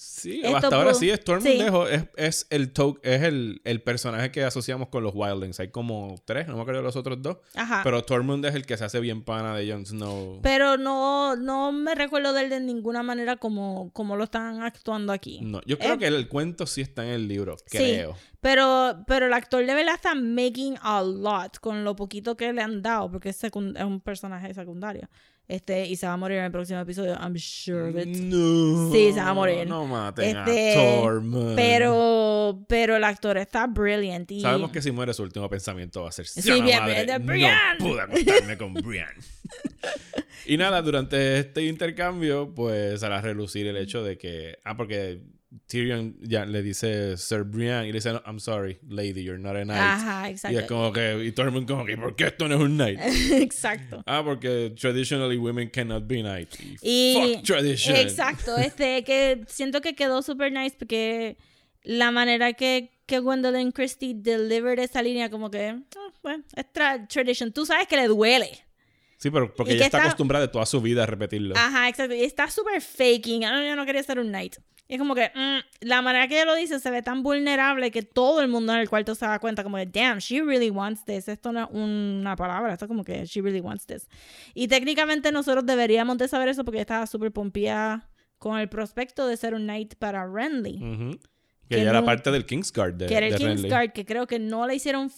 Sí, 0.04 0.40
Esto 0.42 0.56
hasta 0.56 0.76
ahora 0.76 0.94
sí, 0.94 1.10
Storm 1.10 1.42
sí. 1.42 1.58
Es, 1.90 2.04
es 2.16 2.46
el 2.50 2.72
to- 2.72 2.98
es 3.02 3.22
el, 3.22 3.60
el 3.64 3.82
personaje 3.82 4.30
que 4.30 4.42
asociamos 4.44 4.88
con 4.88 5.02
los 5.02 5.12
Wildlings. 5.14 5.58
Hay 5.60 5.68
como 5.68 6.16
tres, 6.24 6.48
no 6.48 6.56
me 6.56 6.60
acuerdo 6.62 6.80
de 6.80 6.84
los 6.84 6.96
otros 6.96 7.20
dos. 7.22 7.38
Ajá. 7.54 7.80
Pero 7.84 8.02
Tormund 8.04 8.44
es 8.46 8.54
el 8.54 8.66
que 8.66 8.76
se 8.76 8.84
hace 8.84 9.00
bien 9.00 9.22
pana 9.24 9.56
de 9.56 9.70
Jon 9.70 9.86
Snow. 9.86 10.40
Pero 10.42 10.76
no, 10.76 11.36
no 11.36 11.70
me 11.72 11.94
recuerdo 11.94 12.32
de 12.32 12.42
él 12.42 12.50
de 12.50 12.60
ninguna 12.60 13.02
manera 13.02 13.36
como, 13.36 13.90
como 13.92 14.16
lo 14.16 14.24
están 14.24 14.62
actuando 14.62 15.12
aquí. 15.12 15.40
No, 15.42 15.60
yo 15.66 15.78
creo 15.78 15.94
Eh, 15.94 15.98
que 15.98 16.06
el, 16.08 16.28
cuento 16.28 16.66
sí 16.66 16.80
está 16.80 17.04
en 17.04 17.10
el 17.12 17.28
libro, 17.28 17.56
Sí. 17.66 17.78
creo. 17.78 18.16
Pero, 18.40 19.04
pero 19.06 19.26
el 19.26 19.32
actor 19.34 19.64
de 19.64 19.72
verdad 19.74 19.94
está 19.94 20.14
making 20.16 20.76
a 20.82 21.00
lot 21.02 21.58
con 21.60 21.84
lo 21.84 21.94
poquito 21.94 22.36
que 22.36 22.52
le 22.52 22.60
han 22.60 22.82
dado, 22.82 23.08
porque 23.10 23.28
es 23.28 23.40
un 23.54 24.00
personaje 24.00 24.52
secundario. 24.52 25.08
Este, 25.48 25.86
y 25.86 25.96
se 25.96 26.06
va 26.06 26.14
a 26.14 26.16
morir 26.16 26.38
en 26.38 26.44
el 26.44 26.52
próximo 26.52 26.80
episodio, 26.80 27.12
I'm 27.14 27.36
sure 27.36 27.90
of 27.90 27.96
it. 27.98 28.06
No. 28.16 28.90
Sí, 28.92 29.12
se 29.12 29.20
va 29.20 29.28
a 29.30 29.34
morir. 29.34 29.66
No 29.66 29.86
maten 29.86 30.36
Este, 30.38 30.74
a. 30.76 31.20
Pero, 31.56 32.64
pero 32.68 32.96
el 32.96 33.04
actor 33.04 33.36
está 33.36 33.66
brilliant. 33.66 34.30
Y 34.30 34.40
Sabemos 34.40 34.70
que 34.70 34.80
si 34.80 34.90
muere 34.92 35.12
su 35.12 35.22
último 35.22 35.48
pensamiento 35.50 36.02
va 36.02 36.08
a 36.08 36.12
ser 36.12 36.26
Sí, 36.26 36.40
"Sea 36.42 36.56
la 36.56 36.64
bien, 36.64 36.78
madre, 36.80 37.06
de 37.06 37.18
no 37.18 37.26
Brienne". 37.26 37.56
pude 37.78 38.00
acostarme 38.00 38.56
con 38.56 38.72
Brian. 38.74 39.08
y 40.46 40.56
nada, 40.56 40.80
durante 40.80 41.38
este 41.40 41.64
intercambio, 41.64 42.54
pues 42.54 43.02
hará 43.02 43.20
relucir 43.20 43.66
el 43.66 43.76
hecho 43.76 44.02
de 44.02 44.16
que. 44.16 44.58
Ah, 44.64 44.76
porque 44.76 45.22
Tyrion 45.66 46.16
ya 46.22 46.44
le 46.44 46.62
dice 46.62 47.16
Sir 47.16 47.44
Brian 47.44 47.84
y 47.84 47.88
le 47.88 47.94
dice, 47.94 48.12
"No, 48.12 48.22
I'm 48.26 48.40
sorry, 48.40 48.78
lady, 48.88 49.22
you're 49.22 49.38
not 49.38 49.54
a 49.56 49.64
knight. 49.64 49.78
Ajá, 49.80 50.30
y 50.30 50.34
es 50.34 50.44
exacto. 50.44 50.66
como 50.74 50.92
que. 50.92 51.24
Y 51.24 51.32
Tormund 51.32 51.66
como 51.68 51.84
que, 51.84 51.96
¿por 51.96 52.16
qué 52.16 52.24
esto 52.28 52.48
no 52.48 52.54
es 52.56 52.60
un 52.60 52.76
knight? 52.76 52.98
exacto. 53.32 54.02
ah, 54.06 54.22
porque 54.24 54.72
traditionally 54.78 55.36
women 55.36 55.68
cannot 55.70 56.06
be 56.06 56.22
knights. 56.22 56.58
Y 56.82 57.34
Fuck 57.34 57.44
tradition. 57.44 57.96
exacto, 57.96 58.56
este 58.56 59.04
que 59.04 59.44
siento 59.48 59.80
que 59.80 59.94
quedó 59.94 60.22
super 60.22 60.50
nice 60.52 60.74
porque 60.78 61.36
la 61.82 62.10
manera 62.10 62.52
que, 62.54 62.90
que 63.06 63.18
Gwendolyn 63.18 63.72
Christie 63.72 64.14
delivered 64.14 64.78
esa 64.78 65.02
línea 65.02 65.28
como 65.30 65.50
que, 65.50 65.68
ah, 65.68 66.12
bueno, 66.22 66.44
es 66.54 66.64
tra- 66.72 67.06
tradition. 67.08 67.52
Tú 67.52 67.66
sabes 67.66 67.86
que 67.88 67.96
le 67.96 68.06
duele. 68.08 68.50
Sí, 69.22 69.30
pero 69.30 69.54
porque 69.54 69.74
ella 69.74 69.84
está 69.84 69.98
está- 69.98 70.08
acostumbrada 70.08 70.46
de 70.46 70.52
toda 70.52 70.66
su 70.66 70.80
vida 70.80 71.04
a 71.04 71.06
repetirlo. 71.06 71.54
Ajá, 71.56 71.88
exacto. 71.88 72.12
Y 72.12 72.24
está 72.24 72.50
súper 72.50 72.80
faking. 72.82 73.44
Ah, 73.44 73.64
yo 73.64 73.76
no 73.76 73.86
quería 73.86 74.02
ser 74.02 74.18
un 74.18 74.26
knight. 74.28 74.56
Y 74.88 74.94
es 74.94 74.98
como 74.98 75.14
que 75.14 75.30
mm, 75.32 75.86
la 75.86 76.02
manera 76.02 76.26
que 76.26 76.34
ella 76.34 76.44
lo 76.44 76.56
dice 76.56 76.80
se 76.80 76.90
ve 76.90 77.02
tan 77.02 77.22
vulnerable 77.22 77.92
que 77.92 78.02
todo 78.02 78.40
el 78.42 78.48
mundo 78.48 78.72
en 78.72 78.80
el 78.80 78.88
cuarto 78.88 79.14
se 79.14 79.24
da 79.24 79.38
cuenta 79.38 79.62
como 79.62 79.76
que, 79.76 79.86
damn, 79.86 80.18
she 80.18 80.42
really 80.42 80.70
wants 80.70 81.04
this. 81.04 81.28
Esto 81.28 81.52
no 81.52 81.62
es 81.62 81.68
una 81.70 82.34
palabra, 82.34 82.72
esto 82.72 82.86
es 82.86 82.88
como 82.88 83.04
que 83.04 83.24
she 83.24 83.40
really 83.40 83.60
wants 83.60 83.86
this. 83.86 84.08
Y 84.54 84.66
técnicamente 84.66 85.30
nosotros 85.30 85.64
deberíamos 85.64 86.18
de 86.18 86.26
saber 86.26 86.48
eso 86.48 86.64
porque 86.64 86.78
ella 86.78 86.82
estaba 86.82 87.06
súper 87.06 87.30
pompía 87.30 88.08
con 88.38 88.58
el 88.58 88.68
prospecto 88.68 89.28
de 89.28 89.36
ser 89.36 89.54
un 89.54 89.62
knight 89.62 89.94
para 89.94 90.26
Renly. 90.26 90.78
Que 90.80 91.76
Que 91.76 91.80
ella 91.80 91.90
era 91.90 92.04
parte 92.04 92.32
del 92.32 92.44
Kingsguard 92.44 92.94
de, 92.94 93.06
que 93.06 93.16
era 93.16 93.26
el 93.28 93.32
de 93.32 93.38
Renly. 93.38 93.62
Kingsguard, 93.62 93.92
que 93.92 94.04
creo 94.04 94.26
que 94.26 94.40
no 94.40 94.66
le 94.66 94.74
hicieron, 94.74 95.10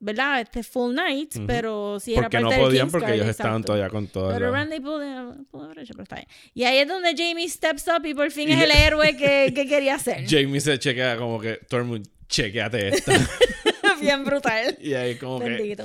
¿verdad? 0.00 0.40
Este 0.40 0.62
full 0.62 0.92
knight, 0.92 1.36
Ujú. 1.36 1.46
pero 1.46 1.98
sí 2.00 2.12
era 2.12 2.22
Porque 2.22 2.36
parte 2.38 2.44
no 2.44 2.50
del 2.50 2.60
podían 2.60 2.90
porque 2.90 3.06
Kingsguard, 3.06 3.20
ellos 3.20 3.30
estaban 3.30 3.64
todavía 3.64 3.88
con 3.90 4.06
todo. 4.06 4.32
Pero 4.32 4.52
Randy 4.52 4.80
pudo, 4.80 5.36
pudo 5.50 5.64
haber 5.64 5.80
hecho, 5.80 5.92
pero 5.94 6.04
está 6.04 6.16
bien. 6.16 6.28
Y 6.54 6.64
ahí 6.64 6.78
es 6.78 6.88
donde 6.88 7.14
Jamie 7.16 7.48
steps 7.48 7.86
up 7.88 8.04
y 8.06 8.14
por 8.14 8.30
fin 8.30 8.48
es 8.50 8.62
el 8.62 8.70
héroe 8.70 9.16
que, 9.16 9.52
que 9.54 9.66
quería 9.66 9.98
ser. 9.98 10.24
Jamie 10.28 10.60
se 10.60 10.78
chequea 10.78 11.16
como 11.16 11.40
que 11.40 11.54
Tormund, 11.68 12.06
chequeate 12.28 12.88
esta. 12.88 13.12
Bien 14.00 14.24
brutal. 14.24 14.78
y 14.80 14.94
ahí 14.94 15.16
como 15.16 15.40
que... 15.40 15.76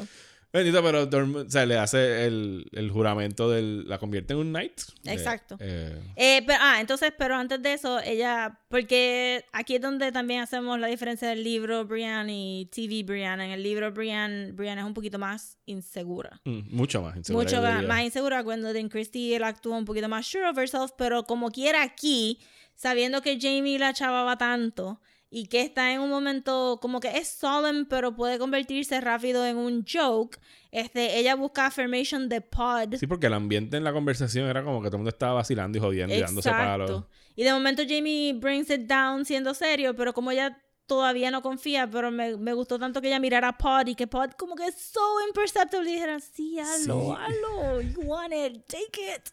Bendito. 0.54 0.84
Pero 0.84 1.10
Tormund, 1.10 1.48
o 1.48 1.50
sea, 1.50 1.66
le 1.66 1.78
hace 1.78 2.26
el, 2.28 2.68
el 2.74 2.92
juramento 2.92 3.50
del... 3.50 3.88
La 3.90 3.98
convierte 3.98 4.34
en 4.34 4.40
un 4.40 4.50
knight. 4.52 4.80
Eh, 5.04 5.14
Exacto. 5.14 5.58
eh, 5.60 6.00
Eh, 6.16 6.44
pero, 6.46 6.60
ah, 6.62 6.80
entonces, 6.80 7.12
pero 7.18 7.36
antes 7.36 7.62
de 7.62 7.74
eso, 7.74 8.00
ella, 8.00 8.60
porque 8.70 9.44
aquí 9.52 9.76
es 9.76 9.82
donde 9.82 10.12
también 10.12 10.42
hacemos 10.42 10.80
la 10.80 10.88
diferencia 10.88 11.28
del 11.28 11.44
libro 11.44 11.86
Brienne 11.86 12.32
y 12.32 12.66
TV 12.68 13.04
Brienne. 13.04 13.46
En 13.46 13.52
el 13.52 13.64
libro 13.64 13.92
Brienne, 13.92 14.52
Brienne 14.52 14.82
es 14.82 14.86
un 14.88 14.94
poquito 14.94 15.18
más 15.18 15.58
insegura. 15.66 16.40
mm, 16.46 16.76
mucho 16.76 17.02
más 17.02 17.18
insegura, 17.18 17.44
Mucho 17.44 17.62
más, 17.62 17.84
más 17.86 18.04
insegura. 18.04 18.42
Gwendolyn 18.44 18.90
Christie, 18.90 19.36
él 19.36 19.44
actúa 19.44 19.76
un 19.78 19.86
poquito 19.86 20.08
más 20.08 20.26
sure 20.28 20.48
of 20.48 20.58
herself, 20.58 20.92
pero 20.98 21.24
como 21.24 21.50
quiera 21.52 21.82
aquí, 21.82 22.40
sabiendo 22.76 23.22
que 23.22 23.40
Jamie 23.42 23.80
la 23.80 23.94
chavaba 23.94 24.38
tanto 24.38 25.02
y 25.36 25.48
que 25.48 25.62
está 25.62 25.92
en 25.92 26.00
un 26.02 26.12
momento 26.12 26.78
como 26.80 27.00
que 27.00 27.18
es 27.18 27.28
solemn, 27.28 27.88
pero 27.88 28.16
puede 28.16 28.38
convertirse 28.38 29.02
rápido 29.02 29.44
en 29.48 29.58
un 29.58 29.84
joke, 29.84 30.38
este, 30.72 31.18
ella 31.18 31.34
busca 31.36 31.66
affirmation 31.66 32.30
de 32.30 32.42
pod. 32.42 32.94
Sí, 33.00 33.08
porque 33.08 33.26
el 33.26 33.34
ambiente 33.34 33.76
en 33.78 33.84
la 33.84 33.92
conversación 33.94 34.48
era 34.48 34.64
como 34.64 34.80
que 34.84 34.90
todo 34.90 34.98
el 34.98 35.00
mundo 35.00 35.10
estaba 35.10 35.34
vacilando 35.34 35.78
y 35.78 35.82
jodiendo 35.82 36.14
y 36.14 36.20
dándose 36.20 36.52
palos. 36.52 36.90
Exacto. 36.90 37.10
Y 37.36 37.44
de 37.44 37.52
momento 37.52 37.82
Jamie 37.88 38.34
brings 38.34 38.70
it 38.70 38.82
down 38.82 39.26
siendo 39.26 39.56
serio, 39.56 39.96
pero 39.96 40.14
como 40.14 40.30
ella 40.30 40.56
todavía 40.86 41.32
no 41.32 41.42
confía, 41.42 41.90
pero 41.90 42.12
me, 42.12 42.38
me 42.38 42.54
gustó 42.54 42.78
tanto 42.78 43.02
que 43.02 43.08
ella 43.08 43.20
mirara 43.20 43.48
a 43.48 43.58
Pod 43.58 43.88
y 43.88 43.96
que 43.96 44.06
Pod 44.06 44.32
como 44.38 44.54
que 44.56 44.72
so 44.72 45.00
imperceptible 45.28 45.90
y 45.90 45.94
dijera, 45.94 46.20
sí, 46.20 46.60
hazlo, 46.60 47.00
Sí. 47.00 47.22
hazlo, 47.22 47.82
you 47.82 48.02
want 48.02 48.34
it, 48.34 48.64
take 48.68 49.16
it. 49.16 49.30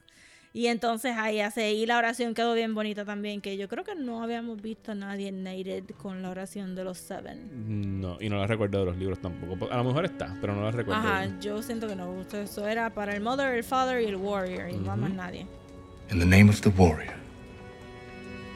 Y 0.52 0.66
entonces 0.66 1.16
ahí 1.16 1.40
hace, 1.40 1.72
y 1.72 1.86
la 1.86 1.96
oración 1.96 2.34
quedó 2.34 2.54
bien 2.54 2.74
bonita 2.74 3.04
también, 3.04 3.40
que 3.40 3.56
yo 3.56 3.68
creo 3.68 3.84
que 3.84 3.94
no 3.94 4.20
habíamos 4.22 4.60
visto 4.60 4.90
a 4.90 4.94
nadie 4.96 5.30
nated 5.30 5.84
con 5.96 6.22
la 6.22 6.30
oración 6.30 6.74
de 6.74 6.82
los 6.82 6.98
Seven. 6.98 8.00
No, 8.00 8.18
y 8.20 8.28
no 8.28 8.36
la 8.36 8.48
recuerdo 8.48 8.80
de 8.80 8.86
los 8.86 8.96
libros 8.96 9.20
tampoco. 9.20 9.70
A 9.70 9.76
lo 9.76 9.84
mejor 9.84 10.06
está, 10.06 10.36
pero 10.40 10.54
no 10.56 10.62
la 10.62 10.72
recuerdo. 10.72 11.00
Ajá, 11.00 11.38
yo 11.40 11.62
siento 11.62 11.86
que 11.86 11.94
no, 11.94 12.22
eso 12.22 12.66
era 12.66 12.90
para 12.90 13.14
el 13.14 13.20
Mother, 13.20 13.54
el 13.54 13.62
Father 13.62 14.02
y 14.02 14.06
el 14.06 14.16
Warrior, 14.16 14.70
y 14.70 14.76
no 14.76 14.96
más 14.96 15.12
nadie. 15.12 15.46
In 16.10 16.18
the 16.18 16.26
name 16.26 16.50
of 16.50 16.60
the 16.62 16.70
warrior, 16.70 17.14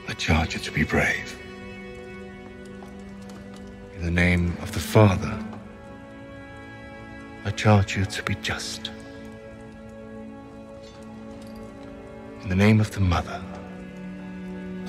I 0.09 0.15
charge 0.15 0.55
you 0.55 0.61
to 0.61 0.73
be 0.73 0.83
brave. 0.83 1.39
In 3.97 4.03
the 4.03 4.11
name 4.11 4.53
of 4.61 4.73
the 4.73 4.81
father, 4.81 5.33
I 7.47 7.53
charge 7.53 7.97
you 7.97 8.05
to 8.05 8.23
be 8.25 8.35
just. 8.43 8.91
In 12.45 12.51
the 12.51 12.57
name 12.57 12.79
of 12.79 12.91
the 12.91 13.01
mother, 13.01 13.43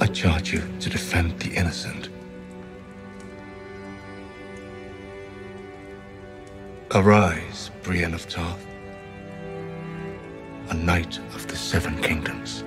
I 0.02 0.08
charge 0.08 0.52
you 0.52 0.62
to 0.82 0.90
defend 0.90 1.40
the 1.40 1.56
innocent. 1.56 2.10
Arise, 6.94 7.72
Brienne 7.82 8.14
of 8.14 8.28
Tarth, 8.28 8.68
a 10.70 10.74
knight 10.74 11.18
of 11.34 11.48
the 11.48 11.56
seven 11.56 11.98
kingdoms. 12.02 12.66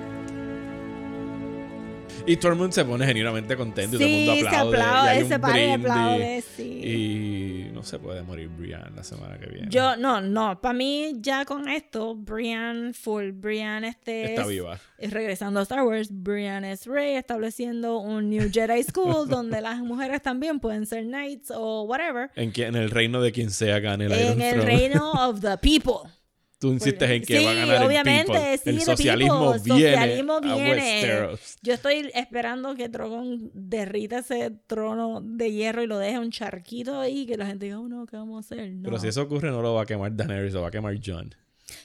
Y 2.31 2.37
Tormund 2.37 2.71
se 2.73 2.85
pone 2.85 3.05
genuinamente 3.05 3.55
contento 3.57 3.95
y 3.95 3.99
todo 3.99 4.07
el 4.07 4.25
mundo 4.25 4.49
se 4.49 4.55
aplaude. 4.55 4.77
y 4.77 4.81
aplaude, 4.81 5.23
un 5.23 5.29
se 5.29 5.39
para 5.39 5.59
y 5.65 5.69
aplaude, 5.71 6.43
sí. 6.55 6.63
Y 6.83 7.71
no 7.73 7.83
se 7.83 7.97
puede 7.97 8.21
morir 8.21 8.49
Brian 8.49 8.93
la 8.95 9.03
semana 9.03 9.39
que 9.39 9.47
viene. 9.47 9.67
Yo, 9.69 9.95
no, 9.95 10.21
no, 10.21 10.61
para 10.61 10.73
mí 10.73 11.13
ya 11.21 11.45
con 11.45 11.67
esto, 11.67 12.15
Brian 12.15 12.93
full, 12.93 13.31
Brian 13.31 13.83
este 13.83 14.25
Está 14.25 14.43
es- 14.43 14.47
viva. 14.47 14.79
es 14.97 15.11
regresando 15.11 15.59
a 15.59 15.63
Star 15.63 15.83
Wars, 15.83 16.09
Brian 16.11 16.65
es 16.65 16.85
Rey 16.85 17.15
estableciendo 17.15 17.97
un 17.99 18.29
New 18.29 18.49
Jedi 18.53 18.83
School 18.83 19.27
donde 19.29 19.61
las 19.61 19.79
mujeres 19.79 20.21
también 20.21 20.59
pueden 20.59 20.85
ser 20.85 21.05
knights 21.05 21.51
o 21.55 21.83
whatever. 21.83 22.29
En, 22.35 22.51
que, 22.51 22.65
en 22.67 22.75
el 22.75 22.91
reino 22.91 23.21
de 23.21 23.31
quien 23.31 23.49
sea 23.49 23.79
gane 23.79 24.05
el 24.05 24.11
Iron 24.11 24.31
En 24.33 24.41
el 24.41 24.53
Throne. 24.55 24.65
reino 24.65 25.11
of 25.29 25.39
the 25.41 25.57
people. 25.57 26.09
Tú 26.59 26.73
insistes 26.73 27.09
en 27.09 27.21
que 27.23 27.39
sí, 27.39 27.45
va 27.45 27.51
a 27.51 27.53
ganar 27.53 27.83
obviamente, 27.83 28.19
el 28.19 28.25
people. 28.25 28.57
sí, 28.57 28.69
el 28.69 28.81
socialismo 28.81 29.53
people, 29.53 29.75
viene 29.75 29.95
socialismo 29.95 30.33
a 30.33 30.39
viene. 30.41 30.71
Westeros. 30.71 31.57
Yo 31.61 31.73
estoy 31.73 32.11
esperando 32.13 32.75
que 32.75 32.89
Drogon 32.89 33.49
derrita 33.53 34.19
ese 34.19 34.51
trono 34.67 35.21
de 35.21 35.53
hierro 35.53 35.83
y 35.83 35.87
lo 35.87 35.97
deje 35.97 36.19
un 36.19 36.31
charquito 36.31 36.99
ahí 36.99 37.25
que 37.25 37.37
la 37.37 37.45
gente 37.45 37.65
diga, 37.65 37.79
oh 37.79 37.87
no, 37.87 38.05
¿qué 38.05 38.17
vamos 38.17 38.35
a 38.35 38.39
hacer? 38.39 38.71
No. 38.71 38.83
Pero 38.83 38.99
si 38.99 39.07
eso 39.07 39.21
ocurre, 39.21 39.51
no 39.51 39.61
lo 39.61 39.73
va 39.73 39.83
a 39.83 39.85
quemar 39.85 40.13
Daenerys, 40.13 40.53
lo 40.53 40.61
va 40.61 40.67
a 40.67 40.71
quemar 40.71 40.97
John. 41.03 41.33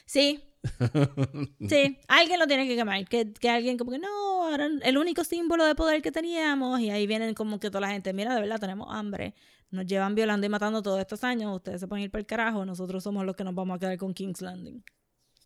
Sí. 0.05 0.43
Sí, 1.69 1.97
alguien 2.07 2.39
lo 2.39 2.47
tiene 2.47 2.67
que 2.67 2.75
quemar. 2.75 3.07
Que, 3.07 3.31
que 3.31 3.49
alguien 3.49 3.77
como 3.77 3.91
que 3.91 3.99
no, 3.99 4.53
era 4.53 4.67
el 4.83 4.97
único 4.97 5.23
símbolo 5.23 5.63
de 5.63 5.75
poder 5.75 6.01
que 6.01 6.11
teníamos. 6.11 6.81
Y 6.81 6.89
ahí 6.89 7.07
vienen 7.07 7.33
como 7.33 7.59
que 7.59 7.69
toda 7.69 7.81
la 7.81 7.89
gente, 7.89 8.11
mira, 8.13 8.35
de 8.35 8.41
verdad 8.41 8.59
tenemos 8.59 8.87
hambre. 8.89 9.35
Nos 9.71 9.85
llevan 9.85 10.15
violando 10.15 10.45
y 10.45 10.49
matando 10.49 10.81
todos 10.81 10.99
estos 10.99 11.23
años. 11.23 11.55
Ustedes 11.55 11.81
se 11.81 11.87
pueden 11.87 12.05
ir 12.05 12.11
para 12.11 12.19
el 12.21 12.25
carajo. 12.25 12.65
Nosotros 12.65 13.03
somos 13.03 13.25
los 13.25 13.35
que 13.35 13.43
nos 13.43 13.55
vamos 13.55 13.75
a 13.75 13.79
quedar 13.79 13.97
con 13.97 14.13
King's 14.13 14.41
Landing. 14.41 14.83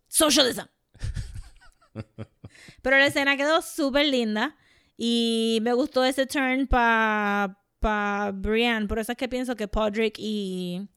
Socialism. 0.08 0.66
Pero 2.82 2.98
la 2.98 3.06
escena 3.06 3.36
quedó 3.36 3.62
súper 3.62 4.06
linda. 4.06 4.56
Y 4.96 5.60
me 5.62 5.72
gustó 5.72 6.04
ese 6.04 6.26
turn 6.26 6.66
para 6.66 7.58
pa 7.78 8.32
Brienne. 8.34 8.86
Por 8.86 8.98
eso 8.98 9.12
es 9.12 9.18
que 9.18 9.28
pienso 9.28 9.56
que 9.56 9.66
Podrick 9.66 10.16
y, 10.18 10.88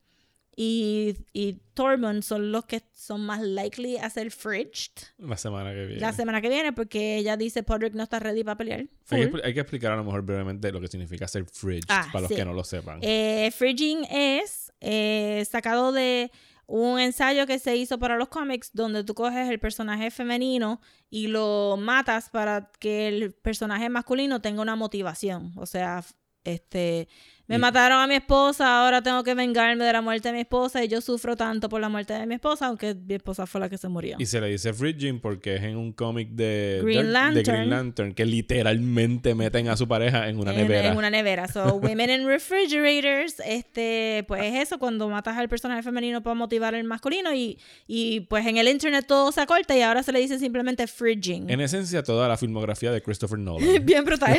y, 0.55 1.15
y 1.33 1.53
Tormund 1.73 2.21
son 2.23 2.51
los 2.51 2.65
que 2.65 2.83
son 2.93 3.21
más 3.25 3.41
likely 3.41 3.97
a 3.97 4.09
ser 4.09 4.29
fridged 4.31 4.91
La 5.17 5.35
semana 5.37 5.71
que 5.73 5.85
viene. 5.85 5.99
la 6.01 6.13
semana 6.13 6.41
que 6.41 6.49
viene. 6.49 6.73
Porque 6.73 7.17
ella 7.17 7.35
dice 7.37 7.63
Podrick 7.63 7.93
no 7.95 8.03
está 8.03 8.19
ready 8.19 8.43
para 8.43 8.57
pelear. 8.57 8.85
hay, 9.09 9.29
que, 9.31 9.41
hay 9.43 9.53
que 9.53 9.59
explicar 9.61 9.91
a 9.91 9.95
lo 9.95 10.03
mejor 10.03 10.21
brevemente 10.21 10.71
lo 10.71 10.79
que 10.79 10.87
significa 10.87 11.27
ser 11.27 11.45
fridge 11.45 11.85
Ah, 11.89 12.07
para 12.11 12.21
los 12.21 12.29
sí. 12.29 12.35
que 12.35 12.45
no 12.45 12.53
lo 12.53 12.63
sepan. 12.63 12.99
Eh, 13.01 13.51
Fridging 13.55 14.05
es 14.11 14.71
eh, 14.81 15.43
sacado 15.49 15.91
de 15.91 16.31
un 16.65 16.99
ensayo 16.99 17.45
que 17.45 17.59
se 17.59 17.75
hizo 17.75 17.99
para 17.99 18.15
los 18.17 18.29
cómics 18.29 18.69
donde 18.73 19.03
tú 19.03 19.13
coges 19.13 19.49
el 19.49 19.59
personaje 19.59 20.11
femenino 20.11 20.79
y 21.09 21.27
lo 21.27 21.75
matas 21.77 22.29
para 22.29 22.71
que 22.79 23.07
el 23.09 23.33
personaje 23.33 23.89
masculino 23.89 24.41
tenga 24.41 24.61
una 24.61 24.75
motivación. 24.75 25.51
O 25.57 25.65
sea, 25.65 26.03
este, 26.45 27.07
me 27.47 27.55
Y- 27.55 27.59
mataron 27.59 27.99
a 27.99 28.07
mi 28.07 28.15
esposa, 28.15 28.79
ahora 28.83 29.01
tengo 29.01 29.21
que 29.23 29.33
vengarme 29.35 29.83
de 29.83 29.91
la 29.93 30.01
muerte 30.01 30.29
de 30.29 30.33
mi 30.33 30.39
esposa 30.41 30.83
y 30.83 30.87
yo 30.87 31.01
sufro 31.01 31.35
tanto 31.35 31.67
por 31.69 31.81
la 31.81 31.89
muerte 31.89 32.13
de 32.13 32.25
mi 32.25 32.35
esposa, 32.35 32.67
aunque 32.67 32.95
mi 32.95 33.15
esposa 33.15 33.45
fue 33.45 33.59
la 33.59 33.69
que 33.69 33.77
se 33.77 33.89
murió. 33.89 34.15
Y 34.19 34.25
se 34.25 34.39
le 34.39 34.47
dice 34.47 34.73
Fridging 34.73 35.19
porque 35.19 35.55
es 35.55 35.63
en 35.63 35.75
un 35.77 35.91
cómic 35.91 36.29
de 36.29 36.79
Green 36.83 37.11
Dark- 37.11 37.33
de 37.33 37.43
Green 37.43 37.69
Lantern. 37.69 38.13
Que 38.13 38.25
literalmente 38.25 39.35
meten 39.35 39.67
a 39.67 39.75
su 39.77 39.87
pareja 39.87 40.29
en 40.29 40.39
una 40.39 40.51
en, 40.51 40.57
nevera. 40.57 40.87
en 40.91 40.97
una 40.97 41.09
nevera. 41.09 41.47
So, 41.47 41.75
women 41.83 42.09
in 42.09 42.27
refrigerators, 42.27 43.35
este, 43.45 44.23
pues 44.27 44.43
es 44.43 44.55
eso, 44.61 44.79
cuando 44.79 45.09
matas 45.09 45.37
al 45.37 45.49
personaje 45.49 45.83
femenino 45.83 46.23
para 46.23 46.33
motivar 46.35 46.75
al 46.75 46.83
masculino 46.85 47.33
y, 47.33 47.57
y 47.87 48.21
pues 48.21 48.45
en 48.47 48.57
el 48.57 48.67
internet 48.67 49.05
todo 49.07 49.31
se 49.31 49.41
acorta 49.41 49.75
y 49.75 49.81
ahora 49.81 50.01
se 50.03 50.11
le 50.11 50.19
dice 50.19 50.39
simplemente 50.39 50.87
fridging. 50.87 51.49
En 51.49 51.59
esencia, 51.61 52.03
toda 52.03 52.27
la 52.27 52.37
filmografía 52.37 52.91
de 52.91 53.01
Christopher 53.01 53.37
Nolan. 53.39 53.85
Bien 53.85 54.05
brutal. 54.05 54.37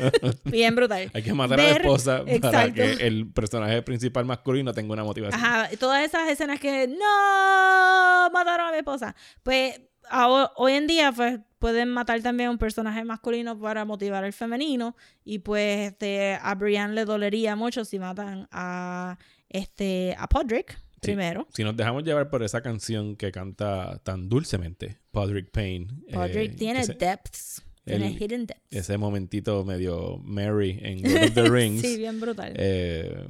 Bien 0.44 0.74
brutal. 0.74 1.10
Hay 1.12 1.22
que 1.22 1.34
matar 1.34 1.60
a 1.60 1.62
la 1.62 1.70
esposa 1.70 2.22
para 2.50 2.72
que 2.72 2.92
el 3.06 3.30
personaje 3.30 3.82
principal 3.82 4.24
masculino 4.24 4.72
tenga 4.72 4.92
una 4.92 5.04
motivación. 5.04 5.42
Ajá, 5.42 5.68
todas 5.78 6.04
esas 6.04 6.28
escenas 6.28 6.60
que 6.60 6.86
no 6.88 8.30
mataron 8.32 8.68
a 8.68 8.72
mi 8.72 8.78
esposa. 8.78 9.14
Pues 9.42 9.80
hoy 10.56 10.72
en 10.72 10.86
día 10.86 11.12
pues 11.12 11.40
pueden 11.58 11.90
matar 11.90 12.20
también 12.22 12.48
a 12.48 12.50
un 12.52 12.58
personaje 12.58 13.04
masculino 13.04 13.58
para 13.58 13.84
motivar 13.84 14.24
al 14.24 14.32
femenino 14.32 14.96
y 15.24 15.40
pues 15.40 15.92
este 15.92 16.38
a 16.40 16.54
Brienne 16.54 16.94
le 16.94 17.04
dolería 17.04 17.56
mucho 17.56 17.84
si 17.84 17.98
matan 17.98 18.48
a 18.52 19.18
este 19.48 20.14
a 20.18 20.28
Podrick 20.28 20.78
primero. 21.00 21.46
Si 21.54 21.62
nos 21.64 21.76
dejamos 21.76 22.04
llevar 22.04 22.30
por 22.30 22.42
esa 22.42 22.62
canción 22.62 23.16
que 23.16 23.32
canta 23.32 23.98
tan 24.02 24.28
dulcemente 24.28 24.98
Podrick 25.10 25.50
Payne. 25.50 25.88
Podrick 26.12 26.52
eh, 26.52 26.56
tiene 26.56 26.80
ese, 26.80 26.94
depths, 26.94 27.56
tiene 27.56 27.65
el- 27.94 28.02
hidden 28.20 28.46
depths. 28.46 28.62
ese 28.70 28.98
momentito 28.98 29.64
medio 29.64 30.18
Mary 30.24 30.78
en 30.82 31.02
Lord 31.02 31.24
of 31.28 31.34
the 31.34 31.42
Rings. 31.50 31.80
sí, 31.82 31.96
bien 31.96 32.20
brutal. 32.20 32.52
Eh, 32.56 33.26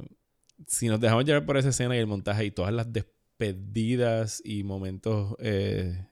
si 0.67 0.87
nos 0.87 0.99
dejamos 0.99 1.25
llevar 1.25 1.45
por 1.45 1.57
esa 1.57 1.69
escena 1.69 1.95
y 1.95 1.99
el 1.99 2.07
montaje 2.07 2.45
y 2.45 2.51
todas 2.51 2.73
las 2.73 2.91
despedidas 2.91 4.41
y 4.43 4.63
momentos 4.63 5.35
eh, 5.39 6.05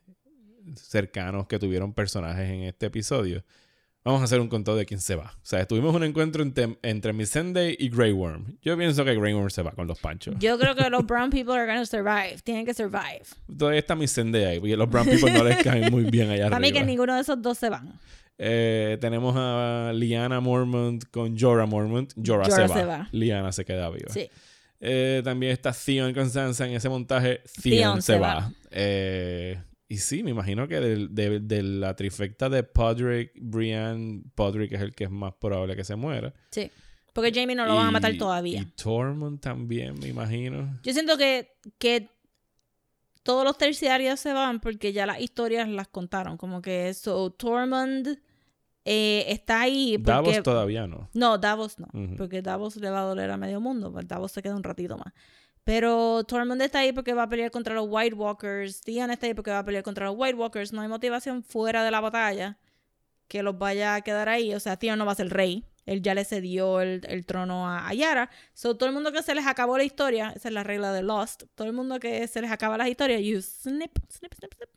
cercanos 0.75 1.47
que 1.47 1.59
tuvieron 1.59 1.93
personajes 1.93 2.49
en 2.49 2.63
este 2.63 2.87
episodio, 2.87 3.43
vamos 4.03 4.21
a 4.21 4.25
hacer 4.25 4.39
un 4.39 4.47
conteo 4.47 4.75
de 4.75 4.85
quién 4.85 4.99
se 4.99 5.15
va. 5.15 5.33
O 5.35 5.45
sea, 5.45 5.65
tuvimos 5.67 5.95
un 5.95 6.03
encuentro 6.03 6.43
entre, 6.43 6.77
entre 6.83 7.13
Missandei 7.13 7.75
y 7.79 7.89
Grey 7.89 8.11
Worm. 8.11 8.57
Yo 8.61 8.77
pienso 8.77 9.03
que 9.03 9.15
Grey 9.15 9.33
Worm 9.33 9.49
se 9.49 9.61
va 9.63 9.71
con 9.71 9.87
los 9.87 9.99
panchos. 9.99 10.35
Yo 10.39 10.57
creo 10.59 10.75
que 10.75 10.89
los 10.89 11.05
brown 11.07 11.29
people 11.29 11.53
are 11.53 11.65
gonna 11.65 11.85
survive. 11.85 12.37
Tienen 12.43 12.65
que 12.65 12.73
survive. 12.73 13.23
Todavía 13.57 13.79
está 13.79 13.95
Missandei 13.95 14.45
ahí, 14.45 14.59
porque 14.59 14.77
los 14.77 14.89
Brown 14.89 15.07
People 15.07 15.31
no 15.31 15.43
les 15.43 15.63
caen 15.63 15.91
muy 15.91 16.03
bien 16.03 16.29
allá 16.29 16.45
Para 16.49 16.59
mí 16.59 16.67
arriba. 16.67 16.81
que 16.81 16.85
ninguno 16.85 17.15
de 17.15 17.21
esos 17.21 17.41
dos 17.41 17.57
se 17.57 17.69
van. 17.69 17.99
Eh, 18.37 18.97
tenemos 18.99 19.33
a 19.37 19.91
Liana 19.93 20.39
Mormont 20.39 21.03
con 21.11 21.37
Jorah 21.37 21.65
Mormont. 21.65 22.11
Jorah, 22.15 22.45
Jorah 22.49 22.67
se, 22.67 22.73
se 22.73 22.85
va. 22.85 22.97
va. 22.97 23.09
Liana 23.11 23.51
se 23.51 23.63
queda 23.65 23.89
viva. 23.89 24.11
Sí. 24.11 24.29
Eh, 24.79 25.21
también 25.23 25.51
está 25.53 25.71
Theon 25.71 26.13
con 26.13 26.29
Sansa 26.29 26.67
en 26.67 26.73
ese 26.73 26.89
montaje. 26.89 27.41
Theon, 27.63 27.77
Theon 27.79 28.01
se 28.01 28.13
se 28.13 28.19
va. 28.19 28.35
va. 28.35 28.51
Eh, 28.71 29.57
y 29.87 29.97
sí, 29.97 30.21
me 30.23 30.31
imagino 30.31 30.67
que 30.67 30.79
del- 30.79 31.13
de, 31.15 31.39
de 31.39 31.63
la 31.63 31.95
trifecta 31.95 32.49
de 32.49 32.63
Podrick, 32.63 33.31
Brienne, 33.39 34.23
Podrick 34.35 34.73
es 34.73 34.81
el 34.81 34.93
que 34.93 35.05
es 35.05 35.11
más 35.11 35.33
probable 35.39 35.75
que 35.75 35.83
se 35.83 35.95
muera. 35.95 36.33
Sí. 36.51 36.69
Porque 37.13 37.31
Jamie 37.33 37.55
no 37.55 37.65
lo 37.65 37.75
van 37.75 37.87
a 37.87 37.91
matar 37.91 38.13
Y- 38.13 38.17
todavía. 38.17 38.59
Y 38.61 38.65
Tormund 38.65 39.39
también, 39.39 39.97
me 40.01 40.09
imagino. 40.09 40.77
Yo 40.83 40.91
siento 40.91 41.17
que, 41.17 41.47
que 41.77 42.09
todos 43.25 43.43
los 43.43 43.57
terciarios 43.57 44.19
se 44.19 44.33
van 44.33 44.59
porque 44.59 44.93
ya 44.93 45.07
las 45.07 45.19
historias 45.19 45.67
las 45.67 45.87
contaron. 45.87 46.37
Como 46.37 46.61
que 46.61 46.89
eso, 46.89 47.31
Tormund 47.31 48.19
eh, 48.85 49.25
está 49.27 49.61
ahí. 49.61 49.97
Porque, 49.97 50.11
Davos 50.11 50.43
todavía 50.43 50.85
no. 50.85 51.09
No, 51.13 51.39
Davos 51.39 51.79
no. 51.79 51.87
Porque 52.17 52.43
Davos 52.43 52.75
le 52.75 52.87
va 52.91 52.99
a 52.99 53.05
doler 53.05 53.31
a 53.31 53.37
medio 53.37 53.59
mundo. 53.59 53.91
pues 53.91 54.07
Davos 54.07 54.31
se 54.31 54.43
queda 54.43 54.55
un 54.55 54.61
ratito 54.61 54.95
más. 54.99 55.11
Pero 55.63 56.23
Tormund 56.25 56.61
está 56.61 56.79
ahí 56.79 56.93
porque 56.93 57.15
va 57.15 57.23
a 57.23 57.27
pelear 57.27 57.49
contra 57.49 57.73
los 57.73 57.87
White 57.89 58.15
Walkers. 58.15 58.81
Theon 58.81 59.09
está 59.09 59.25
ahí 59.25 59.33
porque 59.33 59.49
va 59.49 59.59
a 59.59 59.65
pelear 59.65 59.83
contra 59.83 60.05
los 60.05 60.13
White 60.15 60.35
Walkers. 60.35 60.71
No 60.71 60.81
hay 60.81 60.87
motivación 60.87 61.41
fuera 61.41 61.83
de 61.83 61.89
la 61.89 62.01
batalla 62.01 62.59
que 63.27 63.41
los 63.41 63.57
vaya 63.57 63.95
a 63.95 64.01
quedar 64.01 64.29
ahí. 64.29 64.53
O 64.53 64.59
sea, 64.59 64.77
Theon 64.77 64.99
no 64.99 65.05
va 65.07 65.13
a 65.13 65.15
ser 65.15 65.29
rey. 65.29 65.65
Él 65.85 66.01
ya 66.01 66.15
le 66.15 66.25
cedió 66.25 66.81
el, 66.81 67.01
el 67.07 67.25
trono 67.25 67.67
a, 67.67 67.87
a 67.87 67.93
Yara. 67.93 68.29
So, 68.53 68.75
todo 68.75 68.89
el 68.89 68.95
mundo 68.95 69.11
que 69.11 69.21
se 69.21 69.35
les 69.35 69.45
acabó 69.45 69.77
la 69.77 69.83
historia, 69.83 70.33
esa 70.35 70.49
es 70.49 70.53
la 70.53 70.63
regla 70.63 70.91
de 70.93 71.03
Lost. 71.03 71.43
Todo 71.55 71.67
el 71.67 71.73
mundo 71.73 71.99
que 71.99 72.27
se 72.27 72.41
les 72.41 72.51
acaba 72.51 72.77
la 72.77 72.89
historia, 72.89 73.19
you 73.19 73.41
snip, 73.41 73.97
snip, 74.09 74.33
snip, 74.33 74.53
snip. 74.53 74.69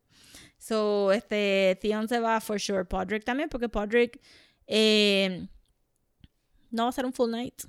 So, 0.59 1.13
este, 1.13 1.79
Theon 1.81 2.09
se 2.09 2.21
va 2.21 2.41
for 2.41 2.61
sure. 2.61 2.85
Podrick 2.85 3.25
también, 3.25 3.49
porque 3.49 3.69
Podrick 3.69 4.21
eh, 4.67 5.49
no 6.71 6.85
va 6.85 6.89
a 6.91 6.93
ser 6.93 7.07
un 7.07 7.13
full 7.13 7.31
night. 7.31 7.63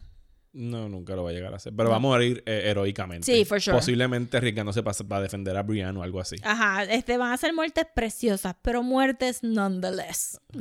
No, 0.52 0.90
nunca 0.90 1.16
lo 1.16 1.24
va 1.24 1.30
a 1.30 1.34
llegar 1.34 1.54
a 1.54 1.58
hacer. 1.58 1.74
Pero 1.76 1.92
va 1.92 1.98
a 1.98 2.00
morir 2.00 2.44
eh, 2.46 2.64
heroicamente. 2.66 3.26
Sí, 3.26 3.46
for 3.46 3.62
sure. 3.62 3.78
Posiblemente 3.78 4.38
arriesgándose 4.38 4.82
para, 4.82 4.98
para 5.08 5.22
defender 5.22 5.56
a 5.56 5.64
Brian 5.64 5.96
o 5.96 6.04
algo 6.04 6.20
así. 6.20 6.36
Ajá, 6.44 6.84
este, 6.86 7.18
van 7.18 7.32
a 7.32 7.38
ser 7.38 7.54
muertes 7.54 7.86
preciosas, 7.96 8.56
pero 8.62 8.82
muertes 8.82 9.44
nonetheless. 9.44 10.42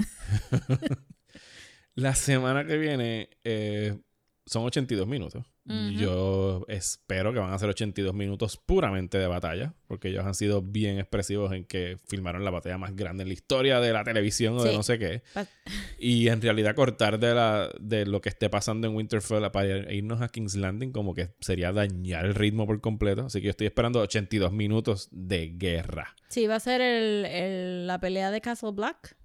La 2.01 2.15
semana 2.15 2.65
que 2.65 2.77
viene 2.77 3.29
eh, 3.45 3.97
son 4.47 4.65
82 4.65 5.07
minutos. 5.07 5.45
Ujú. 5.67 5.91
Yo 5.99 6.65
espero 6.69 7.33
que 7.35 7.41
van 7.41 7.53
a 7.53 7.59
ser 7.59 7.69
82 7.69 8.15
minutos 8.15 8.57
puramente 8.57 9.19
de 9.19 9.27
batalla, 9.27 9.75
porque 9.87 10.09
ellos 10.09 10.25
han 10.25 10.33
sido 10.35 10.63
bien 10.63 10.99
expresivos 10.99 11.53
en 11.53 11.67
que 11.67 11.99
filmaron 12.07 12.43
la 12.45 12.51
batalla 12.51 12.79
más 12.79 12.97
grande 12.97 13.25
en 13.25 13.29
la 13.29 13.35
historia 13.35 13.79
de 13.81 13.93
la 13.93 14.03
televisión 14.05 14.57
o 14.57 14.63
de 14.63 14.71
Sí. 14.71 14.77
no 14.77 14.83
sé 14.83 14.99
qué. 14.99 15.23
Y 15.99 16.29
en 16.29 16.41
realidad 16.41 16.75
cortar 16.75 17.19
de, 17.19 17.35
la, 17.35 17.69
de 17.81 18.07
lo 18.07 18.23
que 18.23 18.31
esté 18.31 18.49
pasando 18.49 18.87
en 18.89 18.95
Winterfell 18.95 19.51
para 19.51 19.93
irnos 19.93 20.23
a 20.23 20.29
King's 20.29 20.55
Landing 20.55 20.93
como 20.93 21.15
que 21.15 21.35
sería 21.41 21.71
dañar 21.73 22.25
el 22.25 22.35
ritmo 22.35 22.65
por 22.67 22.81
completo. 22.81 23.27
Así 23.27 23.41
que 23.41 23.47
yo 23.47 23.51
estoy 23.51 23.67
esperando 23.67 24.01
82 24.01 24.53
minutos 24.53 25.09
de 25.11 25.49
guerra. 25.55 26.15
Sí, 26.29 26.47
va 26.47 26.55
a 26.55 26.61
ser 26.61 26.81
el, 26.81 27.27
el- 27.27 27.87
la 27.87 28.01
pelea 28.01 28.31
de 28.31 28.41
Castle 28.41 28.71
Black, 28.73 29.18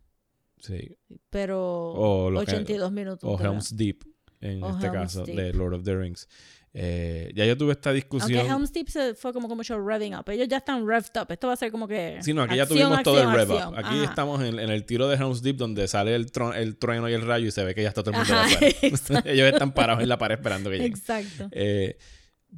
Sí. 0.64 0.98
pero 1.30 1.62
O 1.92 2.32
lo 2.32 2.40
que- 2.46 2.52
82 2.52 2.92
minutos. 2.92 3.30
O. 3.30 3.40
Helm's 3.44 3.76
Deep, 3.76 4.04
en 4.42 4.64
O 4.64 4.70
este 4.72 4.88
Helm's 4.88 4.98
caso, 5.14 5.26
Deep. 5.26 5.36
de 5.36 5.54
Lord 5.54 5.74
of 5.76 5.84
the 5.84 5.96
Rings. 5.96 6.28
Eh, 6.76 7.32
ya 7.36 7.46
yo 7.46 7.56
tuve 7.56 7.74
esta 7.74 7.94
discusión. 7.94 8.40
Aunque 8.40 8.52
Helm's 8.52 8.74
Deep 8.74 8.88
se 8.90 9.14
fue 9.14 9.32
como, 9.32 9.48
como 9.48 9.58
mucho 9.58 9.78
revving 9.80 10.16
up. 10.16 10.28
Ellos 10.32 10.48
ya 10.48 10.58
están 10.58 10.88
revved 10.88 11.22
up. 11.22 11.28
Esto 11.32 11.46
va 11.48 11.54
a 11.54 11.58
ser 11.58 11.72
como 11.72 11.88
que. 11.88 12.18
Sí, 12.22 12.34
no, 12.34 12.42
aquí 12.42 12.56
ya 12.56 12.64
acción, 12.64 12.80
tuvimos 12.80 13.04
todo 13.04 13.22
el 13.22 13.28
acción, 13.28 13.48
rev 13.48 13.68
up. 13.68 13.76
Aquí 13.78 13.96
Ajá. 14.00 14.04
estamos 14.06 14.42
en, 14.42 14.58
en 14.58 14.70
el 14.72 14.84
tiro 14.86 15.08
de 15.08 15.16
Helm's 15.18 15.44
Deep 15.44 15.58
donde 15.58 15.88
sale 15.88 16.16
el, 16.16 16.32
tron- 16.32 16.56
el 16.56 16.78
trueno 16.78 17.08
y 17.10 17.14
el 17.14 17.22
rayo 17.22 17.46
y 17.48 17.52
se 17.52 17.64
ve 17.64 17.76
que 17.76 17.84
ya 17.84 17.90
está 17.90 18.02
todo 18.02 18.12
el 18.16 18.18
mundo 18.20 18.34
afuera. 18.34 19.22
Ellos 19.32 19.48
están 19.54 19.74
parados 19.74 20.02
en 20.02 20.10
la 20.10 20.18
pared 20.18 20.36
esperando 20.38 20.72
que 20.72 20.78
lleguen. 20.78 20.94
Exacto. 20.94 21.48
Eh, 21.52 21.98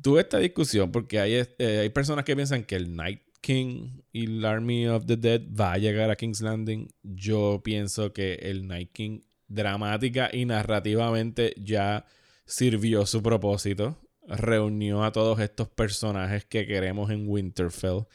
tuve 0.01 0.21
esta 0.21 0.37
discusión 0.37 0.93
porque 0.93 1.19
hay, 1.19 1.33
eh, 1.57 1.79
hay 1.81 1.89
personas 1.89 2.23
que 2.23 2.35
piensan 2.37 2.63
que 2.63 2.77
el 2.77 2.95
Night 2.95 3.21
King 3.45 4.01
y 4.11 4.25
el 4.25 4.43
Army 4.43 4.87
of 4.87 5.05
the 5.05 5.17
Dead 5.17 5.41
va 5.47 5.73
a 5.73 5.77
llegar 5.77 6.09
a 6.09 6.15
King's 6.15 6.41
Landing. 6.41 6.89
Yo 7.03 7.61
pienso 7.63 8.11
que 8.11 8.33
el 8.41 8.67
Night 8.67 8.91
King 8.91 9.19
dramática 9.47 10.31
y 10.33 10.45
narrativamente 10.45 11.53
ya 11.55 12.07
sirvió 12.47 13.05
su 13.05 13.21
propósito. 13.21 14.01
Reunió 14.27 15.03
a 15.03 15.11
todos 15.11 15.39
estos 15.39 15.69
personajes 15.69 16.43
que 16.45 16.65
queremos 16.65 17.11
en 17.11 17.29
Winterfell 17.29 18.07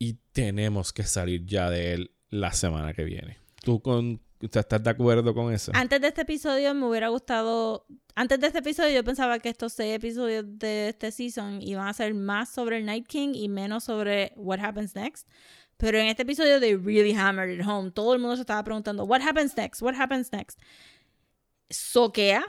y 0.00 0.14
tenemos 0.32 0.92
que 0.92 1.04
salir 1.04 1.46
ya 1.46 1.70
de 1.70 1.92
él 1.92 2.10
la 2.28 2.52
semana 2.52 2.92
que 2.92 3.04
viene. 3.04 3.38
¿Tú 3.62 3.80
con, 3.80 4.20
estás 4.40 4.82
de 4.82 4.90
acuerdo 4.90 5.34
con 5.34 5.52
eso? 5.52 5.72
Antes 5.74 6.00
de 6.00 6.08
este 6.08 6.22
episodio 6.22 6.74
me 6.74 6.86
hubiera 6.86 7.08
gustado. 7.08 7.86
Antes 8.14 8.40
de 8.40 8.46
este 8.46 8.60
episodio 8.60 8.94
yo 8.94 9.04
pensaba 9.04 9.38
que 9.38 9.48
estos 9.48 9.72
seis 9.72 9.94
episodios 9.94 10.44
de 10.46 10.88
este 10.88 11.12
season 11.12 11.60
iban 11.62 11.86
a 11.86 11.92
ser 11.92 12.14
más 12.14 12.48
sobre 12.48 12.78
el 12.78 12.86
Night 12.86 13.06
King 13.06 13.30
y 13.34 13.48
menos 13.48 13.84
sobre 13.84 14.32
What 14.36 14.60
Happens 14.60 14.94
Next. 14.94 15.28
Pero 15.76 15.98
en 15.98 16.06
este 16.06 16.22
episodio 16.22 16.60
they 16.60 16.74
really 16.74 17.14
hammered 17.14 17.58
it 17.58 17.66
home. 17.66 17.90
Todo 17.90 18.14
el 18.14 18.20
mundo 18.20 18.36
se 18.36 18.42
estaba 18.42 18.62
preguntando 18.62 19.04
What 19.04 19.22
happens 19.22 19.56
next? 19.56 19.82
What 19.82 19.94
happens 19.94 20.30
next? 20.32 20.58
Soquea 21.70 22.44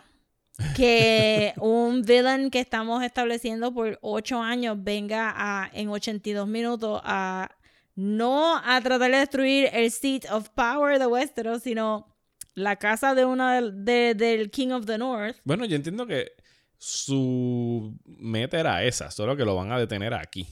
que 0.76 1.54
un 1.58 2.02
villain 2.02 2.50
que 2.50 2.60
estamos 2.60 3.04
estableciendo 3.04 3.74
por 3.74 4.00
ocho 4.02 4.42
años 4.42 4.78
venga 4.80 5.34
a 5.36 5.70
en 5.74 5.90
82 5.90 6.48
minutos 6.48 7.02
a 7.04 7.52
no 7.96 8.58
a 8.58 8.80
tratar 8.82 9.12
de 9.12 9.18
destruir 9.18 9.70
el 9.74 9.92
seat 9.92 10.26
of 10.32 10.50
power 10.50 10.98
de 11.00 11.06
Westeros, 11.08 11.64
sino 11.64 12.08
la 12.56 12.76
casa 12.78 13.16
de 13.16 13.26
uno 13.26 13.48
del, 13.50 13.86
de- 13.86 14.14
del 14.16 14.50
King 14.52 14.70
of 14.72 14.86
the 14.86 14.98
North. 14.98 15.38
Bueno, 15.44 15.66
yo 15.66 15.76
entiendo 15.76 16.06
que 16.08 16.32
su 16.78 17.98
meta 18.06 18.60
era 18.60 18.84
esa, 18.84 19.12
solo 19.12 19.36
que 19.38 19.46
lo 19.46 19.56
van 19.56 19.72
a 19.72 19.80
detener 19.80 20.14
aquí. 20.14 20.48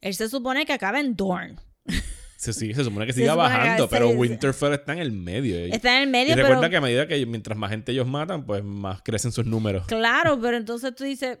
Él 0.00 0.14
se 0.14 0.28
supone 0.28 0.64
que 0.64 0.72
acaba 0.72 1.00
en 1.00 1.14
Dorne. 1.16 1.56
Se, 2.36 2.52
sigue- 2.54 2.74
se 2.74 2.84
supone 2.84 3.04
que 3.06 3.12
siga 3.14 3.32
que 3.32 3.38
bajando, 3.38 3.88
pero. 3.88 4.08
Winterfell 4.10 4.72
está 4.74 4.92
en 4.94 5.00
el 5.00 5.12
medio. 5.12 5.66
Y, 5.66 5.72
Está 5.72 5.96
en 5.96 6.02
el 6.04 6.08
y 6.08 6.12
medio, 6.12 6.36
recuerda 6.36 6.60
pero 6.60 6.70
que 6.70 6.76
a 6.76 6.80
medida 6.80 7.06
que 7.06 7.26
mientras 7.26 7.58
más 7.58 7.70
gente 7.70 7.92
ellos 7.92 8.06
matan, 8.06 8.46
pues 8.46 8.64
más 8.64 9.02
crecen 9.02 9.32
sus 9.32 9.44
números. 9.44 9.86
claro, 9.86 10.40
pero 10.40 10.56
entonces 10.56 10.94
tú 10.94 11.04
dices, 11.04 11.38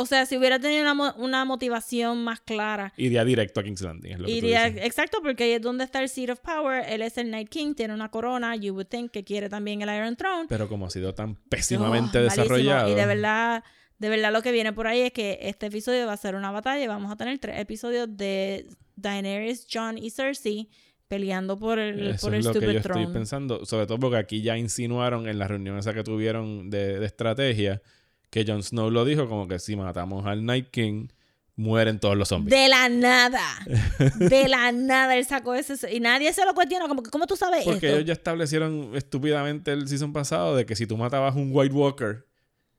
o 0.00 0.06
sea, 0.06 0.26
si 0.26 0.36
hubiera 0.36 0.60
tenido 0.60 0.82
una, 0.92 1.12
una 1.16 1.44
motivación 1.44 2.22
más 2.22 2.40
clara, 2.40 2.92
Iría 2.96 3.24
directo 3.24 3.58
a 3.58 3.64
King's 3.64 3.82
Landing. 3.82 4.12
Es 4.12 4.18
lo 4.20 4.26
que 4.26 4.32
Iría, 4.32 4.66
exacto, 4.68 5.18
porque 5.22 5.42
ahí 5.44 5.50
es 5.52 5.60
donde 5.60 5.82
está 5.82 6.00
el 6.00 6.08
Seat 6.08 6.30
of 6.30 6.38
Power. 6.40 6.84
Él 6.88 7.02
es 7.02 7.18
el 7.18 7.30
Night 7.32 7.48
King, 7.48 7.74
tiene 7.74 7.92
una 7.94 8.08
corona. 8.10 8.54
You 8.54 8.74
would 8.74 8.86
think 8.86 9.10
que 9.10 9.24
quiere 9.24 9.48
también 9.48 9.82
el 9.82 9.88
Iron 9.88 10.14
Throne. 10.14 10.46
Pero 10.48 10.68
como 10.68 10.86
ha 10.86 10.90
sido 10.90 11.14
tan 11.14 11.34
pésimamente 11.34 12.18
Oh, 12.18 12.22
malísimo. 12.22 12.42
desarrollado. 12.44 12.92
Y 12.92 12.94
de 12.94 13.06
verdad, 13.06 13.64
de 13.98 14.08
verdad 14.08 14.32
lo 14.32 14.40
que 14.42 14.52
viene 14.52 14.72
por 14.72 14.86
ahí 14.86 15.00
es 15.00 15.12
que 15.12 15.38
este 15.42 15.66
episodio 15.66 16.06
va 16.06 16.12
a 16.12 16.16
ser 16.16 16.36
una 16.36 16.52
batalla. 16.52 16.84
y 16.84 16.86
Vamos 16.86 17.10
a 17.10 17.16
tener 17.16 17.36
tres 17.40 17.58
episodios 17.58 18.08
de 18.16 18.66
Daenerys, 18.94 19.66
Jon 19.72 19.98
y 19.98 20.10
Cersei 20.10 20.68
peleando 21.08 21.58
por 21.58 21.78
el, 21.78 22.08
Eso 22.10 22.26
por 22.26 22.34
el 22.34 22.40
es 22.40 22.46
lo 22.46 22.52
que 22.52 22.72
yo 22.74 22.82
Throne. 22.82 23.00
estoy 23.02 23.14
pensando. 23.14 23.64
Sobre 23.64 23.86
todo 23.86 23.98
porque 23.98 24.18
aquí 24.18 24.42
ya 24.42 24.56
insinuaron 24.58 25.28
en 25.28 25.38
la 25.38 25.48
reunión 25.48 25.78
esa 25.78 25.94
que 25.94 26.04
tuvieron 26.04 26.70
de, 26.70 27.00
de 27.00 27.06
estrategia 27.06 27.80
que 28.30 28.44
Jon 28.46 28.62
Snow 28.62 28.90
lo 28.90 29.04
dijo 29.04 29.28
como 29.28 29.48
que 29.48 29.58
si 29.58 29.76
matamos 29.76 30.26
al 30.26 30.44
Night 30.44 30.68
King, 30.70 31.08
mueren 31.56 31.98
todos 31.98 32.16
los 32.16 32.28
zombies. 32.28 32.56
De 32.56 32.68
la 32.68 32.88
nada. 32.88 33.42
De 34.18 34.48
la 34.48 34.70
nada 34.72 35.16
él 35.16 35.24
sacó 35.24 35.54
ese. 35.54 35.92
Y 35.92 36.00
nadie 36.00 36.32
se 36.32 36.44
lo 36.44 36.54
cuestiona. 36.54 36.86
Como 36.88 37.02
que, 37.02 37.10
¿cómo 37.10 37.26
tú 37.26 37.36
sabes 37.36 37.64
Porque 37.64 37.86
esto? 37.86 37.96
ellos 37.98 38.04
ya 38.06 38.12
establecieron 38.12 38.92
estúpidamente 38.94 39.72
el 39.72 39.88
season 39.88 40.12
pasado 40.12 40.54
de 40.54 40.64
que 40.66 40.76
si 40.76 40.86
tú 40.86 40.96
matabas 40.96 41.34
un 41.34 41.50
White 41.52 41.74
Walker, 41.74 42.26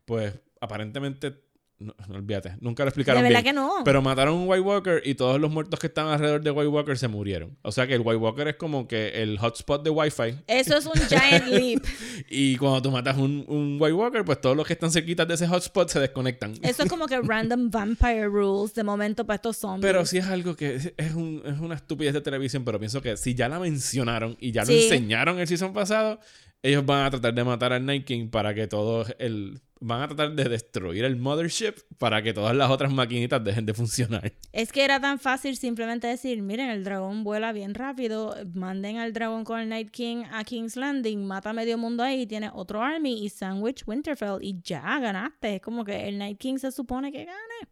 pues 0.05 0.33
aparentemente. 0.61 1.33
No, 1.79 1.95
no, 2.09 2.15
olvídate, 2.15 2.57
nunca 2.59 2.83
lo 2.83 2.87
de 2.87 2.89
explicaron 2.89 3.23
verdad 3.23 3.41
bien. 3.41 3.55
que 3.55 3.61
no. 3.61 3.71
Pero 3.85 4.01
mataron 4.01 4.35
un 4.35 4.49
White 4.49 4.59
Walker 4.61 5.01
y 5.05 5.15
todos 5.15 5.39
los 5.39 5.49
muertos 5.49 5.79
que 5.79 5.87
estaban 5.87 6.11
alrededor 6.13 6.41
de 6.41 6.51
White 6.51 6.67
Walker 6.67 6.97
se 6.97 7.07
murieron. 7.07 7.57
O 7.61 7.71
sea 7.71 7.87
que 7.87 7.93
el 7.95 8.01
White 8.01 8.17
Walker 8.17 8.47
es 8.49 8.55
como 8.57 8.85
que 8.85 9.21
el 9.23 9.37
hotspot 9.39 9.81
de 9.81 9.89
Wi-Fi. 9.89 10.39
Eso 10.47 10.77
es 10.77 10.85
un 10.85 10.93
giant 11.07 11.47
leap. 11.47 11.83
Y 12.29 12.57
cuando 12.57 12.81
tú 12.81 12.91
matas 12.91 13.17
un, 13.17 13.45
un 13.47 13.77
White 13.79 13.93
Walker, 13.93 14.25
pues 14.25 14.41
todos 14.41 14.57
los 14.57 14.67
que 14.67 14.73
están 14.73 14.91
cerquitas 14.91 15.25
de 15.25 15.35
ese 15.35 15.47
hotspot 15.47 15.87
se 15.89 16.01
desconectan. 16.01 16.53
Eso 16.63 16.83
es 16.83 16.89
como 16.89 17.07
que 17.07 17.19
random 17.21 17.69
vampire 17.71 18.25
rules 18.27 18.73
de 18.73 18.83
momento 18.83 19.25
para 19.25 19.35
estos 19.35 19.55
zombies. 19.55 19.81
Pero 19.89 20.05
sí 20.05 20.17
es 20.17 20.25
algo 20.27 20.57
que 20.57 20.75
es, 20.75 20.93
es 20.97 21.13
un- 21.13 21.41
es 21.45 21.59
una 21.59 21.75
estupidez 21.75 22.13
de 22.13 22.19
televisión, 22.19 22.65
pero 22.65 22.77
pienso 22.77 23.01
que 23.01 23.15
si 23.15 23.35
ya 23.35 23.47
la 23.47 23.57
mencionaron 23.57 24.35
y 24.41 24.51
ya 24.51 24.65
lo 24.65 24.71
enseñaron 24.73 25.39
el 25.39 25.47
season 25.47 25.71
pasado, 25.71 26.19
ellos 26.61 26.85
van 26.85 27.05
a 27.05 27.09
tratar 27.09 27.33
de 27.33 27.43
matar 27.43 27.73
al 27.73 27.85
Night 27.85 28.05
King 28.05 28.29
para 28.29 28.53
que 28.53 28.67
todo 28.67 29.05
el... 29.17 29.61
Van 29.81 30.01
a 30.01 30.07
tratar 30.07 30.35
de 30.35 30.43
destruir 30.43 31.05
el 31.05 31.15
Mothership 31.15 31.75
para 31.97 32.21
que 32.21 32.33
todas 32.33 32.53
las 32.53 32.69
otras 32.69 32.91
maquinitas 32.91 33.41
dejen 33.41 33.65
de 33.65 33.73
funcionar. 33.73 34.33
Es 34.51 34.73
que 34.73 34.83
era 34.83 34.99
tan 34.99 35.19
fácil 35.19 35.55
simplemente 35.55 36.05
decir, 36.05 36.41
miren, 36.41 36.69
el 36.69 36.83
dragón 36.83 37.23
vuela 37.23 37.53
bien 37.53 37.73
rápido, 37.73 38.35
manden 38.53 38.97
al 38.97 39.13
dragón 39.13 39.45
con 39.45 39.57
el 39.61 39.69
Night 39.69 39.89
King 39.89 40.25
a 40.33 40.43
King's 40.43 40.75
Landing, 40.75 41.25
mata 41.25 41.51
a 41.51 41.53
medio 41.53 41.77
mundo 41.77 42.03
ahí, 42.03 42.27
tiene 42.27 42.51
otro 42.53 42.83
army 42.83 43.23
y 43.23 43.29
sandwich 43.29 43.83
Winterfell 43.87 44.39
y 44.41 44.59
ya 44.61 44.99
ganaste. 44.99 45.55
Es 45.55 45.61
como 45.61 45.85
que 45.85 46.09
el 46.09 46.17
Night 46.17 46.39
King 46.39 46.57
se 46.57 46.73
supone 46.73 47.09
que 47.13 47.23
gane. 47.23 47.69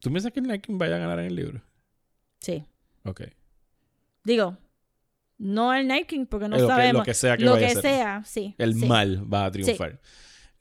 ¿Tú 0.00 0.10
piensas 0.10 0.32
que 0.32 0.40
el 0.40 0.48
Night 0.48 0.66
King 0.66 0.78
vaya 0.78 0.96
a 0.96 0.98
ganar 0.98 1.20
en 1.20 1.26
el 1.26 1.36
libro? 1.36 1.62
Sí. 2.40 2.64
Ok. 3.04 3.22
Digo, 4.24 4.58
no 5.38 5.74
el 5.74 5.86
Night 5.86 6.06
King 6.06 6.26
porque 6.26 6.48
no 6.48 6.56
Eh, 6.56 6.60
lo 6.60 6.66
que- 6.66 6.72
sabemos. 6.72 6.98
lo 7.00 7.04
que 7.04 7.14
sea 7.14 7.36
que 7.36 7.44
Lo 7.44 7.52
vaya 7.52 7.66
a 7.66 7.68
que 7.68 7.74
ser. 7.74 7.82
sea, 7.82 8.22
sí. 8.24 8.54
El 8.58 8.74
sí. 8.74 8.86
mal 8.86 9.32
va 9.32 9.46
a 9.46 9.50
triunfar. 9.50 10.00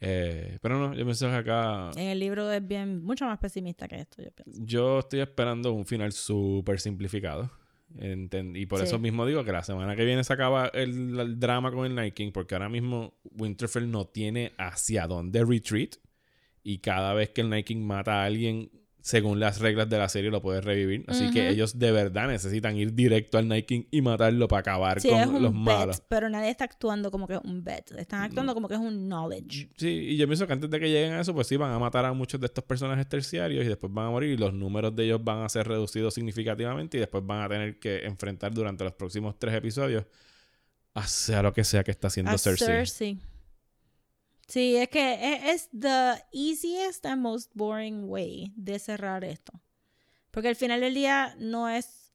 Eh, 0.06 0.58
pero 0.62 0.78
no, 0.78 0.94
yo 0.94 1.06
pienso 1.06 1.28
que 1.30 1.36
acá... 1.36 1.90
En 1.96 2.10
el 2.10 2.20
libro 2.20 2.52
es 2.52 2.66
bien, 2.68 3.02
mucho 3.04 3.26
más 3.26 3.38
pesimista 3.40 3.88
que 3.88 4.02
esto, 4.02 4.22
yo 4.22 4.32
pienso. 4.32 4.62
Yo 4.66 5.00
estoy 5.00 5.22
esperando 5.22 5.72
un 5.72 5.86
final 5.86 6.12
súper 6.12 6.80
simplificado. 6.80 7.50
Y 7.96 8.66
por 8.66 8.80
Sí. 8.80 8.86
eso 8.86 8.98
mismo 9.00 9.26
digo 9.26 9.44
que 9.46 9.52
la 9.52 9.62
semana 9.64 9.96
que 9.96 10.04
viene 10.04 10.24
se 10.24 10.34
acaba 10.34 10.66
el, 10.74 11.18
el 11.20 11.40
drama 11.40 11.72
con 11.72 11.86
el 11.86 11.94
Night 11.94 12.16
King, 12.16 12.32
porque 12.34 12.56
ahora 12.56 12.68
mismo 12.68 13.14
Winterfell 13.38 13.90
no 13.90 14.06
tiene 14.08 14.52
hacia 14.58 15.06
dónde 15.08 15.46
retreat. 15.46 15.96
Y 16.64 16.80
cada 16.80 17.14
vez 17.14 17.30
que 17.30 17.42
el 17.42 17.50
Night 17.50 17.68
King 17.68 17.86
mata 17.86 18.24
a 18.24 18.26
alguien, 18.26 18.72
según 19.06 19.38
las 19.42 19.60
reglas 19.60 19.90
de 19.90 19.98
la 19.98 20.08
serie, 20.08 20.32
lo 20.32 20.42
puede 20.42 20.62
revivir. 20.62 21.04
Así 21.10 21.30
que 21.32 21.50
ellos 21.50 21.78
de 21.78 21.92
verdad 21.92 22.30
necesitan 22.30 22.78
ir 22.78 22.94
directo 22.94 23.38
al 23.38 23.50
Night 23.50 23.66
King 23.66 23.84
y 23.92 24.02
matarlo 24.02 24.48
para 24.48 24.62
acabar 24.62 25.02
Sí, 25.02 25.10
con 25.10 25.20
es 25.20 25.28
un 25.28 25.44
los 25.44 25.52
bet, 25.52 25.62
malos. 25.62 26.02
pero 26.08 26.30
nadie 26.30 26.50
está 26.50 26.64
actuando 26.64 27.12
como 27.12 27.28
que 27.28 27.34
es 27.34 27.42
un 27.44 27.66
bet. 27.66 27.92
Están 27.98 28.22
actuando 28.22 28.54
como 28.54 28.70
que 28.70 28.76
es 28.76 28.80
un 28.80 29.10
knowledge. 29.10 29.70
Sí, 29.76 29.90
y 29.90 30.16
yo 30.16 30.26
pienso 30.26 30.48
que 30.48 30.54
antes 30.54 30.70
de 30.70 30.80
que 30.80 30.90
lleguen 30.90 31.12
a 31.12 31.20
eso, 31.20 31.34
pues 31.34 31.48
sí, 31.48 31.58
van 31.58 31.74
a 31.74 31.80
matar 31.80 32.06
a 32.06 32.14
muchos 32.14 32.40
de 32.40 32.46
estos 32.46 32.64
personajes 32.64 33.06
terciarios 33.10 33.66
y 33.66 33.68
después 33.68 33.92
van 33.94 34.08
a 34.08 34.10
morir 34.10 34.30
y 34.32 34.38
los 34.38 34.54
números 34.54 34.96
de 34.96 35.04
ellos 35.04 35.22
van 35.22 35.44
a 35.44 35.50
ser 35.50 35.68
reducidos 35.68 36.14
significativamente 36.14 36.96
y 36.96 37.02
después 37.02 37.26
van 37.26 37.42
a 37.42 37.50
tener 37.50 37.80
que 37.80 38.06
enfrentar 38.06 38.54
durante 38.54 38.86
los 38.86 38.94
próximos 38.94 39.38
tres 39.38 39.54
episodios 39.54 40.06
a 40.94 41.06
sea 41.08 41.42
lo 41.42 41.52
que 41.52 41.66
sea 41.66 41.84
que 41.84 41.92
está 41.92 42.08
haciendo 42.08 42.32
A 42.32 42.38
Cersei. 42.38 42.68
Cersei. 42.68 43.20
Sí, 44.48 44.76
es 44.76 44.90
que 44.90 45.14
e- 45.14 45.52
es 45.52 45.70
the 45.72 46.16
easiest 46.32 47.06
and 47.06 47.22
most 47.22 47.52
boring 47.56 48.04
way 48.10 48.52
de 48.56 48.78
cerrar 48.80 49.24
esto. 49.24 49.54
Porque 50.32 50.50
al 50.50 50.56
final 50.56 50.82
del 50.82 50.94
día 50.94 51.36
no 51.40 51.70
es. 51.70 52.12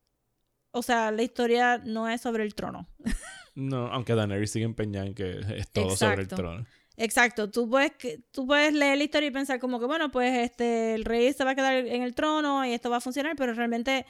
O 0.70 0.82
sea, 0.82 1.10
la 1.10 1.22
historia 1.22 1.78
no 1.78 2.08
es 2.08 2.20
sobre 2.20 2.44
el 2.44 2.54
trono. 2.54 2.88
No, 3.54 3.88
aunque 3.88 4.14
Daenerys 4.14 4.52
sigue 4.52 4.66
empeñada 4.66 5.06
en 5.08 5.14
que 5.16 5.40
es 5.56 5.68
todo 5.72 5.96
sobre 5.96 6.12
el 6.14 6.20
Exacto. 6.20 6.36
trono. 6.36 6.66
Exacto, 6.96 7.50
tú 7.50 7.68
puedes, 7.68 7.90
tú 8.30 8.46
puedes 8.46 8.72
leer 8.72 8.96
la 8.98 9.02
historia 9.02 9.26
y 9.28 9.32
pensar 9.32 9.58
como 9.58 9.80
que, 9.80 9.86
bueno, 9.86 10.12
pues 10.12 10.32
este, 10.38 10.94
el 10.94 11.04
rey 11.04 11.32
se 11.32 11.42
va 11.42 11.50
a 11.50 11.54
quedar 11.56 11.74
en 11.74 12.02
el 12.02 12.14
trono 12.14 12.64
y 12.64 12.72
esto 12.72 12.88
va 12.88 12.98
a 12.98 13.00
funcionar, 13.00 13.34
pero 13.36 13.54
realmente 13.54 14.06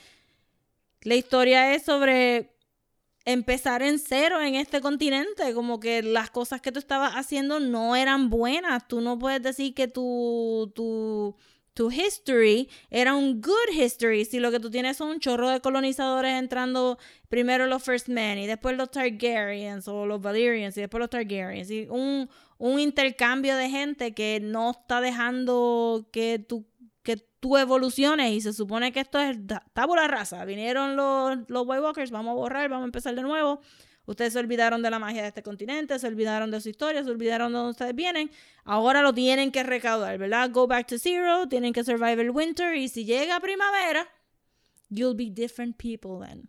la 1.01 1.15
historia 1.15 1.75
es 1.75 1.83
sobre 1.83 2.58
empezar 3.33 3.83
en 3.83 3.99
cero 3.99 4.41
en 4.41 4.55
este 4.55 4.81
continente, 4.81 5.53
como 5.53 5.79
que 5.81 6.03
las 6.03 6.31
cosas 6.31 6.63
que 6.63 6.73
tú 6.73 6.79
estabas 6.79 7.13
haciendo 7.13 7.61
no 7.61 7.95
eran 7.95 8.31
buenas, 8.31 8.89
tú 8.89 9.03
no 9.03 9.19
puedes 9.19 9.43
decir 9.43 9.75
que 9.75 9.87
tu, 9.87 10.73
tu, 10.75 11.37
tu 11.75 11.91
history 11.91 12.71
era 12.89 13.15
un 13.15 13.43
good 13.43 13.75
history, 13.75 14.25
si 14.25 14.41
lo 14.41 14.51
que 14.51 14.61
tú 14.61 14.71
tienes 14.71 14.97
son 14.97 15.11
un 15.11 15.21
chorro 15.21 15.51
de 15.51 15.61
colonizadores 15.61 16.39
entrando 16.39 16.97
primero 17.29 17.67
los 17.67 17.83
First 17.83 18.09
Men 18.09 18.39
y 18.39 18.47
después 18.47 18.79
los 18.79 18.91
Targaryens 18.91 19.87
o 19.89 20.07
los 20.07 20.23
Valyrians 20.23 20.79
y 20.79 20.81
después 20.81 20.99
los 20.99 21.11
Targaryens 21.11 21.71
y 21.71 21.87
un, 21.91 22.31
un 22.57 22.81
intercambio 22.81 23.57
de 23.57 23.69
gente 23.69 24.15
que 24.15 24.41
no 24.41 24.71
está 24.71 25.03
dejando 25.03 26.09
que 26.13 26.47
que 26.49 26.65
tú 27.41 27.57
evoluciones 27.57 28.33
y 28.33 28.41
se 28.41 28.53
supone 28.53 28.93
que 28.93 29.01
esto 29.01 29.21
es 29.21 29.39
tabula 29.73 30.09
rasa. 30.09 30.45
Vinieron 30.45 30.97
los, 30.97 31.39
los 31.49 31.67
White 31.67 31.83
Walkers, 31.83 32.11
vamos 32.11 32.33
a 32.33 32.35
borrar, 32.35 32.69
vamos 32.69 32.85
a 32.85 32.87
empezar 32.87 33.15
de 33.15 33.23
nuevo. 33.23 33.61
Ustedes 34.07 34.33
se 34.33 34.39
olvidaron 34.39 34.81
de 34.81 34.91
la 34.91 34.99
magia 34.99 35.21
de 35.21 35.29
este 35.29 35.43
continente, 35.43 35.99
se 35.99 36.07
olvidaron 36.07 36.51
de 36.51 36.63
su 36.63 36.71
historia, 36.71 37.05
se 37.05 37.11
olvidaron 37.11 37.53
de 37.53 37.59
dónde 37.59 37.71
ustedes 37.73 37.95
vienen. 37.95 38.31
Ahora 38.65 39.03
lo 39.03 39.13
tienen 39.13 39.53
que 39.53 39.63
recaudar, 39.63 40.17
¿verdad? 40.17 40.51
Go 40.51 40.67
back 40.67 40.87
to 40.87 40.99
zero, 40.99 41.47
tienen 41.47 41.75
que 41.75 41.85
survive 41.85 42.23
el 42.23 42.31
winter 42.31 42.75
y 42.75 42.89
si 42.89 43.05
llega 43.05 43.39
primavera, 43.39 44.09
you'll 44.89 45.15
be 45.15 45.31
different 45.31 45.77
people 45.77 46.27
then. 46.27 46.49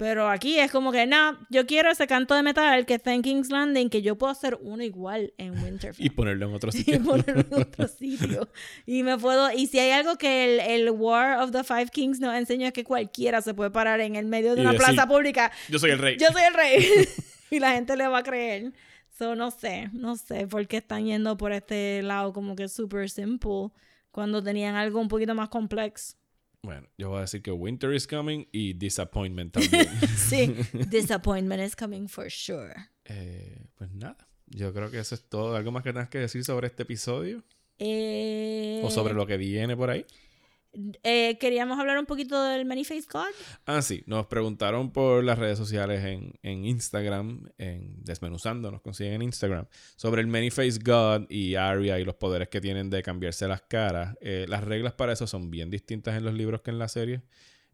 Pero 0.00 0.30
aquí 0.30 0.58
es 0.58 0.70
como 0.70 0.92
que, 0.92 1.06
no, 1.06 1.36
yo 1.50 1.66
quiero 1.66 1.90
ese 1.90 2.06
canto 2.06 2.34
de 2.34 2.42
metal 2.42 2.86
que 2.86 2.94
está 2.94 3.12
en 3.12 3.20
King's 3.20 3.50
Landing, 3.50 3.90
que 3.90 4.00
yo 4.00 4.16
puedo 4.16 4.32
hacer 4.32 4.56
uno 4.62 4.82
igual 4.82 5.34
en 5.36 5.62
Winterfell. 5.62 6.02
Y 6.06 6.08
ponerlo 6.08 6.48
en 6.48 6.54
otro 6.54 6.70
y 6.72 6.78
sitio. 6.78 7.04
ponerlo 7.04 7.44
en 7.50 7.62
otro 7.62 7.86
sitio. 7.86 8.48
Y 8.86 9.02
me 9.02 9.18
puedo, 9.18 9.52
y 9.52 9.66
si 9.66 9.78
hay 9.78 9.90
algo 9.90 10.16
que 10.16 10.54
el, 10.54 10.60
el 10.60 10.90
War 10.90 11.42
of 11.42 11.50
the 11.50 11.64
Five 11.64 11.88
Kings 11.92 12.18
nos 12.18 12.34
enseña 12.34 12.68
es 12.68 12.72
que 12.72 12.82
cualquiera 12.82 13.42
se 13.42 13.52
puede 13.52 13.70
parar 13.70 14.00
en 14.00 14.16
el 14.16 14.24
medio 14.24 14.54
de 14.54 14.62
Y 14.62 14.64
una 14.64 14.72
decir, 14.72 14.86
plaza 14.86 15.06
pública. 15.06 15.52
Yo 15.68 15.78
soy 15.78 15.90
el 15.90 15.98
rey. 15.98 16.16
Yo 16.18 16.28
soy 16.28 16.44
el 16.44 16.54
rey. 16.54 16.82
y 17.50 17.58
la 17.58 17.72
gente 17.72 17.94
le 17.94 18.08
va 18.08 18.20
a 18.20 18.22
creer. 18.22 18.72
So, 19.18 19.34
no 19.34 19.50
sé, 19.50 19.90
no 19.92 20.16
sé 20.16 20.46
por 20.46 20.66
qué 20.66 20.78
están 20.78 21.04
yendo 21.04 21.36
por 21.36 21.52
este 21.52 22.00
lado 22.02 22.32
como 22.32 22.56
que 22.56 22.68
super 22.68 23.10
simple 23.10 23.68
cuando 24.10 24.42
tenían 24.42 24.76
algo 24.76 24.98
un 24.98 25.08
poquito 25.08 25.34
más 25.34 25.50
complejo. 25.50 25.94
Bueno, 26.62 26.86
yo 26.98 27.08
voy 27.08 27.18
a 27.18 27.20
decir 27.22 27.42
que 27.42 27.52
Winter 27.52 27.92
is 27.94 28.06
coming 28.06 28.46
y 28.52 28.74
Disappointment 28.74 29.52
también. 29.52 29.88
sí, 30.16 30.54
disappointment 30.90 31.62
is 31.62 31.74
coming 31.74 32.06
for 32.06 32.30
sure. 32.30 32.74
Eh, 33.04 33.66
pues 33.76 33.90
nada, 33.92 34.28
yo 34.46 34.72
creo 34.74 34.90
que 34.90 34.98
eso 34.98 35.14
es 35.14 35.22
todo. 35.28 35.56
¿Algo 35.56 35.72
más 35.72 35.82
que 35.82 35.92
tengas 35.92 36.10
que 36.10 36.18
decir 36.18 36.44
sobre 36.44 36.66
este 36.66 36.82
episodio? 36.82 37.42
Eh, 37.78 38.82
¿O 38.84 38.90
sobre 38.90 39.14
lo 39.14 39.26
que 39.26 39.38
viene 39.38 39.74
por 39.74 39.88
ahí? 39.88 40.04
Eh, 41.02 41.36
queríamos 41.38 41.78
hablar 41.78 41.98
un 41.98 42.06
poquito 42.06 42.42
del 42.44 42.64
Many-Faced 42.64 43.10
God. 43.10 43.32
Ah, 43.66 43.82
sí, 43.82 44.02
nos 44.06 44.26
preguntaron 44.26 44.92
por 44.92 45.24
las 45.24 45.38
redes 45.38 45.58
sociales 45.58 46.04
en, 46.04 46.34
en 46.42 46.64
Instagram, 46.64 47.50
en 47.58 48.04
Desmenuzando, 48.04 48.70
nos 48.70 48.80
consiguen 48.80 49.14
en 49.14 49.22
Instagram, 49.22 49.66
sobre 49.96 50.20
el 50.22 50.28
Many-Face 50.28 50.78
God 50.84 51.30
y 51.30 51.54
Arya 51.56 51.98
y 51.98 52.04
los 52.04 52.14
poderes 52.14 52.48
que 52.48 52.60
tienen 52.60 52.90
de 52.90 53.02
cambiarse 53.02 53.48
las 53.48 53.62
caras. 53.62 54.16
Eh, 54.20 54.46
las 54.48 54.64
reglas 54.64 54.92
para 54.92 55.12
eso 55.12 55.26
son 55.26 55.50
bien 55.50 55.70
distintas 55.70 56.16
en 56.16 56.24
los 56.24 56.34
libros 56.34 56.60
que 56.62 56.70
en 56.70 56.78
la 56.78 56.88
serie. 56.88 57.22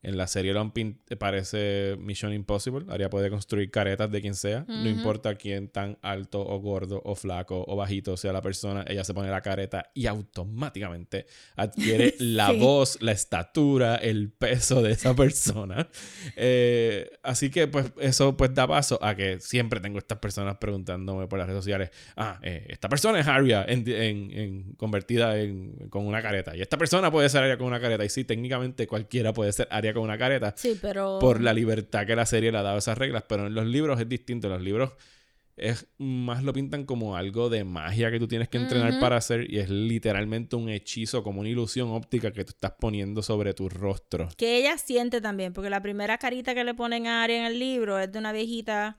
En 0.07 0.17
la 0.17 0.27
serie 0.29 0.53
lo 0.53 0.61
han 0.61 0.73
pin- 0.73 0.99
parece 1.19 1.97
Mission 1.99 2.33
Impossible. 2.33 2.87
Arya 2.89 3.11
puede 3.11 3.29
construir 3.29 3.71
caretas 3.73 4.11
de 4.11 4.21
quien 4.21 4.35
sea. 4.37 4.65
No 4.69 4.81
Ujú. 4.83 4.89
importa 4.89 5.35
quién 5.35 5.69
tan 5.69 5.99
alto 6.01 6.41
o 6.47 6.61
gordo 6.61 7.03
o 7.05 7.15
flaco 7.17 7.65
o 7.67 7.75
bajito 7.77 8.17
sea 8.17 8.33
la 8.33 8.41
persona. 8.41 8.85
Ella 8.87 9.03
se 9.03 9.13
pone 9.15 9.31
la 9.31 9.41
careta 9.43 9.91
y 9.95 10.07
automáticamente 10.07 11.27
adquiere 11.57 12.15
la 12.21 12.51
Sí. 12.51 12.59
voz, 12.61 12.99
la 13.03 13.11
estatura, 13.13 13.97
el 13.97 14.31
peso 14.31 14.81
de 14.83 14.93
esa 14.93 15.15
persona. 15.15 15.89
Eh, 16.37 17.11
así 17.23 17.51
que 17.51 17.67
pues 17.67 17.87
eso 18.01 18.37
pues 18.37 18.55
da 18.55 18.67
paso 18.67 18.99
a 19.03 19.15
que 19.15 19.41
siempre 19.41 19.81
tengo 19.81 19.99
estas 19.99 20.19
personas 20.19 20.57
preguntándome 20.59 21.27
por 21.27 21.39
las 21.39 21.49
redes 21.49 21.61
sociales. 21.65 21.91
Ah, 22.17 22.39
eh, 22.43 22.67
esta 22.69 22.89
persona 22.89 23.19
es 23.21 23.27
Arya 23.27 23.65
en, 23.67 23.89
en- 23.89 24.31
en- 24.31 24.73
convertida 24.75 25.39
en, 25.39 25.89
con 25.89 26.07
una 26.07 26.21
careta. 26.23 26.55
Y 26.57 26.61
esta 26.61 26.77
persona 26.77 27.11
puede 27.11 27.29
ser 27.29 27.43
Arya 27.43 27.57
con 27.59 27.67
una 27.67 27.81
careta. 27.81 28.05
Y 28.05 28.09
sí, 28.09 28.25
técnicamente 28.25 28.87
cualquiera 28.87 29.33
puede 29.33 29.53
ser 29.53 29.67
Arya 29.71 29.95
con 29.97 30.05
una 30.05 30.17
careta 30.19 30.55
Sí, 30.57 30.79
pero... 30.81 31.19
por 31.21 31.41
la 31.41 31.53
libertad 31.53 32.07
que 32.07 32.15
la 32.15 32.27
serie 32.27 32.53
le 32.53 32.59
ha 32.59 32.63
dado 32.63 32.77
a 32.77 32.79
esas 32.79 32.97
reglas, 32.97 33.25
pero 33.29 33.47
en 33.49 33.55
los 33.55 33.67
libros 33.67 33.99
es 34.01 34.09
distinto. 34.09 34.47
En 34.47 34.53
los 34.55 34.63
libros 34.63 34.93
es 35.57 35.87
más 35.97 36.43
lo 36.45 36.53
pintan 36.53 36.85
como 36.85 37.17
algo 37.17 37.49
de 37.49 37.65
magia 37.65 38.11
que 38.11 38.19
tú 38.19 38.29
tienes 38.29 38.49
que 38.51 38.59
entrenar 38.59 39.01
para 39.01 39.17
hacer 39.17 39.51
y 39.51 39.59
es 39.59 39.71
literalmente 39.71 40.55
un 40.55 40.69
hechizo, 40.69 41.23
como 41.23 41.41
una 41.41 41.49
ilusión 41.49 41.89
óptica 41.89 42.31
que 42.31 42.45
tú 42.45 42.51
estás 42.51 42.73
poniendo 42.79 43.23
sobre 43.23 43.55
tu 43.55 43.69
rostro. 43.71 44.29
Que 44.37 44.59
ella 44.59 44.77
siente 44.77 45.21
también, 45.23 45.55
porque 45.55 45.71
la 45.71 45.81
primera 45.81 46.19
carita 46.19 46.55
que 46.55 46.63
le 46.63 46.75
ponen 46.75 47.07
a 47.07 47.23
Arya 47.25 47.39
en 47.39 47.45
el 47.47 47.59
libro 47.59 47.99
es 47.99 48.13
de 48.13 48.19
una 48.19 48.33
viejita... 48.33 48.99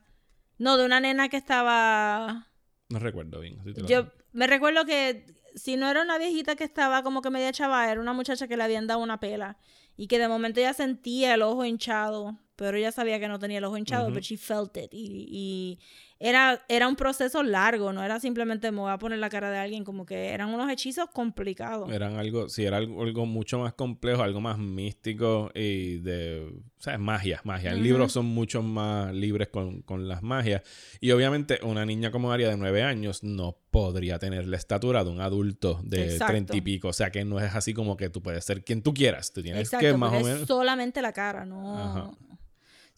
No, 0.58 0.76
de 0.76 0.84
una 0.84 0.98
nena 0.98 1.28
que 1.28 1.36
estaba... 1.36 2.48
No 2.88 2.98
recuerdo 2.98 3.38
bien. 3.38 3.60
si 3.64 3.72
te 3.74 3.82
lo- 3.82 3.86
Yo 3.86 4.08
me 4.32 4.48
recuerdo 4.48 4.84
que 4.84 5.24
si 5.54 5.76
no 5.76 5.88
era 5.88 6.02
una 6.02 6.18
viejita 6.18 6.56
que 6.56 6.64
estaba 6.64 7.04
como 7.04 7.22
que 7.22 7.30
media 7.30 7.52
chava, 7.52 7.88
era 7.90 8.00
una 8.00 8.12
muchacha 8.12 8.48
que 8.48 8.56
le 8.56 8.64
habían 8.64 8.88
dado 8.88 8.98
una 9.00 9.20
pela 9.20 9.58
y 9.98 10.06
que 10.06 10.18
de 10.20 10.28
momento 10.28 10.60
ella 10.60 10.72
sentía 10.72 11.34
el 11.34 11.42
ojo 11.42 11.64
hinchado, 11.64 12.38
pero 12.56 12.76
ella 12.78 12.92
sabía 12.92 13.18
que 13.18 13.28
no 13.28 13.38
tenía 13.38 13.58
el 13.58 13.64
ojo 13.64 13.76
hinchado, 13.76 14.08
pero 14.08 14.20
she 14.20 14.36
felt 14.38 14.74
it 14.76 14.94
y, 14.94 15.26
y 15.28 15.78
era, 16.20 16.64
era 16.68 16.88
un 16.88 16.96
proceso 16.96 17.42
largo, 17.44 17.92
no 17.92 18.02
era 18.02 18.18
simplemente 18.18 18.72
me 18.72 18.80
voy 18.80 18.90
a 18.90 18.98
poner 18.98 19.20
la 19.20 19.28
cara 19.28 19.50
de 19.50 19.58
alguien, 19.58 19.84
como 19.84 20.04
que 20.04 20.30
eran 20.30 20.52
unos 20.52 20.68
hechizos 20.70 21.08
complicados. 21.10 21.90
Eran 21.92 22.16
algo, 22.16 22.48
sí, 22.48 22.64
era 22.64 22.78
algo, 22.78 23.02
algo 23.02 23.24
mucho 23.24 23.60
más 23.60 23.74
complejo, 23.74 24.22
algo 24.22 24.40
más 24.40 24.58
místico 24.58 25.50
y 25.54 25.98
de, 25.98 26.44
o 26.78 26.82
sea, 26.82 26.98
magia, 26.98 27.40
magia. 27.44 27.72
Ujú. 27.72 27.82
libros 27.82 28.12
son 28.12 28.26
mucho 28.26 28.62
más 28.62 29.14
libres 29.14 29.48
con, 29.48 29.82
con 29.82 30.08
las 30.08 30.22
magias. 30.22 30.62
Y 31.00 31.12
obviamente 31.12 31.60
una 31.62 31.86
niña 31.86 32.10
como 32.10 32.32
Aria 32.32 32.48
de 32.48 32.56
nueve 32.56 32.82
años 32.82 33.22
no 33.22 33.56
podría 33.70 34.18
tener 34.18 34.48
la 34.48 34.56
estatura 34.56 35.04
de 35.04 35.10
un 35.10 35.20
adulto 35.20 35.80
de 35.84 36.18
treinta 36.18 36.56
y 36.56 36.60
pico. 36.62 36.88
O 36.88 36.92
sea, 36.92 37.10
que 37.12 37.24
no 37.24 37.38
es 37.38 37.54
así 37.54 37.74
como 37.74 37.96
que 37.96 38.10
tú 38.10 38.22
puedes 38.22 38.44
ser 38.44 38.64
quien 38.64 38.82
tú 38.82 38.92
quieras. 38.92 39.32
Tú 39.32 39.42
tienes 39.42 39.62
Exacto, 39.62 39.86
que 39.86 39.96
más 39.96 40.08
o 40.08 40.12
porque 40.14 40.28
es 40.28 40.34
menos... 40.34 40.48
solamente 40.48 41.00
la 41.00 41.12
cara, 41.12 41.44
no. 41.44 41.78
Ajá. 41.78 42.10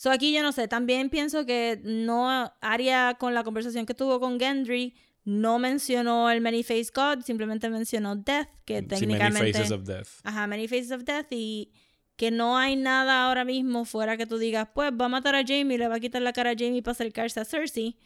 So 0.01 0.10
aquí 0.10 0.32
yo 0.32 0.43
no 0.43 0.51
sé, 0.51 0.66
también 0.66 1.10
pienso 1.10 1.44
que 1.44 1.78
no 1.85 2.51
Arya 2.62 3.18
con 3.18 3.35
la 3.35 3.44
conversación 3.44 3.85
que 3.85 3.93
tuvo 3.93 4.18
con 4.18 4.40
Gendry 4.40 4.94
no 5.24 5.59
mencionó 5.59 6.31
el 6.31 6.40
Many 6.40 6.62
Face 6.62 6.86
God, 6.94 7.22
simplemente 7.22 7.68
mencionó 7.68 8.16
Death, 8.16 8.48
que 8.64 8.78
Sí, 8.78 8.81
many 8.81 8.89
técnicamente 8.89 9.52
faces 9.52 9.70
of 9.70 9.82
death. 9.85 10.09
Ajá, 10.24 10.47
Many 10.47 10.68
Faces 10.68 10.93
of 10.93 11.05
Death 11.05 11.27
y 11.32 11.70
que 12.16 12.31
no 12.31 12.56
hay 12.56 12.77
nada 12.77 13.27
ahora 13.27 13.44
mismo 13.44 13.85
fuera 13.85 14.16
que 14.16 14.24
tú 14.24 14.39
digas, 14.39 14.68
pues 14.74 14.90
va 14.98 15.05
a 15.05 15.09
matar 15.10 15.35
a 15.35 15.44
Jamie, 15.47 15.77
le 15.77 15.86
va 15.86 15.97
a 15.97 16.01
quitar 16.01 16.22
la 16.22 16.32
cara 16.32 16.52
a 16.52 16.55
Jamie 16.56 16.81
para 16.81 16.93
acercarse 16.93 17.39
a 17.39 17.44
Cersei. 17.44 17.98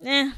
Eh, 0.00 0.32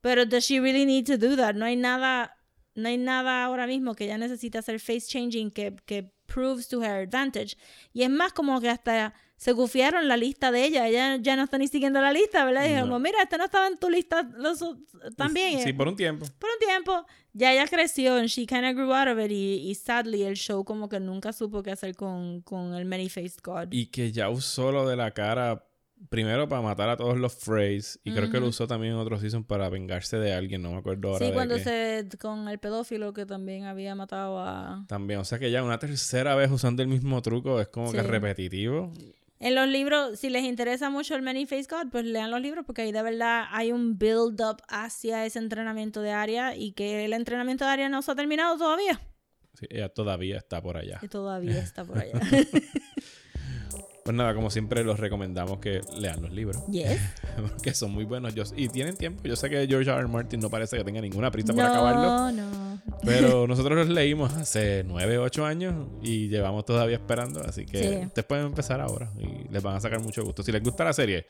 pero 0.00 0.24
does 0.24 0.46
she 0.46 0.58
really 0.58 0.86
need 0.86 1.04
to 1.04 1.18
do 1.18 1.36
that? 1.36 1.54
No 1.54 1.66
hay 1.66 1.76
nada, 1.76 2.34
no 2.74 2.88
hay 2.88 2.96
nada 2.96 3.44
ahora 3.44 3.66
mismo 3.66 3.94
que 3.94 4.04
ella 4.04 4.16
necesite 4.16 4.56
hacer 4.56 4.80
face 4.80 5.06
changing 5.06 5.50
que, 5.50 5.76
que 5.84 6.10
proves 6.24 6.66
to 6.66 6.82
her 6.82 7.06
advantage. 7.06 7.58
Y 7.92 8.04
es 8.04 8.10
más 8.10 8.32
como 8.32 8.58
que 8.62 8.70
hasta 8.70 9.12
se 9.38 9.52
gufiaron 9.52 10.08
la 10.08 10.16
lista 10.16 10.50
de 10.50 10.64
ella. 10.64 10.86
Ella 10.88 11.16
ya 11.16 11.36
no 11.36 11.44
está 11.44 11.56
ni 11.58 11.68
siguiendo 11.68 12.00
la 12.00 12.12
lista, 12.12 12.44
¿verdad? 12.44 12.64
Y 12.64 12.68
dijeron, 12.68 12.88
No. 12.90 12.98
mira, 12.98 13.22
este 13.22 13.38
no 13.38 13.44
estaba 13.44 13.68
en 13.68 13.78
tu 13.78 13.88
lista 13.88 14.28
los, 14.36 14.62
también. 15.16 15.60
Sí, 15.62 15.72
por 15.72 15.88
un 15.88 15.96
tiempo. 15.96 16.26
por 16.38 16.50
un 16.50 16.66
tiempo, 16.66 17.06
ya 17.32 17.52
ella 17.52 17.66
creció 17.68 18.16
and 18.16 18.26
she 18.26 18.46
kind 18.46 18.64
of 18.66 18.74
grew 18.74 18.92
out 18.92 19.08
of 19.08 19.18
it 19.24 19.30
y, 19.30 19.70
y 19.70 19.74
sadly 19.76 20.24
el 20.24 20.34
show 20.34 20.64
como 20.64 20.88
que 20.88 20.98
nunca 21.00 21.32
supo 21.32 21.62
qué 21.62 21.70
hacer 21.70 21.94
con, 21.94 22.42
con 22.42 22.74
el 22.74 22.84
Many-Faced 22.84 23.40
God. 23.42 23.68
Y 23.70 23.86
que 23.86 24.10
ya 24.12 24.28
usó 24.28 24.72
lo 24.72 24.88
de 24.88 24.96
la 24.96 25.12
cara 25.12 25.64
primero 26.10 26.48
para 26.48 26.62
matar 26.62 26.88
a 26.90 26.96
todos 26.96 27.16
los 27.18 27.34
Freys 27.34 27.98
y 28.04 28.12
creo 28.12 28.30
que 28.30 28.38
lo 28.38 28.46
usó 28.46 28.66
también 28.68 28.92
en 28.92 28.98
otro 29.00 29.18
season 29.18 29.42
para 29.44 29.68
vengarse 29.68 30.16
de 30.18 30.32
alguien, 30.32 30.62
no 30.62 30.70
me 30.70 30.78
acuerdo 30.78 31.08
ahora 31.08 31.18
sí, 31.18 31.24
de 31.26 31.32
cuando 31.34 31.58
se 31.58 32.08
con 32.20 32.48
el 32.48 32.58
pedófilo 32.60 33.12
que 33.12 33.26
también 33.26 33.64
había 33.64 33.96
matado 33.96 34.38
a... 34.38 34.84
También, 34.88 35.18
o 35.18 35.24
sea 35.24 35.40
que 35.40 35.50
ya 35.50 35.62
una 35.64 35.78
tercera 35.80 36.36
vez 36.36 36.50
usando 36.52 36.82
el 36.82 36.88
mismo 36.88 37.20
truco 37.22 37.60
es 37.60 37.66
como 37.68 37.90
que 37.92 38.00
Sí. 38.00 38.06
repetitivo. 38.06 38.92
En 39.40 39.54
los 39.54 39.68
libros, 39.68 40.18
si 40.18 40.30
les 40.30 40.44
interesa 40.44 40.90
mucho 40.90 41.14
el 41.14 41.22
Many-Faced 41.22 41.68
God, 41.70 41.90
pues 41.92 42.04
lean 42.04 42.30
los 42.30 42.40
libros 42.40 42.64
porque 42.66 42.82
ahí 42.82 42.92
de 42.92 43.02
verdad 43.02 43.44
hay 43.50 43.70
un 43.70 43.96
build-up 43.96 44.62
hacia 44.68 45.24
ese 45.24 45.38
entrenamiento 45.38 46.02
de 46.02 46.10
Arya 46.10 46.56
y 46.56 46.72
que 46.72 47.04
el 47.04 47.12
entrenamiento 47.12 47.64
de 47.64 47.70
Arya 47.70 47.88
no 47.88 48.02
se 48.02 48.10
ha 48.10 48.14
terminado 48.16 48.56
todavía. 48.58 49.00
Sí, 49.54 49.66
ella 49.70 49.88
todavía 49.88 50.38
está 50.38 50.60
por 50.60 50.76
allá. 50.76 50.98
Y 51.02 51.08
todavía 51.08 51.58
está 51.58 51.84
por 51.84 51.98
allá. 51.98 52.20
Pues 54.08 54.16
nada, 54.16 54.32
como 54.34 54.48
siempre 54.48 54.82
los 54.84 54.98
recomendamos 54.98 55.58
que 55.58 55.82
lean 55.98 56.22
los 56.22 56.32
libros, 56.32 56.56
yes. 56.70 56.98
que 57.62 57.74
son 57.74 57.90
muy 57.90 58.04
buenos. 58.04 58.34
Yo, 58.34 58.42
y 58.56 58.70
tienen 58.70 58.96
tiempo. 58.96 59.22
Yo 59.24 59.36
sé 59.36 59.50
que 59.50 59.66
George 59.66 59.90
R. 59.90 59.98
R. 60.00 60.08
Martin 60.08 60.40
no 60.40 60.48
parece 60.48 60.78
que 60.78 60.84
tenga 60.84 61.02
ninguna 61.02 61.30
prisa 61.30 61.52
por 61.52 61.62
acabarlo. 61.62 62.02
No, 62.02 62.32
no. 62.32 62.82
Pero 63.04 63.46
nosotros 63.48 63.76
los 63.76 63.90
leímos 63.90 64.32
hace 64.32 64.82
9, 64.86 65.18
8 65.18 65.44
años 65.44 65.74
y 66.02 66.28
llevamos 66.28 66.64
todavía 66.64 66.96
esperando. 66.96 67.42
Así 67.46 67.66
que 67.66 67.82
Sí. 67.82 68.06
ustedes 68.06 68.24
pueden 68.24 68.46
empezar 68.46 68.80
ahora 68.80 69.10
y 69.18 69.46
les 69.52 69.62
van 69.62 69.76
a 69.76 69.80
sacar 69.80 70.00
mucho 70.00 70.24
gusto. 70.24 70.42
Si 70.42 70.52
les 70.52 70.62
gusta 70.62 70.84
la 70.84 70.94
serie, 70.94 71.26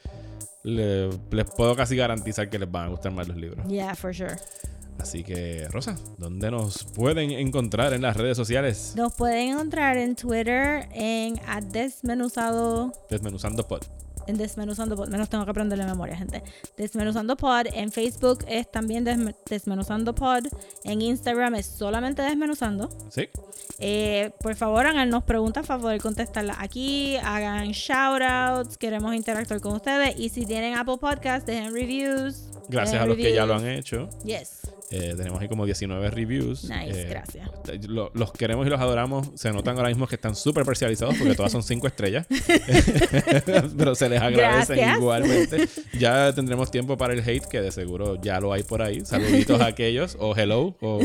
le- 0.63 1.09
les 1.33 1.51
puedo 1.57 1.75
casi 1.75 1.97
garantizar 1.97 2.49
que 2.49 2.61
les 2.61 2.71
van 2.71 2.85
a 2.85 2.89
gustar 2.91 3.11
más 3.11 3.27
los 3.27 3.37
libros. 3.37 3.67
Yeah, 3.67 3.97
for 3.97 4.15
sure. 4.15 4.37
Así 5.09 5.25
que, 5.25 5.67
Rosa, 5.71 5.97
¿dónde 6.19 6.51
nos 6.51 6.85
pueden 6.85 7.31
encontrar 7.31 7.95
en 7.95 8.03
las 8.03 8.17
redes 8.17 8.37
sociales? 8.37 8.93
Nos 8.95 9.15
pueden 9.15 9.53
encontrar 9.53 9.97
en 9.97 10.15
Twitter 10.17 10.87
en 10.93 11.41
a 11.47 11.61
desmenuzado 11.63 12.93
Desmenuzando 13.09 13.67
Pod. 13.67 13.83
en 14.27 14.37
Desmenuzando 14.37 14.97
Pod. 14.97 15.09
Menos 15.09 15.31
tengo 15.31 15.45
que 15.47 15.51
aprender 15.51 15.79
la 15.79 15.87
memoria, 15.87 16.15
gente. 16.15 16.43
Desmenuzando 16.77 17.37
Pod. 17.39 17.67
En 17.73 17.91
Facebook 17.91 18.45
es 18.47 18.71
también 18.71 19.07
Desme- 19.07 19.35
Desmenuzando 19.49 20.15
Pod. 20.15 20.45
En 20.85 21.01
Instagram 21.01 21.55
es 21.55 21.65
solamente 21.67 22.21
Desmenuzando. 22.21 22.91
¿Sí? 23.11 23.29
Eh, 23.79 24.31
por 24.43 24.55
favor, 24.57 24.85
háganos 24.87 25.23
preguntas 25.25 25.67
para 25.67 25.81
poder 25.81 26.03
contestarlas 26.03 26.57
aquí. 26.61 27.17
Hagan 27.25 27.69
shoutouts. 27.71 28.77
Queremos 28.77 29.15
interactuar 29.15 29.61
con 29.63 29.73
ustedes. 29.77 30.19
Y 30.19 30.29
si 30.29 30.45
tienen 30.45 30.77
Apple 30.77 30.99
Podcast, 30.99 31.47
dejen 31.47 31.73
reviews. 31.73 32.48
Gracias 32.69 33.01
a 33.03 33.07
los 33.07 33.17
que 33.17 33.33
ya 33.35 33.47
lo 33.47 33.55
han 33.55 33.67
hecho. 33.69 34.09
Yes. 34.25 34.61
Eh, 34.91 35.13
tenemos 35.19 35.39
ahí 35.41 35.49
como 35.49 35.67
19 35.67 36.11
reviews. 36.11 36.65
Nice, 36.65 37.03
Eh, 37.03 37.07
gracias. 37.11 37.47
lo- 37.89 38.11
los 38.15 38.33
queremos 38.33 38.67
y 38.67 38.71
los 38.71 38.81
adoramos. 38.81 39.29
Se 39.35 39.53
notan 39.53 39.77
ahora 39.77 39.91
mismo 39.91 40.07
que 40.07 40.15
están 40.15 40.35
súper 40.35 40.65
parcializados 40.65 41.15
porque 41.19 41.35
todas 41.35 41.53
son 41.53 41.63
5 41.63 41.87
estrellas. 41.87 42.27
Pero 43.77 43.95
se 43.95 44.09
les 44.09 44.21
agradecen 44.23 44.77
Gracias. 44.77 44.99
igualmente. 44.99 45.69
Ya 45.99 46.33
tendremos 46.33 46.71
tiempo 46.71 46.97
para 46.97 47.13
el 47.13 47.21
hate, 47.21 47.45
que 47.47 47.61
de 47.61 47.71
seguro 47.71 48.19
ya 48.21 48.41
lo 48.41 48.53
hay 48.53 48.63
por 48.63 48.81
ahí. 48.83 49.05
Saluditos 49.05 49.61
a 49.61 49.67
aquellos. 49.67 50.17
O 50.21 50.35
hello. 50.35 50.75
O, 50.81 51.01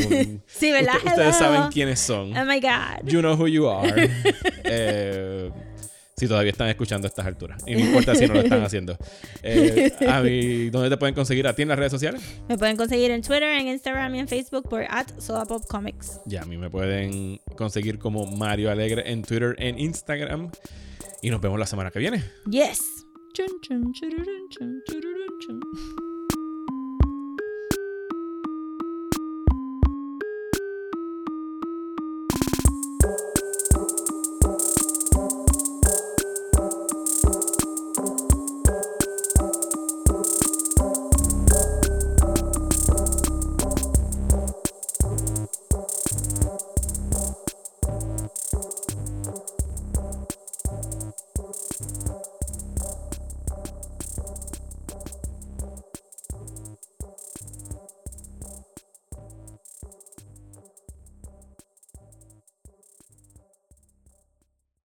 Sí, 0.47 0.71
¿verdad? 0.71 0.95
Usted- 0.97 1.09
ustedes 1.09 1.35
Hello. 1.41 1.53
saben 1.55 1.71
quiénes 1.71 1.99
son. 1.99 2.35
Oh 2.37 2.45
my 2.45 2.59
God. 2.61 3.05
You 3.05 3.19
know 3.19 3.33
who 3.35 3.47
you 3.47 3.67
are. 3.69 4.09
Eh, 4.65 5.51
si 6.15 6.27
todavía 6.27 6.51
están 6.51 6.69
escuchando 6.69 7.07
a 7.07 7.09
estas 7.09 7.25
alturas. 7.25 7.61
Y 7.65 7.73
no 7.73 7.79
importa 7.79 8.15
si 8.15 8.27
no 8.27 8.35
lo 8.35 8.41
están 8.41 8.61
haciendo. 8.65 8.97
Eh, 9.41 9.91
a 10.07 10.21
mí, 10.21 10.69
¿dónde 10.69 10.89
te 10.89 10.97
pueden 10.97 11.15
conseguir 11.15 11.47
a 11.47 11.53
ti 11.53 11.63
en 11.63 11.69
las 11.69 11.77
redes 11.77 11.91
sociales? 11.91 12.21
Me 12.47 12.57
pueden 12.57 12.77
conseguir 12.77 13.11
en 13.11 13.21
Twitter, 13.21 13.43
en 13.43 13.67
Instagram 13.67 14.15
y 14.15 14.19
en 14.19 14.27
Facebook 14.27 14.69
por 14.69 14.83
at 14.83 15.07
Comics. 15.67 16.19
Ya, 16.25 16.41
a 16.41 16.45
mí 16.45 16.57
me 16.57 16.69
pueden 16.69 17.39
conseguir 17.57 17.99
como 17.99 18.25
Mario 18.25 18.71
Alegre 18.71 19.11
en 19.11 19.23
Twitter, 19.23 19.55
en 19.57 19.79
Instagram. 19.79 20.51
Y 21.21 21.29
nos 21.29 21.41
vemos 21.41 21.59
la 21.59 21.65
semana 21.65 21.89
que 21.89 21.99
viene. 21.99 22.23
Yes. 22.49 23.05
Chun, 23.33 23.47
chun, 23.61 23.93
chururun, 23.93 24.49
chun, 24.49 24.83
chururun, 24.87 25.39
chun. 25.39 25.92